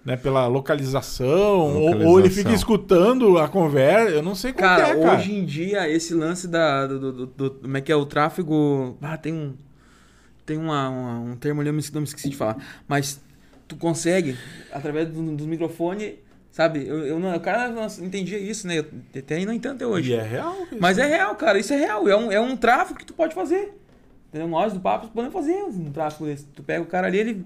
né, 0.04 0.18
pela 0.18 0.48
localização, 0.48 1.30
Ou, 1.30 1.78
ou 1.84 1.90
ele 1.92 2.04
Localização. 2.04 2.44
fica 2.44 2.54
escutando 2.54 3.38
a 3.38 3.48
conversa. 3.48 4.10
Eu 4.16 4.22
não 4.22 4.36
sei 4.36 4.52
como 4.52 4.66
Cara, 4.68 4.84
que 4.84 4.92
é, 4.92 5.02
cara. 5.02 5.18
hoje 5.18 5.34
em 5.34 5.46
dia, 5.46 5.88
esse 5.90 6.14
lance 6.14 6.46
da, 6.46 6.88
do, 6.88 7.00
do- 7.00 7.12
do- 7.14 7.26
do- 7.28 7.52
Como 7.52 7.78
é 7.78 7.80
que 7.80 7.90
é? 7.90 7.96
O 7.96 8.06
tráfego. 8.06 8.98
Ah, 9.02 9.16
tem 9.16 9.32
um. 9.34 9.54
Tem 10.46 10.58
uma, 10.58 10.90
uma- 10.90 11.20
um 11.20 11.36
termo 11.38 11.62
ali, 11.62 11.70
eu 11.70 11.74
me, 11.74 11.82
não 11.94 12.02
me 12.02 12.08
esqueci 12.08 12.28
de 12.30 12.36
falar. 12.36 12.58
Mas 12.86 13.22
tu 13.72 13.78
consegue, 13.78 14.38
através 14.72 15.08
do, 15.10 15.36
do 15.36 15.46
microfone, 15.48 16.20
sabe? 16.52 16.86
Eu, 16.88 17.06
eu 17.06 17.20
não, 17.20 17.36
o 17.36 17.40
cara 17.40 17.70
não 17.70 17.86
entendia 18.06 18.38
isso, 18.38 18.68
né? 18.68 18.80
Eu 18.80 18.86
até 19.18 19.44
não 19.46 19.54
entendo 19.54 19.76
até 19.76 19.86
hoje. 19.88 20.12
E 20.12 20.16
é 20.16 20.22
real. 20.22 20.56
isso. 20.64 20.78
Mas 20.80 20.98
é 20.98 21.06
real, 21.06 21.36
cara, 21.36 21.58
isso 21.60 21.74
é 21.74 21.78
real. 21.78 22.08
É 22.08 22.16
um, 22.16 22.32
é 22.32 22.40
um 22.40 22.56
tráfego 22.56 23.00
que 23.00 23.06
tu 23.06 23.14
pode 23.14 23.34
fazer. 23.36 23.78
Entendeu? 24.30 24.48
Nós 24.48 24.72
do 24.74 24.80
Papo 24.80 25.08
podemos 25.10 25.34
fazer 25.34 25.54
um 25.64 25.92
tráfego 25.92 26.26
desse. 26.26 26.46
Tu 26.46 26.64
pega 26.64 26.82
o 26.82 26.86
cara 26.86 27.08
ali, 27.08 27.18
ele. 27.20 27.46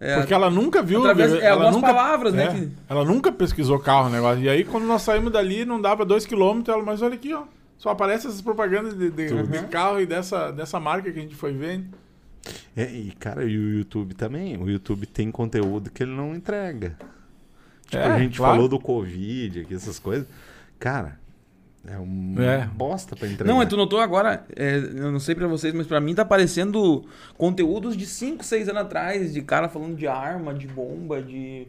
é, 0.00 0.16
Porque 0.16 0.32
ela 0.32 0.48
nunca 0.50 0.82
viu. 0.82 1.00
através- 1.00 1.32
é, 1.34 1.44
ela 1.44 1.52
algumas 1.64 1.74
nunca, 1.76 1.86
palavras, 1.88 2.32
né, 2.34 2.44
é, 2.44 2.48
que- 2.54 2.68
Ela 2.88 3.04
nunca 3.04 3.30
pesquisou 3.30 3.78
carro, 3.78 4.08
negócio. 4.08 4.42
E 4.42 4.48
aí, 4.48 4.64
quando 4.64 4.84
nós 4.84 5.02
saímos 5.02 5.30
dali, 5.32 5.64
não 5.64 5.80
dava 5.80 6.04
dois 6.04 6.24
quilômetros. 6.24 6.74
Ela, 6.74 6.82
mas 6.84 7.02
olha 7.02 7.14
aqui, 7.14 7.34
ó. 7.34 7.42
Só 7.76 7.90
aparece 7.90 8.28
essas 8.28 8.40
propagandas 8.40 8.96
de, 8.96 9.10
de- 9.10 9.26
Tudo. 9.28 9.46
de 9.46 9.66
carro 9.66 10.00
e 10.00 10.06
dessa, 10.06 10.50
dessa 10.52 10.78
marca 10.78 11.10
que 11.10 11.18
a 11.18 11.22
gente 11.22 11.34
foi 11.34 11.52
vendo. 11.52 11.86
É, 12.76 12.90
e, 12.90 13.12
cara, 13.12 13.44
e 13.44 13.56
o 13.56 13.70
YouTube 13.78 14.14
também. 14.14 14.56
O 14.56 14.68
YouTube 14.68 15.06
tem 15.06 15.30
conteúdo 15.30 15.90
que 15.90 16.02
ele 16.02 16.12
não 16.12 16.34
entrega. 16.34 16.96
Tipo, 17.86 17.96
É, 18.02 18.06
a 18.06 18.18
gente 18.18 18.38
claro. 18.38 18.54
falou 18.54 18.68
do 18.68 18.78
Covid 18.80 19.60
aqui, 19.60 19.74
essas 19.74 19.98
coisas. 19.98 20.26
Cara, 20.78 21.18
é 21.86 21.96
uma 21.98 22.42
É. 22.44 22.66
bosta 22.66 23.14
pra 23.14 23.28
entregar. 23.28 23.50
Não, 23.52 23.58
mas 23.58 23.68
tu 23.68 23.76
notou 23.76 24.00
agora, 24.00 24.44
é, 24.56 24.76
eu 24.76 25.12
não 25.12 25.20
sei 25.20 25.34
pra 25.34 25.46
vocês, 25.46 25.72
mas 25.74 25.86
pra 25.86 26.00
mim 26.00 26.14
tá 26.14 26.22
aparecendo 26.22 27.04
conteúdos 27.36 27.96
de 27.96 28.06
5, 28.06 28.42
6 28.44 28.68
anos 28.68 28.82
atrás, 28.82 29.32
de 29.34 29.42
cara 29.42 29.68
falando 29.68 29.94
de 29.96 30.06
arma, 30.06 30.52
de 30.54 30.66
bomba, 30.66 31.20
de. 31.22 31.66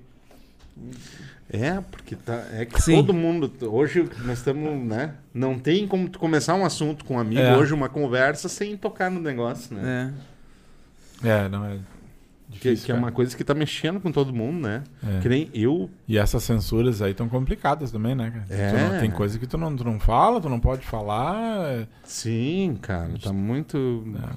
É, 1.52 1.80
porque 1.92 2.16
tá, 2.16 2.46
é 2.54 2.66
que 2.66 2.82
Sim. 2.82 2.96
todo 2.96 3.14
mundo. 3.14 3.52
Hoje 3.72 4.10
nós 4.26 4.40
estamos, 4.40 4.74
né? 4.88 5.14
Não 5.34 5.60
tem 5.60 5.88
como 5.88 6.10
tu 6.10 6.18
começar 6.18 6.56
um 6.56 6.66
assunto 6.66 7.06
com 7.06 7.16
um 7.16 7.20
amigo, 7.20 7.42
É. 7.42 7.56
hoje 7.56 7.74
uma 7.74 7.90
conversa, 7.90 8.50
sem 8.50 8.76
tocar 8.76 9.12
no 9.12 9.20
negócio, 9.20 9.76
né? 9.76 10.12
É. 10.20 10.33
É, 11.24 11.48
não 11.50 11.66
é. 11.66 11.78
Que, 12.52 12.60
Difícil, 12.70 12.86
que 12.86 12.92
é 12.92 12.96
cara. 12.96 13.06
uma 13.08 13.12
coisa 13.12 13.36
que 13.36 13.44
tá 13.44 13.54
mexendo 13.56 14.00
com 14.00 14.12
todo 14.12 14.32
mundo, 14.32 14.60
né? 14.68 14.84
É. 15.04 15.20
Que 15.22 15.30
nem 15.30 15.50
eu. 15.56 15.90
E 16.08 16.20
essas 16.20 16.44
censuras 16.44 17.02
aí 17.02 17.12
estão 17.12 17.28
complicadas 17.28 17.92
também, 17.92 18.14
né, 18.14 18.30
cara? 18.30 18.46
É. 18.62 18.90
Não- 18.94 19.00
tem 19.00 19.10
coisa 19.10 19.40
que 19.40 19.48
tu 19.48 19.58
não, 19.58 19.76
tu 19.76 19.84
não 19.84 20.00
fala, 20.00 20.40
tu 20.40 20.50
não 20.50 20.60
pode 20.60 20.86
falar. 20.86 21.66
é- 21.74 21.88
Sim, 22.04 22.78
cara, 22.80 23.10
tá 23.22 23.34
muito. 23.34 24.04
é. 24.22 24.36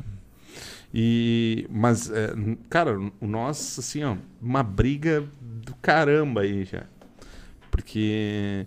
E. 0.94 1.66
Mas, 1.70 2.10
é, 2.10 2.32
cara, 2.70 2.98
o 3.20 3.26
nosso, 3.26 3.80
assim, 3.80 4.02
ó, 4.02 4.16
uma 4.40 4.62
briga 4.62 5.22
do 5.42 5.74
caramba 5.74 6.40
aí 6.40 6.64
já. 6.64 6.84
Porque. 7.70 8.66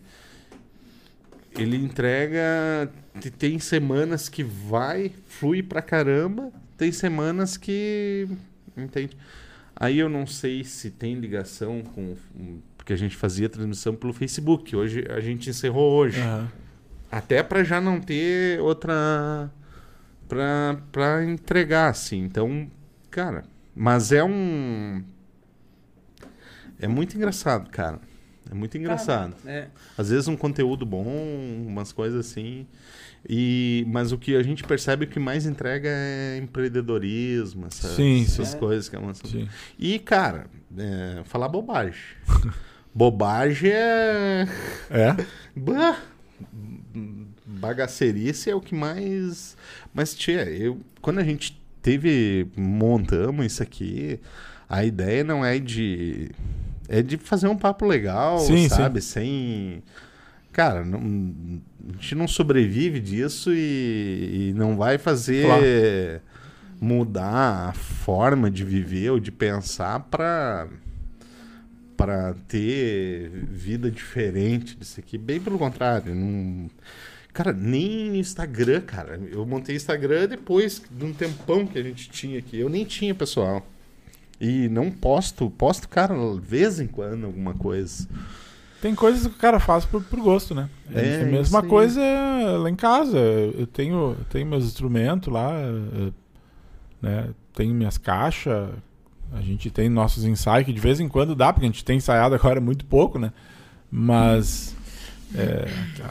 Ele 1.57 1.77
entrega. 1.77 2.91
te- 3.19 3.31
Tem 3.31 3.57
semanas 3.59 4.29
que 4.29 4.43
vai, 4.43 5.11
flui 5.27 5.63
pra 5.63 5.81
caramba. 5.81 6.51
Tem 6.79 6.93
semanas 6.93 7.57
que. 7.57 8.25
Entende? 8.75 9.17
Aí 9.75 9.99
eu 9.99 10.07
não 10.07 10.25
sei 10.25 10.63
se 10.63 10.89
tem 10.89 11.15
ligação 11.15 11.83
com. 11.83 12.15
Porque 12.77 12.93
a 12.93 12.95
gente 12.95 13.17
fazia 13.17 13.49
transmissão 13.49 13.93
pelo 13.93 14.13
Facebook. 14.13 14.73
Hoje 14.73 15.05
a 15.09 15.19
gente 15.19 15.49
encerrou 15.49 15.91
hoje. 15.91 16.21
Aham. 16.21 16.49
Até 17.11 17.43
pra 17.43 17.65
já 17.65 17.81
não 17.81 17.99
ter 17.99 18.61
outra. 18.61 19.51
Pra, 20.29 20.77
pra 20.89 21.25
entregar, 21.25 21.89
assim. 21.89 22.23
Então, 22.23 22.71
cara. 23.11 23.43
Mas 23.75 24.13
é 24.13 24.23
um. 24.23 25.03
É 26.79 26.87
muito 26.87 27.17
engraçado, 27.17 27.69
cara. 27.69 27.99
É 28.49 28.55
muito 28.55 28.77
engraçado. 28.77 29.35
É. 29.45 29.67
Às 29.97 30.11
vezes 30.11 30.29
um 30.29 30.37
conteúdo 30.37 30.85
bom, 30.85 31.03
umas 31.67 31.91
coisas 31.91 32.25
assim. 32.25 32.65
E, 33.27 33.83
mas 33.87 34.11
o 34.11 34.17
que 34.17 34.35
a 34.35 34.43
gente 34.43 34.63
percebe 34.63 35.05
que 35.05 35.19
mais 35.19 35.45
entrega 35.45 35.89
é 35.89 36.37
empreendedorismo, 36.37 37.67
essa- 37.67 37.89
Sim, 37.95 38.23
essas 38.23 38.49
sim. 38.49 38.57
coisas 38.57 38.87
que 38.89 38.95
é 38.95 38.99
uma... 38.99 39.13
Sim. 39.13 39.47
E, 39.77 39.99
cara, 39.99 40.47
é, 40.77 41.21
falar 41.25 41.47
bobagem. 41.49 41.99
bobagem 42.93 43.71
é. 43.71 44.47
É? 44.89 45.15
Bah, 45.55 45.97
bagacerice 47.45 48.49
é 48.49 48.55
o 48.55 48.61
que 48.61 48.73
mais. 48.73 49.57
Mas, 49.93 50.13
tia, 50.15 50.43
eu, 50.49 50.79
quando 51.01 51.19
a 51.19 51.23
gente 51.23 51.59
teve. 51.81 52.47
Montamos 52.55 53.45
isso 53.45 53.63
aqui, 53.63 54.19
a 54.69 54.83
ideia 54.85 55.23
não 55.23 55.43
é 55.43 55.59
de. 55.59 56.31
É 56.87 57.01
de 57.01 57.17
fazer 57.17 57.47
um 57.47 57.57
papo 57.57 57.85
legal, 57.85 58.39
Sim, 58.39 58.67
sabe? 58.69 59.01
Sem. 59.01 59.83
Cara, 60.51 60.83
não- 60.83 61.61
a 61.89 61.91
gente 61.93 62.15
não 62.15 62.27
sobrevive 62.27 62.99
disso 62.99 63.51
e, 63.53 64.49
e 64.49 64.53
não 64.55 64.75
vai 64.75 64.97
fazer. 64.97 65.45
Claro. 65.45 65.63
Mudar 66.81 67.69
a 67.69 67.73
forma 67.73 68.49
de 68.49 68.63
viver 68.63 69.09
ou 69.11 69.19
de 69.19 69.31
pensar 69.31 69.99
pra 70.01 70.67
para 71.97 72.33
ter 72.47 73.29
vida 73.51 73.91
diferente 73.91 74.77
disso 74.77 75.01
aqui. 75.01 75.17
Bem 75.17 75.41
pelo 75.41 75.57
contrário. 75.59 76.15
Não... 76.15 76.69
Cara, 77.33 77.51
nem 77.51 78.17
Instagram, 78.17 78.79
cara. 78.79 79.19
Eu 79.29 79.45
montei 79.45 79.75
Instagram 79.75 80.27
depois 80.29 80.81
de 80.89 81.03
um 81.03 81.11
tempão 81.11 81.67
que 81.67 81.77
a 81.77 81.83
gente 81.83 82.09
tinha 82.09 82.39
aqui. 82.39 82.57
Eu 82.57 82.69
nem 82.69 82.85
tinha, 82.85 83.13
pessoal. 83.13 83.67
E 84.39 84.69
não 84.69 84.89
posto. 84.89 85.49
Posto, 85.49 85.89
cara, 85.89 86.15
de 86.15 86.39
vez 86.39 86.79
em 86.79 86.87
quando 86.87 87.25
alguma 87.25 87.53
coisa. 87.53 88.07
Tem 88.81 88.95
coisas 88.95 89.27
que 89.27 89.33
o 89.33 89.37
cara 89.37 89.59
faz 89.59 89.85
por, 89.85 90.01
por 90.01 90.19
gosto, 90.19 90.55
né? 90.55 90.69
É, 90.93 90.99
É, 91.05 91.21
a 91.21 91.25
mesma 91.25 91.61
coisa 91.63 92.01
lá 92.57 92.69
em 92.69 92.75
casa. 92.75 93.17
Eu 93.17 93.67
tenho, 93.67 94.15
eu 94.17 94.25
tenho 94.29 94.47
meus 94.47 94.65
instrumentos 94.65 95.31
lá, 95.31 95.51
eh, 95.53 96.11
né? 97.01 97.29
Tenho 97.53 97.73
minhas 97.73 97.97
caixas. 97.97 98.69
A 99.33 99.41
gente 99.41 99.69
tem 99.69 99.89
nossos 99.89 100.25
ensaios 100.25 100.65
que 100.65 100.73
de 100.73 100.79
vez 100.79 100.99
em 100.99 101.07
quando 101.07 101.35
dá, 101.35 101.51
porque 101.51 101.65
a 101.65 101.69
gente 101.69 101.83
tem 101.83 101.97
ensaiado 101.97 102.33
agora 102.35 102.61
muito 102.61 102.85
pouco, 102.85 103.19
né? 103.19 103.31
Mas 103.91 104.75
é, 105.35 105.67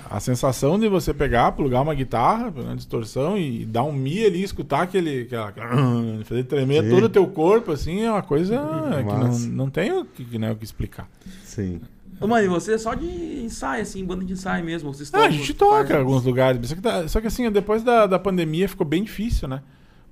a 0.08 0.20
sensação 0.20 0.78
de 0.78 0.88
você 0.88 1.12
pegar, 1.12 1.50
plugar 1.52 1.80
uma 1.82 1.94
guitarra, 1.94 2.52
uma 2.54 2.76
distorção 2.76 3.36
e 3.36 3.64
dar 3.64 3.82
um 3.82 3.92
mi 3.92 4.24
ali, 4.24 4.42
escutar 4.44 4.82
aquele, 4.82 5.22
aquela, 5.22 5.52
fazer 6.24 6.44
tremer 6.44 6.84
Sim. 6.84 6.90
todo 6.90 7.04
o 7.04 7.08
teu 7.08 7.26
corpo, 7.26 7.72
assim, 7.72 8.02
é 8.02 8.10
uma 8.10 8.22
coisa 8.22 8.56
que 8.56 9.14
não, 9.14 9.38
não 9.64 9.70
tem 9.70 9.90
o 9.92 10.04
que, 10.04 10.38
né, 10.38 10.52
o 10.52 10.56
que 10.56 10.64
explicar. 10.64 11.08
Sim. 11.42 11.80
Mano, 12.20 12.44
e 12.44 12.48
você 12.48 12.74
é 12.74 12.78
só 12.78 12.94
de 12.94 13.06
ensaio, 13.44 13.82
assim, 13.82 14.04
banda 14.04 14.24
de 14.24 14.32
ensaio 14.32 14.64
mesmo? 14.64 14.92
Vocês 14.92 15.12
Ah, 15.14 15.18
a 15.18 15.20
tocam- 15.22 15.36
gente 15.36 15.54
toca 15.54 15.84
em 15.84 15.86
faz- 15.88 16.00
alguns 16.00 16.24
lugares. 16.24 16.68
Só 16.68 16.74
que, 16.74 16.80
tá- 16.80 17.08
só 17.08 17.20
que 17.20 17.26
assim, 17.28 17.50
depois 17.50 17.82
da, 17.82 18.06
da 18.06 18.18
pandemia 18.18 18.68
ficou 18.68 18.86
bem 18.86 19.04
difícil, 19.04 19.46
né? 19.48 19.62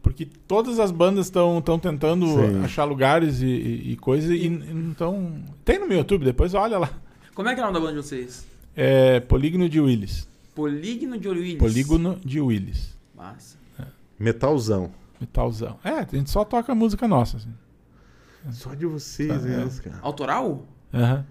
Porque 0.03 0.25
todas 0.47 0.79
as 0.79 0.93
bandas 0.93 1.27
estão 1.27 1.61
tentando 1.81 2.27
Sim. 2.27 2.63
achar 2.65 2.85
lugares 2.85 3.43
e, 3.43 3.47
e, 3.47 3.93
e 3.93 3.97
coisas 3.97 4.31
e, 4.31 4.49
não 4.49 4.93
estão. 4.93 5.43
Tem 5.65 5.81
no 5.81 5.89
meu 5.89 5.99
YouTube, 5.99 6.25
depois 6.25 6.55
olha 6.55 6.79
lá. 6.79 6.91
Como 7.35 7.49
é 7.49 7.55
que 7.55 7.61
é 7.61 7.65
o 7.65 7.67
nome 7.67 7.79
da 7.81 7.85
banda 7.85 8.01
de 8.01 8.07
vocês? 8.07 8.47
É 8.77 9.19
Polígono 9.21 9.69
de 9.69 9.81
Willis. 9.81 10.29
Polígono 10.55 11.19
de 11.19 11.29
Willis. 11.29 11.59
Polígono 11.59 12.19
de 12.25 12.41
Willis. 12.41 12.97
Massa. 13.17 13.57
Metalzão. 14.19 14.91
Metalzão. 15.21 15.79
É, 15.83 15.91
a 15.91 16.07
gente 16.11 16.31
só 16.31 16.45
toca 16.45 16.75
música 16.75 17.09
nossa, 17.09 17.39
assim. 17.39 17.53
Só 18.53 18.75
de 18.75 18.87
vocês, 18.87 19.29
Tá, 19.29 19.39
né, 19.39 19.67
é. 19.67 19.83
cara? 19.83 19.99
Autoral? 20.03 20.63
Aham, 20.95 21.27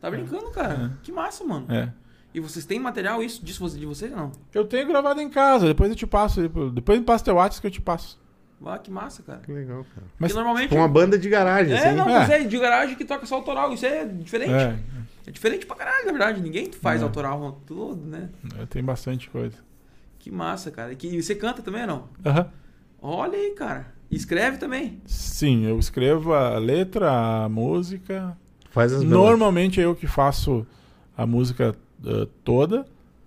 Tá 0.00 0.10
brincando, 0.10 0.50
cara. 0.50 0.92
Que 1.02 1.12
massa, 1.12 1.44
mano. 1.44 1.66
é. 1.68 1.92
E 2.32 2.38
vocês 2.38 2.64
têm 2.64 2.78
material 2.78 3.20
isso 3.24 3.44
disso 3.44 3.68
de 3.76 3.84
vocês 3.84 4.12
ou 4.12 4.16
não? 4.16 4.32
Eu 4.54 4.64
tenho 4.64 4.86
gravado 4.86 5.20
em 5.20 5.28
casa, 5.28 5.66
depois 5.66 5.90
eu 5.90 5.96
te 5.96 6.06
passo. 6.06 6.48
Depois 6.70 6.96
me 7.00 7.04
passa 7.04 7.24
teu 7.24 7.34
WhatsApp 7.34 7.60
que 7.60 7.66
eu 7.66 7.70
te 7.72 7.80
passo. 7.80 8.20
Ah, 8.64 8.78
que 8.78 8.88
massa, 8.88 9.20
cara. 9.24 9.40
Que 9.40 9.50
legal, 9.50 9.84
cara. 9.92 10.06
Mas 10.16 10.32
normalmente. 10.32 10.68
Com 10.68 10.76
uma 10.76 10.86
banda 10.86 11.18
de 11.18 11.28
garagem, 11.28 11.72
É, 11.74 11.78
assim. 11.88 11.96
não, 11.96 12.08
É. 12.08 12.20
mas 12.20 12.30
é 12.30 12.44
de 12.44 12.56
garagem 12.58 12.94
que 12.94 13.04
toca 13.04 13.26
só 13.26 13.34
autoral. 13.34 13.72
Isso 13.72 13.84
é 13.84 14.04
diferente. 14.04 14.52
É, 14.52 14.78
É, 15.26 15.30
diferente 15.32 15.66
pra 15.66 15.74
caralho, 15.74 16.06
na 16.06 16.12
verdade. 16.12 16.40
Ninguém 16.40 16.70
faz 16.70 17.00
É. 17.00 17.04
autoral 17.04 17.60
tudo, 17.66 18.06
né? 18.06 18.28
é, 18.60 18.66
tem 18.66 18.82
bastante 18.84 19.28
coisa. 19.28 19.56
Que 20.20 20.30
massa, 20.30 20.70
cara. 20.70 20.94
Que, 20.94 21.08
e 21.08 21.20
você 21.22 21.34
canta 21.34 21.62
também 21.62 21.80
ou 21.82 21.88
não? 21.88 22.08
Aham. 22.24 22.48
Olha 23.02 23.36
aí, 23.36 23.50
cara. 23.56 23.92
E 24.08 24.14
escreve 24.14 24.56
também. 24.58 25.00
Sim, 25.04 25.64
eu 25.66 25.76
escrevo 25.80 26.32
a 26.32 26.58
letra, 26.58 27.10
a 27.44 27.48
música. 27.48 28.36
Faz 28.70 28.92
as 28.92 29.02
Normalmente 29.02 29.80
é 29.80 29.84
eu 29.84 29.94
que 29.94 30.06
faço 30.06 30.66
a 31.16 31.26
música 31.26 31.74
eh, 32.06 32.28
toda. 32.44 32.86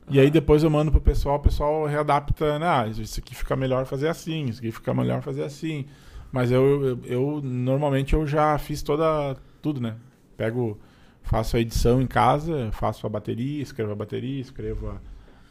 E 0.10 0.20
aí 0.20 0.30
depois 0.30 0.64
eu 0.64 0.70
mando 0.70 0.92
pro 0.92 1.00
pessoal, 1.00 1.38
o 1.38 1.40
pessoal 1.40 1.86
readapta, 1.86 2.60
né? 2.60 2.68
Ah, 2.68 2.88
isso 2.88 3.20
aqui 3.20 3.34
fica 3.34 3.56
melhor 3.56 3.86
fazer 3.86 4.10
assim, 4.10 4.46
isso 4.46 4.60
aqui 4.60 4.72
fica 4.72 4.94
melhor 4.94 5.22
fazer 5.22 5.44
assim. 5.44 5.86
Mas 6.32 6.52
eu, 6.52 6.86
eu, 6.86 7.00
eu- 7.06 7.42
normalmente 7.44 8.14
eu 8.14 8.26
já 8.28 8.58
fiz 8.58 8.82
toda 8.82 9.36
tudo, 9.62 9.80
né? 9.80 9.96
Pego, 10.36 10.78
faço 11.22 11.56
a 11.56 11.60
edição 11.60 12.02
em 12.02 12.08
casa, 12.08 12.70
faço 12.74 13.06
a 13.06 13.10
bateria, 13.10 13.62
escrevo 13.62 13.92
a 13.94 13.96
bateria, 13.96 14.42
escrevo 14.42 15.00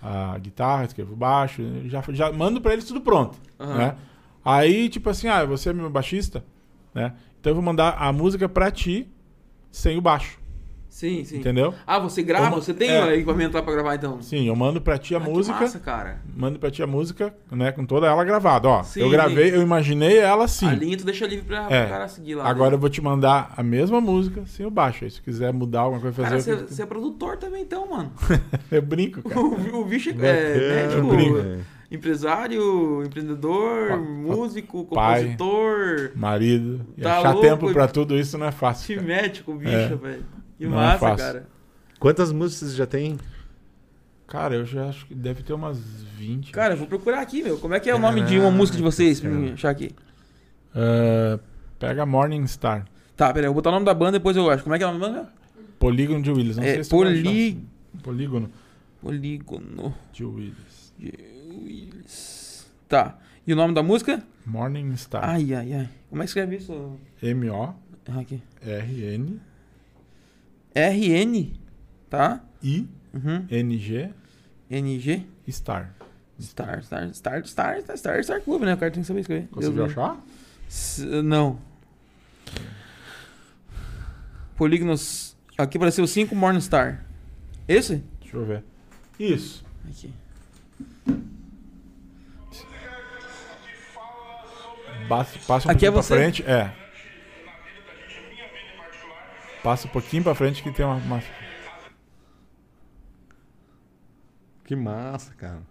a, 0.02 0.32
a 0.34 0.38
guitarra, 0.38 0.84
escrevo 0.84 1.14
o 1.14 1.16
baixo, 1.16 1.62
já, 1.86 2.02
já 2.10 2.32
mando 2.32 2.60
pra 2.60 2.72
eles 2.74 2.84
tudo 2.84 3.00
pronto, 3.00 3.38
Aham. 3.58 3.78
né? 3.78 3.96
Aí, 4.44 4.88
tipo 4.88 5.08
assim, 5.08 5.28
ah, 5.28 5.44
você 5.44 5.70
é 5.70 5.72
meu 5.72 5.88
baixista, 5.88 6.44
né? 6.92 7.14
Então 7.40 7.52
eu 7.52 7.54
vou 7.54 7.64
mandar 7.64 7.96
a 7.98 8.12
música 8.12 8.48
pra 8.48 8.70
ti 8.70 9.08
sem 9.72 9.96
o 9.98 10.00
baixo, 10.00 10.38
Sim, 10.88 11.24
sim. 11.24 11.38
entendeu? 11.38 11.72
Ah, 11.86 11.98
você 11.98 12.22
grava? 12.22 12.48
Uma- 12.48 12.56
Você 12.60 12.74
tem 12.74 12.90
é. 12.90 13.02
o 13.02 13.10
equipamento 13.10 13.56
lá 13.56 13.62
pra 13.62 13.72
gravar 13.72 13.94
então? 13.94 14.20
Sim, 14.20 14.46
eu 14.46 14.54
mando 14.54 14.78
pra 14.78 14.98
ti 14.98 15.14
a 15.14 15.18
Ah, 15.18 15.20
que 15.22 15.30
música, 15.30 15.58
massa, 15.60 15.78
cara. 15.80 16.20
mando 16.36 16.58
pra 16.58 16.70
ti 16.70 16.82
a 16.82 16.86
música, 16.86 17.34
né, 17.50 17.72
com 17.72 17.86
toda 17.86 18.06
ela 18.06 18.22
gravada, 18.24 18.68
ó. 18.68 18.82
Sim, 18.82 19.00
eu 19.00 19.08
gravei, 19.08 19.54
eu 19.54 19.62
imaginei 19.62 20.18
ela 20.18 20.44
assim. 20.44 20.66
A 20.68 20.74
linha 20.74 20.98
tu 20.98 21.06
deixa 21.06 21.26
livre 21.26 21.46
pra, 21.46 21.66
É. 21.70 21.86
cara 21.86 22.06
seguir 22.08 22.34
lá. 22.34 22.46
Agora 22.46 22.70
né? 22.72 22.76
eu 22.76 22.78
vou 22.80 22.90
te 22.90 23.00
mandar 23.00 23.54
a 23.56 23.62
mesma 23.62 24.00
música 24.02 24.44
sem 24.46 24.66
o 24.66 24.70
baixo. 24.70 25.04
Aí 25.04 25.10
se 25.10 25.22
quiser 25.22 25.50
mudar 25.52 25.80
alguma 25.80 26.02
coisa, 26.02 26.22
Cara, 26.22 26.34
fazer. 26.36 26.56
você, 26.56 26.62
eu- 26.64 26.68
você 26.68 26.82
é 26.82 26.86
produtor 26.86 27.38
também 27.38 27.62
então, 27.62 27.88
mano. 27.88 28.12
Eu 28.70 28.82
brinco, 28.82 29.22
cara. 29.26 29.40
O, 29.40 29.80
o 29.80 29.84
bicho 29.86 30.10
é 30.10 30.12
Bacana, 30.12 30.30
médico, 30.34 31.08
velho. 31.42 31.64
Empresário, 31.94 33.02
empreendedor, 33.04 33.88
Pa- 33.88 33.96
pa- 33.96 34.02
músico, 34.02 34.84
pai. 34.86 35.20
compositor. 35.22 36.12
Marido. 36.14 36.86
E 36.96 37.02
Tá 37.02 37.18
achar 37.18 37.32
louco, 37.32 37.46
tempo 37.48 37.72
pra 37.72 37.86
tudo 37.88 38.18
isso 38.18 38.36
não 38.38 38.46
é 38.46 38.52
fácil. 38.52 38.98
Que 38.98 39.06
cara. 39.06 39.22
bicho, 39.28 39.44
É. 39.68 39.96
velho. 39.96 40.24
Que 40.58 40.66
Não 40.66 40.72
é 40.72 40.86
massa, 40.86 40.98
fácil. 40.98 41.16
cara. 41.26 41.46
Quantas 41.98 42.32
músicas 42.32 42.70
você 42.70 42.76
já 42.76 42.86
tem? 42.86 43.18
Cara, 44.26 44.54
eu 44.54 44.64
já 44.64 44.88
acho 44.88 45.06
que 45.06 45.14
deve 45.14 45.42
ter 45.42 45.52
umas 45.52 45.78
20. 46.16 46.52
Cara, 46.52 46.74
eu 46.74 46.78
vou 46.78 46.86
procurar 46.86 47.20
aqui, 47.20 47.42
meu. 47.42 47.58
Como 47.58 47.74
é 47.74 47.80
que 47.80 47.90
é 47.90 47.94
o 47.94 47.98
nome 47.98 48.22
de 48.22 48.38
uma 48.38 48.50
música 48.50 48.76
de 48.78 48.82
vocês? 48.82 49.20
Pra 49.20 49.28
mim 49.30 49.52
achar 49.52 49.70
aqui. 49.70 49.90
Ah, 50.74 51.38
pega 51.78 52.06
Morning 52.06 52.46
Star. 52.46 52.86
Tá, 53.16 53.32
peraí, 53.32 53.46
eu 53.46 53.52
vou 53.52 53.56
botar 53.60 53.70
o 53.70 53.72
nome 53.74 53.84
da 53.84 53.92
banda 53.94 54.12
depois 54.12 54.36
eu 54.36 54.48
acho. 54.50 54.62
Como 54.62 54.74
é 54.74 54.78
que 54.78 54.84
é 54.84 54.86
o 54.86 54.92
nome 54.92 55.00
da 55.00 55.08
banda? 55.10 55.32
Polígono 55.78 56.22
de 56.22 56.30
Willis. 56.30 56.56
Não 56.56 56.64
É 56.64 56.74
sei 56.74 56.84
se 56.84 56.90
Poli... 56.90 57.62
Polígono 58.02 58.50
Polígono 59.00 59.94
de 60.12 60.24
Willis. 60.24 60.94
de 60.98 61.12
Willis. 61.64 62.66
Tá. 62.88 63.18
E 63.46 63.52
o 63.52 63.56
nome 63.56 63.74
da 63.74 63.82
música? 63.82 64.22
Morning 64.46 64.94
Star. 64.96 65.24
Ai, 65.28 65.52
ai, 65.54 65.72
ai. 65.72 65.88
Como 66.08 66.22
é 66.22 66.24
que 66.24 66.30
escreve 66.30 66.56
isso? 66.56 66.96
M-O-R-N 67.22 67.74
Ah, 68.08 68.20
Aqui. 68.20 68.42
RN. 70.74 71.52
Tá? 72.10 72.44
Uhum. 72.62 73.46
I-N-G 73.50 74.10
NG. 74.70 75.26
Star. 75.50 75.94
Star, 76.40 76.82
Star, 76.82 77.14
Star, 77.14 77.46
Star, 77.46 77.78
Star, 77.80 77.96
Star, 77.98 78.24
Star 78.24 78.40
Clube, 78.42 78.64
né? 78.64 78.74
O 78.74 78.76
cara 78.76 78.90
tem 78.90 79.02
que 79.02 79.06
saber 79.06 79.20
escrever. 79.20 79.48
Conseguiu 79.48 79.76
Deus 79.86 79.90
achar? 79.92 80.20
S- 80.68 81.04
Não. 81.22 81.58
Polígonos. 84.56 85.36
Aqui 85.58 85.76
apareceu 85.76 86.06
5 86.06 86.34
Morningstar. 86.34 87.04
Esse? 87.68 88.02
Deixa 88.20 88.36
eu 88.36 88.44
ver. 88.46 88.64
Isso. 89.18 89.64
Aqui. 89.88 90.10
Passa, 95.08 95.38
passa 95.46 95.68
um 95.68 95.70
Aqui 95.70 95.86
é 95.86 95.90
pouquinho 95.90 95.92
pra 95.92 96.02
você? 96.02 96.14
frente. 96.14 96.42
É. 96.46 96.72
Passa 99.62 99.86
um 99.86 99.90
pouquinho 99.90 100.22
pra 100.22 100.34
frente 100.34 100.62
que 100.62 100.72
tem 100.72 100.84
uma. 100.84 100.94
uma- 100.96 101.22
Que 104.64 104.74
massa, 104.76 105.32
cara. 105.34 105.62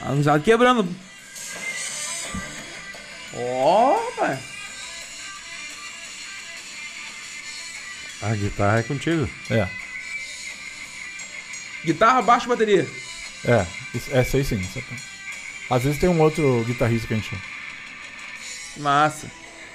A 0.00 0.12
risada 0.12 0.40
quebrando. 0.42 0.86
Ó, 3.34 3.98
pai. 4.16 4.38
A 8.22 8.34
guitarra 8.34 8.78
é 8.80 8.82
contigo. 8.82 9.28
É. 9.50 9.68
Guitarra, 11.84 12.22
baixo 12.22 12.48
bateria. 12.48 12.86
É. 13.44 13.66
Isso- 13.94 14.10
Essa 14.16 14.36
aí 14.36 14.44
sim. 14.44 14.60
essa- 14.60 15.07
Às 15.70 15.82
vezes 15.82 15.98
tem 15.98 16.08
um 16.08 16.20
outro 16.20 16.64
guitarrista 16.64 17.06
que 17.06 17.14
a 17.14 17.16
gente. 17.16 17.36
Massa. 18.78 19.28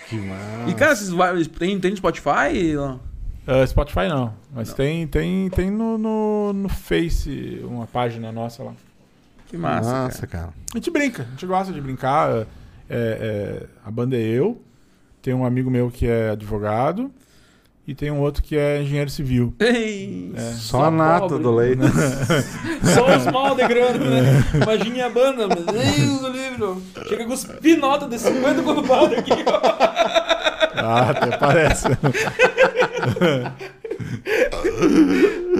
Que 0.09 0.15
massa. 0.15 0.69
E, 0.69 0.73
cara, 0.73 0.95
vocês 0.95 1.47
tem, 1.47 1.79
tem 1.79 1.91
no 1.91 1.97
Spotify? 1.97 2.73
Não? 2.75 2.99
Ah, 3.45 3.65
Spotify 3.67 4.07
não. 4.07 4.33
Mas 4.53 4.73
tem, 4.73 5.05
tem, 5.07 5.49
tem 5.49 5.69
no, 5.69 5.97
no, 5.97 6.53
no 6.53 6.69
Face 6.69 7.59
uma 7.63 7.85
página 7.85 8.31
nossa 8.31 8.63
lá. 8.63 8.73
Que 9.47 9.57
massa, 9.57 9.91
Massa, 9.91 10.25
cara. 10.27 10.45
cara. 10.45 10.53
A 10.73 10.77
gente 10.77 10.89
brinca, 10.89 11.23
a 11.23 11.29
gente 11.31 11.45
gosta 11.45 11.71
de 11.71 11.79
brincar. 11.79 12.29
é, 12.31 12.45
é, 12.89 13.67
a 13.85 13.91
banda 13.91 14.15
é 14.15 14.21
eu, 14.21 14.61
tem 15.21 15.33
um 15.33 15.45
amigo 15.45 15.69
meu 15.69 15.91
que 15.91 16.07
é 16.07 16.31
advogado 16.31 17.11
e 17.87 17.93
tem 17.93 18.09
um 18.11 18.19
outro 18.21 18.41
que 18.41 18.55
é 18.57 18.81
engenheiro 18.81 19.09
civil. 19.09 19.53
Ei, 19.59 20.31
É. 20.35 20.41
Só 20.53 20.85
a 20.85 20.91
nata 20.91 21.21
pobre. 21.27 21.43
do 21.43 21.51
leite. 21.55 21.81
Só 22.93 23.17
os 23.17 23.25
mal 23.25 23.55
de 23.55 23.67
grana, 23.67 23.97
né? 23.97 24.43
Imagine 24.55 25.01
a 25.01 25.09
banda, 25.09 25.47
mas 25.47 25.65
Deus 25.65 26.33
livro. 26.33 26.81
Chega 27.07 27.23
a 27.23 27.27
cuspir 27.27 27.77
nota 27.79 28.07
de 28.07 28.17
50 28.17 28.61
quando 28.63 28.83
para 28.83 29.19
aqui. 29.19 29.31
Ah, 30.75 31.11
até 31.11 31.37
parece. 31.37 31.87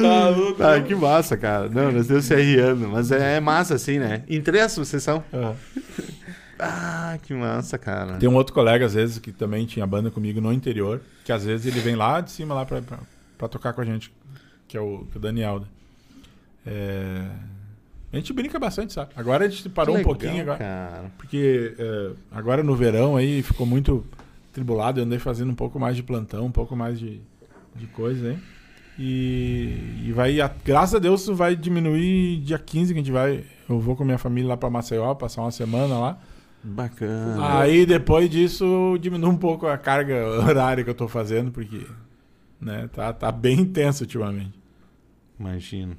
Tá 0.01 0.29
louco. 0.29 0.63
Ah, 0.63 0.81
que 0.81 0.95
massa, 0.95 1.37
cara. 1.37 1.69
Não, 1.69 1.91
nós 1.91 2.01
estamos 2.01 2.25
se 2.25 2.33
arriando, 2.33 2.87
mas 2.89 3.11
é 3.11 3.39
massa 3.39 3.75
assim, 3.75 3.99
né? 3.99 4.23
Em 4.27 4.41
três 4.41 4.75
vocês 4.75 5.03
são. 5.03 5.23
Ah. 5.31 5.53
Ah, 6.65 7.18
que 7.22 7.34
massa, 7.34 7.77
cara. 7.77 8.18
Tem 8.18 8.27
um 8.30 8.35
outro 8.35 8.53
colega, 8.53 8.85
às 8.85 8.94
vezes, 8.94 9.19
que 9.19 9.31
também 9.31 9.65
tinha 9.65 9.85
banda 9.85 10.10
comigo 10.10 10.40
no 10.41 10.52
interior, 10.53 11.02
que 11.26 11.31
às 11.31 11.44
vezes 11.45 11.65
ele 11.65 11.80
vem 11.80 11.95
lá 11.95 12.22
de 12.22 12.31
cima 12.31 12.53
lá 12.56 12.65
pra, 12.65 12.81
pra, 12.81 12.99
pra 13.38 13.48
tocar 13.48 13.73
com 13.73 13.81
a 13.81 13.85
gente, 13.85 14.14
que 14.68 14.77
é 14.77 14.81
o, 14.81 15.06
que 15.11 15.15
é 15.15 15.18
o 15.18 15.22
Daniel. 15.22 15.60
né? 15.60 15.65
É, 16.65 17.27
A 18.11 18.15
gente 18.15 18.31
brinca 18.34 18.57
bastante, 18.60 18.94
sabe? 18.94 19.11
Agora 19.15 19.45
a 19.45 19.49
gente 19.49 19.68
parou 19.69 19.95
Que 19.95 20.02
um 20.02 20.03
legal, 20.06 20.15
pouquinho 20.15 20.41
agora. 20.44 20.57
cara. 20.60 21.11
Porque 21.18 21.76
é, 21.77 22.11
agora 22.31 22.64
no 22.64 22.76
verão 22.76 23.15
aí 23.18 23.41
ficou 23.44 23.65
muito 23.65 24.06
tribulado, 24.52 24.99
eu 24.99 25.03
andei 25.06 25.19
fazendo 25.19 25.52
um 25.52 25.56
pouco 25.56 25.80
mais 25.80 25.95
de 25.95 26.03
plantão, 26.03 26.45
um 26.45 26.52
pouco 26.52 26.76
mais 26.76 26.99
de, 26.99 27.19
de 27.76 27.88
coisa 27.88 28.30
aí. 28.30 28.38
E, 28.99 30.03
e 30.06 30.11
vai, 30.14 30.40
a- 30.40 30.52
graças 30.64 30.94
a 30.95 30.99
Deus, 30.99 31.22
isso 31.22 31.34
vai 31.35 31.56
diminuir 31.56 32.38
dia 32.41 32.60
15 32.60 32.94
que 32.94 32.99
a 32.99 33.03
gente 33.03 33.11
vai. 33.11 33.44
Eu 33.68 33.80
vou 33.80 33.95
com 33.95 34.03
minha 34.06 34.19
família 34.19 34.49
lá 34.49 34.56
pra 34.57 34.69
Maceió, 34.69 35.14
passar 35.15 35.41
uma 35.41 35.49
semana 35.52 35.98
lá. 35.98 36.18
Bacana. 36.64 37.60
Aí 37.60 37.85
depois 37.85 38.30
disso 38.30 38.98
diminui 39.02 39.30
um 39.30 39.38
pouco 39.38 39.68
a 39.68 39.77
carga 39.77 40.26
horária 40.40 40.84
que 40.84 40.90
eu 40.90 40.95
tô 40.95 41.07
fazendo, 41.07 41.52
porque 41.52 41.85
né, 42.60 42.90
tá, 42.94 43.11
tá 43.11 43.31
bem 43.31 43.60
intenso 43.60 44.03
ultimamente. 44.03 44.57
Imagino. 45.40 45.98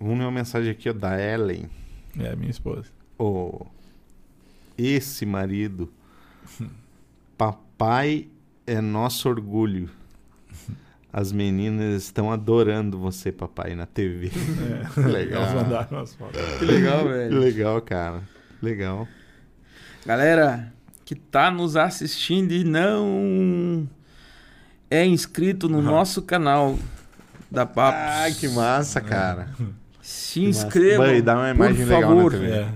Uma 0.00 0.30
mensagem 0.30 0.70
aqui 0.70 0.90
ó, 0.90 0.92
da 0.92 1.20
Ellen. 1.20 1.70
É, 2.18 2.34
minha 2.34 2.50
esposa. 2.50 2.86
Ô, 3.16 3.64
esse 4.76 5.24
marido, 5.24 5.92
papai 7.38 8.28
é 8.66 8.80
nosso 8.80 9.28
orgulho. 9.28 9.88
As 11.12 11.30
meninas 11.30 12.04
estão 12.04 12.32
adorando 12.32 12.98
você, 12.98 13.30
papai, 13.30 13.74
na 13.74 13.84
TV. 13.86 14.30
É, 14.96 15.00
Legal. 15.06 15.42
Elas 15.42 15.54
mandaram 15.54 15.98
umas 15.98 16.14
fotos. 16.14 16.40
Que 16.58 16.64
legal, 16.64 17.02
Que 17.04 17.08
velho. 17.08 17.38
legal, 17.38 17.80
cara. 17.82 18.22
Legal. 18.62 19.08
Galera 20.06 20.72
que 21.04 21.14
tá 21.14 21.50
nos 21.50 21.76
assistindo 21.76 22.52
e 22.52 22.64
não 22.64 23.88
é 24.90 25.04
inscrito 25.04 25.68
no 25.68 25.82
nosso 25.82 26.22
canal 26.22 26.78
da 27.50 27.66
Papos, 27.66 28.00
Ah, 28.00 28.26
que 28.38 28.48
massa, 28.48 29.00
cara. 29.00 29.48
se 30.00 30.40
Que 30.40 30.46
massa. 30.46 30.66
inscreva, 30.66 31.04
Vai 31.06 31.20
dar 31.22 31.36
uma 31.38 31.50
imagem 31.50 31.84
por 31.86 31.92
legal 31.92 32.00
na 32.10 32.16
favor. 32.16 32.32
TV. 32.32 32.50
É. 32.50 32.68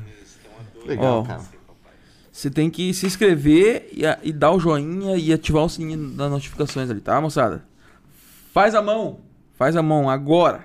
Legal, 0.87 1.19
Ó. 1.21 1.23
cara. 1.25 1.41
Você 2.33 2.51
tem 2.51 2.69
que 2.69 2.93
se 2.93 3.07
inscrever 3.07 3.89
e, 3.93 4.03
e 4.29 4.33
dar 4.33 4.53
o 4.53 4.61
joinha 4.61 5.17
e 5.17 5.33
ativar 5.33 5.65
o 5.65 5.69
sininho 5.69 6.11
das 6.11 6.31
notificações 6.31 6.91
ali, 6.91 7.01
tá, 7.01 7.19
moçada? 7.21 7.65
Faz 8.53 8.75
a 8.75 8.83
mão. 8.83 9.21
Faz 9.55 9.75
a 9.75 9.83
mão 9.83 10.11
agora. 10.11 10.65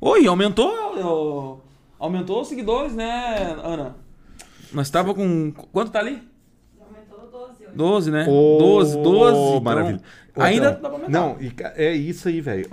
Oi, 0.00 0.26
aumentou. 0.26 1.62
Aumentou 1.98 2.42
os 2.42 2.48
seguidores, 2.48 2.94
né, 2.94 3.56
Ana? 3.62 3.94
Nós 4.74 4.90
tava 4.90 5.14
com. 5.14 5.52
Quanto 5.72 5.90
tá 5.92 6.00
ali? 6.00 6.20
Aumentou 6.80 7.28
12 7.30 7.64
hoje. 7.66 7.76
12, 7.76 8.10
né? 8.10 8.26
Ô, 8.28 8.58
12, 8.58 8.98
12. 9.02 9.38
então, 9.38 9.60
maravilha. 9.60 10.00
Ô, 10.36 10.42
ainda 10.42 10.70
então, 10.70 10.82
dá 10.82 10.88
pra 10.88 10.98
aumentar. 10.98 11.10
Não, 11.10 11.36
e 11.40 11.52
é 11.76 11.94
isso 11.94 12.26
aí, 12.28 12.40
velho. 12.40 12.68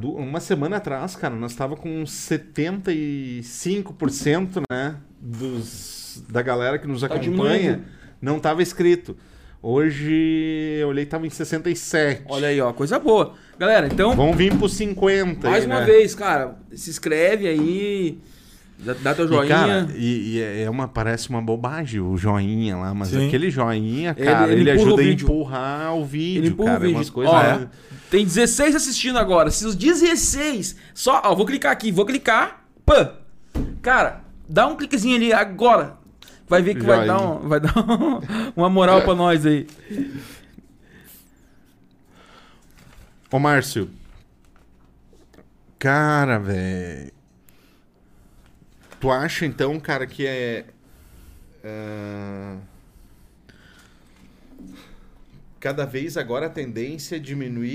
Du- 0.00 0.16
uma 0.16 0.40
semana 0.40 0.76
atrás, 0.78 1.14
cara, 1.16 1.34
nós 1.34 1.54
tava 1.54 1.76
com 1.76 2.02
75%, 2.04 4.62
né, 4.70 4.96
dos, 5.20 6.22
da 6.28 6.40
galera 6.42 6.78
que 6.78 6.86
nos 6.86 7.00
Tá 7.00 7.06
acompanha, 7.06 7.58
diminuindo. 7.58 7.82
não 8.20 8.38
tava 8.40 8.62
inscrito. 8.62 9.16
Hoje 9.62 10.76
eu 10.80 10.88
olhei 10.88 11.06
tava 11.06 11.26
em 11.26 11.30
67. 11.30 12.22
Olha 12.28 12.48
aí, 12.48 12.60
ó, 12.60 12.72
coisa 12.72 12.98
boa. 12.98 13.34
Galera, 13.58 13.86
então, 13.86 14.14
Vamos 14.14 14.36
vir 14.36 14.54
pro 14.56 14.68
50 14.68 15.48
mais 15.50 15.64
aí, 15.64 15.70
uma 15.70 15.80
né? 15.80 15.86
vez, 15.86 16.14
cara, 16.14 16.56
se 16.72 16.90
inscreve 16.90 17.48
aí, 17.48 18.18
dá, 18.78 18.94
dá 18.94 19.14
teu 19.14 19.24
E, 19.24 19.28
joinha. 19.28 19.48
cara, 19.54 19.88
e, 19.94 20.36
e 20.36 20.40
é 20.64 20.70
uma, 20.70 20.86
parece 20.88 21.28
uma 21.30 21.40
bobagem 21.42 22.00
o 22.00 22.16
joinha 22.16 22.76
lá, 22.76 22.92
mas 22.94 23.08
Sim. 23.08 23.26
aquele 23.28 23.50
joinha, 23.50 24.14
Ele- 24.16 24.26
cara, 24.26 24.52
ele, 24.52 24.60
ele 24.62 24.70
empurra 24.72 24.86
ajuda 24.88 25.02
a 25.02 25.06
empurrar 25.06 25.94
o 25.96 26.04
vídeo, 26.04 26.40
Ele 26.40 26.48
empurra 26.48 26.68
cara. 26.72 26.78
o 26.78 26.82
vídeo. 26.82 26.96
Umas 26.96 27.10
coisas... 27.10 27.34
Ó, 27.34 27.40
é. 27.42 27.68
Tem 28.10 28.24
16 28.24 28.76
assistindo 28.76 29.18
agora. 29.18 29.50
Se 29.50 29.66
os 29.66 29.74
16. 29.74 30.76
Só, 30.94 31.20
ó, 31.24 31.34
vou 31.34 31.44
clicar 31.44 31.72
aqui, 31.72 31.90
vou 31.90 32.06
clicar. 32.06 32.64
Pã! 32.84 33.14
Cara, 33.82 34.20
dá 34.48 34.66
um 34.68 34.76
cliquezinho 34.76 35.16
ali 35.16 35.32
agora. 35.32 35.96
Vai 36.48 36.62
ver 36.62 36.76
que 36.76 36.82
vai 36.82 37.04
dar, 37.04 37.20
um, 37.20 37.48
vai 37.48 37.58
dar 37.58 37.76
um- 37.76 38.20
uma 38.54 38.70
moral 38.70 39.02
pra 39.02 39.14
nós 39.16 39.44
aí. 39.44 39.66
Ô, 43.32 43.38
Márcio. 43.40 43.90
Cara, 45.78 46.38
velho. 46.38 47.12
Tu 49.00 49.10
acha 49.10 49.44
então, 49.46 49.78
cara, 49.78 50.06
que 50.06 50.26
é. 50.26 50.64
ah, 51.64 52.56
Cada 55.58 55.84
vez 55.84 56.16
agora 56.16 56.46
a 56.46 56.50
tendência 56.50 57.16
é 57.16 57.18
diminuir 57.18 57.68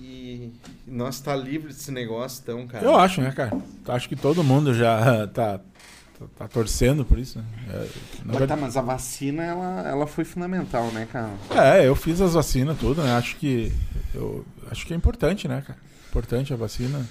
e 0.00 0.52
nós 0.86 1.20
tá 1.20 1.34
livre 1.34 1.68
desse 1.72 1.90
negócio, 1.90 2.40
então, 2.42 2.66
cara. 2.66 2.84
Eu 2.84 2.94
acho, 2.96 3.20
né, 3.20 3.32
cara? 3.32 3.50
Acho 3.88 4.08
que 4.08 4.14
todo 4.14 4.44
mundo 4.44 4.72
já 4.74 5.26
tá, 5.28 5.58
tá, 6.18 6.26
tá 6.36 6.48
torcendo 6.48 7.04
por 7.04 7.18
isso, 7.18 7.38
né? 7.38 7.44
É, 7.70 7.88
Mas, 8.24 8.46
tá, 8.46 8.56
mas 8.56 8.76
a 8.76 8.82
vacina, 8.82 9.42
ela, 9.42 9.88
ela 9.88 10.06
foi 10.06 10.24
fundamental, 10.24 10.86
né, 10.92 11.08
cara? 11.10 11.30
É, 11.50 11.88
eu 11.88 11.96
fiz 11.96 12.20
as 12.20 12.34
vacinas 12.34 12.78
tudo, 12.78 13.02
né? 13.02 13.12
Acho 13.16 13.36
que 13.36 13.72
eu 14.14 14.44
acho 14.70 14.86
que 14.86 14.92
é 14.92 14.96
importante, 14.96 15.48
né, 15.48 15.62
cara? 15.66 15.78
Importante 16.10 16.52
a 16.52 16.56
vacina. 16.56 17.04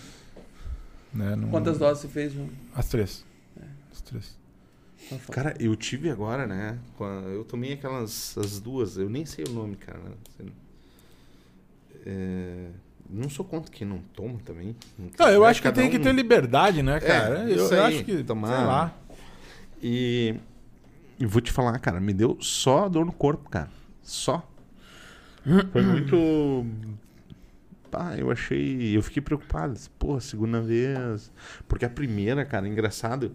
Né? 1.13 1.35
Não- 1.35 1.49
Quantas 1.49 1.77
doses 1.77 2.03
você 2.03 2.07
fez, 2.07 2.33
João? 2.33 2.49
As 2.73 2.87
três. 2.87 3.25
Três. 4.05 4.37
Cara, 5.31 5.53
eu 5.59 5.75
tive 5.75 6.09
agora, 6.09 6.47
né? 6.47 6.79
Eu 7.33 7.43
tomei 7.43 7.73
aquelas 7.73 8.37
as 8.37 8.59
duas, 8.59 8.97
eu 8.97 9.09
nem 9.09 9.25
sei 9.25 9.43
o 9.45 9.49
nome, 9.51 9.75
cara. 9.75 9.99
É, 12.05 12.67
não 13.09 13.29
sou 13.29 13.45
contra 13.45 13.71
quem 13.71 13.87
não 13.87 13.99
toma 14.13 14.39
também. 14.45 14.75
Não 14.97 15.09
Não, 15.19 15.29
eu 15.29 15.45
acho 15.45 15.61
que 15.61 15.71
tem 15.71 15.89
que 15.89 15.97
um- 15.97 16.01
ter 16.01 16.13
liberdade, 16.13 16.81
né, 16.81 16.99
cara? 16.99 17.49
eu 17.49 17.55
isso 17.65 17.73
eu 17.73 17.83
aí, 17.83 17.95
acho 17.95 18.05
que 18.05 18.23
tomar- 18.23 18.47
sei 18.47 18.65
lá. 18.65 18.93
E, 19.81 20.35
e 21.19 21.25
vou 21.25 21.41
te 21.41 21.51
falar, 21.51 21.77
cara, 21.79 21.99
me 21.99 22.13
deu 22.13 22.37
só 22.41 22.87
dor 22.87 23.05
no 23.05 23.11
corpo, 23.13 23.49
cara. 23.49 23.69
Só. 24.01 24.47
Foi 25.71 25.81
muito. 25.81 26.65
Pá, 27.91 28.15
eu 28.17 28.31
achei. 28.31 28.95
Eu 28.97 29.03
fiquei 29.03 29.21
preocupado. 29.21 29.77
Pô, 29.99 30.19
segunda 30.19 30.61
vez. 30.61 31.29
Porque 31.67 31.83
a 31.85 31.89
primeira, 31.89 32.45
cara, 32.45 32.67
engraçado. 32.67 33.33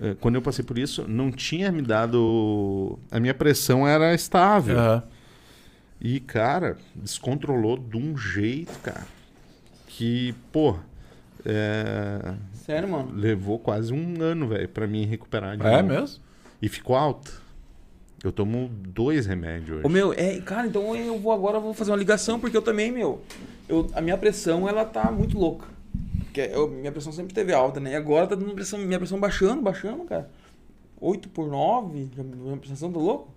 Eh, 0.00 0.16
Quando 0.20 0.34
eu 0.36 0.42
passei 0.42 0.64
por 0.64 0.78
isso, 0.78 1.04
não 1.08 1.30
tinha 1.30 1.70
me 1.70 1.82
dado. 1.82 2.98
A 3.10 3.18
minha 3.20 3.34
pressão 3.34 3.86
era 3.86 4.14
estável. 4.14 4.78
Aham. 4.78 5.02
E, 6.00 6.18
cara, 6.18 6.78
descontrolou 6.94 7.76
de 7.76 7.96
um 7.98 8.16
jeito, 8.16 8.72
cara. 8.82 9.06
Que, 9.86 10.34
pô. 10.50 10.76
é, 11.44 12.34
Sério, 12.54 12.88
mano? 12.88 13.12
levou 13.14 13.58
quase 13.58 13.92
um 13.92 14.14
ano, 14.22 14.48
velho, 14.48 14.68
pra 14.68 14.86
mim 14.86 15.04
recuperar 15.04 15.56
de 15.56 15.66
É 15.66 15.82
novo. 15.82 15.88
mesmo? 16.00 16.18
E 16.62 16.68
ficou 16.68 16.96
alta. 16.96 17.30
Eu 18.22 18.30
tomo 18.32 18.70
dois 18.72 19.26
remédios 19.26 19.78
hoje. 19.78 19.86
Ô, 19.86 19.88
meu, 19.88 20.12
é, 20.12 20.38
cara, 20.40 20.66
então 20.66 20.94
eu 20.94 21.18
vou 21.18 21.32
agora 21.32 21.56
eu 21.56 21.62
vou 21.62 21.72
fazer 21.74 21.90
uma 21.90 21.96
ligação, 21.96 22.38
porque 22.38 22.54
eu 22.56 22.60
também, 22.62 22.92
meu, 22.92 23.22
eu, 23.68 23.90
a 23.94 24.00
minha 24.00 24.16
pressão, 24.18 24.68
ela 24.68 24.84
tá 24.84 25.10
muito 25.10 25.38
louca. 25.38 25.66
Porque 26.30 26.40
eu- 26.54 26.68
minha 26.70 26.92
pressão 26.92 27.12
sempre 27.12 27.34
teve 27.34 27.52
alta, 27.52 27.80
né? 27.80 27.90
E 27.92 27.96
agora 27.96 28.24
tá 28.26 28.36
dando 28.36 28.54
pressão, 28.54 28.78
minha 28.78 28.98
pressão 28.98 29.18
baixando, 29.18 29.60
baixando, 29.62 30.04
cara. 30.04 30.30
8 31.00 31.28
por 31.28 31.48
9, 31.48 32.08
já- 32.16 32.22
minha 32.22 32.56
pressão 32.56 32.92
tá 32.92 32.98
louco. 32.98 33.28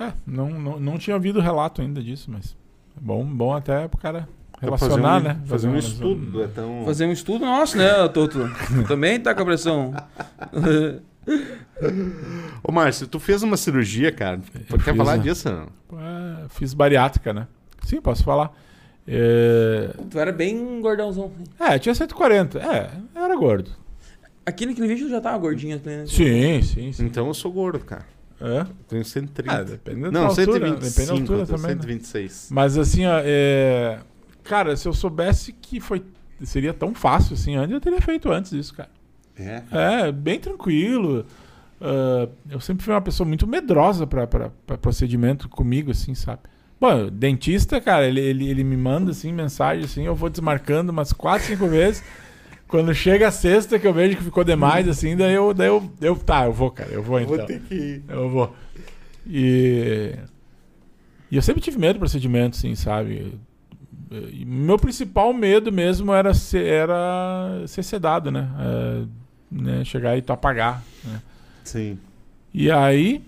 É, 0.00 0.12
não, 0.26 0.50
não, 0.50 0.80
não 0.80 0.98
tinha 0.98 1.14
ouvido 1.14 1.40
relato 1.40 1.80
ainda 1.80 2.02
disso, 2.02 2.30
mas 2.30 2.56
é 2.96 3.00
bom, 3.00 3.24
bom 3.24 3.54
até 3.54 3.86
pro 3.88 3.98
cara 3.98 4.28
relacionar, 4.60 5.20
fazer 5.22 5.28
um, 5.28 5.32
né? 5.34 5.42
Fazer 5.46 5.68
um 5.68 5.70
uma- 5.70 5.78
estudo. 5.78 6.42
É 6.42 6.48
tão... 6.48 6.82
Fazer 6.84 7.06
um 7.06 7.12
estudo 7.12 7.44
nosso, 7.46 7.78
né, 7.78 8.08
Toto? 8.08 8.40
também 8.88 9.20
tá 9.20 9.32
com 9.34 9.42
a 9.42 9.44
pressão. 9.44 9.94
Ô, 12.64 12.72
Márcio, 12.72 13.06
tu 13.06 13.20
fez 13.20 13.42
uma 13.42 13.56
cirurgia, 13.56 14.10
cara. 14.12 14.40
Eu 14.68 14.76
Quer 14.78 14.84
fiz, 14.92 14.96
falar 14.96 15.16
né? 15.18 15.22
disso, 15.22 15.48
não? 15.50 15.98
É, 16.00 16.48
fiz 16.48 16.74
bariátrica, 16.74 17.32
né? 17.32 17.46
Sim, 17.84 18.00
posso 18.00 18.24
falar. 18.24 18.52
É, 19.08 19.90
tu 20.10 20.18
era 20.18 20.32
bem 20.32 20.80
gordãozão. 20.80 21.30
é, 21.58 21.78
tinha 21.78 21.94
140. 21.94 22.58
É, 22.58 22.90
era 23.14 23.36
gordo. 23.36 23.70
Aqui 24.44 24.66
naquele 24.66 24.88
vídeo 24.88 25.08
já 25.08 25.20
tava 25.20 25.38
gordinho, 25.38 25.80
né? 25.84 26.04
Sim, 26.06 26.62
sim, 26.62 26.92
sim. 26.92 27.04
Então 27.04 27.26
eu 27.26 27.34
sou 27.34 27.52
gordo, 27.52 27.80
cara. 27.80 28.06
É? 28.40 28.60
Eu 28.60 28.66
tenho 28.88 29.04
130. 29.04 29.56
Ah, 29.56 29.62
depende 29.62 30.02
da 30.02 30.10
não, 30.10 30.26
altura, 30.26 30.52
125. 30.52 30.80
depende 30.80 31.06
da 31.06 31.12
altura 31.14 31.38
eu 31.40 31.46
também, 31.46 31.74
né? 31.74 31.82
126. 31.82 32.48
Mas 32.50 32.76
assim, 32.76 33.06
ó, 33.06 33.20
é... 33.24 33.98
cara, 34.44 34.76
se 34.76 34.86
eu 34.86 34.92
soubesse 34.92 35.52
que 35.52 35.80
foi 35.80 36.04
seria 36.42 36.74
tão 36.74 36.94
fácil 36.94 37.34
assim 37.34 37.56
antes, 37.56 37.72
eu 37.72 37.80
teria 37.80 38.00
feito 38.00 38.30
antes 38.30 38.50
disso, 38.50 38.74
cara. 38.74 38.90
É. 39.38 39.62
É, 39.70 40.12
bem 40.12 40.38
tranquilo. 40.38 41.24
Ah, 41.80 42.28
eu 42.50 42.60
sempre 42.60 42.84
fui 42.84 42.92
uma 42.94 43.00
pessoa 43.00 43.26
muito 43.26 43.46
medrosa 43.46 44.06
pra 44.06 44.26
procedimento 44.80 45.48
comigo, 45.48 45.90
assim, 45.90 46.14
sabe? 46.14 46.40
Bom, 46.78 47.08
dentista, 47.08 47.80
cara, 47.80 48.06
ele, 48.06 48.20
ele, 48.20 48.50
ele 48.50 48.64
me 48.64 48.76
manda, 48.76 49.10
assim, 49.10 49.32
mensagem, 49.32 49.84
assim, 49.84 50.04
eu 50.04 50.14
vou 50.14 50.28
desmarcando 50.28 50.92
umas 50.92 51.12
quatro, 51.12 51.46
cinco 51.46 51.66
vezes. 51.66 52.02
Quando 52.68 52.92
chega 52.94 53.28
a 53.28 53.30
sexta, 53.30 53.78
que 53.78 53.86
eu 53.86 53.94
vejo 53.94 54.16
que 54.16 54.24
ficou 54.24 54.44
demais, 54.44 54.88
assim, 54.88 55.16
daí 55.16 55.34
eu, 55.34 55.54
daí 55.54 55.68
eu, 55.68 55.90
eu 56.00 56.16
tá, 56.16 56.44
eu 56.44 56.52
vou, 56.52 56.70
cara, 56.70 56.90
eu 56.90 57.02
vou 57.02 57.20
então. 57.20 57.36
Vou 57.36 57.46
ter 57.46 57.60
que 57.60 57.74
ir. 57.74 58.02
Eu 58.08 58.28
vou. 58.28 58.54
E. 59.26 60.14
E 61.30 61.36
eu 61.36 61.42
sempre 61.42 61.62
tive 61.62 61.78
medo 61.78 61.94
do 61.94 61.98
procedimento, 62.00 62.56
assim, 62.56 62.74
sabe? 62.74 63.38
E 64.10 64.44
meu 64.44 64.78
principal 64.78 65.32
medo 65.32 65.72
mesmo 65.72 66.12
era 66.12 66.32
ser, 66.32 66.64
era 66.64 67.64
ser 67.66 67.82
sedado, 67.82 68.30
né? 68.30 68.48
É, 68.58 69.04
né? 69.50 69.84
Chegar 69.84 70.16
e 70.16 70.22
tu 70.22 70.32
apagar. 70.32 70.82
Né? 71.04 71.20
Sim. 71.64 71.98
E 72.54 72.70
aí, 72.70 73.22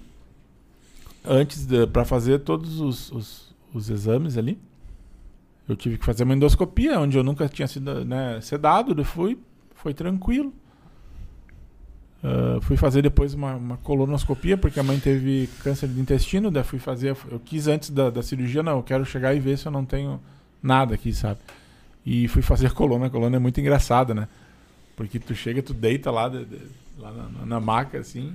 antes 1.29 1.67
pra 1.93 2.05
fazer 2.05 2.41
todos 2.41 2.81
os, 2.81 3.13
os, 3.13 3.55
os 3.75 3.91
exames 3.91 4.37
ali, 4.37 4.59
eu 5.69 5.77
tive 5.77 5.99
que 5.99 6.05
fazer 6.05 6.25
uma 6.25 6.35
endoscopia, 6.35 6.99
onde 6.99 7.17
eu 7.19 7.23
nunca 7.23 7.49
tinha 7.49 7.69
sido 7.69 8.05
né, 8.05 8.41
sedado, 8.41 9.05
fui, 9.05 9.39
foi 9.75 9.93
tranquilo. 9.93 10.53
Ah, 12.23 12.59
fui 12.63 12.77
fazer 12.77 13.03
depois 13.03 13.33
uma, 13.35 13.55
uma 13.55 13.77
colonoscopia, 13.77 14.57
porque 14.57 14.81
a 14.81 14.83
mãe 14.83 14.99
teve 14.99 15.49
câncer 15.63 15.89
de 15.89 16.01
intestino, 16.01 16.51
daí 16.51 16.65
fui 16.65 16.79
fazer, 16.79 17.17
eu 17.31 17.39
quis 17.39 17.69
antes 17.69 17.91
da, 17.91 18.11
da 18.11 18.23
cirurgia, 18.23 18.63
não, 18.63 18.79
eu 18.79 18.83
quero 18.83 19.05
chegar 19.05 19.35
e 19.35 19.41
ver 19.41 19.57
se 19.57 19.67
eu 19.67 19.73
não 19.73 19.85
tenho 19.85 20.21
nada 20.63 20.95
aqui, 20.95 21.13
sabe? 21.13 21.39
E 22.05 22.27
fui 22.29 22.43
fazer 22.43 22.67
a 22.67 22.71
coluna, 22.71 23.07
a 23.07 23.11
coluna 23.11 23.37
é 23.37 23.39
muito 23.39 23.61
engraçada, 23.61 24.15
né? 24.15 24.27
Porque 24.97 25.19
tu 25.19 25.35
chega, 25.35 25.63
tu 25.63 25.73
deita 25.73 26.11
lá, 26.11 26.25
lá 26.99 27.13
na- 27.13 27.47
na 27.47 27.61
maca, 27.61 27.99
assim, 27.99 28.35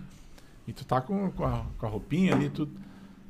e 0.68 0.74
tu 0.74 0.86
tá 0.86 1.02
com, 1.02 1.30
com, 1.32 1.46
a, 1.46 1.66
com 1.78 1.86
a 1.86 1.90
roupinha 1.90 2.34
ali, 2.36 2.50
tu, 2.50 2.68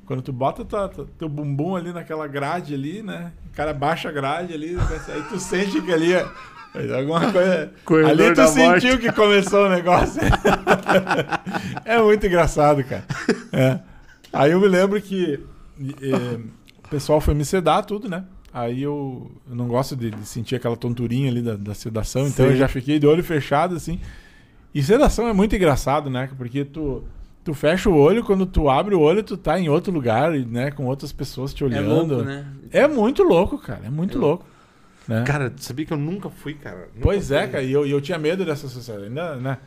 quando 0.06 0.22
tu 0.22 0.32
bota 0.34 0.64
tua- 0.66 0.90
tua- 0.90 1.08
teu 1.18 1.28
bumbum 1.30 1.76
ali 1.76 1.92
naquela 1.94 2.28
grade 2.28 2.74
ali, 2.74 3.02
né? 3.02 3.32
O 3.52 3.56
cara 3.56 3.74
baixa 3.74 4.10
a 4.10 4.12
grade 4.12 4.54
ali, 4.54 4.76
aí 5.08 5.24
tu 5.30 5.40
sente 5.40 5.82
que 5.82 5.92
ali 5.92 6.14
é, 6.14 6.28
é 6.76 7.00
alguma 7.00 7.32
coisa... 7.32 7.72
Corredor 7.86 8.28
ali 8.28 8.34
tu 8.36 8.48
sentiu 8.48 8.92
morte. 8.92 8.98
que 9.00 9.12
começou 9.12 9.66
o 9.66 9.70
negócio. 9.70 10.22
é 11.86 12.02
muito 12.02 12.26
engraçado, 12.26 12.84
cara. 12.84 13.04
É. 13.52 13.80
Aí 14.32 14.52
eu 14.52 14.60
me 14.60 14.68
lembro 14.68 15.00
que 15.02 15.40
eh, 16.02 16.40
o 16.86 16.88
pessoal 16.90 17.22
foi 17.22 17.34
me 17.34 17.46
sedar 17.46 17.86
tudo, 17.86 18.10
né? 18.10 18.26
Aí 18.52 18.84
eu, 18.84 19.32
eu 19.50 19.56
não 19.56 19.68
gosto 19.68 19.96
de, 19.96 20.12
de 20.12 20.26
sentir 20.28 20.56
aquela 20.56 20.78
tonturinha 20.78 21.30
ali 21.30 21.42
da, 21.42 21.56
da 21.56 21.74
sedação, 21.74 22.28
então 22.28 22.46
Sim. 22.46 22.52
eu 22.52 22.58
já 22.58 22.68
fiquei 22.68 23.00
de 23.00 23.08
olho 23.08 23.24
fechado, 23.24 23.76
assim. 23.76 24.00
E 24.74 24.82
sedação 24.84 25.28
é 25.28 25.34
muito 25.34 25.56
engraçado, 25.56 26.10
né? 26.10 26.30
Porque 26.38 26.64
tu, 26.66 27.04
tu 27.44 27.54
fecha 27.54 27.90
o 27.90 27.96
olho, 27.98 28.24
quando 28.24 28.46
tu 28.46 28.70
abre 28.70 28.96
o 28.96 29.00
olho, 29.02 29.22
tu 29.24 29.36
tá 29.38 29.60
em 29.60 29.70
outro 29.70 29.92
lugar, 29.92 30.36
e, 30.36 30.46
né? 30.46 30.72
Com 30.72 30.86
outras 30.86 31.12
pessoas 31.12 31.54
te 31.54 31.64
É 31.64 31.68
olhando. 31.68 32.16
louco, 32.16 32.24
né? 32.24 32.46
É 32.72 32.88
muito 32.88 33.24
louco, 33.24 33.58
cara. 33.58 33.82
É 33.86 33.90
muito 33.90 34.18
É 34.18 34.22
louco. 34.22 34.46
Né? 35.08 35.24
Cara, 35.28 35.52
sabia 35.58 35.86
que 35.86 35.92
eu 35.94 35.98
nunca 35.98 36.30
fui, 36.30 36.54
cara? 36.54 36.88
Nunca 36.94 37.02
Pois 37.02 37.30
é, 37.32 37.42
fui. 37.44 37.52
cara, 37.52 37.64
e 37.64 37.72
eu, 37.72 37.86
eu 37.86 38.00
tinha 38.00 38.18
medo 38.18 38.46
dessa 38.46 38.68
sociedade, 38.70 39.08
ainda, 39.08 39.36
né? 39.36 39.58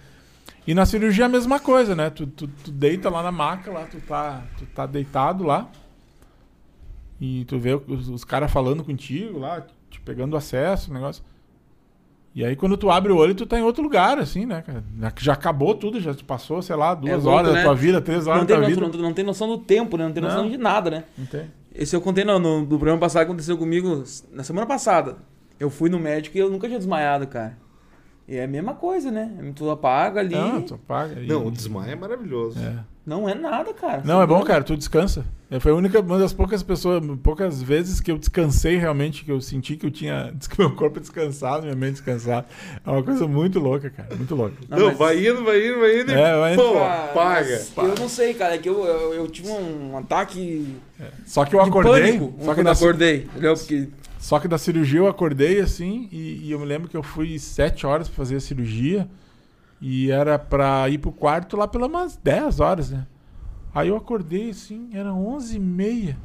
E 0.66 0.74
na 0.74 0.84
cirurgia 0.86 1.24
é 1.24 1.26
a 1.26 1.28
mesma 1.28 1.60
coisa, 1.60 1.94
né? 1.94 2.10
Tu, 2.10 2.26
tu, 2.26 2.48
tu 2.48 2.70
deita 2.72 3.08
lá 3.10 3.22
na 3.22 3.30
maca, 3.30 3.70
lá, 3.70 3.84
tu 3.84 4.00
tá, 4.00 4.42
tu 4.58 4.64
tá 4.66 4.86
deitado 4.86 5.44
lá. 5.44 5.68
E 7.20 7.44
tu 7.46 7.58
vê 7.58 7.74
os, 7.74 8.08
os 8.08 8.24
caras 8.24 8.50
falando 8.50 8.82
contigo 8.84 9.38
lá, 9.38 9.64
te 9.90 10.00
pegando 10.00 10.36
acesso, 10.36 10.92
negócio. 10.92 11.22
E 12.36 12.44
aí 12.44 12.54
quando 12.54 12.76
tu 12.76 12.90
abre 12.90 13.10
o 13.10 13.16
olho, 13.16 13.34
tu 13.34 13.46
tá 13.46 13.58
em 13.58 13.62
outro 13.62 13.82
lugar, 13.82 14.18
assim, 14.18 14.44
né, 14.44 14.60
cara? 14.60 14.84
Já 15.18 15.32
acabou 15.32 15.74
tudo, 15.74 15.98
já 15.98 16.12
te 16.12 16.22
passou, 16.22 16.60
sei 16.60 16.76
lá, 16.76 16.94
duas 16.94 17.24
louco, 17.24 17.30
horas 17.38 17.50
né? 17.52 17.58
da 17.60 17.64
tua 17.64 17.74
vida, 17.74 17.98
três 17.98 18.26
horas 18.26 18.40
Não 18.40 18.46
da 18.46 18.54
tua 18.56 18.62
não, 18.62 18.68
vida. 18.68 18.98
não, 18.98 19.04
não 19.08 19.14
tem 19.14 19.24
noção 19.24 19.48
do 19.48 19.56
tempo, 19.56 19.96
né? 19.96 20.04
Não 20.04 20.12
tem 20.12 20.22
noção 20.22 20.42
Não. 20.42 20.50
de 20.50 20.58
nada, 20.58 20.90
né? 20.90 21.04
Não 21.16 21.24
tem. 21.24 21.46
Esse 21.74 21.96
eu 21.96 22.00
contei 22.02 22.24
no, 22.24 22.38
no, 22.38 22.60
no 22.60 22.66
programa 22.66 22.98
passado, 23.00 23.22
aconteceu 23.22 23.56
comigo 23.56 24.04
na 24.30 24.44
semana 24.44 24.66
passada. 24.66 25.16
Eu 25.58 25.70
fui 25.70 25.88
no 25.88 25.98
médico 25.98 26.36
e 26.36 26.40
eu 26.40 26.50
nunca 26.50 26.66
tinha 26.66 26.78
desmaiado, 26.78 27.26
cara. 27.26 27.56
E 28.28 28.36
é 28.36 28.44
a 28.44 28.48
mesma 28.48 28.74
coisa, 28.74 29.10
né? 29.10 29.30
Tu 29.54 29.70
apaga 29.70 30.20
ali. 30.20 30.34
Não, 30.34 30.60
tu 30.60 30.76
paga. 30.76 31.18
e- 31.18 31.26
Não, 31.26 31.46
o 31.46 31.50
desmaio 31.50 31.92
é 31.92 31.96
maravilhoso. 31.96 32.58
É. 32.58 32.84
Não 33.06 33.28
é 33.28 33.34
nada, 33.36 33.72
cara. 33.72 34.02
Não, 34.04 34.20
é 34.20 34.26
bom, 34.26 34.42
cara, 34.42 34.64
tu 34.64 34.76
descansa. 34.76 35.24
É, 35.48 35.60
Foi 35.60 35.70
a 35.70 35.74
única, 35.76 36.00
uma 36.00 36.18
das 36.18 36.32
poucas 36.32 36.60
pessoas, 36.60 37.00
poucas 37.22 37.62
vezes 37.62 38.00
que 38.00 38.10
eu 38.10 38.18
descansei 38.18 38.76
realmente, 38.78 39.24
que 39.24 39.30
eu 39.30 39.40
senti 39.40 39.76
que 39.76 39.86
eu 39.86 39.92
tinha, 39.92 40.34
que 40.50 40.58
meu 40.58 40.74
corpo 40.74 40.98
descansado, 40.98 41.62
minha 41.62 41.76
mente 41.76 41.92
descansada. 41.92 42.46
É 42.84 42.90
uma 42.90 43.04
coisa 43.04 43.28
muito 43.28 43.60
louca, 43.60 43.88
cara, 43.90 44.16
muito 44.16 44.34
louca. 44.34 44.56
Não, 44.68 44.76
Não, 44.78 44.86
mas- 44.88 44.98
vai 44.98 45.24
indo, 45.24 45.44
vai 45.44 45.68
indo, 45.68 45.78
vai 45.78 46.00
indo. 46.00 46.10
É, 46.10 46.36
vai 46.36 46.54
indo. 46.54 46.62
Pô, 46.64 46.74
Cara, 46.74 47.12
paga. 47.12 47.62
mas 47.76 47.88
Eu 47.88 47.94
não 47.94 48.08
sei, 48.08 48.34
cara. 48.34 48.56
É 48.56 48.58
que 48.58 48.68
eu, 48.68 48.84
eu, 48.84 49.14
eu 49.14 49.28
tive 49.28 49.50
um 49.50 49.96
ataque 49.96 50.76
Só 51.24 51.44
que 51.44 51.54
eu 51.54 51.62
de 51.62 51.68
acordei, 51.68 52.02
pânico 52.18 52.34
só 52.44 52.54
que, 52.56 52.62
da, 52.64 52.72
acordei. 52.72 53.16
Entendeu? 53.30 53.54
Porque 53.54 53.88
só 54.18 54.40
que 54.40 54.48
da 54.48 54.58
cirurgia 54.58 54.98
eu 54.98 55.06
acordei 55.06 55.60
assim, 55.60 56.08
e, 56.10 56.40
e 56.46 56.50
eu 56.50 56.58
me 56.58 56.66
lembro 56.66 56.88
que 56.88 56.96
eu 56.96 57.02
fui 57.04 57.38
sete 57.38 57.86
horas 57.86 58.08
pra 58.08 58.16
fazer 58.16 58.34
a 58.34 58.40
cirurgia, 58.40 59.06
e 59.80 60.10
era 60.10 60.38
pra 60.38 60.88
ir 60.88 60.98
pro 60.98 61.12
quarto 61.12 61.56
lá 61.56 61.66
pelas 61.68 61.88
umas 61.88 62.16
10 62.16 62.60
horas, 62.60 62.90
né? 62.90 63.06
Aí 63.74 63.88
eu 63.88 63.96
acordei 63.96 64.50
assim, 64.50 64.88
era 64.92 65.12
11 65.12 65.56
e 65.56 65.60
meia. 65.60 66.16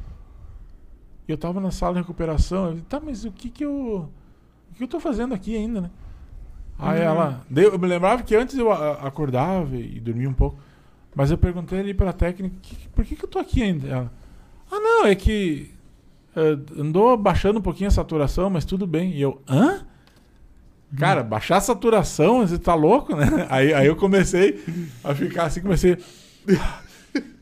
Eu 1.28 1.36
tava 1.36 1.60
na 1.60 1.70
sala 1.70 1.94
de 1.94 2.00
recuperação. 2.00 2.66
Eu 2.68 2.72
disse, 2.74 2.86
tá, 2.86 3.00
mas 3.00 3.24
o 3.24 3.30
que 3.32 3.48
que 3.48 3.64
eu. 3.64 4.08
O 4.70 4.74
que 4.74 4.82
eu 4.82 4.88
tô 4.88 4.98
fazendo 4.98 5.34
aqui 5.34 5.56
ainda, 5.56 5.82
né? 5.82 5.90
Aí 6.78 6.98
Uhum. 7.00 7.04
ela. 7.06 7.40
Eu 7.54 7.78
me 7.78 7.86
lembrava 7.86 8.22
que 8.22 8.34
antes 8.34 8.56
eu 8.58 8.72
acordava 8.72 9.76
e 9.76 10.00
dormia 10.00 10.28
um 10.28 10.32
pouco. 10.34 10.58
Mas 11.14 11.30
eu 11.30 11.36
perguntei 11.38 11.78
ali 11.78 11.92
pra 11.94 12.12
técnica, 12.12 12.56
"Que- 12.62 12.88
por 12.88 13.04
que, 13.04 13.14
que 13.14 13.24
eu 13.24 13.28
tô 13.28 13.38
aqui 13.38 13.62
ainda? 13.62 13.86
Ela. 13.86 14.12
Ah, 14.70 14.80
não, 14.80 15.06
é 15.06 15.14
que. 15.14 15.70
eh, 16.34 16.58
andou 16.80 17.14
baixando 17.18 17.58
um 17.58 17.62
pouquinho 17.62 17.88
a 17.88 17.90
saturação, 17.92 18.48
mas 18.48 18.64
tudo 18.64 18.86
bem. 18.86 19.10
E 19.12 19.20
eu, 19.20 19.42
hã? 19.46 19.86
Cara, 20.98 21.22
baixar 21.22 21.56
a 21.56 21.60
saturação, 21.60 22.46
você 22.46 22.58
tá 22.58 22.74
louco, 22.74 23.16
né? 23.16 23.26
Aí, 23.48 23.72
aí 23.72 23.86
eu 23.86 23.96
comecei 23.96 24.62
a 25.02 25.14
ficar 25.14 25.44
assim, 25.44 25.60
comecei 25.60 25.96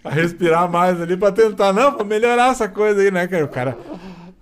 a 0.04 0.10
respirar 0.10 0.70
mais 0.70 1.00
ali 1.00 1.16
pra 1.16 1.32
tentar, 1.32 1.72
não, 1.72 1.92
pra 1.92 2.04
melhorar 2.04 2.52
essa 2.52 2.68
coisa 2.68 3.00
aí, 3.00 3.10
né, 3.10 3.26
cara? 3.26 3.44
O 3.44 3.48
cara. 3.48 3.76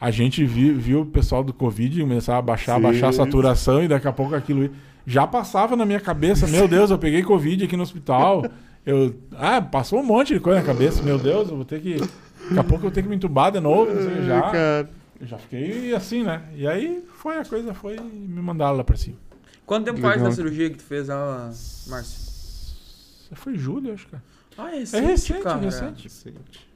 A 0.01 0.11
gente 0.13 0.45
viu, 0.45 0.77
viu 0.79 1.01
o 1.01 1.07
pessoal 1.07 1.43
do 1.43 1.53
Covid 1.53 2.01
começar 2.01 2.39
a 2.39 2.43
baixar, 2.43 2.77
Sim. 2.77 2.83
baixar 2.83 3.09
a 3.09 3.13
saturação 3.13 3.83
e 3.83 3.89
daqui 3.89 4.07
a 4.07 4.13
pouco 4.13 4.35
aquilo 4.35 4.71
já 5.05 5.27
passava 5.27 5.75
na 5.75 5.85
minha 5.85 5.99
cabeça. 5.99 6.47
Meu 6.47 6.69
Deus, 6.69 6.91
eu 6.91 6.99
peguei 6.99 7.23
Covid 7.23 7.65
aqui 7.65 7.77
no 7.77 7.83
hospital. 7.83 8.45
Eu, 8.87 9.15
ah, 9.37 9.61
passou 9.61 9.99
um 9.99 10.05
monte 10.05 10.35
de 10.35 10.41
coisa 10.41 10.61
na 10.61 10.67
cabeça. 10.67 11.03
Meu 11.03 11.19
Deus, 11.19 11.49
eu 11.49 11.57
vou 11.57 11.65
ter 11.65 11.81
que. 11.81 11.97
Daqui 11.97 12.59
a 12.59 12.65
pouco 12.65 12.87
eu 12.87 12.91
tenho 12.91 13.05
que 13.05 13.11
me 13.11 13.17
entubar 13.17 13.51
de 13.51 13.59
novo. 13.59 13.93
não 13.93 14.03
sei, 14.03 14.23
já, 14.25 14.41
Cara, 14.43 14.89
eu 15.21 15.27
já 15.27 15.39
fiquei 15.39 15.95
assim, 15.95 16.23
né? 16.23 16.49
E 16.55 16.67
aí 16.67 17.05
foi 17.17 17.39
a 17.39 17.45
coisa, 17.45 17.75
foi 17.75 17.99
me 17.99 18.41
mandaram 18.41 18.77
lá 18.77 18.85
pra 18.85 18.97
cima. 18.97 19.17
Quanto 19.67 19.85
tempo 19.85 20.01
faz 20.01 20.23
da 20.23 20.31
cirurgia 20.33 20.71
que 20.71 20.77
tu 20.79 20.83
fez, 20.85 21.11
ah, 21.11 21.51
Márcio? 21.89 22.29
Foi 23.35 23.57
julho, 23.57 23.93
acho, 23.93 24.09
cara. 24.09 24.23
Ah, 24.57 24.71
é 24.75 24.79
É 24.79 25.01
recente, 25.01 25.43
cara. 25.43 25.59
recente. 25.61 26.05
Recente. 26.05 26.69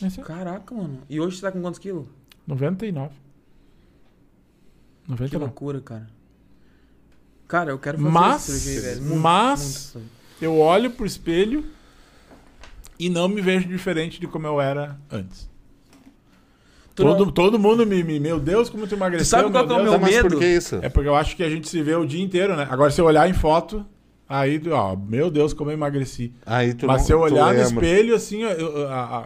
recente. 0.00 0.26
Caraca, 0.26 0.74
mano. 0.74 1.02
E 1.10 1.20
hoje 1.20 1.36
você 1.36 1.42
tá 1.42 1.52
com 1.52 1.60
quantos 1.60 1.78
quilos? 1.78 2.06
99. 2.46 3.10
Que 5.04 5.10
99. 5.10 5.44
loucura, 5.44 5.80
cara. 5.80 6.08
Cara, 7.46 7.70
eu 7.72 7.78
quero 7.78 7.98
fazer 7.98 8.10
Mas- 8.10 8.42
cirurgia, 8.42 8.80
velho. 8.80 9.02
Muito, 9.02 9.20
mas- 9.20 9.92
muito. 9.94 10.08
Eu 10.40 10.56
olho 10.58 10.90
pro 10.92 11.04
espelho 11.04 11.66
e 12.98 13.10
não 13.10 13.28
me 13.28 13.42
vejo 13.42 13.68
diferente 13.68 14.18
de 14.18 14.26
como 14.26 14.46
eu 14.46 14.58
era 14.60 14.98
antes. 15.10 15.49
Todo, 17.00 17.32
todo 17.32 17.58
mundo 17.58 17.86
me, 17.86 18.02
me- 18.02 18.20
Meu 18.20 18.38
Deus, 18.38 18.68
como 18.70 18.86
tu 18.86 18.94
emagreceu. 18.94 19.24
Tu 19.26 19.28
sabe 19.28 19.50
qual 19.50 19.66
que 19.66 19.72
é 19.72 19.74
o 19.74 19.78
Deus. 19.78 19.82
meu 19.90 19.92
Tá, 19.92 19.98
mas 19.98 20.14
medo. 20.14 20.28
por 20.30 20.38
que 20.38 20.46
isso? 20.46 20.78
É 20.82 20.88
porque 20.88 21.08
eu 21.08 21.14
acho 21.14 21.36
que 21.36 21.42
a 21.42 21.48
gente 21.50 21.68
se 21.68 21.82
vê 21.82 21.94
o 21.94 22.04
dia 22.04 22.22
inteiro, 22.22 22.56
né? 22.56 22.66
Agora, 22.70 22.90
se 22.90 23.00
eu 23.00 23.04
olhar 23.06 23.28
em 23.28 23.34
foto, 23.34 23.84
aí, 24.28 24.60
ó, 24.70 24.94
meu 24.96 25.30
Deus, 25.30 25.52
como 25.52 25.70
eu 25.70 25.74
emagreci. 25.74 26.32
Aí 26.46 26.74
tu 26.74 26.86
Mas 26.86 26.98
não- 27.02 27.06
se 27.06 27.12
eu 27.12 27.20
olhar 27.20 27.54
no 27.54 27.60
espelho, 27.60 28.14
assim, 28.14 28.42
eu- 28.42 28.88
a, 28.88 28.94
a- 28.94 29.24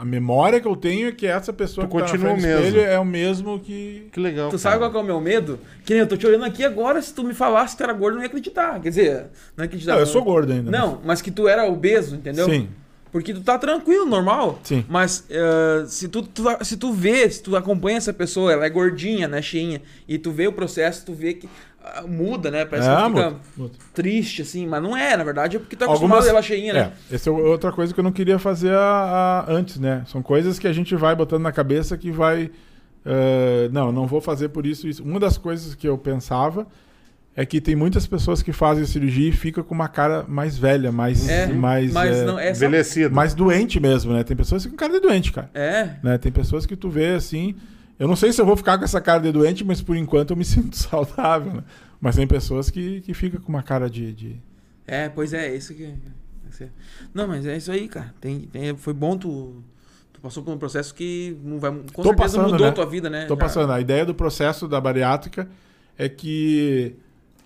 a- 0.00 0.04
memória 0.04 0.60
que 0.60 0.68
eu 0.68 0.76
tenho 0.76 1.08
é 1.08 1.12
que 1.12 1.26
essa 1.26 1.52
pessoa 1.52 1.84
Tu 1.86 1.90
que 1.90 1.96
tá 1.96 2.02
continua 2.04 2.34
do 2.36 2.40
mesmo. 2.40 2.66
espelho 2.66 2.80
é 2.82 2.98
o 3.00 3.04
mesmo 3.04 3.58
que. 3.58 4.08
Que 4.12 4.20
legal. 4.20 4.48
Tu 4.48 4.56
sabe 4.58 4.74
cara. 4.78 4.84
qual 4.86 4.90
que 4.92 4.96
é 4.98 5.00
o 5.00 5.04
meu 5.04 5.20
medo? 5.20 5.58
Que 5.84 5.92
nem 5.94 6.00
eu 6.00 6.06
tô 6.06 6.16
te 6.16 6.24
olhando 6.24 6.44
aqui 6.44 6.64
agora, 6.64 7.02
se 7.02 7.12
tu 7.12 7.24
me 7.24 7.34
falasse 7.34 7.74
que 7.74 7.78
tu 7.78 7.84
era 7.84 7.92
gordo, 7.92 8.12
eu 8.12 8.16
não 8.18 8.22
ia 8.22 8.28
acreditar. 8.28 8.78
Quer 8.80 8.88
dizer, 8.90 9.14
não 9.56 9.64
ia 9.64 9.66
acreditar. 9.66 9.94
Não, 9.94 9.98
eu 10.00 10.06
sou 10.06 10.22
gordo 10.22 10.52
ainda. 10.52 10.70
Não, 10.70 11.00
mas 11.04 11.20
que 11.20 11.32
tu 11.32 11.48
era 11.48 11.64
obeso, 11.66 12.14
entendeu? 12.14 12.48
Sim, 12.48 12.68
Porque 13.10 13.32
tu 13.32 13.40
tá 13.40 13.58
tranquilo, 13.58 14.04
normal. 14.06 14.58
sim. 14.62 14.84
Mas 14.88 15.24
eh, 15.30 15.84
se, 15.86 16.08
tu, 16.08 16.22
tu- 16.22 16.44
se 16.64 16.76
tu 16.76 16.92
vê, 16.92 17.28
se 17.30 17.42
tu 17.42 17.56
acompanha 17.56 17.96
essa 17.98 18.12
pessoa, 18.12 18.52
ela 18.52 18.66
é 18.66 18.70
gordinha, 18.70 19.26
né, 19.26 19.40
cheinha, 19.42 19.80
e 20.06 20.18
tu 20.18 20.30
vê 20.30 20.46
o 20.46 20.52
processo, 20.52 21.06
tu 21.06 21.12
vê 21.14 21.34
que 21.34 21.48
ah, 21.82 22.02
muda, 22.06 22.50
né? 22.50 22.64
Parece 22.66 22.88
É, 22.88 22.96
que 22.96 23.02
fica 23.08 23.34
muda, 23.56 23.74
triste, 23.94 24.42
assim, 24.42 24.66
mas 24.66 24.82
não 24.82 24.94
é, 24.96 25.16
na 25.16 25.24
verdade, 25.24 25.56
é 25.56 25.60
porque 25.60 25.74
tu 25.76 25.82
é 25.84 25.86
acostumado 25.86 26.16
Algumas- 26.18 26.26
a 26.26 26.30
ela 26.30 26.42
cheinha, 26.42 26.72
né? 26.74 26.92
É, 27.10 27.14
essa 27.14 27.30
é 27.30 27.32
outra 27.32 27.72
coisa 27.72 27.94
que 27.94 28.00
eu 28.00 28.04
não 28.04 28.12
queria 28.12 28.38
fazer 28.38 28.74
a- 28.74 29.44
a- 29.48 29.52
antes, 29.52 29.78
né? 29.78 30.04
São 30.06 30.20
coisas 30.22 30.58
que 30.58 30.66
a 30.68 30.72
gente 30.72 30.94
vai 30.94 31.14
botando 31.16 31.42
na 31.42 31.52
cabeça 31.52 31.96
que 31.96 32.10
vai. 32.10 32.50
eh, 33.06 33.68
não, 33.72 33.90
não 33.90 34.06
vou 34.06 34.20
fazer 34.20 34.48
por 34.50 34.66
isso 34.66 34.86
isso. 34.86 35.02
Uma 35.02 35.18
das 35.18 35.38
coisas 35.38 35.74
que 35.74 35.88
eu 35.88 35.96
pensava 35.96 36.66
é 37.40 37.46
que 37.46 37.60
tem 37.60 37.76
muitas 37.76 38.04
pessoas 38.04 38.42
que 38.42 38.52
fazem 38.52 38.84
cirurgia 38.84 39.28
e 39.28 39.32
ficam 39.32 39.62
com 39.62 39.72
uma 39.72 39.86
cara 39.86 40.24
mais 40.26 40.58
velha, 40.58 40.90
mais. 40.90 41.28
É, 41.28 41.46
mais, 41.46 41.92
mas 41.92 42.16
eh, 42.16 42.24
não 42.24 42.36
é 42.36 42.52
só... 42.52 42.64
Envelhecido. 42.66 43.14
mais 43.14 43.32
doente 43.32 43.78
mesmo, 43.78 44.12
né? 44.12 44.24
Tem 44.24 44.36
pessoas 44.36 44.64
que 44.64 44.70
ficam 44.70 44.76
com 44.76 44.90
cara 44.90 45.00
de 45.00 45.06
doente, 45.06 45.30
cara. 45.30 45.48
É, 45.54 45.90
Né? 46.02 46.18
Tem 46.18 46.32
pessoas 46.32 46.66
que 46.66 46.74
tu 46.74 46.90
vê 46.90 47.14
assim. 47.14 47.54
Eu 47.96 48.08
não 48.08 48.16
sei 48.16 48.32
se 48.32 48.40
eu 48.40 48.46
vou 48.46 48.56
ficar 48.56 48.76
com 48.76 48.82
essa 48.82 49.00
cara 49.00 49.20
de 49.20 49.30
doente, 49.30 49.64
mas 49.64 49.80
por 49.80 49.96
enquanto 49.96 50.30
eu 50.32 50.36
me 50.36 50.44
sinto 50.44 50.76
saudável. 50.76 51.52
Né? 51.54 51.62
Mas 52.00 52.16
tem 52.16 52.26
pessoas 52.26 52.70
que, 52.70 53.02
que 53.02 53.14
ficam 53.14 53.40
com 53.40 53.48
uma 53.50 53.62
cara 53.62 53.88
de. 53.88 54.12
de- 54.12 54.36
é, 54.84 55.08
pois 55.08 55.32
é, 55.32 55.54
isso 55.54 55.72
que... 55.74 55.94
esse- 56.50 56.68
Não, 57.14 57.28
mas 57.28 57.46
é 57.46 57.56
isso 57.56 57.70
aí, 57.70 57.86
cara. 57.86 58.12
Tem, 58.20 58.40
tem- 58.52 58.76
foi 58.76 58.92
bom 58.92 59.16
tu... 59.16 59.62
Tu 60.12 60.20
passou 60.20 60.42
por 60.42 60.52
um 60.52 60.58
processo 60.58 60.92
que 60.92 61.36
não 61.44 61.60
vai, 61.60 61.70
com 61.70 62.02
Tô 62.02 62.08
certeza 62.08 62.16
passando, 62.16 62.50
mudou 62.50 62.66
né? 62.66 62.68
a 62.68 62.72
tua 62.72 62.86
vida, 62.86 63.08
né? 63.08 63.26
Tô 63.26 63.34
Já- 63.34 63.40
passando. 63.40 63.70
A 63.72 63.80
ideia 63.80 64.04
do 64.04 64.12
processo 64.14 64.66
da 64.66 64.80
bariátrica 64.80 65.48
é 65.96 66.08
que 66.08 66.96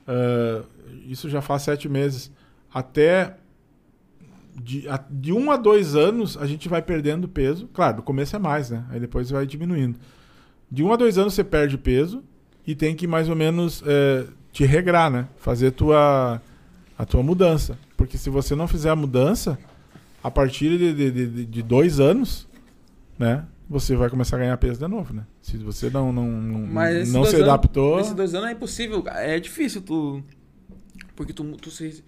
ah, 0.07 0.63
isso 1.07 1.29
já 1.29 1.41
faz 1.41 1.63
sete 1.63 1.89
meses. 1.89 2.31
Até 2.73 3.37
de, 4.55 4.89
a- 4.89 5.03
de 5.11 5.33
um 5.33 5.51
a 5.51 5.57
dois 5.57 5.95
anos 5.97 6.37
a 6.37 6.47
gente 6.47 6.69
vai 6.69 6.83
perdendo 6.83 7.29
peso. 7.29 7.69
Claro, 7.73 7.99
no 7.99 8.03
começo 8.03 8.37
é 8.37 8.39
mais, 8.39 8.71
né? 8.71 8.85
Aí 8.91 9.01
depois 9.01 9.31
vai 9.31 9.47
diminuindo. 9.47 9.99
De 10.71 10.83
um 10.83 10.93
a 10.93 10.97
dois 10.97 11.19
anos 11.19 11.35
você 11.35 11.45
perde 11.45 11.77
peso 11.79 12.23
e 12.67 12.75
tem 12.75 12.95
que 12.95 13.07
mais 13.07 13.29
ou 13.29 13.37
menos 13.37 13.83
eh, 13.87 14.25
te 14.53 14.65
regrar, 14.65 15.11
né? 15.11 15.27
Fazer 15.37 15.71
tua, 15.73 16.41
a 16.99 17.05
tua 17.05 17.23
mudança. 17.23 17.79
Porque 17.97 18.17
se 18.19 18.31
você 18.31 18.55
não 18.55 18.67
fizer 18.69 18.91
a 18.91 18.97
mudança, 18.97 19.59
a 20.23 20.31
partir 20.31 20.79
de, 20.79 20.93
de, 20.95 21.11
de- 21.27 21.47
de 21.47 21.63
dois 21.63 21.99
anos, 22.01 22.49
né? 23.19 23.45
Você 23.73 23.97
vai 23.97 24.11
começar 24.11 24.37
a 24.37 24.39
ganhar 24.39 24.57
peso 24.59 24.79
de 24.79 24.87
novo, 24.87 25.15
né? 25.15 25.25
Se 25.41 25.57
você 25.57 25.89
não, 25.89 26.13
não, 26.13 26.31
não, 26.31 26.59
não 26.67 27.25
se 27.25 27.37
anos- 27.37 27.49
adaptou. 27.49 27.99
Esses 27.99 28.13
dois 28.13 28.35
anos 28.35 28.51
é 28.51 28.53
impossível, 28.53 29.03
é 29.07 29.41
difícil 29.41 29.81
tu. 29.81 30.23
Porque 31.17 31.33
tu, 31.33 31.43
tu 31.57 31.71
se. 31.71 32.05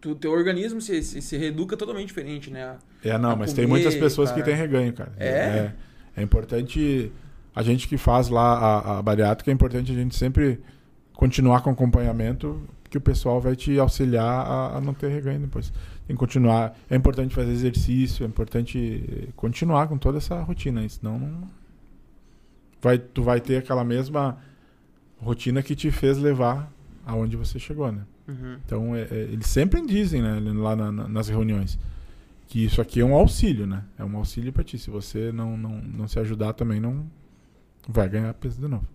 Tu, 0.00 0.16
teu 0.16 0.32
organismo 0.32 0.80
se, 0.80 1.00
se, 1.02 1.22
se 1.22 1.36
reeduca 1.36 1.76
totalmente 1.76 2.08
diferente, 2.08 2.50
né? 2.50 2.76
É, 3.02 3.16
não, 3.16 3.30
a 3.30 3.36
mas 3.36 3.52
tem 3.52 3.64
comer, 3.64 3.78
muitas 3.78 3.94
pessoas 3.94 4.30
que 4.30 4.40
cara. 4.40 4.46
têm 4.50 4.56
reganho, 4.56 4.92
cara. 4.92 5.12
É? 5.16 5.28
é? 5.28 5.74
é 6.16 6.22
importante. 6.22 7.12
A 7.54 7.62
gente 7.62 7.86
que 7.86 7.96
faz 7.96 8.28
lá 8.28 8.58
a, 8.58 8.98
a 8.98 9.02
bariátrica, 9.02 9.52
é 9.52 9.54
importante 9.54 9.92
a 9.92 9.94
gente 9.94 10.16
sempre 10.16 10.60
continuar 11.12 11.62
com 11.62 11.70
acompanhamento, 11.70 12.60
que 12.90 12.98
o 12.98 13.00
pessoal 13.00 13.40
vai 13.40 13.54
te 13.54 13.78
auxiliar 13.78 14.24
a, 14.24 14.78
a 14.78 14.80
não 14.80 14.92
ter 14.92 15.08
reganho 15.08 15.38
depois. 15.38 15.72
Tem 16.06 16.14
que 16.14 16.20
continuar. 16.20 16.76
É 16.90 16.96
importante 16.96 17.34
fazer 17.34 17.50
exercício, 17.52 18.24
é 18.24 18.26
importante 18.28 19.04
eh, 19.28 19.28
continuar 19.36 19.88
com 19.88 19.96
toda 19.96 20.18
essa 20.18 20.40
rotina, 20.42 20.86
senão 20.88 21.18
não. 21.18 21.48
Vai, 22.82 22.98
tu 22.98 23.22
vai 23.22 23.40
ter 23.40 23.56
aquela 23.56 23.82
mesma 23.84 24.36
rotina 25.18 25.62
que 25.62 25.74
te 25.74 25.90
fez 25.90 26.18
levar 26.18 26.70
aonde 27.06 27.36
você 27.36 27.58
chegou, 27.58 27.90
né? 27.90 28.02
Uhum. 28.28 28.58
Então, 28.66 28.94
é- 28.96 29.02
é, 29.10 29.14
eles 29.32 29.46
sempre 29.46 29.80
dizem, 29.86 30.20
né, 30.20 30.38
lá 30.54 30.76
na- 30.76 30.92
na- 30.92 31.08
nas 31.08 31.28
reuniões, 31.28 31.78
que 32.48 32.62
isso 32.64 32.82
aqui 32.82 33.00
é 33.00 33.04
um 33.04 33.14
auxílio, 33.14 33.66
né? 33.66 33.84
É 33.98 34.04
um 34.04 34.14
auxílio 34.18 34.52
pra 34.52 34.62
ti. 34.62 34.78
Se 34.78 34.90
você 34.90 35.32
não, 35.32 35.56
não, 35.56 35.78
não 35.80 36.06
se 36.08 36.18
ajudar 36.18 36.52
também, 36.52 36.78
não 36.80 37.06
vai 37.88 38.06
ganhar 38.08 38.32
peso 38.34 38.60
de 38.60 38.68
novo. 38.68 38.86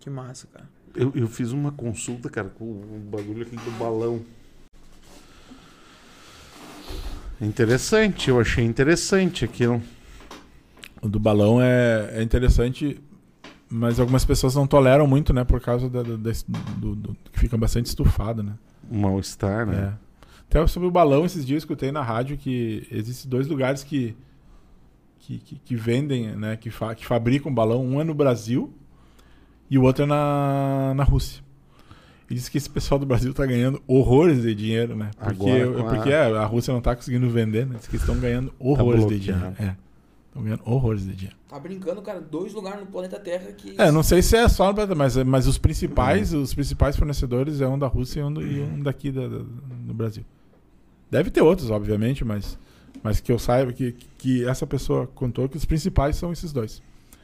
Que 0.00 0.08
massa, 0.10 0.46
cara. 0.46 0.68
Eu, 0.94 1.12
eu 1.14 1.26
fiz 1.26 1.50
uma 1.52 1.72
consulta, 1.72 2.30
cara, 2.30 2.48
com 2.48 2.64
o 2.64 3.02
bagulho 3.10 3.42
aqui 3.42 3.56
do 3.56 3.78
balão. 3.78 4.22
Interessante, 7.44 8.30
eu 8.30 8.40
achei 8.40 8.64
interessante 8.64 9.44
aquilo. 9.44 9.82
O 11.02 11.08
do 11.08 11.20
balão 11.20 11.60
é, 11.60 12.10
é 12.14 12.22
interessante, 12.22 13.00
mas 13.68 14.00
algumas 14.00 14.24
pessoas 14.24 14.54
não 14.54 14.66
toleram 14.66 15.06
muito, 15.06 15.32
né? 15.32 15.44
Por 15.44 15.60
causa 15.60 15.88
da- 15.90 16.02
da- 16.02 16.16
desse- 16.16 16.44
do, 16.78 16.94
do- 16.94 17.16
que 17.32 17.38
fica 17.38 17.56
bastante 17.58 17.86
estufado, 17.86 18.42
né? 18.42 18.54
Mal-estar, 18.90 19.66
né? 19.66 19.94
É. 20.00 20.04
Até 20.48 20.66
sobre 20.66 20.88
o 20.88 20.90
balão, 20.90 21.24
esses 21.24 21.44
dias 21.44 21.56
eu 21.56 21.58
escutei 21.58 21.90
na 21.92 22.02
rádio 22.02 22.36
que 22.38 22.86
existem 22.90 23.28
dois 23.30 23.46
lugares 23.46 23.82
que, 23.82 24.16
que, 25.18 25.38
que, 25.38 25.56
que 25.56 25.76
vendem, 25.76 26.34
né? 26.36 26.56
Que, 26.56 26.70
fa, 26.70 26.94
que 26.94 27.04
fabricam 27.04 27.52
balão. 27.52 27.84
Um 27.84 28.00
é 28.00 28.04
no 28.04 28.14
Brasil 28.14 28.72
e 29.68 29.76
o 29.76 29.82
outro 29.82 30.04
é 30.04 30.06
na, 30.06 30.94
na 30.94 31.04
Rússia. 31.04 31.42
Diz 32.34 32.48
que 32.48 32.58
esse 32.58 32.68
pessoal 32.68 32.98
do 32.98 33.06
Brasil 33.06 33.32
tá 33.32 33.46
ganhando 33.46 33.80
horrores 33.86 34.42
de 34.42 34.54
dinheiro, 34.54 34.94
né? 34.96 35.10
Porque, 35.16 35.50
Agora 35.50 35.72
com 35.72 35.80
a- 35.88 35.94
porque 35.94 36.10
é, 36.10 36.36
a 36.36 36.44
Rússia 36.44 36.74
não 36.74 36.80
tá 36.80 36.94
conseguindo 36.96 37.28
vender, 37.30 37.66
né? 37.66 37.76
Diz 37.78 37.86
que 37.86 37.96
estão 37.96 38.16
ganhando 38.18 38.52
horrores 38.58 39.06
de 39.06 39.18
dinheiro. 39.18 39.54
É. 39.58 39.74
Estão 40.28 40.42
ganhando 40.42 40.62
horrores 40.64 41.04
de 41.06 41.14
dinheiro. 41.14 41.36
Tá 41.48 41.58
brincando, 41.60 42.02
cara, 42.02 42.20
dois 42.20 42.52
lugares 42.52 42.80
no 42.80 42.86
planeta 42.86 43.20
Terra 43.20 43.52
que. 43.52 43.74
É, 43.78 43.92
não 43.92 44.02
sei 44.02 44.20
se 44.20 44.36
é 44.36 44.48
só, 44.48 44.66
no 44.66 44.72
Brasil, 44.74 44.96
mas, 44.96 45.16
mas 45.18 45.46
os 45.46 45.56
principais, 45.58 46.32
os 46.34 46.52
principais 46.52 46.96
fornecedores 46.96 47.60
é 47.60 47.68
um 47.68 47.78
da 47.78 47.86
Rússia 47.86 48.18
e 48.20 48.22
um, 48.24 48.32
do- 48.32 48.42
e 48.44 48.60
um 48.60 48.80
daqui 48.82 49.12
da, 49.12 49.28
da- 49.28 49.38
do 49.38 49.94
Brasil. 49.94 50.24
Deve 51.10 51.30
ter 51.30 51.40
outros, 51.42 51.70
obviamente, 51.70 52.24
mas, 52.24 52.58
mas 53.02 53.20
que 53.20 53.30
eu 53.30 53.38
saiba 53.38 53.72
que, 53.72 53.92
que 54.18 54.44
essa 54.44 54.66
pessoa 54.66 55.06
contou 55.14 55.48
que 55.48 55.56
os 55.56 55.64
principais 55.64 56.16
são 56.16 56.32
esses 56.32 56.52
dois. 56.52 56.82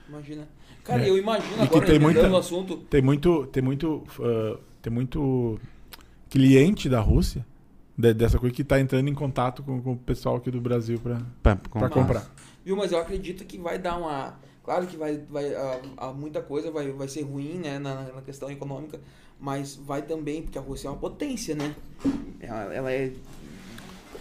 Imagina. 0.09 0.47
Cara, 0.85 1.05
É. 1.05 1.11
eu 1.11 1.19
imagino 1.19 1.53
E 1.55 1.57
que 1.57 1.63
agora, 1.63 1.87
tem 1.87 1.95
lembrando 1.99 2.15
muita- 2.21 2.31
o 2.31 2.37
assunto. 2.39 2.77
Tem 2.89 3.03
muito, 3.03 3.47
tem 3.49 3.63
muito, 3.63 4.05
ah, 4.21 4.57
tem 4.83 4.93
muito 4.93 5.59
cliente 6.29 6.89
da 6.89 7.01
Rússia 7.01 7.45
de- 7.97 8.15
dessa 8.15 8.39
coisa 8.39 8.55
que 8.55 8.63
está 8.63 8.81
entrando 8.81 9.09
em 9.09 9.15
contato 9.15 9.63
com, 9.63 9.81
com 9.83 9.93
o 9.93 9.97
pessoal 9.97 10.37
aqui 10.37 10.51
do 10.51 10.61
Brasil 10.61 10.99
para 10.99 11.21
Pra, 11.43 11.89
comprar. 11.89 12.27
Viu, 12.65 12.77
mas 12.77 12.93
eu 12.93 12.99
acredito 12.99 13.45
que 13.45 13.59
vai 13.59 13.79
dar 13.79 13.97
uma. 13.99 14.35
Claro 14.65 14.87
que 14.87 14.97
vai, 14.97 15.19
vai 15.31 15.55
ah, 15.55 15.81
ah, 15.97 16.13
muita 16.13 16.41
coisa 16.43 16.71
vai, 16.71 16.91
vai 16.93 17.09
ser 17.09 17.23
ruim, 17.23 17.55
né, 17.59 17.79
na, 17.79 18.05
na 18.15 18.23
questão 18.23 18.51
econômica, 18.51 19.01
mas 19.41 19.75
vai 19.75 20.03
também, 20.03 20.43
porque 20.43 20.59
a 20.59 20.61
Rússia 20.61 20.89
é 20.89 20.91
uma 20.91 20.99
potência, 20.99 21.55
né? 21.55 21.75
Ela, 22.41 22.75
ela 22.75 22.93
é. 22.93 23.13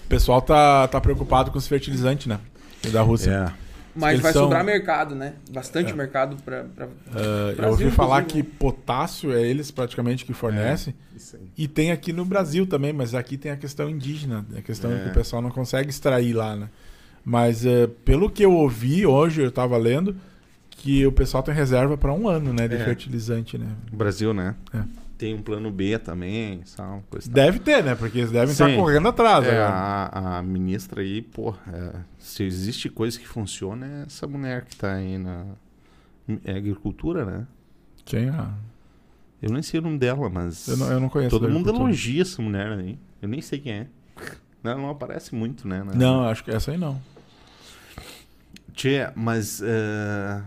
O 0.06 0.08
pessoal 0.10 0.42
tá, 0.42 0.88
tá 0.88 1.00
preocupado 1.00 1.52
com 1.52 1.58
os 1.58 1.68
fertilizantes, 1.68 2.26
né? 2.28 2.40
Da 2.92 3.02
Rússia. 3.02 3.54
É. 3.56 3.69
Mas 3.96 4.12
Eles 4.12 4.22
vai 4.22 4.34
são- 4.34 4.44
sobrar 4.44 4.64
mercado, 4.64 5.16
né? 5.16 5.34
Bastante 5.52 5.92
É. 5.92 5.96
mercado 5.96 6.38
pra. 6.46 6.64
pra- 6.64 6.88
Ah, 7.14 7.50
eu 7.50 7.56
Brasil, 7.56 7.86
ouvi 7.86 7.96
falar 7.96 8.22
que 8.24 8.40
inclusive, 8.40 8.58
potássio 8.58 9.34
é 9.34 9.42
eles 9.42 9.72
praticamente 9.72 10.24
que 10.26 10.34
fornecem. 10.34 10.94
Aí. 11.34 11.40
E 11.58 11.68
tem 11.68 11.92
aqui 11.92 12.14
no 12.14 12.24
Brasil 12.24 12.66
também, 12.68 12.94
mas 12.94 13.14
aqui 13.16 13.38
tem 13.38 13.52
a 13.52 13.58
questão 13.58 13.90
indígena, 13.90 14.46
a 14.58 14.62
questão 14.62 14.92
É. 14.94 15.00
que 15.04 15.10
o 15.10 15.14
pessoal 15.14 15.42
não 15.42 15.50
consegue 15.50 15.90
extrair 15.90 16.34
lá, 16.34 16.56
né? 16.56 16.70
Mas 17.26 17.66
eh, 17.66 17.88
pelo 18.06 18.30
que 18.30 18.44
eu 18.44 18.54
ouvi 18.54 19.06
hoje, 19.06 19.42
eu 19.42 19.50
estava 19.50 19.76
lendo, 19.78 20.16
que 20.70 21.06
o 21.06 21.12
pessoal 21.12 21.44
tem 21.44 21.54
reserva 21.54 21.98
para 21.98 22.14
um 22.14 22.28
ano, 22.28 22.54
né, 22.54 22.68
de 22.68 22.76
É. 22.76 22.86
fertilizante, 22.86 23.58
né? 23.58 23.68
Brasil, 23.92 24.34
né? 24.34 24.56
É. 24.74 24.82
Tem 25.20 25.36
um 25.36 25.42
plano 25.42 25.70
B 25.70 26.00
também, 26.00 26.62
sabe? 26.66 27.04
Coisa 27.10 27.28
e 27.28 27.32
tal. 27.32 27.44
Deve 27.44 27.60
ter, 27.60 27.84
né? 27.84 27.94
Porque 27.94 28.20
eles 28.20 28.32
devem 28.32 28.52
estar 28.54 28.70
Sim. 28.70 28.78
correndo 28.78 29.10
atrás. 29.10 29.46
É, 29.46 29.52
agora. 29.52 29.76
a, 29.76 30.38
a 30.38 30.42
ministra 30.42 31.02
aí, 31.02 31.22
pô, 31.22 31.54
é, 31.72 31.92
se 32.18 32.42
existe 32.44 32.90
coisa 32.90 33.20
que 33.20 33.28
funciona, 33.28 33.86
é 33.86 34.04
essa 34.08 34.26
mulher 34.26 34.64
que 34.64 34.78
tá 34.78 34.94
aí 34.94 35.18
na 35.18 35.46
é 36.46 36.54
agricultura, 36.56 37.26
né? 37.26 37.48
Quem? 38.06 38.30
Ah, 38.30 38.54
Eu 39.42 39.52
nem 39.52 39.62
sei 39.62 39.82
o 39.82 39.84
nome 39.84 39.98
dela, 39.98 40.30
mas 40.30 40.68
eu, 40.70 40.78
não, 40.78 40.92
eu 40.92 41.00
não 41.02 41.10
conheço. 41.10 41.38
todo 41.38 41.50
mundo 41.50 41.70
elogia 41.70 42.22
essa 42.22 42.42
mulher 42.42 42.72
aí. 42.72 42.98
Eu 43.22 43.28
nem 43.28 43.42
sei 43.42 43.60
quem 43.60 43.74
é. 43.74 43.88
Ela 44.64 44.76
não 44.76 44.90
aparece 44.90 45.36
muito, 45.36 45.68
né? 45.68 45.84
na- 45.84 45.94
Não, 45.96 46.24
acho 46.30 46.46
que 46.46 46.52
essa 46.52 46.72
aí 46.72 46.78
não. 46.78 46.98
Tchê, 48.74 49.10
mas 49.16 49.62
é, 49.62 50.42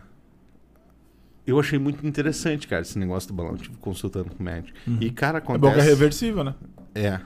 eu 1.46 1.58
achei 1.58 1.78
muito 1.78 2.06
interessante, 2.06 2.66
cara, 2.68 2.82
esse 2.82 2.98
negócio 2.98 3.28
do 3.28 3.34
balão. 3.34 3.56
Tive 3.56 3.76
consultando 3.78 4.30
com 4.30 4.42
o 4.42 4.44
médico. 4.44 4.76
E, 5.00 5.10
cara, 5.10 5.38
É 5.38 5.40
bom 5.40 5.54
acontece... 5.54 5.74
que 5.74 5.80
é 5.80 5.84
reversível, 5.84 6.44
né? 6.44 6.54
É. 6.94 7.20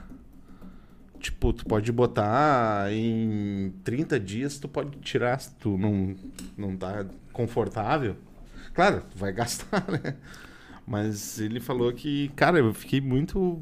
Tipo, 1.19 1.51
tu 1.51 1.65
pode 1.65 1.91
botar 1.91 2.91
em 2.93 3.73
30 3.83 4.19
dias, 4.19 4.59
tu 4.59 4.67
pode 4.67 4.97
tirar 4.99 5.39
se 5.39 5.53
tu 5.55 5.77
não, 5.77 6.15
não 6.57 6.75
tá 6.77 7.05
confortável. 7.33 8.15
Claro, 8.73 9.01
tu 9.09 9.17
vai 9.17 9.31
gastar, 9.33 9.83
né? 9.91 10.15
Mas 10.85 11.39
ele 11.39 11.59
falou 11.59 11.91
que, 11.91 12.29
cara, 12.35 12.59
eu 12.59 12.73
fiquei 12.73 13.01
muito. 13.01 13.59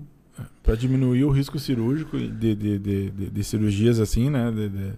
Para 0.61 0.76
diminuir 0.76 1.23
o 1.23 1.30
risco 1.32 1.57
cirúrgico 1.57 2.18
de, 2.18 2.27
de, 2.30 2.56
de, 2.56 3.10
de- 3.10 3.30
de 3.30 3.44
cirurgias 3.44 3.99
assim, 3.99 4.30
né? 4.30 4.52
de- 4.52 4.69
de- 4.69 4.94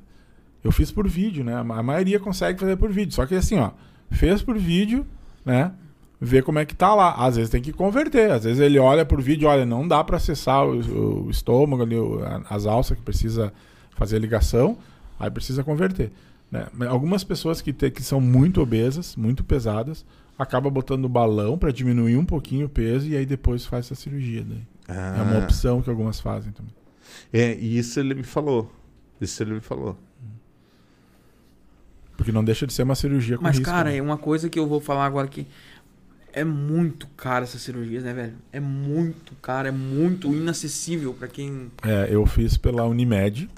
Eu 0.63 0.71
fiz 0.71 0.91
por 0.91 1.07
vídeo, 1.07 1.43
né? 1.43 1.53
A 1.55 1.63
maioria 1.63 2.19
consegue 2.19 2.59
fazer 2.59 2.75
por 2.75 2.91
vídeo. 2.91 3.13
Só 3.13 3.25
que 3.25 3.35
assim, 3.35 3.57
ó, 3.59 3.71
fez 4.09 4.41
por 4.41 4.57
vídeo, 4.57 5.05
né? 5.47 5.71
Vê 6.19 6.41
como 6.41 6.57
é 6.59 6.65
que 6.65 6.75
tá 6.75 6.93
lá. 6.95 7.13
Às 7.13 7.35
vezes 7.35 7.49
tem 7.51 7.61
que 7.61 7.71
converter. 7.71 8.31
Às 8.31 8.43
vezes 8.43 8.59
ele 8.59 8.79
olha 8.79 9.05
por 9.05 9.21
vídeo, 9.21 9.47
olha, 9.47 9.65
não 9.65 9.87
dá 9.87 10.03
para 10.03 10.17
acessar 10.17 10.65
o, 10.65 11.25
o 11.25 11.29
estômago 11.29 11.83
ali, 11.83 11.95
o- 11.95 12.19
as 12.49 12.65
alças 12.65 12.97
que 12.97 13.03
precisa 13.03 13.53
fazer 13.91 14.15
a 14.17 14.19
ligação, 14.19 14.77
aí 15.19 15.29
precisa 15.29 15.63
converter. 15.63 16.11
Né? 16.51 16.67
Mas 16.73 16.89
Algumas 16.89 17.23
pessoas 17.23 17.61
que, 17.61 17.71
te- 17.71 17.91
que 17.91 18.01
são 18.01 18.19
muito 18.19 18.61
obesas, 18.61 19.15
muito 19.15 19.43
pesadas, 19.43 20.03
acabam 20.39 20.71
botando 20.73 21.07
balão 21.07 21.55
para 21.57 21.71
diminuir 21.71 22.17
um 22.17 22.25
pouquinho 22.25 22.65
o 22.65 22.69
peso 22.69 23.07
e 23.07 23.15
aí 23.15 23.25
depois 23.25 23.65
faz 23.65 23.85
essa 23.85 23.95
cirurgia. 23.95 24.43
Daí. 24.43 24.61
É 25.19 25.21
uma 25.21 25.39
opção 25.43 25.81
que 25.83 25.89
algumas 25.89 26.19
fazem 26.19 26.51
também. 26.51 26.73
É, 27.31 27.53
e 27.55 27.77
isso 27.77 27.99
ele 27.99 28.15
me 28.15 28.23
falou. 28.23 28.71
Isso 29.21 29.41
ele 29.43 29.53
me 29.55 29.61
falou. 29.61 29.95
Porque 32.17 32.31
não 32.31 32.43
deixa 32.43 32.65
de 32.65 32.73
ser 32.73 32.83
uma 32.83 32.95
cirurgia 32.95 33.37
com 33.37 33.43
Mas, 33.43 33.57
risco. 33.57 33.71
cara, 33.71 33.91
né? 33.91 33.97
é 33.97 34.01
uma 34.01 34.17
coisa 34.17 34.49
que 34.49 34.57
eu 34.57 34.67
vou 34.67 34.81
falar 34.81 35.05
agora 35.05 35.27
que 35.27 35.47
é 36.33 36.43
muito 36.43 37.07
cara 37.15 37.45
essas 37.45 37.61
cirurgias, 37.61 38.03
né, 38.03 38.13
velho? 38.13 38.33
É 38.51 38.59
muito 38.59 39.33
caro, 39.41 39.67
é 39.67 39.71
muito 39.71 40.33
inacessível 40.33 41.13
pra 41.13 41.27
quem. 41.27 41.71
É, 41.83 42.07
eu 42.11 42.25
fiz 42.25 42.57
pela 42.57 42.85
Unimed. 42.85 43.49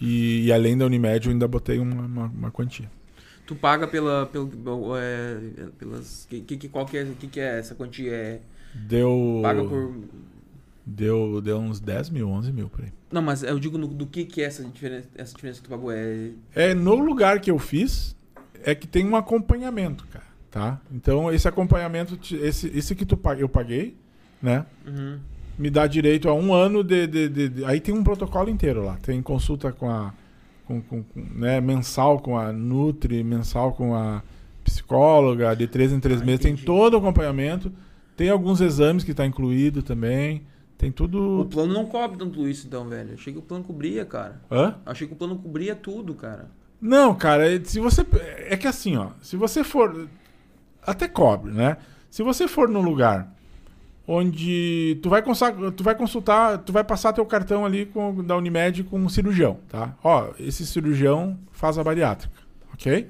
E, 0.00 0.46
e 0.46 0.52
além 0.52 0.76
da 0.76 0.86
Unimed, 0.86 1.26
eu 1.26 1.32
ainda 1.32 1.46
botei 1.46 1.78
uma, 1.78 2.02
uma, 2.06 2.26
uma 2.26 2.50
quantia. 2.50 2.90
Tu 3.46 3.54
paga 3.54 3.86
pela. 3.86 4.26
pelo, 4.26 4.96
é, 4.96 5.38
pelas. 5.78 6.26
Que, 6.28 6.40
que, 6.40 6.68
qual 6.68 6.86
que 6.86 6.96
é, 6.96 7.06
que, 7.18 7.26
que 7.26 7.40
é 7.40 7.58
essa 7.58 7.74
quantia? 7.74 8.12
É, 8.12 8.40
Deu. 8.74 9.40
paga 9.42 9.64
por. 9.64 9.94
Deu, 10.84 11.40
deu 11.40 11.58
uns 11.58 11.78
10 11.80 12.10
mil, 12.10 12.28
11 12.28 12.52
mil 12.52 12.68
por 12.68 12.82
aí. 12.84 12.92
Não, 13.12 13.20
mas 13.22 13.42
eu 13.42 13.58
digo 13.58 13.76
no- 13.78 13.86
do 13.86 14.06
que, 14.06 14.24
que 14.24 14.40
é 14.42 14.44
essa 14.46 14.64
diferença, 14.64 15.08
essa 15.14 15.34
diferença 15.34 15.60
que 15.60 15.68
tu 15.68 15.70
pagou. 15.70 15.92
É. 15.92 16.30
É, 16.54 16.74
no 16.74 16.94
lugar 16.94 17.40
que 17.40 17.50
eu 17.50 17.58
fiz, 17.58 18.16
é 18.64 18.74
que 18.74 18.86
tem 18.86 19.06
um 19.06 19.14
acompanhamento, 19.16 20.06
cara. 20.08 20.24
Tá? 20.50 20.80
Então, 20.90 21.32
esse 21.32 21.46
acompanhamento, 21.46 22.18
esse, 22.34 22.66
esse 22.76 22.94
que 22.94 23.06
tu, 23.06 23.16
eu 23.38 23.48
paguei, 23.48 23.96
né? 24.42 24.66
Uhum. 24.86 25.18
me 25.58 25.68
dá 25.70 25.86
direito 25.86 26.28
a 26.28 26.34
um 26.34 26.52
ano 26.54 26.82
de, 26.82 27.06
de- 27.06 27.28
de- 27.28 27.48
de- 27.50 27.64
Aí 27.66 27.78
tem 27.80 27.94
um 27.94 28.02
protocolo 28.02 28.48
inteiro 28.48 28.82
lá. 28.82 28.96
Tem 29.02 29.20
consulta 29.22 29.70
com 29.70 29.88
a. 29.90 30.12
Com, 30.64 30.80
com- 30.80 31.02
com, 31.02 31.20
né, 31.34 31.60
mensal 31.60 32.18
com 32.18 32.38
a 32.38 32.52
Nutri, 32.52 33.22
mensal 33.22 33.72
com 33.74 33.94
a 33.94 34.22
psicóloga, 34.64 35.54
de 35.54 35.66
três 35.66 35.92
em 35.92 36.00
três 36.00 36.20
Ah, 36.22 36.24
meses. 36.24 36.40
Tem 36.40 36.52
entendi. 36.52 36.64
todo 36.66 36.94
o 36.94 36.96
acompanhamento. 36.98 37.72
Tem 38.16 38.28
alguns 38.30 38.60
exames 38.60 39.04
que 39.04 39.10
está 39.10 39.26
incluído 39.26 39.82
também. 39.82 40.42
Tem 40.80 40.88
O 40.88 40.92
tudo. 40.94 41.46
plano 41.50 41.74
não 41.74 41.84
cobre 41.84 42.16
tanto 42.16 42.48
isso, 42.48 42.66
então, 42.66 42.88
velho. 42.88 43.12
Achei 43.12 43.34
que 43.34 43.38
o 43.38 43.42
plano 43.42 43.62
cobria, 43.62 44.02
cara. 44.06 44.40
Hã? 44.50 44.76
Achei 44.86 45.06
que 45.06 45.12
o 45.12 45.16
plano 45.16 45.36
cobria 45.36 45.76
tudo, 45.76 46.14
cara. 46.14 46.50
Não, 46.80 47.14
cara, 47.14 47.54
é- 47.54 47.62
se 47.62 47.78
você. 47.78 48.00
É 48.48 48.56
que 48.56 48.66
assim, 48.66 48.96
ó. 48.96 49.10
Se 49.20 49.36
você 49.36 49.62
for. 49.62 50.08
Até 50.82 51.06
cobre, 51.06 51.52
né? 51.52 51.76
Se 52.08 52.22
você 52.22 52.48
for 52.48 52.66
num 52.66 52.80
lugar 52.80 53.30
onde 54.08 54.98
tu 55.02 55.10
vai, 55.10 55.20
consa- 55.22 55.52
tu 55.76 55.84
vai 55.84 55.94
consultar, 55.94 56.56
tu 56.58 56.72
vai 56.72 56.82
passar 56.82 57.12
teu 57.12 57.24
cartão 57.26 57.64
ali 57.66 57.84
com, 57.86 58.24
da 58.24 58.36
Unimed 58.36 58.82
com 58.84 58.98
um 58.98 59.08
cirurgião, 59.08 59.58
tá? 59.68 59.94
Ó, 60.02 60.30
esse 60.38 60.66
cirurgião 60.66 61.38
faz 61.52 61.78
a 61.78 61.84
bariátrica, 61.84 62.34
ok? 62.72 63.06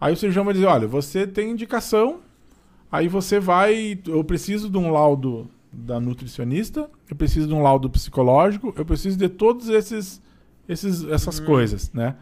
Aí 0.00 0.12
o 0.12 0.16
cirurgião 0.16 0.44
vai 0.44 0.52
dizer, 0.54 0.66
olha, 0.66 0.86
você 0.86 1.26
tem 1.26 1.50
indicação, 1.52 2.18
aí 2.92 3.08
você 3.08 3.40
vai, 3.40 3.98
eu 4.06 4.22
preciso 4.24 4.68
de 4.68 4.76
um 4.76 4.90
laudo 4.90 5.48
da 5.78 6.00
nutricionista, 6.00 6.88
eu 7.08 7.16
preciso 7.16 7.48
de 7.48 7.54
um 7.54 7.62
laudo 7.62 7.88
psicológico, 7.88 8.74
eu 8.76 8.84
preciso 8.84 9.16
de 9.16 9.28
todos 9.28 9.68
esses, 9.68 10.20
esses 10.68 11.04
essas 11.04 11.40
coisas, 11.40 11.92
né? 11.92 12.16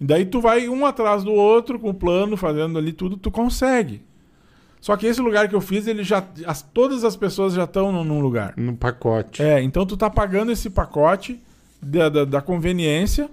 E 0.00 0.04
daí 0.04 0.24
tu 0.24 0.40
vai 0.40 0.68
um 0.68 0.86
atrás 0.86 1.22
do 1.22 1.32
outro 1.32 1.78
com 1.78 1.90
o 1.90 1.94
plano, 1.94 2.36
fazendo 2.36 2.78
ali 2.78 2.92
tudo, 2.92 3.16
tu 3.16 3.30
consegue. 3.30 4.02
Só 4.80 4.96
que 4.96 5.06
esse 5.06 5.20
lugar 5.20 5.46
que 5.46 5.54
eu 5.54 5.60
fiz, 5.60 5.86
ele 5.86 6.02
já 6.02 6.24
as, 6.46 6.62
todas 6.62 7.04
as 7.04 7.14
pessoas 7.14 7.52
já 7.52 7.64
estão 7.64 7.92
num, 7.92 8.02
num 8.02 8.20
lugar. 8.20 8.54
No 8.56 8.74
pacote. 8.74 9.42
É, 9.42 9.62
então 9.62 9.84
tu 9.84 9.96
tá 9.96 10.08
pagando 10.08 10.50
esse 10.50 10.70
pacote 10.70 11.38
da, 11.82 12.08
da, 12.08 12.24
da 12.24 12.40
conveniência, 12.40 13.30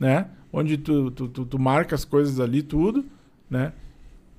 né? 0.00 0.28
Onde 0.50 0.78
tu, 0.78 1.10
tu, 1.10 1.28
tu, 1.28 1.44
tu 1.44 1.58
marca 1.58 1.94
as 1.94 2.04
coisas 2.04 2.40
ali, 2.40 2.62
tudo, 2.62 3.04
né? 3.50 3.72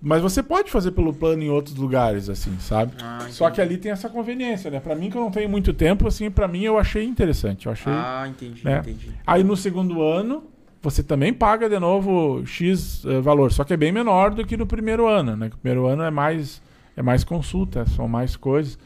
Mas 0.01 0.21
você 0.21 0.43
pode 0.43 0.69
fazer 0.69 0.91
pelo 0.91 1.11
plano 1.11 1.41
em 1.41 1.49
outros 1.49 1.75
lugares, 1.75 2.29
assim, 2.29 2.55
sabe? 2.59 2.93
Ah, 3.01 3.25
Só 3.29 3.49
que 3.49 3.59
ali 3.59 3.77
tem 3.77 3.91
essa 3.91 4.07
conveniência, 4.07 4.69
né? 4.69 4.79
Pra 4.79 4.93
mim, 4.95 5.09
que 5.09 5.17
eu 5.17 5.21
não 5.21 5.31
tenho 5.31 5.49
muito 5.49 5.73
tempo, 5.73 6.07
assim, 6.07 6.29
pra 6.29 6.47
mim 6.47 6.61
eu 6.63 6.77
achei 6.77 7.03
interessante. 7.03 7.65
Eu 7.65 7.71
achei. 7.71 7.91
Ah, 7.91 8.25
entendi, 8.29 8.63
né? 8.63 8.79
entendi. 8.79 9.09
Aí 9.25 9.43
no 9.43 9.57
segundo 9.57 10.03
ano, 10.03 10.43
você 10.83 11.01
também 11.01 11.33
paga 11.33 11.67
de 11.67 11.79
novo 11.79 12.45
X 12.45 13.03
eh, 13.05 13.19
valor, 13.21 13.51
só 13.51 13.63
que 13.63 13.73
é 13.73 13.77
bem 13.77 13.91
menor 13.91 14.29
do 14.31 14.45
que 14.45 14.55
no 14.55 14.67
primeiro 14.67 15.07
ano, 15.07 15.35
né? 15.35 15.47
O 15.47 15.57
primeiro 15.57 15.87
ano 15.87 16.03
é 16.03 16.11
mais, 16.11 16.61
é 16.95 17.01
mais 17.01 17.23
consulta, 17.23 17.83
são 17.87 18.07
mais 18.07 18.35
coisas. 18.35 18.77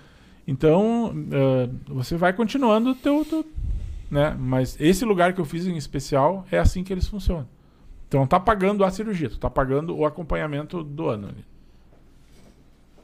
Então, 0.48 1.14
eh, 1.32 1.70
você 1.90 2.16
vai 2.16 2.32
continuando 2.32 2.92
o 2.92 2.96
teu, 2.96 3.26
teu- 3.26 3.46
né? 4.10 4.36
Mas 4.40 4.78
esse 4.80 5.04
lugar 5.04 5.34
que 5.34 5.42
eu 5.42 5.46
fiz 5.46 5.68
em 5.68 5.76
especial 5.76 6.46
é 6.50 6.58
assim 6.58 6.84
que 6.86 6.94
eles 6.94 7.08
funcionam. 7.08 7.48
Então, 8.12 8.20
não 8.20 8.28
tá 8.28 8.42
pagando 8.42 8.84
a 8.84 8.92
cirurgia, 8.92 9.30
tu 9.30 9.40
tá 9.40 9.50
pagando 9.50 9.96
o 9.96 10.06
acompanhamento 10.06 10.84
do 10.84 11.08
ano. 11.08 11.30
ali. 11.30 11.46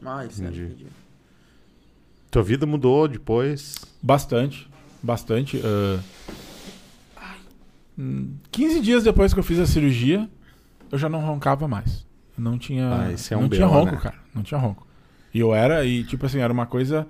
Ah, 0.05 0.25
isso 0.25 0.41
é, 0.43 0.47
Entendi. 0.47 0.63
entendi. 0.65 0.85
Tua 2.29 2.43
vida 2.43 2.65
mudou 2.65 3.07
depois. 3.07 3.75
Bastante, 4.03 4.69
bastante. 5.01 5.61
ah, 7.15 7.35
hum, 7.97 8.33
15 8.51 8.81
dias 8.81 9.03
depois 9.05 9.33
que 9.33 9.39
eu 9.39 9.43
fiz 9.43 9.59
a 9.59 9.65
cirurgia, 9.65 10.29
eu 10.91 10.97
já 10.97 11.07
não 11.07 11.21
roncava 11.21 11.69
mais. 11.69 12.05
Não 12.37 12.57
tinha, 12.57 12.93
Ah, 13.05 13.11
esse 13.13 13.33
é 13.33 13.37
um 13.37 13.43
não 13.43 13.49
tinha 13.49 13.65
BO, 13.65 13.73
ronco, 13.73 13.91
né? 13.93 14.01
cara. 14.01 14.15
Não 14.35 14.43
tinha 14.43 14.59
ronco. 14.59 14.85
E 15.33 15.39
eu 15.39 15.55
era, 15.55 15.85
e 15.85 16.03
tipo 16.03 16.25
assim, 16.25 16.39
era 16.39 16.51
uma 16.51 16.65
coisa 16.65 17.07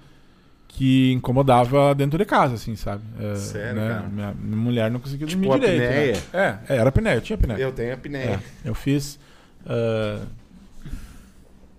que 0.67 1.11
incomodava 1.13 1.95
dentro 1.95 2.17
de 2.17 2.25
casa, 2.25 2.53
assim, 2.55 2.75
sabe? 2.75 3.01
É, 3.19 3.35
Sério, 3.35 3.81
né? 3.81 3.87
cara? 3.89 4.07
Minha, 4.07 4.33
minha 4.39 4.57
mulher 4.57 4.91
não 4.91 4.99
conseguia 4.99 5.25
Tipo 5.25 5.41
dormir 5.43 5.55
a 5.65 5.67
direito. 5.69 5.89
apneia? 5.89 6.13
Né? 6.33 6.59
É, 6.69 6.73
é, 6.73 6.77
era 6.77 6.89
apneia, 6.89 7.15
eu 7.15 7.21
tinha 7.21 7.35
apneia. 7.35 7.57
Eu 7.57 7.71
tenho 7.71 7.91
a 7.91 7.93
apneia. 7.95 8.39
É, 8.65 8.69
eu 8.69 8.75
fiz. 8.75 9.17
ah, 9.65 10.19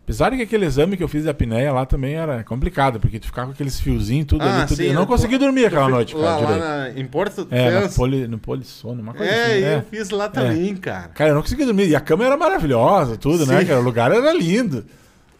apesar 0.05 0.31
de 0.31 0.36
que 0.39 0.43
aquele 0.43 0.65
exame 0.65 0.97
que 0.97 1.02
eu 1.02 1.09
fiz 1.09 1.24
da 1.24 1.32
apneia 1.32 1.70
lá 1.73 1.85
também 1.85 2.15
era 2.15 2.43
complicado, 2.43 2.98
porque 2.98 3.19
tu 3.20 3.27
ficava 3.27 3.48
com 3.48 3.52
aqueles 3.52 3.78
fiozinhos 3.78 4.27
tudo 4.27 4.43
Ah, 4.43 4.59
ali. 4.60 4.66
Tudo, 4.66 4.77
sim, 4.78 4.85
eu 4.85 4.94
não 4.94 5.02
eu- 5.02 5.06
consegui 5.06 5.36
dormir 5.39 5.66
aquela 5.66 5.85
Eu 5.86 5.90
noite, 5.90 6.15
cara, 6.15 6.24
lá, 6.27 6.36
direito. 6.39 6.60
lá 6.60 6.69
na, 6.69 6.90
em 7.01 7.05
Porto 7.06 7.47
É, 7.51 7.81
no, 7.81 7.90
poli, 7.93 8.27
no 8.27 8.39
polissono, 8.39 9.02
uma 9.02 9.12
coisa 9.15 9.31
É, 9.31 9.44
assim. 9.44 9.59
eu 9.65 9.69
É. 9.78 9.82
fiz 9.82 10.10
lá 10.10 10.28
também, 10.28 10.74
cara. 10.77 11.09
Cara, 11.09 11.31
eu 11.31 11.35
não 11.35 11.43
consegui 11.43 11.65
dormir. 11.66 11.89
E 11.89 11.94
a 11.94 12.01
cama 12.01 12.24
era 12.24 12.36
maravilhosa, 12.39 13.16
tudo, 13.19 13.44
né, 13.47 13.60
Sim. 13.60 13.66
cara? 13.66 13.81
O 13.81 13.82
lugar 13.82 14.10
era 14.10 14.32
lindo, 14.32 14.85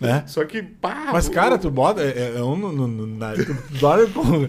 né? 0.00 0.24
Só 0.26 0.44
que, 0.44 0.62
pá. 0.62 1.10
Mas, 1.12 1.28
cara, 1.28 1.58
tu 1.58 1.70
bota. 1.70 2.02
É, 2.02 2.34
é 2.36 2.42
um 2.42 2.56
no, 2.56 2.72
no, 2.72 2.88
no 2.88 3.06
nariz. 3.06 3.46
Tu 3.46 3.54
dorme 3.78 4.06
com, 4.12 4.48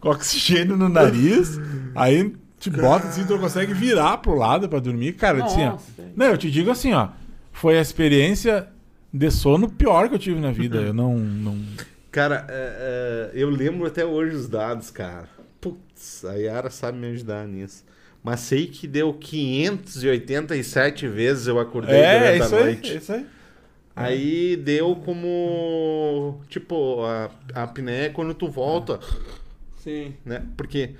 com 0.00 0.08
oxigênio 0.08 0.76
no 0.76 0.88
nariz, 0.88 1.58
aí 1.94 2.34
te 2.60 2.70
bota 2.70 3.08
assim, 3.08 3.26
tu 3.26 3.38
consegue 3.38 3.74
virar 3.74 4.18
pro 4.18 4.34
lado 4.34 4.68
pra 4.68 4.78
dormir. 4.78 5.14
Cara, 5.14 5.44
assim, 5.44 5.62
ó. 5.64 5.72
Nossa. 5.72 5.84
Não, 6.16 6.26
eu 6.26 6.38
te 6.38 6.50
digo 6.50 6.70
assim, 6.70 6.92
ó. 6.92 7.08
Foi 7.52 7.78
a 7.78 7.80
experiência 7.80 8.68
de 9.12 9.30
sono 9.30 9.68
pior 9.68 10.08
que 10.08 10.14
eu 10.14 10.18
tive 10.18 10.40
na 10.40 10.50
vida. 10.50 10.78
Eu 10.78 10.94
não. 10.94 11.16
não... 11.18 11.58
Cara, 12.10 12.46
é, 12.48 13.32
é, 13.34 13.40
eu 13.40 13.50
lembro 13.50 13.86
até 13.86 14.04
hoje 14.04 14.36
os 14.36 14.48
dados, 14.48 14.90
cara. 14.90 15.28
Putz, 15.60 16.24
a 16.24 16.34
Yara 16.34 16.70
sabe 16.70 16.98
me 16.98 17.08
ajudar 17.08 17.46
nisso. 17.46 17.84
Mas 18.22 18.40
sei 18.40 18.66
que 18.66 18.86
deu 18.86 19.12
587 19.12 21.06
vezes 21.08 21.46
eu 21.46 21.60
acordei 21.60 21.96
É, 21.96 22.18
durante 22.18 22.44
isso 22.44 22.54
a 22.54 22.60
noite. 22.60 22.96
Isso 22.96 23.12
aí. 23.12 23.18
Aí 23.18 23.26
deu 24.56 24.96
como. 24.96 26.40
Tipo, 26.48 27.04
a, 27.04 27.30
a 27.54 27.62
apneia 27.62 28.06
é 28.06 28.08
quando 28.08 28.34
tu 28.34 28.48
volta, 28.48 28.98
Sim. 29.78 30.14
né? 30.24 30.42
Porque. 30.56 30.94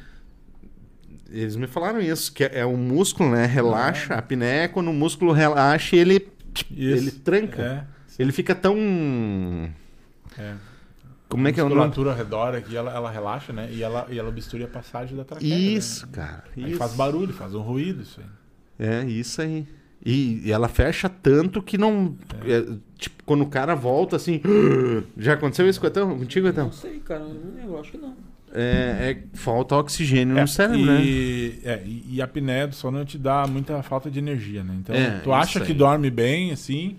Eles 1.31 1.57
me 1.57 1.67
falaram 1.67 2.01
isso, 2.01 2.33
que 2.33 2.45
é 2.45 2.65
o 2.65 2.77
músculo, 2.77 3.31
né? 3.31 3.47
Relaxa. 3.47 4.15
A 4.15 4.19
apneia 4.19 4.65
é 4.65 4.69
quando 4.69 4.89
o 4.89 4.95
músculo 4.95 5.33
relaxa 5.33 5.97
ele, 5.97 6.29
Isso. 6.71 6.71
ele 6.71 7.11
tranca. 7.11 7.63
É. 7.63 8.23
Ele 8.23 8.31
fica 8.31 8.55
tão. 8.55 8.77
é. 10.39 10.55
Como 11.29 11.49
é 11.49 11.53
que 11.53 11.59
é 11.59 11.63
a 11.63 11.67
o 11.67 11.69
nome? 11.69 11.81
musculatura 11.81 12.11
ao 12.13 12.17
redor 12.17 12.55
aqui, 12.55 12.77
ela, 12.77 12.95
ela 12.95 13.11
relaxa, 13.11 13.53
né? 13.53 13.69
E 13.73 13.83
ela, 13.83 14.07
e 14.09 14.17
ela 14.17 14.29
obstrui 14.29 14.63
a 14.63 14.69
passagem 14.69 15.17
da 15.17 15.25
traqueia. 15.25 15.53
Isso, 15.53 16.07
né? 16.07 16.13
cara. 16.13 16.45
Aí 16.57 16.69
Isso. 16.69 16.79
faz 16.79 16.93
barulho, 16.95 17.33
faz 17.33 17.55
um 17.57 17.61
ruído 17.61 18.03
isso 18.03 18.21
aí. 18.21 18.87
É, 18.87 19.05
isso 19.05 19.43
aí. 19.43 19.67
E, 20.05 20.43
e 20.45 20.53
ela 20.53 20.69
fecha 20.69 21.09
tanto 21.09 21.63
que 21.63 21.79
não. 21.79 22.15
é, 22.45 22.65
tipo, 22.99 23.23
quando 23.25 23.43
o 23.43 23.47
cara 23.47 23.75
volta 23.75 24.17
assim. 24.17 24.41
Já 25.17 25.33
aconteceu 25.33 25.69
isso 25.69 25.81
com 25.81 25.87
o 25.87 25.89
Etão? 25.89 26.19
Contigo, 26.19 26.47
Etão? 26.49 26.67
Não 26.67 26.73
sei, 26.73 27.01
cara. 27.01 27.25
eu 27.65 27.81
acho 27.81 27.93
que 27.93 27.99
não. 27.99 28.15
É, 28.57 29.11
é 29.11 29.37
falta 29.37 29.75
oxigênio 29.77 30.39
É, 30.39 30.43
no 30.43 30.47
cérebro, 30.47 30.87
né? 30.87 31.03
e, 31.03 31.61
é, 31.65 31.83
e, 31.85 32.05
e 32.17 32.21
a 32.21 32.25
apneia 32.25 32.69
do 32.69 32.75
sono 32.75 33.05
te 33.05 33.19
dá 33.19 33.47
muita 33.49 33.83
falta 33.83 34.09
de 34.09 34.21
energia, 34.21 34.63
né? 34.63 34.77
Então, 34.79 34.95
É, 34.95 35.19
tu 35.25 35.33
acha 35.33 35.59
que 35.61 35.75
dorme 35.75 36.09
bem, 36.09 36.53
assim, 36.53 36.97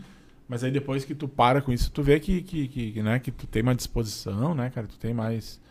mas 0.50 0.66
aí 0.66 0.72
depois 0.72 1.06
que 1.06 1.16
tu 1.16 1.30
para 1.30 1.62
com 1.62 1.72
isso, 1.72 1.90
tu 1.92 2.04
vê 2.04 2.20
que, 2.20 2.42
que, 2.42 2.68
que, 2.68 2.92
que, 2.92 3.02
né, 3.02 3.20
que 3.20 3.32
tu 3.32 3.48
tem 3.48 3.64
mais 3.64 3.78
disposição, 3.78 4.54
né, 4.54 4.70
cara? 4.74 4.86
Tu 4.86 4.98
tem 4.98 5.14
mais... 5.14 5.62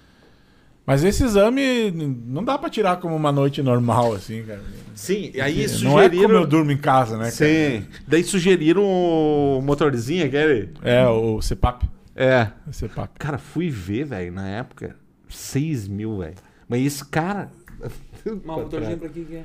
Mas 0.87 1.03
esse 1.03 1.25
exame 1.25 1.91
não 2.27 2.45
dá 2.45 2.59
pra 2.59 2.69
tirar 2.69 2.99
como 2.99 3.17
uma 3.17 3.33
noite 3.33 3.63
normal, 3.63 4.13
assim, 4.15 4.43
cara. 4.43 4.61
Sim, 4.95 5.31
e 5.35 5.41
aí 5.41 5.67
não 5.83 5.99
é 5.99 6.09
como 6.09 6.21
eu 6.23 6.27
sugeriram. 6.29 6.47
durmo 6.47 6.71
em 6.71 6.77
casa, 6.77 7.17
né, 7.17 7.25
cara? 7.25 7.33
Sim. 7.33 7.87
Daí 8.07 8.23
sugeriram 8.23 8.83
o 8.85 9.61
motorzinho, 9.63 10.27
aquele. 10.27 10.71
É, 10.83 11.07
o 11.07 11.41
CPAP. 11.41 11.85
É. 12.15 12.49
O 12.67 12.73
CPAP. 12.73 13.19
Cara, 13.19 13.39
fui 13.39 13.71
ver, 13.71 14.05
velho, 14.05 14.33
na 14.33 14.47
época, 14.47 14.95
6 15.29 15.89
mil, 15.89 16.19
velho. 16.19 16.35
Mas 16.69 16.83
esse 16.87 17.05
cara. 17.07 17.51
Mas 17.81 17.93
o 18.27 18.47
motorzinho 18.47 18.99
pra 18.99 19.09
que 19.09 19.25
que 19.25 19.37
é? 19.37 19.45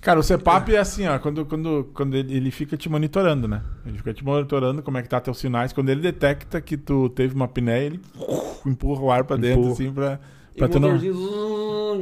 Cara, 0.00 0.18
o 0.18 0.22
CPAP 0.22 0.70
é 0.74 0.78
assim, 0.78 1.06
ó, 1.06 1.16
quando, 1.20 1.46
quando, 1.46 1.88
quando 1.94 2.16
ele, 2.16 2.34
ele 2.34 2.50
fica 2.50 2.76
te 2.76 2.88
monitorando, 2.88 3.46
né? 3.46 3.62
Ele 3.86 3.98
fica 3.98 4.12
te 4.12 4.24
monitorando 4.24 4.82
como 4.82 4.98
é 4.98 5.02
que 5.02 5.08
tá 5.08 5.20
teus 5.20 5.38
sinais. 5.38 5.72
Quando 5.72 5.90
ele 5.90 6.00
detecta 6.00 6.60
que 6.60 6.76
tu 6.76 7.08
teve 7.10 7.36
uma 7.36 7.44
apneia, 7.44 7.84
ele 7.86 8.00
empurra 8.66 9.00
o 9.00 9.12
ar 9.12 9.22
pra 9.22 9.36
dentro, 9.36 9.60
Empurra. 9.60 9.72
assim, 9.74 9.92
pra, 9.92 10.18
E 10.54 10.58
pra 10.58 10.66
o 10.66 10.68
tu 10.70 10.80
não... 10.80 10.94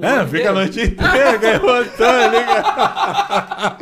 É, 0.03 0.27
fica 0.27 0.51
a 0.51 0.53
noite 0.53 0.81
inteira, 0.83 1.37
garrotando 1.37 2.37
ali, 2.37 2.45
cara. 2.45 3.77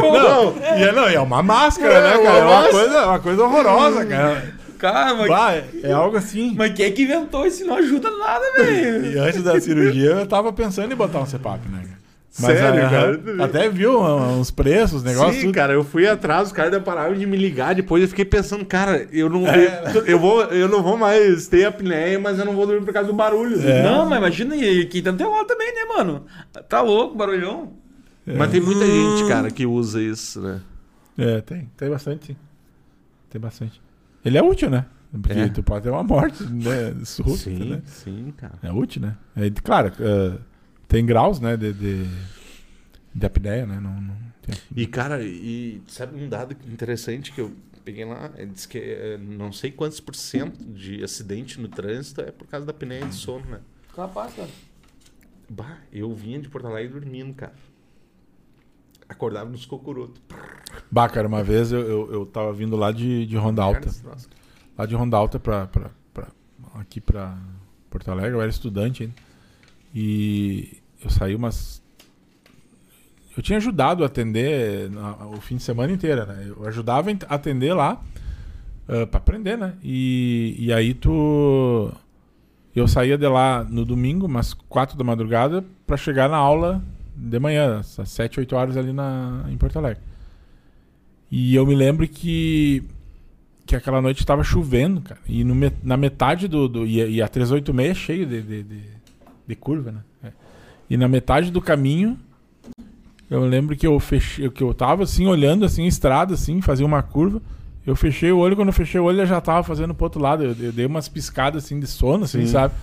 Não, 0.00 0.54
e 0.78 0.82
é, 0.82 0.92
não, 0.92 1.10
e 1.10 1.14
é 1.14 1.20
uma 1.20 1.42
máscara, 1.42 1.92
É, 1.92 2.00
né, 2.02 2.16
uma 2.16 2.22
cara? 2.24 2.38
É 2.38 2.42
uma 2.42 2.50
máscara. 2.50 2.72
coisa, 2.72 3.06
uma 3.06 3.18
coisa 3.20 3.44
horrorosa, 3.44 4.06
cara. 4.06 4.54
Cara, 4.78 5.14
mas, 5.14 5.28
Bah, 5.28 5.52
é, 5.54 5.64
é 5.84 5.92
algo 5.92 6.16
assim. 6.16 6.54
mas 6.56 6.72
quem 6.74 6.86
é 6.86 6.90
que 6.90 7.02
inventou 7.04 7.46
isso? 7.46 7.64
Não 7.64 7.76
ajuda 7.76 8.10
nada, 8.10 8.44
velho. 8.58 9.12
E 9.12 9.18
antes 9.18 9.42
da 9.42 9.58
cirurgia, 9.60 10.10
eu 10.10 10.26
tava 10.26 10.52
pensando 10.52 10.92
em 10.92 10.96
botar 10.96 11.20
um 11.20 11.26
CPAP, 11.26 11.60
né, 11.70 11.83
cara? 12.40 12.56
Sério, 12.56 12.86
ah, 12.86 12.90
cara? 12.90 13.44
Até 13.44 13.68
viu 13.68 14.00
ah, 14.00 14.28
uns 14.32 14.50
preços, 14.50 15.02
negócio 15.02 15.34
Sim, 15.34 15.46
tudo. 15.46 15.54
cara, 15.54 15.72
eu 15.72 15.84
fui 15.84 16.06
atrás, 16.06 16.48
os 16.48 16.52
caras 16.52 16.82
pararam 16.82 17.14
de 17.14 17.26
me 17.26 17.36
ligar. 17.36 17.74
Depois 17.74 18.02
eu 18.02 18.08
fiquei 18.08 18.24
pensando, 18.24 18.64
cara, 18.64 19.06
eu 19.12 19.28
não, 19.28 19.46
É. 19.46 19.82
eu, 20.06 20.18
vou, 20.18 20.42
eu 20.44 20.68
não 20.68 20.82
vou 20.82 20.96
mais 20.96 21.46
ter 21.48 21.64
apneia, 21.64 22.18
mas 22.18 22.38
eu 22.38 22.44
não 22.44 22.54
vou 22.54 22.66
dormir 22.66 22.84
por 22.84 22.92
causa 22.92 23.08
do 23.08 23.14
barulho. 23.14 23.60
É. 23.60 23.82
Não, 23.82 24.08
mas 24.08 24.18
imagina, 24.18 24.56
e 24.56 24.82
aqui 24.82 25.00
tá 25.00 25.12
no 25.12 25.18
teu 25.18 25.30
lado 25.30 25.46
também, 25.46 25.72
né, 25.74 25.84
mano? 25.96 26.24
Tá 26.68 26.80
louco, 26.80 27.16
barulhão. 27.16 27.72
Mas 28.26 28.50
tem 28.50 28.60
muita 28.60 28.86
gente, 28.86 29.28
cara, 29.28 29.50
que 29.50 29.66
usa 29.66 30.02
isso, 30.02 30.40
né? 30.40 30.60
É, 31.16 31.40
tem. 31.40 31.70
Tem 31.76 31.90
bastante, 31.90 32.28
sim. 32.28 32.36
Tem 33.30 33.40
bastante. 33.40 33.80
Ele 34.24 34.38
é 34.38 34.42
útil, 34.42 34.70
né? 34.70 34.86
Porque 35.22 35.38
É. 35.38 35.48
tu 35.48 35.62
pode 35.62 35.84
ter 35.84 35.90
uma 35.90 36.02
morte, 36.02 36.42
né? 36.44 36.94
Súbita, 37.04 37.36
sim, 37.36 37.70
né? 37.70 37.82
sim, 37.86 38.34
cara. 38.36 38.54
É 38.62 38.72
útil, 38.72 39.02
né? 39.02 39.16
É, 39.36 39.48
claro, 39.62 39.92
é, 40.00 40.32
tem 40.88 41.04
graus, 41.04 41.40
né? 41.40 41.56
De, 41.56 41.72
de, 41.72 42.04
de 43.14 43.26
apneia, 43.26 43.66
né? 43.66 43.78
Não, 43.80 44.00
não 44.00 44.16
tem- 44.42 44.54
E, 44.76 44.86
cara, 44.86 45.22
e 45.22 45.82
sabe 45.86 46.22
um 46.22 46.28
dado 46.28 46.56
interessante 46.70 47.32
que 47.32 47.40
eu 47.40 47.52
peguei 47.84 48.04
lá? 48.04 48.30
Ele 48.36 48.50
diz 48.52 48.66
que 48.66 48.78
é, 48.78 49.18
não 49.18 49.52
sei 49.52 49.70
quantos 49.70 50.00
por 50.00 50.14
cento 50.14 50.62
de 50.64 51.02
acidente 51.04 51.60
no 51.60 51.68
trânsito 51.68 52.20
é 52.22 52.30
por 52.30 52.46
causa 52.46 52.64
da 52.66 52.70
apneia 52.72 53.06
de 53.06 53.14
sono, 53.14 53.44
né? 53.46 53.60
Capaz, 53.94 54.34
cara. 54.34 54.48
Bah, 55.48 55.78
eu 55.92 56.12
vinha 56.14 56.40
de 56.40 56.48
Porto 56.48 56.66
Alegre 56.66 56.98
dormindo, 56.98 57.34
cara. 57.34 57.52
Acordava 59.08 59.50
nos 59.50 59.66
cocurutos. 59.66 60.20
Bah, 60.90 61.08
cara, 61.08 61.28
uma 61.28 61.42
vez 61.44 61.70
eu, 61.70 61.80
eu, 61.80 62.12
eu 62.12 62.26
tava 62.26 62.52
vindo 62.52 62.74
lá 62.76 62.90
de, 62.90 63.26
de 63.26 63.36
Ronda 63.36 63.62
Alta. 63.62 63.90
Lá 64.76 64.86
de 64.86 64.94
Ronda 64.94 65.16
Alta 65.16 65.38
pra, 65.38 65.66
pra, 65.66 65.90
pra, 66.12 66.28
aqui 66.76 67.00
pra 67.00 67.38
Porto 67.90 68.10
Alegre, 68.10 68.32
eu 68.32 68.40
era 68.40 68.50
estudante 68.50 69.02
ainda. 69.04 69.14
E 69.94 70.78
eu 71.02 71.10
saí 71.10 71.34
umas. 71.34 71.82
Eu 73.36 73.42
tinha 73.42 73.58
ajudado 73.58 74.02
a 74.02 74.06
atender 74.06 74.90
o 75.36 75.40
fim 75.40 75.56
de 75.56 75.62
semana 75.62 75.92
inteiro, 75.92 76.26
né? 76.26 76.46
Eu 76.48 76.66
ajudava 76.66 77.10
a 77.10 77.34
atender 77.34 77.74
lá 77.74 78.00
ah, 78.88 79.06
pra 79.06 79.18
aprender, 79.18 79.56
né? 79.56 79.74
E, 79.82 80.54
e 80.58 80.72
aí 80.72 80.94
tu. 80.94 81.92
Eu 82.74 82.88
saía 82.88 83.16
de 83.16 83.28
lá 83.28 83.64
no 83.64 83.84
domingo, 83.84 84.26
umas 84.26 84.52
quatro 84.52 84.96
da 84.98 85.04
madrugada, 85.04 85.64
pra 85.86 85.96
chegar 85.96 86.28
na 86.28 86.36
aula 86.36 86.82
de 87.14 87.38
manhã, 87.38 87.78
às 87.78 88.08
sete, 88.08 88.40
oito 88.40 88.56
horas 88.56 88.76
ali 88.76 88.92
na, 88.92 89.44
em 89.48 89.56
Porto 89.56 89.78
Alegre. 89.78 90.02
E 91.30 91.54
eu 91.54 91.66
me 91.66 91.74
lembro 91.74 92.06
que 92.08 92.82
que 93.66 93.74
aquela 93.74 94.02
noite 94.02 94.18
estava 94.18 94.44
chovendo, 94.44 95.00
cara. 95.00 95.20
E 95.26 95.42
no 95.42 95.54
na 95.82 95.96
metade 95.96 96.48
do. 96.48 96.68
do 96.68 96.86
e, 96.86 97.16
e 97.16 97.22
a 97.22 97.28
386 97.28 97.90
é 97.90 97.94
cheio 97.94 98.26
de, 98.26 98.42
de, 98.42 98.62
de, 98.62 98.80
de 99.46 99.54
curva, 99.54 99.92
né? 99.92 100.00
É. 100.22 100.32
E 100.88 100.96
na 100.96 101.08
metade 101.08 101.50
do 101.50 101.60
caminho, 101.60 102.18
eu 103.30 103.44
lembro 103.46 103.76
que 103.76 103.86
eu 103.86 103.98
fechei, 103.98 104.48
que 104.50 104.62
eu 104.62 104.74
tava 104.74 105.04
assim, 105.04 105.26
olhando 105.26 105.64
assim, 105.64 105.84
a 105.84 105.88
estrada, 105.88 106.34
assim, 106.34 106.60
fazia 106.60 106.86
uma 106.86 107.02
curva. 107.02 107.40
Eu 107.86 107.94
fechei 107.94 108.32
o 108.32 108.38
olho, 108.38 108.56
quando 108.56 108.68
eu 108.68 108.74
fechei 108.74 109.00
o 109.00 109.04
olho, 109.04 109.20
eu 109.20 109.26
já 109.26 109.40
tava 109.40 109.62
fazendo 109.62 109.94
pro 109.94 110.04
outro 110.04 110.20
lado. 110.20 110.42
Eu, 110.42 110.56
eu 110.58 110.72
dei 110.72 110.86
umas 110.86 111.08
piscadas 111.08 111.64
assim 111.64 111.78
de 111.78 111.86
sono, 111.86 112.24
assim, 112.24 112.40
Sim. 112.40 112.52
sabe? 112.52 112.74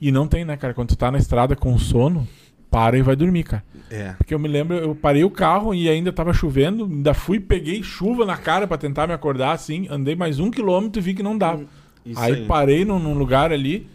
E 0.00 0.12
não 0.12 0.26
tem, 0.26 0.44
né, 0.44 0.56
cara? 0.56 0.74
Quando 0.74 0.88
tu 0.88 0.96
tá 0.96 1.10
na 1.10 1.18
estrada 1.18 1.56
com 1.56 1.76
sono, 1.78 2.26
para 2.70 2.98
e 2.98 3.02
vai 3.02 3.16
dormir, 3.16 3.44
cara. 3.44 3.64
É. 3.90 4.12
Porque 4.12 4.34
eu 4.34 4.38
me 4.38 4.48
lembro, 4.48 4.76
eu 4.76 4.94
parei 4.94 5.24
o 5.24 5.30
carro 5.30 5.74
e 5.74 5.88
ainda 5.88 6.12
tava 6.12 6.32
chovendo, 6.32 6.84
ainda 6.84 7.14
fui, 7.14 7.38
peguei 7.40 7.82
chuva 7.82 8.24
na 8.26 8.36
cara 8.36 8.66
pra 8.66 8.76
tentar 8.76 9.06
me 9.06 9.14
acordar, 9.14 9.52
assim, 9.52 9.86
andei 9.90 10.14
mais 10.16 10.38
um 10.38 10.50
quilômetro 10.50 11.00
e 11.00 11.02
vi 11.02 11.14
que 11.14 11.22
não 11.22 11.36
dava. 11.36 11.64
Isso 12.04 12.20
aí, 12.20 12.34
aí. 12.34 12.46
parei 12.46 12.84
num, 12.84 12.98
num 12.98 13.14
lugar 13.14 13.52
ali, 13.52 13.86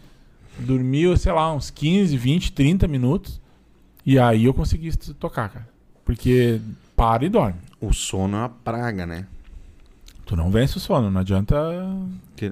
dormi, 0.58 1.16
sei 1.16 1.32
lá, 1.32 1.52
uns 1.52 1.70
15, 1.70 2.16
20, 2.16 2.52
30 2.52 2.88
minutos, 2.88 3.40
e 4.04 4.18
aí 4.18 4.44
eu 4.44 4.54
consegui 4.54 4.96
tocar, 5.14 5.48
cara. 5.48 5.68
Porque 6.04 6.60
para 6.96 7.24
e 7.24 7.28
dorme. 7.28 7.58
O 7.80 7.92
sono 7.92 8.36
é 8.36 8.40
uma 8.40 8.48
praga, 8.48 9.06
né? 9.06 9.26
Tu 10.24 10.36
não 10.36 10.50
vence 10.50 10.76
o 10.76 10.80
sono, 10.80 11.10
não 11.10 11.20
adianta. 11.20 11.56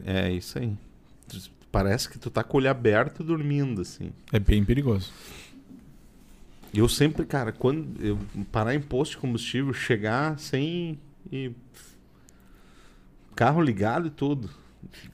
É 0.05 0.31
isso 0.31 0.59
aí. 0.59 0.77
Parece 1.71 2.09
que 2.09 2.19
tu 2.19 2.31
tá 2.31 2.43
com 2.43 2.57
o 2.57 2.61
olho 2.61 2.71
aberto 2.71 3.23
dormindo, 3.23 3.81
assim. 3.81 4.13
É 4.33 4.39
bem 4.39 4.65
perigoso. 4.65 5.13
Eu 6.75 6.89
sempre, 6.89 7.25
cara, 7.25 7.53
quando 7.53 7.87
eu 8.05 8.19
parar 8.51 8.75
em 8.75 8.81
posto 8.81 9.13
de 9.13 9.19
combustível, 9.19 9.73
chegar 9.73 10.39
sem. 10.39 10.99
E... 11.33 11.53
Carro 13.35 13.61
ligado 13.63 14.09
e 14.09 14.11
tudo. 14.11 14.51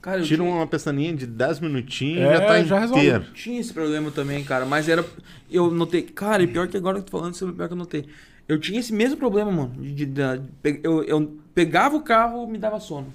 Cara, 0.01 0.21
Tira 0.23 0.43
tinha- 0.43 0.55
uma 0.55 0.65
pestaninha 0.67 1.13
de 1.15 1.27
10 1.27 1.59
minutinhos 1.59 2.21
É, 2.23 2.27
e 2.27 2.33
já 2.37 2.41
tá 2.45 2.63
já 2.63 2.79
resolve. 2.79 3.05
inteiro. 3.05 3.25
Tinha 3.33 3.59
esse 3.59 3.73
problema 3.73 4.09
também, 4.11 4.43
cara, 4.43 4.65
mas 4.65 4.87
era. 4.89 5.05
Eu 5.51 5.69
notei. 5.71 6.01
Cara, 6.01 6.41
e 6.43 6.47
pior 6.47 6.67
que 6.67 6.77
agora 6.77 6.95
que 6.95 7.01
eu 7.01 7.05
tô 7.05 7.17
falando, 7.17 7.33
isso 7.33 7.45
é 7.45 7.49
o 7.49 7.53
pior 7.53 7.67
que 7.67 7.73
eu 7.73 7.77
notei. 7.77 8.05
Eu 8.47 8.59
tinha 8.59 8.79
esse 8.79 8.93
mesmo 8.93 9.17
problema, 9.17 9.51
mano. 9.51 9.73
de- 9.81 9.93
de- 9.93 10.05
de 10.05 10.79
eu, 10.83 11.03
eu 11.03 11.37
pegava 11.53 11.95
o 11.95 12.01
carro 12.01 12.47
me 12.47 12.57
dava 12.57 12.79
sono. 12.79 13.13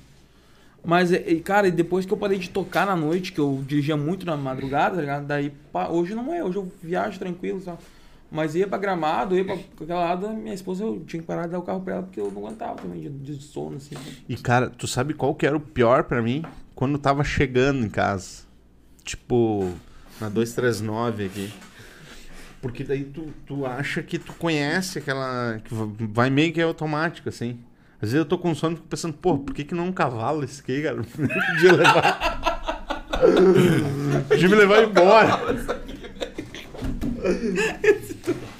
Mas, 0.85 1.13
e, 1.13 1.37
cara, 1.37 1.69
e 1.69 1.71
depois 1.71 2.05
que 2.05 2.13
eu 2.13 2.17
parei 2.17 2.39
de 2.39 2.51
tocar 2.51 2.85
na 2.87 2.97
noite, 2.97 3.33
que 3.33 3.39
eu 3.39 3.63
dirigia 3.67 3.97
muito 3.97 4.27
na 4.27 4.37
madrugada, 4.37 4.97
tá 4.97 5.01
ligado? 5.01 5.27
Daí, 5.27 5.53
pá, 5.73 5.89
hoje 5.89 6.13
não 6.15 6.35
é, 6.35 6.43
hoje 6.43 6.57
eu 6.57 6.73
viajo 6.83 7.19
tranquilo, 7.21 7.61
sabe? 7.61 7.79
Mas 8.33 8.55
ia 8.55 8.67
pra 8.67 8.79
gramado, 8.79 9.37
ia 9.37 9.45
pra 9.45 9.55
aquela 9.55 10.01
lado, 10.01 10.31
minha 10.31 10.55
esposa, 10.55 10.83
eu 10.83 11.05
tinha 11.07 11.21
que 11.21 11.27
parar 11.27 11.45
de 11.45 11.51
dar 11.51 11.59
o 11.59 11.63
carro 11.63 11.83
pra 11.83 11.95
ela 11.95 12.03
porque 12.03 12.19
eu 12.19 12.33
não 12.33 12.47
aguentava 12.47 12.77
também 12.77 13.01
de, 13.03 13.11
de 13.11 13.43
sono, 13.43 13.77
assim. 13.77 13.95
E, 14.27 14.37
cara, 14.37 14.71
tu 14.71 14.87
sabe 14.87 15.13
qual 15.13 15.35
que 15.35 15.47
era 15.47 15.55
o 15.55 15.61
pior 15.61 16.05
pra 16.05 16.23
mim? 16.23 16.43
Quando 16.75 16.95
eu 16.95 16.99
tava 16.99 17.23
chegando 17.23 17.85
em 17.85 17.91
casa. 17.91 18.45
Tipo, 19.05 19.71
na 20.19 20.31
239 20.31 21.27
aqui. 21.27 21.53
Porque 22.63 22.83
daí 22.85 23.05
tu, 23.05 23.27
tu 23.45 23.67
acha 23.67 24.03
que 24.03 24.19
tu 24.19 24.33
conhece 24.35 24.99
aquela. 24.99 25.61
que 25.63 25.75
vai 26.07 26.31
meio 26.31 26.53
que 26.55 26.61
é 26.61 26.65
automático, 26.65 27.29
assim. 27.29 27.59
Às 27.97 28.13
vezes 28.13 28.15
eu 28.15 28.25
tô 28.25 28.39
com 28.39 28.55
sono 28.55 28.75
e 28.75 28.77
fico 28.77 28.89
pensando, 28.89 29.15
pô, 29.15 29.37
por 29.39 29.55
que, 29.55 29.65
que 29.65 29.75
não 29.75 29.85
é 29.85 29.89
um 29.89 29.93
cavalo 29.93 30.43
esse 30.43 30.61
aqui, 30.63 30.83
cara? 30.83 31.03
Podia 31.05 31.73
levar. 31.73 33.09
Podia 34.29 34.49
me 34.49 34.55
levar 34.55 34.85
embora. 34.85 35.41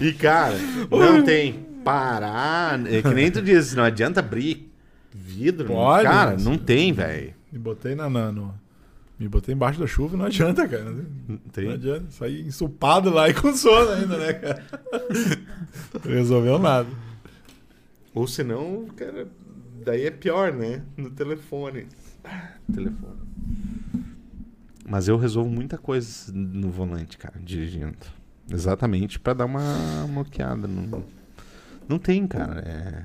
E, 0.03 0.13
cara, 0.15 0.57
não 0.91 1.23
tem 1.23 1.53
parar. 1.85 2.85
É 2.87 3.03
que 3.03 3.09
nem 3.15 3.31
tu 3.31 3.41
diz, 3.43 3.75
não 3.75 3.85
adianta 3.85 4.21
abrir 4.21 4.71
vidro. 5.13 5.69
não- 5.69 5.75
Pode, 5.75 6.05
cara, 6.05 6.33
mas- 6.33 6.45
não 6.45 6.57
tem, 6.59 6.93
velho. 6.93 7.35
Me 7.53 7.59
botei 7.59 7.95
na, 7.95 8.09
na- 8.09 8.33
no- 8.33 8.55
Me 9.19 9.29
botei 9.29 9.55
embaixo 9.55 9.79
da 9.79 9.87
chuva, 9.87 10.17
não 10.17 10.25
adianta, 10.25 10.67
cara. 10.67 10.85
Não 10.91 11.05
Não 11.29 11.37
tem. 11.53 11.71
adianta. 11.71 12.07
Saí 12.11 12.41
ensopado 12.43 13.11
lá 13.11 13.29
e 13.29 13.35
com 13.35 13.55
sono 13.55 13.91
ainda, 13.93 14.17
né, 14.19 14.33
cara? 14.33 14.65
Resolveu 16.05 16.59
nada. 16.59 16.89
Ou 18.15 18.27
senão, 18.27 18.87
cara, 18.97 19.29
daí 19.85 20.07
é 20.07 20.11
pior, 20.11 20.53
né? 20.53 20.83
No 20.97 21.11
telefone. 21.11 21.87
Telefone. 22.73 23.23
Mas 24.89 25.07
eu 25.09 25.17
resolvo 25.17 25.49
muita 25.51 25.79
coisa 25.79 26.33
no 26.35 26.71
volante, 26.71 27.17
cara, 27.17 27.35
dirigindo. 27.43 27.97
Exatamente 28.51 29.19
pra 29.19 29.35
dar 29.35 29.47
uma 29.47 30.07
moqueada. 30.09 30.67
Não, 30.67 31.05
não 31.89 31.99
tem, 31.99 32.27
cara. 32.27 32.61
É... 32.61 33.05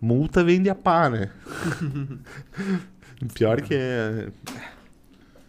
Multa 0.00 0.44
vem 0.44 0.62
de 0.62 0.70
a 0.70 0.74
pá, 0.74 1.08
né? 1.10 1.30
Pior 3.34 3.60
que 3.62 3.74
é. 3.74 4.28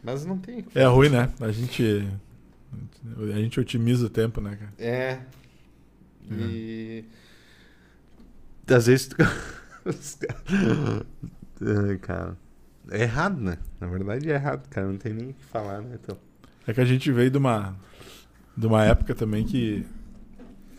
Mas 0.03 0.25
não 0.25 0.38
tem. 0.38 0.65
É 0.73 0.85
ruim, 0.85 1.09
né? 1.09 1.29
A 1.39 1.51
gente. 1.51 2.07
A 3.34 3.38
gente 3.38 3.59
otimiza 3.59 4.05
o 4.05 4.09
tempo, 4.09 4.39
né, 4.39 4.55
cara? 4.55 4.73
É. 4.79 5.19
E. 6.31 7.03
Às 8.69 8.88
vezes. 8.88 9.09
cara. 12.01 12.38
É 12.89 13.01
errado, 13.01 13.41
né? 13.41 13.57
Na 13.81 13.88
verdade 13.88 14.31
é 14.31 14.35
errado, 14.35 14.67
cara. 14.69 14.88
Não 14.88 14.97
tem 14.97 15.13
nem 15.13 15.29
o 15.31 15.34
que 15.34 15.43
falar, 15.43 15.81
né? 15.81 15.97
Então. 16.01 16.17
É 16.65 16.73
que 16.73 16.81
a 16.81 16.85
gente 16.85 17.11
veio 17.11 17.29
de 17.31 17.38
uma, 17.38 17.75
de 18.57 18.65
uma 18.67 18.84
época 18.84 19.13
também 19.13 19.43
que. 19.45 19.85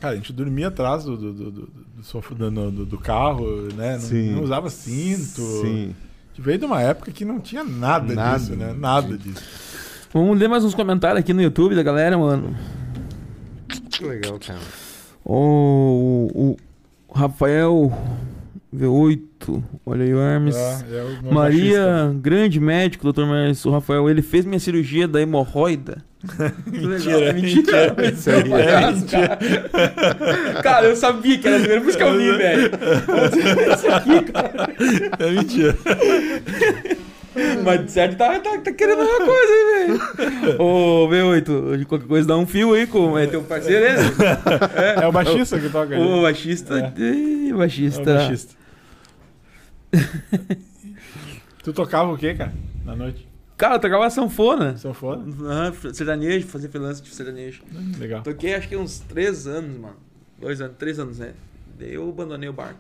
Cara, 0.01 0.15
a 0.15 0.17
gente 0.17 0.33
dormia 0.33 0.69
atrás 0.69 1.05
do, 1.05 1.17
do, 1.17 1.33
do, 1.33 1.51
do, 1.51 1.61
do 1.61 2.51
do- 2.51 2.71
do- 2.71 2.87
do 2.87 2.99
carro, 2.99 3.63
né? 3.75 3.95
Não, 3.95 4.01
Sim. 4.01 4.31
não 4.35 4.43
usava 4.43 4.69
cinto. 4.71 5.41
Sim. 5.43 5.95
A 5.95 6.29
gente 6.37 6.45
veio 6.45 6.59
de 6.59 6.65
uma 6.65 6.81
época 6.81 7.11
que 7.11 7.25
não 7.25 7.41
tinha 7.41 7.65
nada, 7.65 8.15
Nada, 8.15 8.39
disso, 8.39 8.55
né? 8.57 8.73
Nada 8.79 9.09
Sim. 9.09 9.17
disso. 9.17 9.43
Vamos 10.13 10.39
ler 10.39 10.49
mais 10.49 10.65
uns 10.65 10.75
comentários 10.75 11.21
aqui 11.21 11.33
no 11.33 11.43
YouTube 11.43 11.75
da 11.75 11.83
galera, 11.83 12.17
mano. 12.17 12.57
Que 13.91 14.05
legal, 14.05 14.39
cara. 14.39 14.61
O, 15.25 16.29
o 16.33 16.57
Rafael 17.13 17.93
V8, 18.75 19.63
olha 19.85 20.05
aí 20.05 20.15
o 20.15 20.19
Hermes. 20.19 20.57
É, 20.57 20.85
é 20.99 21.29
o 21.29 21.35
Maria, 21.35 22.15
grande 22.21 22.61
médico, 22.61 23.05
doutor 23.05 23.27
Mas 23.27 23.65
o 23.65 23.71
Rafael, 23.71 24.09
ele 24.09 24.23
fez 24.23 24.45
minha 24.47 24.61
cirurgia 24.61 25.07
da 25.09 25.21
hemorroida. 25.21 26.05
Mentira, 26.67 27.27
é 27.27 27.33
mentira. 27.33 27.95
Isso 28.13 28.31
aí 28.31 28.53
É 28.53 28.71
é. 28.71 28.91
mentira. 28.91 29.39
Cara, 30.63 30.87
eu 30.87 30.97
sabia 30.97 31.39
que 31.39 31.47
era 31.47 31.57
a 31.57 31.61
primeira 31.61 31.85
música 31.85 32.05
que 32.05 32.11
eu 32.11 32.19
li, 32.19 32.37
velho. 32.37 32.71
Isso 33.75 33.89
aqui, 33.89 34.33
cara. 34.33 34.73
É 35.19 35.31
mentira. 35.31 35.77
Mas 37.65 37.85
de 37.85 37.93
certo 37.93 38.17
tá, 38.17 38.41
tá, 38.41 38.59
tá 38.59 38.73
querendo 38.73 39.01
uma 39.03 39.19
coisa 39.19 39.53
aí, 39.53 39.87
velho. 39.87 40.61
Ô, 40.61 41.09
V8, 41.09 41.77
de 41.79 41.85
qualquer 41.85 42.09
coisa 42.09 42.27
dá 42.27 42.37
um 42.37 42.47
fio 42.47 42.75
aí 42.75 42.85
com 42.89 43.17
é 43.17 43.27
teu 43.29 43.43
parceiro, 43.45 43.85
ele? 43.85 43.99
É 45.01 45.07
o 45.07 45.13
baixista 45.13 45.57
que 45.59 45.69
toca 45.69 45.95
ali. 45.95 46.03
Ô, 46.03 46.23
baixista. 46.23 46.93
Ih, 46.99 47.51
É 47.51 47.55
o 47.55 47.59
baixista. 47.59 48.15
baixista. 48.15 48.55
tu 51.63 51.73
tocava 51.73 52.13
o 52.13 52.19
quê, 52.19 52.35
cara? 52.35 52.53
Na 52.85 52.97
noite? 52.97 53.28
Cara, 53.59 53.75
eu 53.75 53.81
tocava 53.81 54.09
sanfona. 54.09 54.77
Sanfona? 54.77 55.25
Ah, 55.51 55.73
sertanejo, 55.93 56.47
fazia 56.47 56.71
freelance 56.71 57.03
de 57.03 57.09
sertanejo. 57.13 57.65
Hum, 57.75 57.93
Legal. 57.99 58.23
Toquei 58.23 58.55
acho 58.55 58.69
que 58.69 58.77
uns 58.77 59.01
três 59.01 59.49
anos, 59.49 59.77
mano. 59.77 59.97
Dois 60.41 60.61
anos, 60.61 60.77
três 60.79 60.97
anos, 61.01 61.19
né? 61.19 61.33
Daí 61.77 61.95
eu 61.95 62.09
abandonei 62.09 62.49
o 62.49 62.53
barco. 62.53 62.79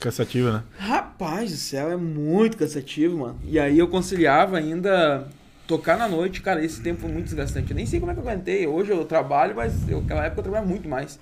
Cansativo, 0.00 0.50
né? 0.50 0.62
Rapaz 0.78 1.50
do 1.50 1.56
céu, 1.58 1.90
é 1.90 1.96
muito 1.96 2.56
cansativo, 2.56 3.18
mano. 3.18 3.38
E 3.44 3.58
aí 3.58 3.78
eu 3.78 3.86
conciliava 3.86 4.56
ainda 4.56 5.28
tocar 5.66 5.98
na 5.98 6.08
noite, 6.08 6.40
cara, 6.40 6.64
esse 6.64 6.80
tempo 6.80 7.02
foi 7.02 7.10
muito 7.12 7.26
desgastante. 7.26 7.70
Eu 7.70 7.76
nem 7.76 7.84
sei 7.84 8.00
como 8.00 8.10
é 8.10 8.14
que 8.14 8.20
eu 8.20 8.26
aguentei. 8.26 8.66
Hoje 8.66 8.90
eu 8.90 9.04
trabalho, 9.04 9.54
mas 9.54 9.86
eu, 9.90 10.00
naquela 10.00 10.24
época 10.24 10.40
eu 10.40 10.44
trabalhava 10.44 10.70
muito 10.70 10.88
mais. 10.88 11.20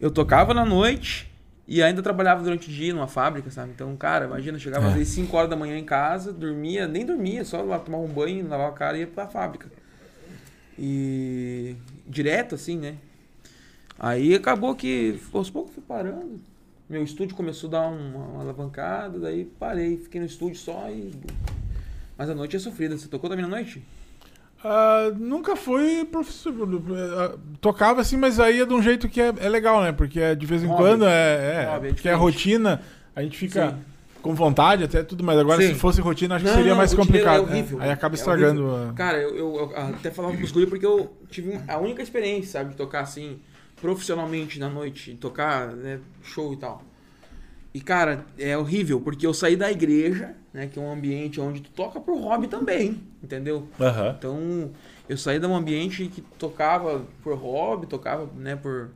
Eu 0.00 0.10
tocava 0.10 0.52
na 0.52 0.64
noite 0.64 1.30
e 1.68 1.82
ainda 1.82 2.02
trabalhava 2.02 2.42
durante 2.42 2.68
o 2.68 2.72
dia 2.72 2.94
numa 2.94 3.06
fábrica, 3.06 3.50
sabe? 3.50 3.72
Então, 3.74 3.94
cara, 3.94 4.24
imagina, 4.24 4.58
chegava 4.58 4.86
É. 4.86 4.88
às 4.88 4.94
vezes 4.94 5.12
5 5.12 5.36
horas 5.36 5.50
da 5.50 5.54
manhã 5.56 5.76
em 5.76 5.84
casa, 5.84 6.32
dormia, 6.32 6.88
nem 6.88 7.04
dormia, 7.04 7.44
só 7.44 7.60
lá 7.60 7.78
tomava 7.78 8.02
um 8.02 8.08
banho, 8.08 8.48
lavava 8.48 8.70
a 8.70 8.72
cara 8.76 8.96
e 8.96 9.00
ia 9.00 9.06
pra 9.06 9.26
fábrica. 9.28 9.68
E 10.78 11.76
direto 12.06 12.54
assim, 12.54 12.78
né? 12.78 12.96
Aí 13.98 14.34
acabou 14.34 14.74
que 14.74 15.20
aos 15.32 15.50
poucos 15.50 15.74
fui 15.74 15.82
parando. 15.86 16.40
Meu 16.88 17.02
estúdio 17.04 17.36
começou 17.36 17.68
a 17.68 17.72
dar 17.72 17.88
uma, 17.88 18.18
uma 18.26 18.40
alavancada, 18.42 19.18
daí 19.18 19.44
parei, 19.44 19.98
fiquei 19.98 20.20
no 20.20 20.26
estúdio 20.26 20.56
só 20.58 20.88
e. 20.90 21.12
Mas 22.16 22.30
a 22.30 22.34
noite 22.34 22.56
é 22.56 22.58
sofrida. 22.58 22.96
Você 22.96 23.08
tocou 23.08 23.28
também 23.28 23.44
na 23.44 23.50
noite? 23.50 23.82
Ah, 24.64 25.12
nunca 25.16 25.54
fui 25.54 26.04
professor. 26.04 26.52
ah, 27.16 27.38
Tocava 27.60 28.00
assim, 28.00 28.16
mas 28.16 28.40
aí 28.40 28.60
é 28.60 28.66
de 28.66 28.74
um 28.74 28.82
jeito 28.82 29.08
que 29.08 29.20
é, 29.20 29.32
é 29.38 29.48
legal, 29.48 29.80
né? 29.82 29.92
Porque 29.92 30.18
é 30.20 30.34
de 30.34 30.46
vez 30.46 30.62
em 30.62 30.66
Hobby. 30.66 30.82
quando 30.82 31.04
é. 31.06 31.64
é 31.64 31.70
Hobby, 31.72 31.88
é 31.88 31.92
porque 31.92 32.08
é 32.08 32.14
rotina, 32.14 32.82
a 33.14 33.22
gente 33.22 33.38
fica 33.38 33.70
Sim. 33.70 33.76
com 34.20 34.34
vontade 34.34 34.82
até 34.82 35.02
tudo, 35.04 35.22
mas 35.22 35.38
agora 35.38 35.62
Sim. 35.62 35.68
se 35.68 35.74
fosse 35.78 36.00
rotina, 36.00 36.34
acho 36.34 36.44
que 36.44 36.50
Não, 36.50 36.56
seria 36.56 36.70
não, 36.72 36.78
mais 36.78 36.92
rotineiro 36.92 37.24
complicado. 37.26 37.48
é 37.48 37.52
horrível. 37.54 37.78
né? 37.78 37.84
Aí 37.84 37.90
acaba 37.92 38.14
É 38.14 38.18
estragando. 38.18 38.68
a- 38.74 38.92
Cara, 38.94 39.18
eu, 39.18 39.36
eu- 39.36 39.56
eu 39.56 39.76
até 39.76 40.10
falava 40.10 40.36
pros 40.36 40.50
guri 40.50 40.66
porque 40.66 40.84
eu 40.86 41.16
tive 41.30 41.58
a 41.68 41.78
única 41.78 42.02
experiência, 42.02 42.52
sabe, 42.58 42.70
de 42.70 42.76
tocar 42.76 43.00
assim, 43.02 43.38
profissionalmente 43.80 44.58
na 44.58 44.68
noite, 44.68 45.14
tocar 45.14 45.68
né, 45.68 46.00
show 46.22 46.52
e 46.52 46.56
tal. 46.56 46.82
E, 47.78 47.80
cara, 47.80 48.26
é 48.36 48.58
horrível, 48.58 49.00
porque 49.00 49.24
eu 49.24 49.32
saí 49.32 49.54
da 49.54 49.70
igreja, 49.70 50.34
né, 50.52 50.66
que 50.66 50.80
é 50.80 50.82
um 50.82 50.90
ambiente 50.92 51.40
onde 51.40 51.60
tu 51.60 51.70
toca 51.70 52.00
pro 52.00 52.18
hobby 52.18 52.48
também, 52.48 53.00
entendeu? 53.22 53.68
Aham. 53.78 54.16
Então, 54.18 54.72
eu 55.08 55.16
saí 55.16 55.38
de 55.38 55.46
um 55.46 55.54
ambiente 55.54 56.08
que 56.08 56.20
tocava 56.20 57.06
por 57.22 57.36
hobby, 57.38 57.86
tocava, 57.86 58.28
né, 58.34 58.56
por, 58.56 58.90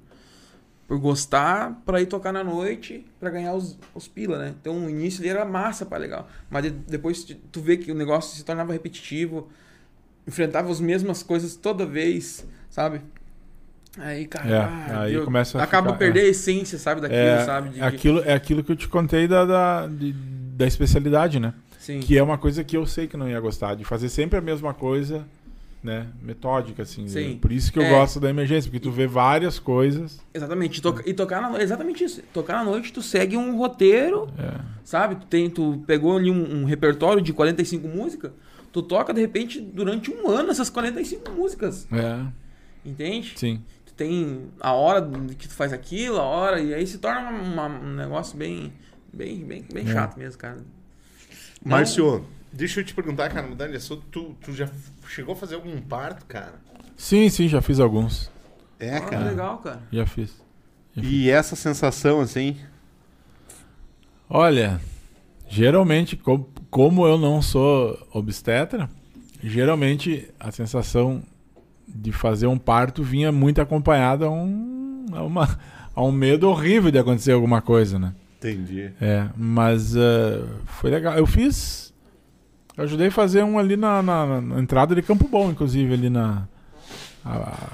por 0.89 0.99
gostar 0.99 1.81
pra 1.87 2.01
ir 2.03 2.07
tocar 2.07 2.33
na 2.33 2.43
noite 2.43 3.07
pra 3.21 3.31
ganhar 3.31 3.55
os, 3.55 3.79
os 3.95 4.09
pila, 4.09 4.37
né? 4.37 4.53
Então 4.61 4.85
o 4.87 4.91
início 4.91 5.21
ali 5.21 5.29
era 5.29 5.45
massa, 5.45 5.87
pá, 5.87 5.97
legal. 5.97 6.29
Mas 6.51 6.65
de- 6.65 6.71
depois 6.71 7.23
tu- 7.23 7.37
tu 7.53 7.61
vê 7.61 7.77
que 7.77 7.93
o 7.93 7.95
negócio 7.95 8.37
se 8.37 8.45
tornava 8.45 8.73
repetitivo, 8.73 9.49
enfrentava 10.27 10.73
as 10.73 10.81
mesmas 10.81 11.23
coisas 11.23 11.55
toda 11.55 11.87
vez, 11.87 12.45
sabe? 12.69 13.01
Aí, 13.99 14.27
cara, 14.27 14.49
É, 14.49 14.57
ah, 14.59 15.01
aí 15.03 15.15
eu- 15.15 15.25
começa 15.25 15.59
a 15.59 15.63
acaba 15.65 15.89
ficar- 15.89 15.99
perder 15.99 16.21
a 16.21 16.29
essência, 16.29 16.79
sabe, 16.79 17.01
daquilo, 17.03 17.21
É, 17.21 17.45
sabe? 17.45 17.69
De- 17.71 17.83
aquilo, 17.83 18.21
é 18.25 18.33
aquilo 18.33 18.65
que 18.65 18.73
eu 18.73 18.77
te 18.77 18.89
contei 18.89 19.29
da, 19.29 19.45
da, 19.45 19.87
de- 19.87 20.13
da 20.13 20.67
especialidade, 20.67 21.39
né? 21.39 21.53
Sim. 21.79 22.01
Que 22.01 22.17
é 22.17 22.23
uma 22.23 22.39
coisa 22.39 22.65
que 22.65 22.77
eu 22.77 22.87
sei 22.87 23.07
que 23.07 23.17
não 23.17 23.29
ia 23.29 23.39
gostar, 23.41 23.75
de 23.75 23.85
fazer 23.85 24.09
sempre 24.09 24.39
a 24.39 24.41
mesma 24.41 24.73
coisa, 24.73 25.25
né? 25.83 26.07
Metódica, 26.23 26.85
assim. 26.85 27.07
Sim. 27.09 27.37
Por 27.37 27.53
isso 27.53 27.71
que 27.73 27.79
eu 27.79 27.83
É. 27.83 27.91
gosto 27.91 28.19
da 28.19 28.31
emergência, 28.31 28.71
porque 28.71 28.81
tu 28.83 28.91
vê 28.93 29.07
várias 29.07 29.59
coisas. 29.59 30.21
Exatamente. 30.33 30.79
E, 30.79 30.81
toca- 30.81 31.03
e 31.05 31.13
tocar 31.13 31.43
na 31.43 31.51
noite. 31.51 31.65
Exatamente 31.65 32.03
isso. 32.05 32.23
Tocar 32.33 32.55
na 32.55 32.65
noite, 32.65 32.93
tu 32.93 33.03
segue 33.03 33.37
um 33.37 33.57
roteiro, 33.59 34.27
É. 34.39 34.59
sabe? 34.85 35.17
Tu, 35.17 35.27
tem, 35.27 35.51
tu 35.51 35.83
pegou 35.87 36.17
ali 36.17 36.31
um, 36.31 36.63
um 36.63 36.65
repertório 36.65 37.21
de 37.21 37.33
45 37.33 37.89
músicas, 37.89 38.31
tu 38.73 38.81
toca, 38.81 39.13
de 39.13 39.21
repente, 39.21 39.61
durante 39.61 40.11
um 40.11 40.31
ano 40.31 40.51
essas 40.51 40.71
45 40.71 41.31
músicas. 41.33 41.87
É, 41.93 42.21
Entende? 42.87 43.35
sim. 43.37 43.61
Tem 44.03 44.49
a 44.61 44.73
hora 44.73 45.01
que 45.39 45.47
tu 45.47 45.55
faz 45.55 45.73
aquilo, 45.73 46.19
a 46.19 46.25
hora, 46.25 46.61
e 46.61 46.75
aí 46.75 46.85
se 46.87 46.99
torna 46.99 47.31
uma- 47.31 47.67
um 47.69 47.95
negócio 47.95 48.37
bem, 48.37 48.73
bem, 49.13 49.45
bem, 49.45 49.65
bem 49.73 49.89
É. 49.89 49.93
chato 49.93 50.19
mesmo, 50.19 50.39
cara. 50.41 50.59
Márcio, 51.65 52.27
deixa 52.53 52.81
eu 52.81 52.85
te 52.85 52.93
perguntar, 52.93 53.29
cara, 53.31 53.47
mudando 53.47 53.71
de 53.71 53.77
assunto, 53.77 54.03
tu, 54.11 54.37
tu 54.43 54.53
já 54.53 54.69
chegou 55.09 55.35
a 55.35 55.37
fazer 55.37 55.55
algum 55.55 55.81
parto, 55.81 56.27
cara? 56.27 56.55
Sim, 56.97 57.29
sim, 57.29 57.47
já 57.49 57.63
fiz 57.63 57.79
alguns. 57.79 58.29
É, 58.81 58.97
Ah, 58.97 59.01
cara. 59.03 59.25
legal, 59.31 59.59
cara. 59.59 59.81
Já 59.93 60.05
fiz. 60.05 60.35
E 60.97 61.31
essa 61.31 61.55
sensação, 61.55 62.21
assim, 62.21 62.57
Olha, 64.29 64.81
geralmente, 65.49 66.17
com- 66.17 66.47
como 66.71 67.07
eu 67.07 67.19
não 67.19 67.43
sou 67.43 67.99
obstetra, 68.13 68.89
geralmente 69.45 70.29
a 70.41 70.51
sensação 70.51 71.23
de 71.95 72.13
fazer 72.13 72.47
um 72.47 72.59
parto 72.59 73.03
vinha 73.03 73.31
muito 73.33 73.61
acompanhada 73.61 74.27
a 74.27 74.31
um, 74.31 75.07
a 75.13 75.23
uma, 75.23 75.59
a 75.95 76.03
um 76.03 76.13
medo 76.13 76.49
horrível 76.49 76.91
de 76.91 76.99
acontecer 76.99 77.33
alguma 77.33 77.61
coisa, 77.61 77.99
né? 77.99 78.15
entendi. 78.39 78.91
É, 79.01 79.29
mas 79.37 79.95
eh, 79.95 80.43
foi 80.67 80.91
legal. 80.91 81.15
Eu 81.17 81.27
fiz. 81.27 81.93
Eu 82.77 82.85
ajudei 82.85 83.07
a 83.07 83.11
fazer 83.13 83.45
um 83.45 83.57
ali 83.59 83.77
na, 83.77 84.03
na- 84.03 84.41
na 84.41 84.59
entrada 84.61 84.95
de 84.97 85.03
Campo 85.03 85.29
Bom, 85.29 85.51
inclusive, 85.51 85.93
ali 85.95 86.11
na. 86.11 86.49
a- 87.25 87.69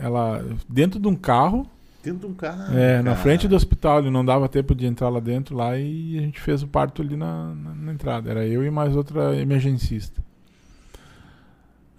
ela. 0.00 0.42
Dentro 0.68 0.98
de 0.98 1.06
um 1.08 1.14
carro, 1.14 1.66
Dentro 2.02 2.20
de 2.20 2.26
um 2.26 2.34
carro. 2.34 2.72
é, 2.78 2.98
na 2.98 3.10
cara. 3.10 3.16
frente 3.16 3.46
do 3.46 3.54
hospital, 3.56 3.98
ele 3.98 4.10
não 4.10 4.24
dava 4.24 4.48
tempo 4.48 4.74
de 4.74 4.86
entrar 4.86 5.10
lá 5.10 5.20
dentro 5.20 5.54
lá 5.54 5.76
e 5.76 6.16
a 6.16 6.22
gente 6.22 6.40
fez 6.40 6.62
o 6.62 6.66
parto 6.68 7.02
ali 7.02 7.14
na, 7.16 7.52
na- 7.54 7.74
na 7.74 7.92
entrada. 7.92 8.30
Era 8.30 8.46
eu 8.46 8.64
e 8.64 8.70
mais 8.70 8.96
outra 8.96 9.36
emergencista. 9.36 10.22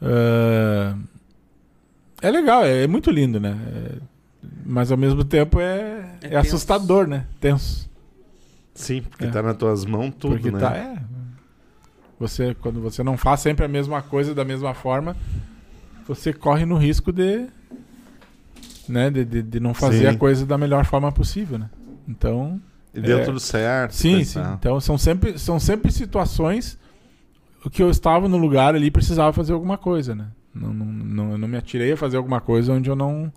É, 0.01 0.93
é 2.21 2.31
legal, 2.31 2.63
é, 2.63 2.83
é 2.83 2.87
muito 2.87 3.09
lindo, 3.11 3.39
né? 3.39 3.57
É- 3.75 4.17
mas 4.65 4.91
ao 4.91 4.97
mesmo 4.97 5.23
tempo 5.23 5.59
é, 5.59 6.17
É 6.21 6.33
é, 6.33 6.37
assustador, 6.37 7.07
né? 7.07 7.25
Tenso. 7.39 7.89
Sim, 8.73 9.01
porque 9.01 9.25
É. 9.25 9.29
tá 9.29 9.41
nas 9.41 9.57
tuas 9.57 9.85
mãos 9.85 10.13
tudo, 10.19 10.35
Porque 10.35 10.51
né? 10.51 10.59
tá, 10.59 10.75
é. 10.75 10.97
Você, 12.19 12.55
quando 12.55 12.81
você 12.81 13.03
não 13.03 13.17
faz 13.17 13.39
sempre 13.41 13.63
a 13.65 13.67
mesma 13.67 14.01
coisa 14.01 14.33
da 14.33 14.43
mesma 14.43 14.73
forma, 14.73 15.15
você 16.07 16.33
corre 16.33 16.65
no 16.65 16.77
risco 16.77 17.11
de. 17.11 17.47
Né, 18.87 19.09
de, 19.09 19.25
de, 19.25 19.41
de 19.41 19.59
não 19.59 19.73
fazer 19.73 20.09
Sim. 20.09 20.15
a 20.15 20.17
coisa 20.17 20.45
da 20.45 20.57
melhor 20.57 20.85
forma 20.85 21.11
possível, 21.11 21.57
né? 21.59 21.69
Então. 22.07 22.59
E 22.93 23.01
deu 23.01 23.19
É. 23.19 23.23
tudo 23.25 23.39
certo. 23.39 23.91
Sim, 23.93 24.19
tá, 24.19 24.25
sim. 24.25 24.39
Então 24.59 24.79
são 24.79 24.97
sempre, 24.97 25.37
são 25.37 25.59
sempre 25.59 25.91
situações 25.91 26.77
que 27.71 27.83
eu 27.83 27.89
estava 27.89 28.29
no 28.29 28.37
lugar 28.37 28.73
ali 28.75 28.87
e 28.87 28.91
precisava 28.91 29.33
fazer 29.33 29.51
alguma 29.53 29.77
coisa, 29.77 30.15
né? 30.15 30.27
Não, 30.59 30.73
não, 30.73 30.85
não, 30.85 31.31
eu 31.33 31.37
não 31.37 31.47
me 31.47 31.57
atirei 31.57 31.91
a 31.91 31.97
fazer 31.97 32.17
alguma 32.17 32.41
coisa 32.41 32.73
onde 32.73 32.89
eu 32.89 32.95
não. 32.95 33.31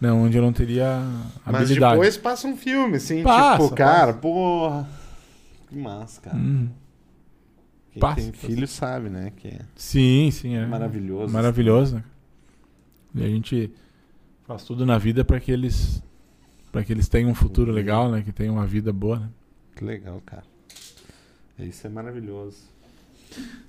Né, 0.00 0.10
onde 0.12 0.36
eu 0.36 0.42
não 0.42 0.52
teria 0.52 1.00
Mas 1.46 1.54
habilidade. 1.54 1.94
depois 1.94 2.16
passa 2.16 2.46
um 2.48 2.56
filme, 2.56 2.96
assim, 2.96 3.22
Passa, 3.22 3.62
tipo, 3.62 3.74
cara, 3.74 4.12
porra. 4.12 4.86
Que 5.68 5.76
massa, 5.76 6.20
cara. 6.20 6.36
Hum, 6.36 6.68
Quem 7.92 8.00
passa, 8.00 8.16
tem 8.16 8.30
passa. 8.32 8.46
filho 8.46 8.68
sabe, 8.68 9.08
né? 9.08 9.32
Que 9.36 9.48
é 9.48 9.60
sim, 9.76 10.30
sim. 10.30 10.56
É. 10.56 10.66
maravilhoso. 10.66 11.32
Maravilhoso, 11.32 11.96
né? 11.96 12.04
E 13.14 13.24
a 13.24 13.28
gente 13.28 13.72
faz 14.46 14.64
tudo 14.64 14.84
na 14.84 14.98
vida 14.98 15.24
para 15.24 15.38
que 15.38 15.52
eles 15.52 16.02
para 16.72 16.82
que 16.82 16.92
eles 16.92 17.08
tenham 17.08 17.30
um 17.30 17.34
futuro 17.34 17.70
legal, 17.70 18.10
né? 18.10 18.20
Que 18.20 18.32
tenham 18.32 18.56
uma 18.56 18.66
vida 18.66 18.92
boa, 18.92 19.20
né? 19.20 19.28
Que 19.76 19.84
legal, 19.84 20.20
cara. 20.26 20.42
Isso 21.56 21.86
é 21.86 21.90
maravilhoso. 21.90 22.73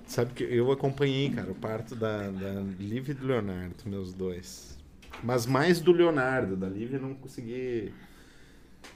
Sabe 0.08 0.34
que 0.34 0.44
eu 0.44 0.72
acompanhei, 0.72 1.30
cara, 1.32 1.52
o 1.52 1.56
parto 1.56 1.96
da, 1.96 2.30
da 2.30 2.62
Liv 2.80 3.10
e 3.10 3.14
do 3.14 3.26
Leonardo, 3.26 3.76
meus 3.86 4.14
dois. 4.14 4.78
Mas 5.24 5.46
mais 5.46 5.80
do 5.80 5.92
Leonardo, 5.92 6.56
da 6.56 6.68
Liv 6.68 6.94
eu 6.94 7.02
não 7.02 7.14
consegui. 7.16 7.92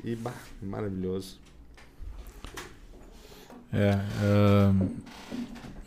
E, 0.04 0.16
bah, 0.16 0.34
maravilhoso. 0.62 1.40
É, 3.74 3.94
ahn, 4.24 4.88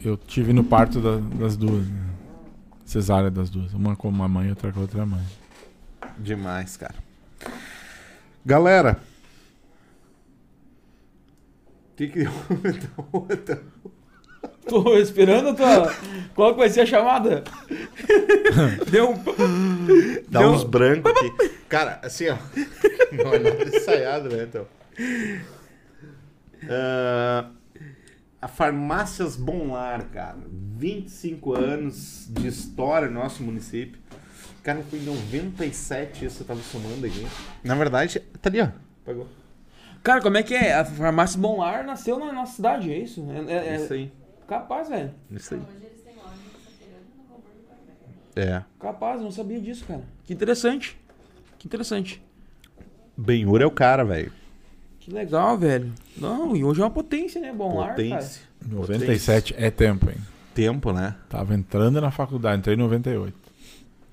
eu 0.00 0.16
tive 0.16 0.52
no 0.52 0.64
parto 0.64 1.00
da- 1.00 1.18
das 1.38 1.56
duas, 1.56 1.86
né? 1.88 2.10
cesárea 2.84 3.30
das 3.30 3.48
duas, 3.48 3.72
uma 3.72 3.96
com 3.96 4.08
uma 4.08 4.28
mãe 4.28 4.48
e 4.48 4.50
outra 4.50 4.72
com 4.72 4.80
outra 4.80 5.06
mãe. 5.06 5.24
Demais, 6.18 6.76
cara. 6.76 6.94
Galera. 8.44 9.00
O 11.92 11.94
que 11.96 12.08
que 12.08 12.24
deu? 13.46 13.62
Tô 14.68 14.96
esperando 14.96 15.48
a 15.50 15.54
tua. 15.54 15.94
Qual 16.34 16.52
que 16.54 16.60
vai 16.60 16.70
ser 16.70 16.82
a 16.82 16.86
chamada? 16.86 17.42
Deu 18.90 19.10
um. 19.10 19.14
Dá 20.28 20.40
Deu- 20.40 20.50
uns 20.52 20.64
brancos 20.64 21.10
aqui. 21.10 21.50
Cara, 21.68 21.98
assim, 22.02 22.28
ó. 22.28 22.36
Não 23.12 23.34
é 23.34 23.38
nada 23.38 23.64
ensaiado, 23.76 24.28
né, 24.28 24.44
então. 24.48 24.66
Ah, 26.68 27.50
a 28.40 28.48
Farmácias 28.48 29.36
Bom 29.36 29.72
Lar, 29.72 30.04
cara. 30.12 30.36
25 30.78 31.54
anos 31.54 32.26
de 32.30 32.46
história 32.48 33.08
no 33.08 33.20
nosso 33.20 33.42
município. 33.42 34.00
Cara, 34.62 34.82
foi 34.88 35.00
em 35.00 35.02
97 35.02 36.24
isso 36.24 36.42
eu 36.42 36.46
tava 36.46 36.60
somando 36.62 37.04
aqui. 37.04 37.26
Na 37.64 37.74
verdade, 37.74 38.20
tá 38.40 38.48
ali, 38.48 38.60
ó. 38.60 38.68
Pagou. 39.04 39.26
Cara, 40.02 40.20
como 40.20 40.36
é 40.36 40.42
que 40.42 40.54
é? 40.54 40.74
A 40.74 40.84
farmácia 40.84 41.38
Bom 41.38 41.58
Lar 41.58 41.84
nasceu 41.84 42.18
na 42.18 42.32
nossa 42.32 42.54
cidade, 42.56 42.92
é 42.92 42.98
isso? 42.98 43.24
É, 43.48 43.52
é- 43.52 43.68
é 43.68 43.76
Isso 43.76 43.92
aí. 43.92 44.10
Capaz, 44.52 44.88
velho. 44.88 45.14
Isso 45.30 45.54
aí. 45.54 45.60
Hoje 45.60 45.86
eles 45.86 46.02
têm 46.02 46.14
loja 46.14 46.28
em 46.28 46.64
Sapiranga 46.64 47.04
no 47.16 47.24
Comboio 47.24 47.54
do 47.54 48.34
Parmeira. 48.34 48.56
É. 48.58 48.64
Capaz, 48.78 49.18
eu 49.18 49.24
não 49.24 49.30
sabia 49.30 49.60
disso, 49.60 49.84
cara. 49.86 50.02
Que 50.24 50.32
interessante. 50.32 50.98
Que 51.58 51.66
interessante. 51.66 52.22
Benhur 53.16 53.62
é 53.62 53.66
o 53.66 53.70
cara, 53.70 54.04
velho. 54.04 54.32
Que 55.00 55.10
legal, 55.10 55.58
velho. 55.58 55.92
Não, 56.16 56.54
e 56.54 56.62
hoje 56.62 56.80
é 56.80 56.84
uma 56.84 56.90
potência, 56.90 57.40
né? 57.40 57.52
Bom 57.52 57.78
Lar, 57.78 57.96
cara. 57.96 58.02
Potência. 58.02 58.42
97 58.64 59.54
é 59.56 59.70
tempo, 59.70 60.08
hein? 60.10 60.16
Tempo, 60.54 60.92
né? 60.92 61.16
Tava 61.28 61.54
entrando 61.54 62.00
na 62.00 62.10
faculdade, 62.10 62.58
entrei 62.58 62.76
em 62.76 62.78
98. 62.78 63.34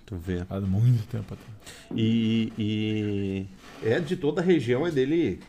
Tu 0.05 0.15
vê. 0.15 0.43
Faz 0.45 0.63
muito 0.63 1.05
tempo 1.07 1.33
atrás. 1.33 1.59
E, 1.95 2.51
e 2.57 3.45
é 3.87 3.99
de 3.99 4.15
toda 4.15 4.41
a 4.41 4.43
região, 4.43 4.87
é 4.87 4.91
dele. 4.91 5.39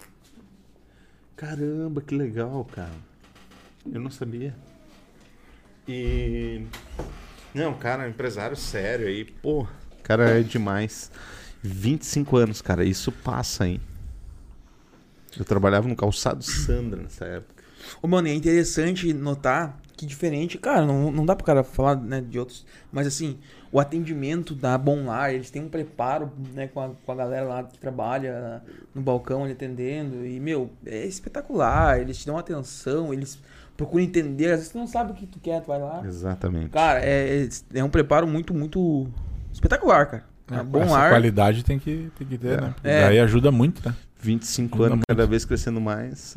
Caramba, 1.36 2.02
que 2.02 2.14
legal, 2.14 2.64
cara. 2.66 2.92
Eu 3.90 4.00
não 4.00 4.10
sabia. 4.10 4.54
E. 5.86 6.64
Não, 7.54 7.74
cara, 7.74 8.08
empresário 8.08 8.56
sério 8.56 9.06
aí. 9.06 9.24
Pô, 9.24 9.66
cara 10.02 10.38
é 10.38 10.42
demais. 10.42 11.10
25 11.62 12.36
anos, 12.36 12.62
cara, 12.62 12.84
isso 12.84 13.12
passa, 13.12 13.66
hein? 13.66 13.80
Eu 15.38 15.44
trabalhava 15.44 15.86
no 15.86 15.94
calçado 15.94 16.42
Sandra 16.42 17.02
nessa 17.02 17.24
época. 17.24 17.62
Ô, 18.02 18.08
mano, 18.08 18.28
e 18.28 18.30
é 18.30 18.34
interessante 18.34 19.12
notar 19.12 19.80
que 20.00 20.06
diferente, 20.06 20.56
cara, 20.56 20.86
não, 20.86 21.10
não 21.10 21.26
dá 21.26 21.36
pro 21.36 21.44
cara 21.44 21.62
falar 21.62 21.94
né, 21.94 22.22
de 22.22 22.38
outros, 22.38 22.64
mas 22.90 23.06
assim, 23.06 23.38
o 23.70 23.78
atendimento 23.78 24.54
da 24.54 24.78
Bom 24.78 25.04
Lar, 25.04 25.34
eles 25.34 25.50
têm 25.50 25.62
um 25.62 25.68
preparo 25.68 26.32
né, 26.54 26.68
com, 26.68 26.80
a, 26.80 26.88
com 27.04 27.12
a 27.12 27.14
galera 27.14 27.44
lá 27.46 27.64
que 27.64 27.78
trabalha 27.78 28.62
no 28.94 29.02
balcão 29.02 29.44
ali 29.44 29.52
atendendo, 29.52 30.24
e, 30.24 30.40
meu, 30.40 30.70
é 30.86 31.04
espetacular, 31.04 32.00
eles 32.00 32.16
te 32.16 32.24
dão 32.24 32.38
atenção, 32.38 33.12
eles 33.12 33.38
procuram 33.80 34.04
entender, 34.04 34.46
às 34.50 34.56
vezes 34.58 34.68
tu 34.72 34.76
não 34.78 34.86
sabe 34.86 35.12
o 35.12 35.14
que 35.14 35.26
tu 35.26 35.40
quer, 35.40 35.62
tu 35.62 35.68
vai 35.68 35.78
lá. 35.80 36.02
Exatamente. 36.04 36.68
Cara, 36.68 37.00
é, 37.02 37.44
é, 37.44 37.48
é 37.78 37.82
um 37.82 37.88
preparo 37.88 38.26
muito, 38.26 38.52
muito 38.52 39.08
espetacular, 39.50 40.04
cara. 40.06 40.24
A 40.50 40.62
Bom 40.62 40.82
Essa 40.82 40.92
Lar, 40.92 41.10
qualidade 41.10 41.64
tem 41.64 41.78
que, 41.78 42.10
tem 42.18 42.26
que 42.26 42.36
ter, 42.36 42.58
É. 42.58 42.60
né? 42.60 42.74
É. 42.84 43.00
Daí 43.06 43.18
ajuda 43.20 43.50
muito, 43.50 43.80
né? 43.88 43.94
25 44.20 44.74
Ajuda 44.74 44.86
anos, 44.86 44.96
muito. 44.96 45.06
cada 45.08 45.26
vez 45.26 45.46
crescendo 45.46 45.80
mais. 45.80 46.34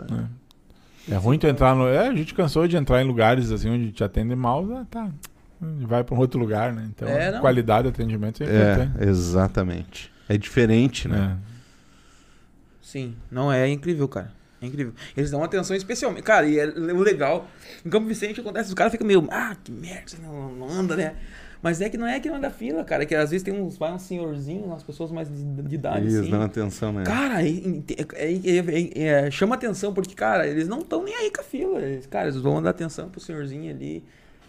É. 1.10 1.14
É 1.14 1.18
ruim 1.18 1.38
tu 1.38 1.45
entrar 1.48 1.76
no. 1.76 1.86
É, 1.88 2.07
a 2.07 2.15
gente 2.15 2.34
cansou 2.34 2.65
de 2.65 2.78
entrar 2.78 3.02
em 3.02 3.06
lugares 3.06 3.52
assim 3.52 3.70
onde 3.70 3.91
te 3.91 4.06
atendem 4.06 4.38
mal, 4.38 4.65
ah, 4.78 4.86
tá. 4.90 5.10
Vai 5.60 6.02
pra 6.03 6.15
um 6.15 6.20
outro 6.20 6.40
lugar, 6.40 6.72
né? 6.72 6.88
Então, 6.95 7.07
É, 7.10 7.40
qualidade 7.41 7.84
de 7.84 7.90
atendimento 7.90 8.41
é 8.41 8.45
É, 9.02 9.10
exatamente. 9.10 10.10
É 10.30 10.38
diferente, 10.38 11.07
né? 11.10 11.38
É. 11.49 11.53
Sim, 12.82 13.15
não 13.30 13.52
é 13.52 13.68
incrível, 13.68 14.07
cara. 14.07 14.32
É 14.64 14.68
incrível. 14.68 14.94
Eles 15.15 15.30
dão 15.30 15.44
atenção 15.44 15.76
especialmente. 15.76 16.23
Cara, 16.23 16.48
e 16.48 16.57
é 16.57 16.65
o 16.65 16.99
legal. 17.02 17.48
Em 17.85 17.90
Campo 17.90 18.07
Vicente 18.07 18.40
acontece, 18.40 18.69
os 18.69 18.73
caras 18.73 18.91
ficam 18.91 19.06
meio, 19.06 19.27
ah, 19.30 19.56
que 19.61 19.72
merda, 19.72 20.03
você 20.07 20.18
não, 20.23 20.69
anda, 20.69 20.95
né? 20.95 21.15
Mas 21.61 21.80
é 21.80 21.90
que 21.90 21.98
não 21.98 22.06
é 22.07 22.19
que 22.19 22.30
não 22.30 22.35
anda 22.38 22.49
fila, 22.49 22.84
cara. 22.84 23.03
É 23.03 23.06
que 23.06 23.15
às 23.15 23.31
vezes 23.31 23.44
tem 23.44 23.53
uns, 23.53 23.77
vai 23.77 23.91
uns 23.94 24.02
senhorzinhos, 24.02 24.65
umas 24.65 24.84
pessoas 24.84 25.11
mais 25.11 25.30
de, 25.30 25.44
de 25.44 25.76
idade, 25.76 25.99
Eles 26.06 26.15
assim. 26.15 26.30
dão 26.30 26.41
atenção, 26.41 26.91
né? 26.91 27.03
Cara, 27.03 27.41
é- 27.41 27.48
é- 27.48 28.34
é- 28.34 28.57
é- 28.57 29.26
é- 29.27 29.31
chama 29.31 29.56
atenção, 29.56 29.94
porque, 29.94 30.14
cara, 30.14 30.45
eles 30.48 30.68
não 30.68 30.80
estão 30.80 31.03
nem 31.03 31.15
aí 31.15 31.31
com 31.31 31.40
a 31.41 31.44
fila. 31.44 31.80
Eles, 31.81 32.06
cara, 32.06 32.27
eles 32.27 32.40
vão 32.41 32.61
dar 32.61 32.72
atenção 32.72 33.10
pro 33.10 33.19
senhorzinho 33.22 33.69
ali. 33.73 34.03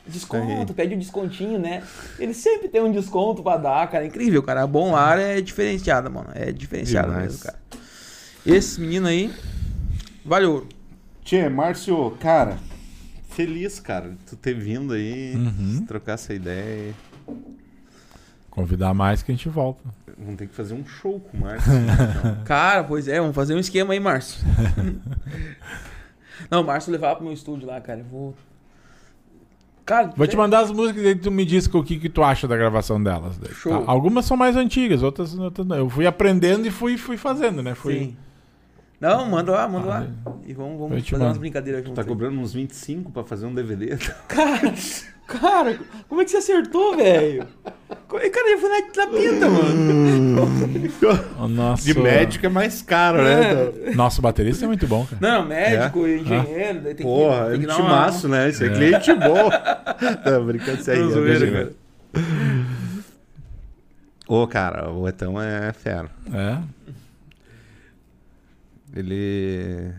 Desconto, 0.06 0.72
Aí. 0.72 0.74
pede 0.76 0.94
um 0.94 0.98
descontinho, 0.98 1.58
né? 1.58 1.82
Eles 2.18 2.36
sempre 2.36 2.68
tem 2.68 2.82
um 2.82 2.92
desconto 2.92 3.42
pra 3.42 3.56
dar, 3.56 3.88
cara. 3.90 4.04
É 4.04 4.08
incrível, 4.08 4.42
cara. 4.42 4.62
A 4.62 4.66
Bom 4.66 4.92
Lar 4.92 5.18
é 5.18 5.40
diferenciada, 5.40 6.10
mano. 6.10 6.28
É 6.34 6.52
diferenciada 6.52 7.08
mesmo, 7.16 7.38
cara. 7.38 7.58
Esse 8.44 8.78
menino 8.80 9.06
aí, 9.06 9.32
vale 10.24 10.46
ouro. 10.46 10.68
Tchê, 11.24 11.48
Márcio, 11.48 12.10
cara, 12.20 12.58
feliz, 13.30 13.80
cara, 13.80 14.10
de 14.10 14.16
tu 14.28 14.36
ter 14.36 14.54
vindo 14.54 14.92
aí, 14.92 15.34
Uhum. 15.34 15.84
trocar 15.86 16.12
essa 16.14 16.34
ideia. 16.34 16.92
Convidar 18.50 18.94
mais 18.94 19.22
que 19.22 19.32
a 19.32 19.34
gente 19.34 19.48
volta. 19.48 19.82
Vamos 20.16 20.36
ter 20.36 20.46
que 20.46 20.54
fazer 20.54 20.74
um 20.74 20.86
show 20.86 21.18
com 21.18 21.36
o 21.36 21.40
Márcio. 21.40 21.72
então. 21.72 22.38
Cara, 22.46 22.84
pois 22.84 23.08
é, 23.08 23.18
vamos 23.18 23.34
fazer 23.34 23.52
um 23.54 23.58
esquema 23.58 23.92
aí, 23.94 23.98
Márcio. 23.98 24.44
não, 26.48 26.60
o 26.62 26.64
Márcio 26.64 26.92
levar 26.92 27.16
pro 27.16 27.24
meu 27.24 27.32
estúdio 27.34 27.66
lá, 27.66 27.80
cara. 27.80 27.98
Eu 28.00 28.04
vou. 28.04 28.34
Cara, 29.84 30.12
Vou 30.16 30.26
te 30.26 30.36
mandar 30.36 30.60
as 30.60 30.70
músicas 30.70 31.04
e 31.04 31.14
tu 31.16 31.30
me 31.32 31.44
diz 31.44 31.66
o 31.66 31.82
que, 31.82 31.98
que 31.98 32.08
tu 32.08 32.22
acha 32.22 32.46
da 32.48 32.56
gravação 32.56 33.02
delas. 33.02 33.36
tá? 33.36 33.48
Show. 33.52 33.84
Algumas 33.88 34.24
são 34.24 34.36
mais 34.36 34.56
antigas, 34.56 35.02
outras, 35.02 35.36
outras 35.36 35.66
não. 35.66 35.76
Eu 35.76 35.90
fui 35.90 36.06
aprendendo 36.06 36.64
e 36.66 36.70
fui, 36.70 36.96
fui 36.96 37.16
fazendo, 37.16 37.60
né? 37.62 37.74
Fui... 37.74 37.98
Sim. 37.98 38.16
Não, 39.04 39.26
manda 39.28 39.52
lá, 39.52 39.68
manda 39.68 39.86
Ah, 39.86 40.00
lá. 40.00 40.06
E 40.46 40.54
vamos, 40.54 40.78
vamos 40.78 41.02
fazer 41.02 41.16
umas 41.16 41.28
mando. 41.28 41.40
brincadeiras 41.40 41.82
juntos. 41.82 41.94
tá 41.96 42.02
aí. 42.02 42.08
cobrando 42.08 42.40
uns 42.40 42.54
25 42.54 43.10
pra 43.12 43.22
fazer 43.22 43.44
um 43.44 43.54
DVD. 43.54 43.96
Cara, 44.28 44.74
cara, 45.26 45.78
como 46.08 46.20
é 46.20 46.24
que 46.24 46.30
você 46.30 46.38
acertou, 46.38 46.96
velho? 46.96 47.46
É- 48.14 48.28
Cara, 48.30 48.50
eu 48.50 48.58
fui 48.58 48.68
na, 48.68 48.80
na 48.80 49.06
pinta, 49.10 49.48
mano. 49.50 50.64
O 51.38 51.48
nosso, 51.48 51.84
De 51.84 51.98
médico 51.98 52.46
é 52.46 52.48
mais 52.48 52.80
caro, 52.82 53.22
né? 53.22 53.52
Então, 53.80 53.94
Nosso 53.94 54.22
baterista 54.22 54.64
é 54.64 54.68
muito 54.68 54.86
bom, 54.86 55.04
cara. 55.06 55.18
Não, 55.20 55.46
médico, 55.46 56.06
engenheiro, 56.06 56.80
daí 56.80 56.94
tem 56.94 57.04
Porra, 57.06 57.34
que, 57.36 57.42
é 57.42 57.48
tem 57.50 57.56
um 57.56 57.60
que 57.60 57.66
dar 57.66 57.74
timaço, 57.76 58.28
né? 58.28 58.48
Isso 58.48 58.64
é, 58.64 58.66
É. 58.68 58.70
cliente 58.70 59.12
bom. 59.14 59.50
tá 60.24 60.40
brincando 60.40 60.82
sério. 60.82 61.04
Não, 61.04 61.10
zoeira, 61.10 61.50
cara. 61.50 61.72
Ô, 64.26 64.46
cara, 64.46 64.90
o 64.90 65.06
Etão 65.08 65.40
é 65.40 65.72
fera. 65.72 66.08
É. 66.32 66.58
Ele. 68.94 69.92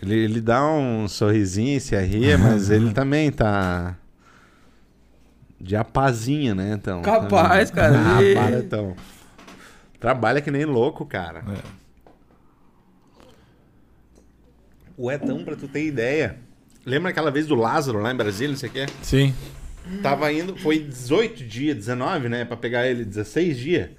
Ele, 0.00 0.14
ele 0.14 0.40
dá 0.40 0.64
um 0.66 1.06
sorrisinho, 1.08 1.80
se 1.80 1.94
arria, 1.94 2.38
mas 2.38 2.70
ele 2.70 2.92
também 2.94 3.30
tá. 3.30 3.96
De 5.60 5.76
apazinha, 5.76 6.54
né, 6.54 6.72
então? 6.74 7.02
Capaz, 7.02 7.70
cara, 7.70 7.94
Ah, 7.96 8.18
para, 8.34 8.58
então. 8.58 8.96
Trabalha 10.00 10.40
que 10.40 10.50
nem 10.50 10.64
louco, 10.64 11.06
cara. 11.06 11.44
É. 11.48 11.82
O 14.96 15.10
Etão, 15.10 15.44
pra 15.44 15.54
tu 15.54 15.68
ter 15.68 15.86
ideia. 15.86 16.36
Lembra 16.84 17.10
aquela 17.10 17.30
vez 17.30 17.46
do 17.46 17.54
Lázaro 17.54 18.00
lá 18.00 18.12
em 18.12 18.16
Brasília, 18.16 18.50
não 18.50 18.56
sei 18.56 18.68
o 18.68 18.72
quê? 18.72 18.86
Sim. 19.02 19.32
Tava 20.02 20.32
indo, 20.32 20.56
foi 20.56 20.80
18 20.80 21.44
dias, 21.44 21.76
19, 21.76 22.28
né? 22.28 22.44
Pra 22.44 22.56
pegar 22.56 22.86
ele, 22.88 23.04
16 23.04 23.56
dias. 23.56 23.90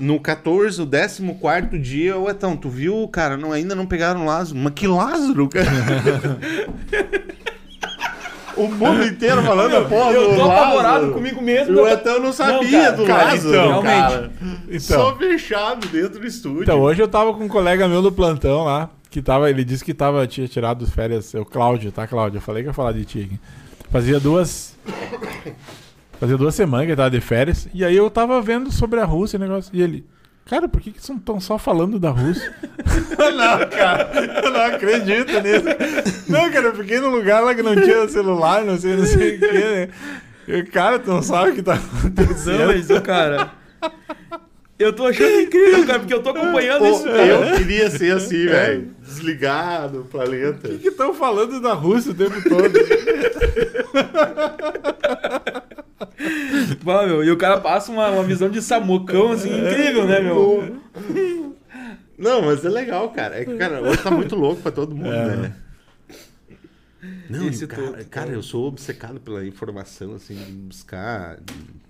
No 0.00 0.18
14, 0.18 0.80
o 0.80 0.86
14 0.86 1.78
dia, 1.78 2.16
o 2.16 2.28
Etão, 2.28 2.56
tu 2.56 2.68
viu, 2.70 3.06
cara? 3.08 3.36
Não, 3.36 3.52
ainda 3.52 3.74
não 3.74 3.84
pegaram 3.86 4.22
o 4.22 4.24
Lázaro. 4.24 4.58
Mas 4.58 4.72
que 4.72 4.86
Lázaro, 4.88 5.46
cara? 5.48 5.68
o 8.56 8.66
mundo 8.68 9.04
inteiro 9.04 9.42
falando 9.42 9.76
a 9.76 9.84
porra 9.84 10.12
Eu 10.12 10.30
do 10.30 10.36
tô 10.36 10.50
apavorado 10.50 11.12
comigo 11.12 11.40
mesmo. 11.42 11.74
O 11.76 11.80
eu- 11.80 11.88
Etão 11.88 12.18
não 12.20 12.32
sabia 12.32 12.80
cara, 12.82 12.92
do 12.96 13.04
cara, 13.04 13.24
Lázaro, 13.24 13.54
então, 13.54 13.82
cara. 13.82 14.32
Então, 14.68 14.80
Só 14.80 15.16
fechado 15.16 15.86
dentro 15.88 16.18
do 16.20 16.26
estúdio. 16.26 16.62
então, 16.62 16.80
hoje 16.80 17.02
eu 17.02 17.08
tava 17.08 17.32
com 17.34 17.44
um 17.44 17.48
colega 17.48 17.86
meu 17.88 18.00
do 18.02 18.10
plantão 18.12 18.64
lá, 18.64 18.90
que 19.10 19.20
tava, 19.20 19.50
ele 19.50 19.64
disse 19.64 19.84
que 19.84 19.92
tava, 19.94 20.26
tinha 20.26 20.46
tirado 20.48 20.86
férias, 20.86 21.34
o 21.34 21.44
Cláudio, 21.44 21.92
tá, 21.92 22.06
Cláudio? 22.06 22.38
Eu 22.38 22.42
falei 22.42 22.62
que 22.62 22.68
ia 22.68 22.72
falar 22.74 22.92
de 22.92 23.04
ti 23.04 23.20
aqui. 23.22 23.40
Fazia 23.90 24.20
duas. 24.20 24.76
Fazia 26.20 26.36
duas 26.36 26.54
semanas 26.54 26.84
que 26.84 26.90
ele 26.92 26.96
tava 26.96 27.10
de 27.10 27.20
férias. 27.20 27.66
E 27.72 27.82
aí 27.82 27.96
eu 27.96 28.10
tava 28.10 28.42
vendo 28.42 28.70
sobre 28.70 29.00
a 29.00 29.06
Rússia 29.06 29.38
e 29.38 29.40
negócio. 29.40 29.70
E 29.74 29.80
ele. 29.80 30.04
Cara, 30.44 30.68
por 30.68 30.78
que 30.78 30.90
que 30.90 30.98
estão 30.98 31.40
só 31.40 31.56
falando 31.56 31.98
da 31.98 32.10
Rússia? 32.10 32.54
não, 33.16 33.70
cara, 33.70 34.10
eu 34.44 34.50
não 34.50 34.60
acredito 34.60 35.32
nisso. 35.40 35.64
Não, 36.28 36.50
cara, 36.50 36.66
eu 36.66 36.74
fiquei 36.74 37.00
num 37.00 37.08
lugar 37.08 37.40
lá 37.40 37.54
que 37.54 37.62
não 37.62 37.74
tinha 37.74 38.06
celular, 38.08 38.62
não 38.64 38.76
sei, 38.76 38.96
não 38.96 39.06
sei 39.06 39.36
o 39.36 39.38
quê, 39.38 39.46
né? 39.52 39.88
E, 40.46 40.62
cara, 40.64 40.98
tu 40.98 41.08
não 41.08 41.22
sabe 41.22 41.50
o 41.50 41.54
que 41.54 41.62
tá 41.62 41.76
Não, 41.76 41.98
acontecendo. 42.00 42.66
mas, 42.66 42.90
ô, 42.90 43.00
cara. 43.00 43.52
Eu 44.78 44.92
tô 44.92 45.06
achando 45.06 45.40
incrível, 45.40 45.86
cara, 45.86 46.00
porque 46.00 46.14
eu 46.14 46.22
tô 46.22 46.30
acompanhando 46.30 46.84
Ô, 46.84 46.90
isso, 46.90 47.04
cara. 47.04 47.26
eu 47.26 47.56
queria 47.56 47.90
ser 47.90 48.16
assim, 48.16 48.46
velho. 48.46 48.88
Desligado, 49.02 50.06
planeta. 50.10 50.68
Por 50.68 50.78
que 50.78 50.88
estão 50.88 51.14
falando 51.14 51.60
da 51.60 51.72
Rússia 51.74 52.12
o 52.12 52.14
tempo 52.14 52.42
todo? 52.48 52.72
Bah, 56.82 57.06
meu, 57.06 57.22
e 57.24 57.30
o 57.30 57.36
cara 57.36 57.60
passa 57.60 57.90
uma, 57.92 58.08
uma 58.08 58.24
visão 58.24 58.48
de 58.48 58.60
samucão, 58.62 59.32
assim, 59.32 59.48
incrível, 59.48 60.06
né, 60.06 60.20
meu? 60.20 60.76
Não, 62.18 62.42
mas 62.42 62.64
é 62.64 62.68
legal, 62.68 63.08
cara. 63.10 63.40
É 63.40 63.44
que, 63.44 63.56
cara, 63.56 63.80
hoje 63.80 64.02
tá 64.02 64.10
muito 64.10 64.36
louco 64.36 64.60
pra 64.62 64.70
todo 64.70 64.94
mundo, 64.94 65.10
É. 65.12 65.36
né? 65.36 65.52
Não, 67.30 67.48
Esse 67.48 67.66
cara, 67.66 67.82
todo- 67.82 68.04
cara, 68.06 68.30
eu 68.30 68.42
sou 68.42 68.66
obcecado 68.68 69.18
pela 69.20 69.44
informação, 69.46 70.14
assim, 70.14 70.34
de 70.34 70.52
buscar. 70.52 71.36
de- 71.36 71.80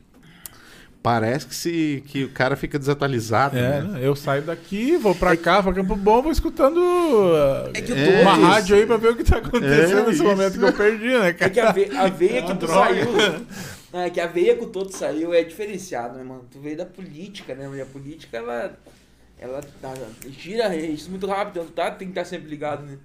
Parece 1.02 1.46
que, 1.46 1.54
se, 1.54 2.04
que 2.06 2.24
o 2.24 2.28
cara 2.28 2.54
fica 2.56 2.78
desatualizado, 2.78 3.56
É, 3.56 3.80
né? 3.80 4.00
eu 4.02 4.14
saio 4.14 4.42
daqui, 4.42 4.98
vou 4.98 5.14
pra 5.14 5.34
cá, 5.34 5.62
pra 5.62 5.72
Campo 5.72 5.96
Bom, 5.96 6.20
vou 6.22 6.30
escutando 6.30 6.78
É 7.72 7.80
que 7.80 7.90
eu 7.90 7.96
É 7.96 8.04
tô. 8.04 8.20
uma 8.20 8.32
isso. 8.34 8.40
rádio 8.42 8.76
aí 8.76 8.84
pra 8.86 8.98
ver 8.98 9.08
o 9.12 9.16
que 9.16 9.24
tá 9.24 9.38
acontecendo 9.38 9.98
É 10.00 10.02
nesse 10.02 10.10
isso. 10.16 10.24
momento 10.24 10.58
que 10.58 10.64
eu 10.64 10.72
perdi, 10.74 11.08
né, 11.08 11.28
É 11.28 11.32
cara? 11.32 11.50
que 11.50 11.58
a, 11.60 11.72
ve- 11.72 11.90
a 11.96 12.06
veia 12.08 12.42
que 12.42 12.52
Uma 12.52 12.56
tu 12.56 12.66
saiu. 12.68 13.06
É 13.92 14.08
que 14.10 14.20
a 14.20 14.26
veia 14.26 14.56
que 14.56 14.64
o 14.64 14.68
Toto 14.68 14.96
saiu 14.96 15.34
é 15.34 15.42
diferenciado, 15.42 16.16
né, 16.16 16.22
mano? 16.24 16.46
Tu 16.50 16.60
veio 16.60 16.76
da 16.76 16.86
política, 16.86 17.54
né? 17.54 17.68
E 17.76 17.80
a 17.80 17.86
política, 17.86 18.36
ela. 18.36 18.78
Ela 19.38 19.62
tá- 19.80 19.94
gira 20.28 20.74
isso 20.76 21.08
muito 21.10 21.26
rápido, 21.26 21.60
então 21.60 21.66
tá, 21.72 21.90
tem 21.90 22.08
que 22.08 22.12
estar 22.12 22.26
sempre 22.26 22.48
ligado, 22.48 22.84
né? 22.84 22.98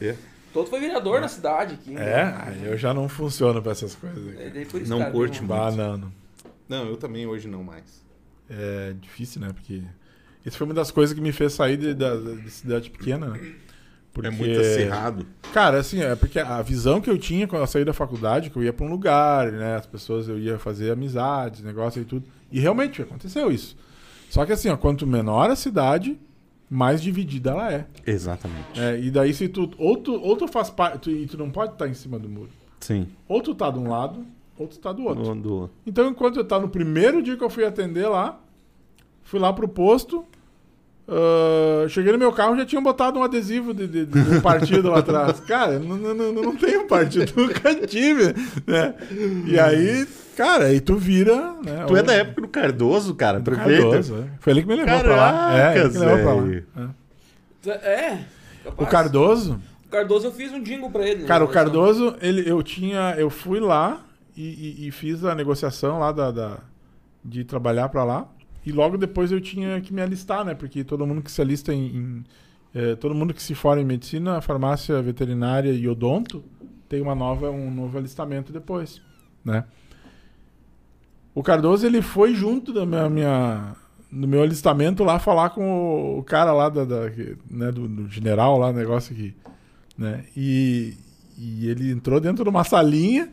É. 0.00 0.14
Toto 0.52 0.70
foi 0.70 0.80
vereador 0.80 1.20
na 1.20 1.26
cidade 1.28 1.74
aqui. 1.74 1.96
É, 1.96 2.24
né? 2.24 2.60
eu 2.64 2.76
já 2.78 2.94
não 2.94 3.08
funciono 3.08 3.60
pra 3.60 3.72
essas 3.72 3.94
coisas. 3.96 4.38
É, 4.38 4.50
daí 4.50 4.64
por 4.66 4.80
isso, 4.80 4.90
Não 4.90 4.98
cara, 5.00 5.10
curte 5.10 5.38
tem 5.38 5.44
um- 5.44 5.48
Bah, 5.48 5.70
não, 6.68 6.86
eu 6.86 6.96
também 6.96 7.26
hoje 7.26 7.48
não 7.48 7.64
mais. 7.64 8.04
É 8.48 8.94
difícil, 9.00 9.40
né? 9.40 9.48
Porque 9.52 9.82
isso 10.46 10.56
foi 10.56 10.64
uma 10.66 10.74
das 10.74 10.90
coisas 10.92 11.12
que 11.12 11.20
me 11.20 11.32
fez 11.32 11.52
sair 11.54 11.76
de, 11.76 11.92
de 11.94 12.50
cidade 12.50 12.88
pequena, 12.90 13.28
né? 13.28 13.54
Porque, 14.12 14.28
É 14.28 14.30
muito 14.30 14.58
acirrado. 14.60 15.24
Cara, 15.52 15.78
assim, 15.78 16.00
é 16.02 16.16
porque 16.16 16.38
a 16.40 16.60
visão 16.62 17.00
que 17.00 17.08
eu 17.08 17.16
tinha 17.16 17.46
quando 17.46 17.62
eu 17.62 17.66
saí 17.66 17.84
da 17.84 17.92
faculdade, 17.92 18.50
que 18.50 18.56
eu 18.56 18.62
ia 18.64 18.72
pra 18.72 18.84
um 18.84 18.90
lugar, 18.90 19.50
né? 19.52 19.76
As 19.76 19.86
pessoas, 19.86 20.28
eu 20.28 20.38
ia 20.38 20.58
fazer 20.58 20.90
amizades, 20.90 21.62
negócio 21.62 22.02
e 22.02 22.04
tudo. 22.04 22.24
E 22.50 22.58
realmente 22.58 23.00
aconteceu 23.00 23.50
isso. 23.52 23.76
Só 24.28 24.44
que 24.44 24.52
assim, 24.52 24.68
ó, 24.68 24.76
quanto 24.76 25.06
menor 25.06 25.48
a 25.50 25.56
cidade, 25.56 26.18
mais 26.68 27.00
dividida 27.02 27.50
ela 27.50 27.72
é. 27.72 27.86
Exatamente. 28.06 28.80
É, 28.80 28.98
e 29.00 29.10
daí 29.10 29.32
se 29.32 29.48
tu 29.48 29.70
ou 29.78 29.96
tu, 29.96 30.12
ou 30.20 30.36
tu 30.36 30.46
faz 30.48 30.70
parte, 30.70 31.10
e 31.10 31.26
tu 31.26 31.36
não 31.38 31.50
pode 31.50 31.72
estar 31.72 31.88
em 31.88 31.94
cima 31.94 32.18
do 32.18 32.28
muro. 32.28 32.50
Sim. 32.80 33.06
Ou 33.28 33.40
tu 33.40 33.54
tá 33.54 33.70
de 33.70 33.78
um 33.78 33.88
lado, 33.88 34.24
ou 34.58 34.66
tu 34.66 34.78
tá 34.78 34.92
do 34.92 35.04
outro. 35.04 35.34
Do- 35.34 35.40
do- 35.66 35.70
Então, 35.86 36.08
enquanto 36.08 36.36
eu 36.36 36.44
tava 36.44 36.62
no 36.62 36.68
primeiro 36.70 37.22
dia 37.22 37.36
que 37.36 37.44
eu 37.44 37.50
fui 37.50 37.64
atender 37.64 38.08
lá, 38.08 38.38
fui 39.22 39.38
lá 39.38 39.52
pro 39.52 39.68
posto, 39.68 40.24
ah, 41.08 41.86
cheguei 41.88 42.12
no 42.12 42.18
meu 42.18 42.32
carro 42.32 42.56
já 42.56 42.64
tinham 42.64 42.82
botado 42.82 43.18
um 43.18 43.22
adesivo 43.22 43.74
de, 43.74 43.86
de, 43.86 44.06
de 44.06 44.18
um 44.36 44.40
partido 44.40 44.90
lá 44.90 44.98
atrás. 45.00 45.40
Cara, 45.46 45.78
não, 45.78 45.96
não, 45.96 46.14
não, 46.14 46.32
não 46.32 46.56
tem 46.56 46.78
um 46.78 46.86
partido, 46.86 47.32
nunca 47.36 47.74
tive, 47.86 48.34
né? 48.66 48.94
E 49.46 49.58
aí, 49.58 50.06
cara, 50.36 50.66
aí 50.66 50.80
tu 50.80 50.96
vira, 50.96 51.54
né? 51.64 51.84
Tu 51.86 51.96
é 51.96 52.00
o- 52.00 52.04
da 52.04 52.14
época 52.14 52.40
do 52.42 52.48
Cardoso, 52.48 53.14
cara, 53.14 53.38
do 53.40 53.44
prefeito. 53.44 53.82
Cardoso, 53.82 54.16
é. 54.16 54.24
Foi 54.40 54.52
ele 54.52 54.62
que 54.62 54.68
me 54.68 54.76
levou 54.76 55.00
pra 55.00 55.16
lá. 55.16 55.58
É, 55.58 55.78
ele 55.80 55.88
que 55.90 55.98
me 55.98 56.06
levou 56.06 56.22
pra 56.22 56.34
lá. 56.34 56.90
É. 57.66 57.70
É. 57.72 58.18
O. 58.76 58.86
Cardoso, 58.86 59.60
O 59.86 59.90
Cardoso 59.90 60.26
eu 60.28 60.32
fiz 60.32 60.52
um 60.52 60.62
jingle 60.62 60.90
pra 60.90 61.06
ele. 61.06 61.22
né? 61.22 61.26
Cara, 61.28 61.44
o 61.44 61.48
Cardoso, 61.48 62.14
ele, 62.22 62.48
eu 62.48 62.62
tinha. 62.62 63.14
Eu 63.18 63.28
fui 63.30 63.58
lá 63.60 64.00
e, 64.36 64.42
e- 64.84 64.88
e 64.88 64.90
fiz 64.90 65.24
a 65.24 65.34
negociação 65.34 65.98
lá 65.98 66.12
da, 66.12 66.30
da- 66.30 66.58
de 67.24 67.44
trabalhar 67.44 67.88
pra 67.88 68.04
lá. 68.04 68.26
E 68.64 68.72
logo 68.72 68.96
depois 68.98 69.32
eu 69.32 69.40
tinha 69.40 69.80
que 69.80 69.92
me 69.92 70.02
alistar, 70.02 70.44
né? 70.44 70.54
Porque 70.54 70.84
todo 70.84 71.06
mundo 71.06 71.22
que 71.22 71.30
se 71.32 71.40
alista 71.40 71.72
em. 71.72 71.86
em, 71.96 72.24
eh, 72.74 72.94
todo 72.96 73.14
mundo 73.14 73.32
que 73.34 73.42
se 73.42 73.54
forma 73.54 73.82
em 73.82 73.84
medicina, 73.84 74.40
farmácia 74.40 75.00
veterinária 75.02 75.72
e 75.72 75.88
odonto 75.88 76.44
tem 76.88 77.00
uma 77.00 77.14
nova, 77.14 77.50
um 77.50 77.70
novo 77.70 77.96
alistamento 77.98 78.52
depois, 78.52 79.00
né? 79.44 79.64
O 81.34 81.42
Cardoso, 81.42 81.86
ele 81.86 82.02
foi 82.02 82.34
junto 82.34 82.72
da 82.72 82.84
minha, 82.84 83.08
minha- 83.08 83.76
no 84.10 84.26
meu 84.26 84.42
alistamento 84.42 85.04
lá 85.04 85.18
falar 85.18 85.50
com 85.50 86.18
o, 86.18 86.22
cara 86.24 86.52
lá 86.52 86.68
da, 86.68 86.84
da- 86.84 87.10
né, 87.48 87.70
do, 87.70 87.86
do 87.86 88.08
general 88.08 88.58
lá, 88.58 88.72
negócio 88.72 89.14
aqui, 89.14 89.34
né? 89.96 90.24
E, 90.36 90.94
e 91.38 91.68
ele 91.68 91.90
entrou 91.92 92.20
dentro 92.20 92.42
de 92.44 92.50
uma 92.50 92.64
salinha 92.64 93.30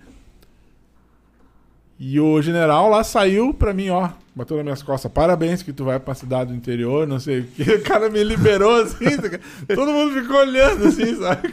e 1.99 2.19
o 2.19 2.41
general 2.41 2.89
lá 2.89 3.03
saiu 3.03 3.53
pra 3.53 3.73
mim, 3.73 3.89
ó, 3.89 4.09
bateu 4.35 4.55
nas 4.57 4.63
minhas 4.63 4.83
costas, 4.83 5.11
parabéns 5.11 5.63
que 5.63 5.73
tu 5.73 5.83
vai 5.83 5.99
pra 5.99 6.13
cidade 6.13 6.51
do 6.51 6.55
interior, 6.55 7.07
não 7.07 7.19
sei 7.19 7.39
o 7.39 7.43
que. 7.47 7.63
O 7.73 7.81
cara 7.81 8.09
me 8.09 8.23
liberou 8.23 8.81
assim, 8.81 9.09
saca? 9.09 9.39
todo 9.73 9.91
mundo 9.91 10.13
ficou 10.21 10.37
olhando 10.37 10.87
assim, 10.87 11.15
sabe? 11.15 11.49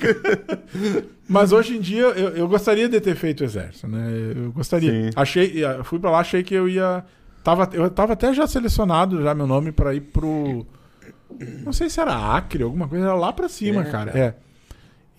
Mas 1.26 1.52
hoje 1.52 1.76
em 1.76 1.80
dia 1.80 2.02
eu, 2.02 2.30
eu 2.36 2.48
gostaria 2.48 2.88
de 2.88 3.00
ter 3.00 3.16
feito 3.16 3.40
o 3.40 3.44
exército, 3.44 3.88
né? 3.88 4.06
Eu 4.36 4.52
gostaria. 4.52 4.90
Sim. 4.90 5.10
Achei, 5.16 5.64
eu 5.64 5.82
fui 5.84 5.98
pra 5.98 6.10
lá, 6.10 6.18
achei 6.18 6.42
que 6.42 6.54
eu 6.54 6.68
ia 6.68 7.02
tava 7.42 7.68
eu 7.72 7.90
tava 7.90 8.12
até 8.14 8.32
já 8.32 8.46
selecionado 8.46 9.22
já 9.22 9.34
meu 9.34 9.46
nome 9.46 9.70
pra 9.70 9.94
ir 9.94 10.00
pro 10.00 10.66
não 11.64 11.72
sei 11.72 11.88
se 11.90 12.00
era 12.00 12.36
Acre, 12.36 12.62
alguma 12.62 12.86
coisa, 12.88 13.04
era 13.06 13.14
lá 13.14 13.32
pra 13.32 13.48
cima, 13.48 13.82
É, 13.82 13.90
cara. 13.90 14.18
É. 14.18 14.34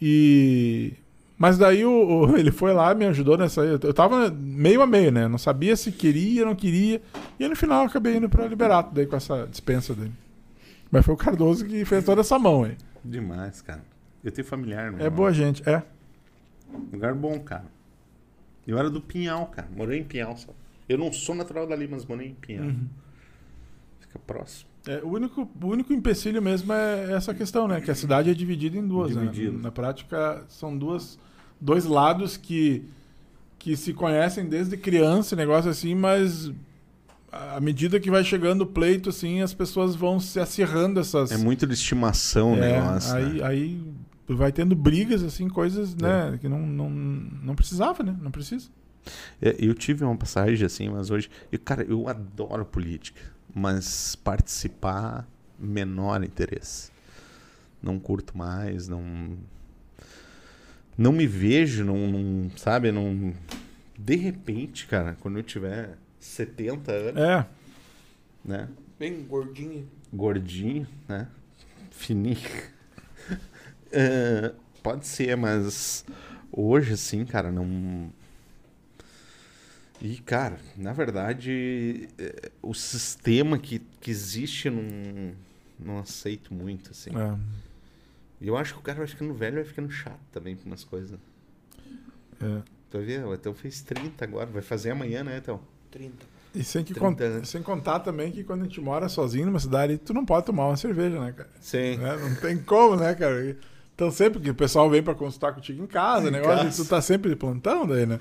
E 0.02 0.94
mas 1.38 1.58
daí 1.58 1.86
o, 1.86 1.92
o- 1.92 2.38
ele 2.40 2.52
foi 2.52 2.74
lá, 2.74 2.94
me 2.94 3.06
ajudou 3.06 3.38
nessa. 3.38 3.62
Eu 3.62 3.94
tava 3.94 4.30
meio 4.32 4.82
a 4.82 4.88
meio, 4.88 5.12
né? 5.12 5.28
Não 5.28 5.38
sabia 5.38 5.76
se 5.76 5.92
queria, 5.92 6.46
não 6.46 6.56
queria. 6.56 7.02
E 7.40 7.44
aí, 7.44 7.50
no 7.50 7.56
final 7.56 7.82
eu 7.84 7.88
acabei 7.90 8.16
indo 8.18 8.30
pra 8.30 8.48
Liberato 8.48 8.94
daí 8.94 9.06
com 9.06 9.16
essa 9.16 9.46
dispensa 9.48 9.94
dele. 9.94 10.14
Mas 10.92 11.04
foi 11.06 11.14
o 11.14 11.18
Cardoso 11.18 11.66
que 11.66 11.84
fez 11.86 12.04
toda 12.06 12.22
essa 12.22 12.38
mão 12.40 12.64
aí. 12.64 12.78
Demais, 13.04 13.62
cara. 13.62 13.84
Eu 14.24 14.32
tenho 14.32 14.48
familiar, 14.48 14.92
no 14.92 15.02
É 15.02 15.10
boa 15.10 15.32
gente, 15.34 15.68
é. 15.70 15.84
Lugar 16.92 17.14
bom, 17.14 17.40
cara. 17.40 17.66
Eu 18.66 18.78
era 18.80 18.90
do 18.90 19.00
Pinhal, 19.02 19.46
cara. 19.48 19.68
Morei 19.76 20.00
em 20.00 20.04
Pinhal 20.04 20.36
só. 20.38 20.52
Eu 20.90 20.98
não 20.98 21.12
sou 21.14 21.36
natural 21.36 21.68
dali, 21.68 21.88
mas 21.88 22.06
morei 22.06 22.30
em 22.30 22.34
Pinhal. 22.34 22.66
Uhum. 22.66 22.88
Fica 24.00 24.18
próximo. 24.20 24.70
É, 24.88 25.02
o, 25.04 25.10
único, 25.10 25.50
o 25.62 25.68
único 25.68 25.92
empecilho 25.94 26.42
mesmo 26.42 26.72
é 26.72 27.14
essa 27.14 27.34
questão, 27.34 27.68
né? 27.68 27.82
Que 27.82 27.90
a 27.92 27.96
cidade 27.96 28.30
é 28.30 28.34
dividida 28.34 28.78
em 28.78 28.88
duas. 28.88 29.16
né? 29.16 29.32
Na 29.62 29.72
prática, 29.72 30.44
são 30.48 30.78
duas, 30.78 31.18
dois 31.60 31.86
lados 31.86 32.38
que, 32.38 32.84
que 33.58 33.76
se 33.76 33.94
conhecem 33.94 34.46
desde 34.48 34.78
criança, 34.78 35.36
negócio 35.36 35.72
assim, 35.72 35.96
mas 35.96 36.52
à 37.32 37.60
medida 37.60 38.00
que 38.00 38.10
vai 38.12 38.24
chegando 38.24 38.62
o 38.62 38.66
pleito, 38.66 39.10
assim, 39.10 39.42
as 39.42 39.54
pessoas 39.54 39.96
vão 39.96 40.20
se 40.20 40.40
acirrando 40.40 41.00
essas. 41.00 41.32
É 41.32 41.38
muito 41.38 41.66
de 41.66 41.74
estimação 41.74 42.54
o 42.54 42.56
É, 42.58 42.80
negócio. 42.80 43.14
aí, 43.16 43.34
né? 43.34 43.44
aí 43.44 43.82
vai 44.28 44.52
tendo 44.52 44.76
brigas, 44.76 45.24
assim, 45.24 45.50
coisas, 45.50 45.96
né? 45.96 46.38
Que 46.40 46.48
não, 46.48 46.60
não, 46.66 46.90
não 46.90 47.56
precisava, 47.56 48.04
né? 48.04 48.16
Não 48.22 48.32
precisa. 48.32 48.70
É, 49.42 49.56
Eu 49.60 49.74
tive 49.74 50.04
uma 50.04 50.16
passagem 50.16 50.66
assim, 50.66 50.90
mas 50.90 51.10
hoje. 51.12 51.30
Eu, 51.52 51.60
cara, 51.60 51.84
eu 51.84 52.08
adoro 52.08 52.66
política. 52.66 53.22
Mas 53.58 54.16
participar, 54.18 55.26
menor 55.58 56.22
interesse. 56.26 56.92
Não 57.82 57.98
curto 57.98 58.38
mais, 58.38 58.90
não. 58.90 59.38
Não 60.98 61.12
me 61.14 61.26
vejo, 61.26 61.86
não. 61.86 62.08
não- 62.08 62.52
sabe? 62.58 62.92
Não. 62.92 63.34
De 63.98 64.16
repente, 64.18 64.86
cara, 64.88 65.16
quando 65.22 65.38
eu 65.40 65.44
tiver 65.44 65.98
70 66.20 66.92
anos, 66.92 67.22
É. 67.22 67.46
né? 68.44 68.68
Bem 69.00 69.24
gordinho. 69.24 69.88
Gordinho, 70.12 70.86
né? 71.08 71.28
Fininho. 71.92 72.38
É, 73.92 74.54
pode 74.84 75.08
ser, 75.08 75.38
mas 75.38 76.04
hoje, 76.52 76.94
assim, 76.94 77.24
cara, 77.26 77.52
não. 77.52 78.12
E, 80.08 80.18
cara, 80.18 80.58
na 80.78 80.94
verdade, 80.94 82.08
é, 82.20 82.52
o 82.62 82.74
sistema 82.76 83.58
que, 83.58 83.80
que 84.00 84.12
existe 84.12 84.70
não, 84.70 84.84
não 85.80 85.98
aceito 85.98 86.54
muito, 86.54 86.92
assim. 86.92 87.10
é. 87.10 87.36
E 88.40 88.48
eu 88.48 88.56
acho 88.58 88.74
que 88.74 88.80
o 88.80 88.84
cara 88.84 88.98
vai 89.00 89.08
ficando 89.08 89.34
velho 89.34 89.56
vai 89.56 89.64
ficando 89.64 89.90
chato 89.90 90.20
também 90.32 90.56
com 90.56 90.66
umas 90.68 90.84
coisas. 90.84 91.18
é. 92.42 92.62
Tu 92.92 93.00
vê, 93.00 93.18
o 93.18 93.34
Etão 93.34 93.54
fez 93.54 93.82
30 93.82 94.24
agora, 94.24 94.46
vai 94.46 94.62
fazer 94.62 94.92
amanhã, 94.92 95.24
né, 95.24 95.38
Etão? 95.38 95.60
30. 95.90 96.14
E 96.54 96.64
sem, 96.64 96.84
que 96.84 96.94
30 96.94 97.00
con- 97.16 97.24
anos. 97.24 97.50
sem 97.50 97.64
contar 97.64 98.00
também 98.02 98.32
que 98.32 98.44
quando 98.44 98.62
a 98.62 98.64
gente 98.66 98.80
mora 98.80 99.10
sozinho 99.10 99.48
numa 99.48 99.60
cidade, 99.60 99.98
tu 99.98 100.14
não 100.14 100.24
pode 100.24 100.46
tomar 100.46 100.68
uma 100.68 100.78
cerveja, 100.78 101.20
né, 101.20 101.32
cara? 101.32 101.50
Sim. 101.60 101.98
Né? 101.98 102.16
Não 102.16 102.36
tem 102.36 102.58
como, 102.62 102.96
né, 102.96 103.16
cara? 103.16 103.58
Então 103.96 104.12
sempre 104.12 104.40
que 104.40 104.50
o 104.52 104.56
pessoal 104.56 104.90
vem 104.90 105.02
pra 105.02 105.16
consultar 105.16 105.54
contigo 105.54 105.84
em 105.84 105.88
casa, 105.88 106.28
Em 106.28 106.32
negócio, 106.32 106.64
casa. 106.66 106.84
tu 106.84 106.88
tá 106.88 107.02
sempre 107.02 107.30
de 107.32 107.36
plantão 107.36 107.88
daí, 107.88 108.06
né? 108.06 108.20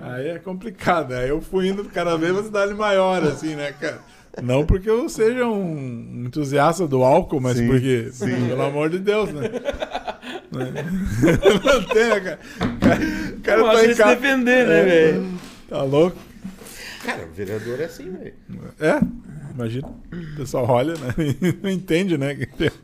Aí 0.00 0.28
é 0.28 0.38
complicado. 0.38 1.12
Aí 1.12 1.28
eu 1.28 1.40
fui 1.40 1.68
indo 1.68 1.84
cada 1.86 2.16
vez 2.16 2.32
uma 2.32 2.42
cidade 2.42 2.74
maior, 2.74 3.22
assim, 3.24 3.54
né, 3.54 3.72
cara? 3.72 4.00
Não 4.42 4.66
porque 4.66 4.88
eu 4.90 5.08
seja 5.08 5.46
um 5.46 6.24
entusiasta 6.26 6.86
do 6.86 7.02
álcool, 7.02 7.40
mas 7.40 7.56
Sim, 7.56 7.66
porque, 7.68 8.10
sim. 8.12 8.48
pelo 8.48 8.62
amor 8.62 8.90
de 8.90 8.98
Deus, 8.98 9.32
né? 9.32 9.42
Né? 10.52 10.84
Não 11.64 11.82
tem, 11.84 12.08
né, 12.08 12.20
cara? 12.20 12.38
O 13.36 13.40
cara, 13.40 13.62
o 13.62 13.66
Mostra 13.66 13.86
tá 13.86 13.92
em 13.92 13.96
casa. 13.96 14.16
defender, 14.16 14.66
né, 14.66 14.80
É, 14.80 14.84
velho? 14.84 15.38
Tá 15.68 15.82
louco? 15.82 16.16
Cara, 17.04 17.24
o 17.24 17.32
vereador 17.32 17.80
é 17.80 17.84
assim, 17.84 18.10
velho. 18.10 18.34
É, 18.78 19.00
imagina. 19.54 19.88
O 19.88 20.36
pessoal 20.36 20.66
olha, 20.68 20.94
né? 20.94 21.14
Não 21.62 21.70
entende, 21.70 22.18
né? 22.18 22.36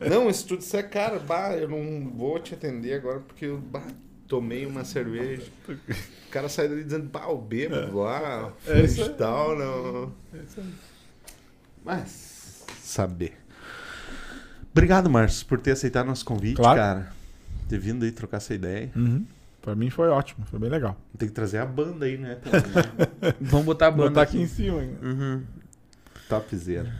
Não, 0.09 0.31
se 0.33 0.45
tu 0.45 0.57
disser, 0.57 0.89
cara, 0.89 1.19
bah, 1.19 1.55
eu 1.55 1.69
não 1.69 2.09
vou 2.15 2.39
te 2.39 2.53
atender 2.53 2.93
agora 2.93 3.19
porque 3.19 3.45
eu 3.45 3.57
bah, 3.57 3.85
tomei 4.33 4.65
uma 4.65 4.83
cerveja. 4.83 5.43
O 5.69 6.31
cara 6.31 6.49
sai 6.49 6.67
dali 6.67 6.83
dizendo, 6.83 7.07
bah, 7.07 7.27
o 7.27 7.37
bêbado 7.37 7.95
lá, 7.99 8.51
É 8.65 8.73
aí. 8.79 8.87
de 8.87 9.09
tal, 9.11 9.55
não. 9.55 10.11
É 10.33 10.37
isso 10.43 10.59
aí. 10.59 10.73
Mas, 11.85 12.65
saber. 12.81 13.37
Obrigado, 14.71 15.07
Márcio, 15.07 15.45
por 15.45 15.59
ter 15.59 15.69
aceitado 15.71 16.07
nosso 16.07 16.25
convite, 16.25 16.55
Claro. 16.55 16.79
cara. 16.79 17.13
Ter 17.69 17.77
vindo 17.77 18.03
aí 18.05 18.11
trocar 18.11 18.37
essa 18.37 18.55
ideia. 18.55 18.91
Uhum. 18.95 19.23
Pra 19.61 19.75
mim 19.75 19.91
foi 19.91 20.07
ótimo, 20.09 20.43
foi 20.47 20.57
bem 20.59 20.69
legal. 20.69 20.97
Tem 21.15 21.27
que 21.29 21.33
trazer 21.35 21.59
a 21.59 21.65
banda 21.65 22.05
aí, 22.07 22.17
né? 22.17 22.39
Vamos 23.39 23.65
botar 23.67 23.87
a 23.87 23.91
banda 23.91 24.09
botar 24.09 24.21
aqui 24.23 24.37
aqui. 24.37 24.43
em 24.45 24.47
cima. 24.47 24.81
hein? 24.83 24.97
Uhum. 25.01 25.43
Topzera. 26.27 26.91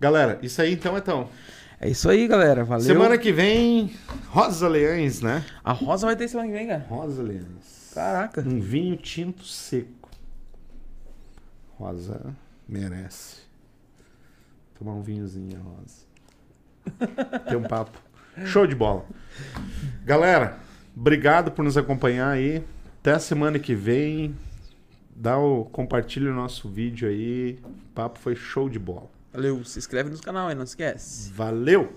Galera, 0.00 0.38
isso 0.42 0.60
aí 0.62 0.72
então, 0.72 0.96
então. 0.96 1.28
É 1.80 1.88
isso 1.90 2.08
aí, 2.08 2.26
galera. 2.26 2.64
Valeu. 2.64 2.84
Semana 2.84 3.18
que 3.18 3.30
vem, 3.32 3.94
Rosa 4.28 4.66
Leões, 4.68 5.20
né? 5.20 5.44
A 5.62 5.72
Rosa 5.72 6.06
vai 6.06 6.16
ter 6.16 6.26
semana 6.28 6.48
que 6.48 6.54
vem, 6.54 6.66
cara. 6.66 6.86
Rosa 6.88 7.22
Leões. 7.22 7.92
Caraca. 7.94 8.40
Um 8.40 8.60
vinho 8.60 8.96
tinto 8.96 9.44
seco. 9.44 10.10
Rosa 11.78 12.34
merece. 12.66 13.42
Tomar 14.78 14.92
um 14.92 15.02
vinhozinho, 15.02 15.60
Rosa. 15.60 16.06
Ter 17.48 17.56
um 17.56 17.62
papo. 17.62 17.98
Show 18.44 18.66
de 18.66 18.74
bola. 18.74 19.04
Galera, 20.04 20.58
obrigado 20.94 21.50
por 21.50 21.64
nos 21.64 21.76
acompanhar 21.76 22.30
aí. 22.30 22.62
Até 23.00 23.12
a 23.12 23.18
semana 23.18 23.58
que 23.58 23.74
vem. 23.74 24.34
Dá 25.14 25.38
o 25.38 25.64
compartilha 25.64 26.30
o 26.30 26.34
nosso 26.34 26.68
vídeo 26.68 27.08
aí. 27.08 27.58
O 27.64 27.94
papo 27.94 28.18
foi 28.18 28.36
show 28.36 28.68
de 28.68 28.78
bola. 28.78 29.15
Valeu. 29.36 29.62
Se 29.66 29.78
inscreve 29.78 30.08
no 30.08 30.18
canal 30.18 30.48
aí, 30.48 30.54
não 30.54 30.64
esquece. 30.64 31.30
Valeu! 31.30 31.92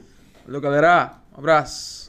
Valeu, 0.45 0.59
galera. 0.59 1.13
Um 1.33 1.39
abraço. 1.39 2.08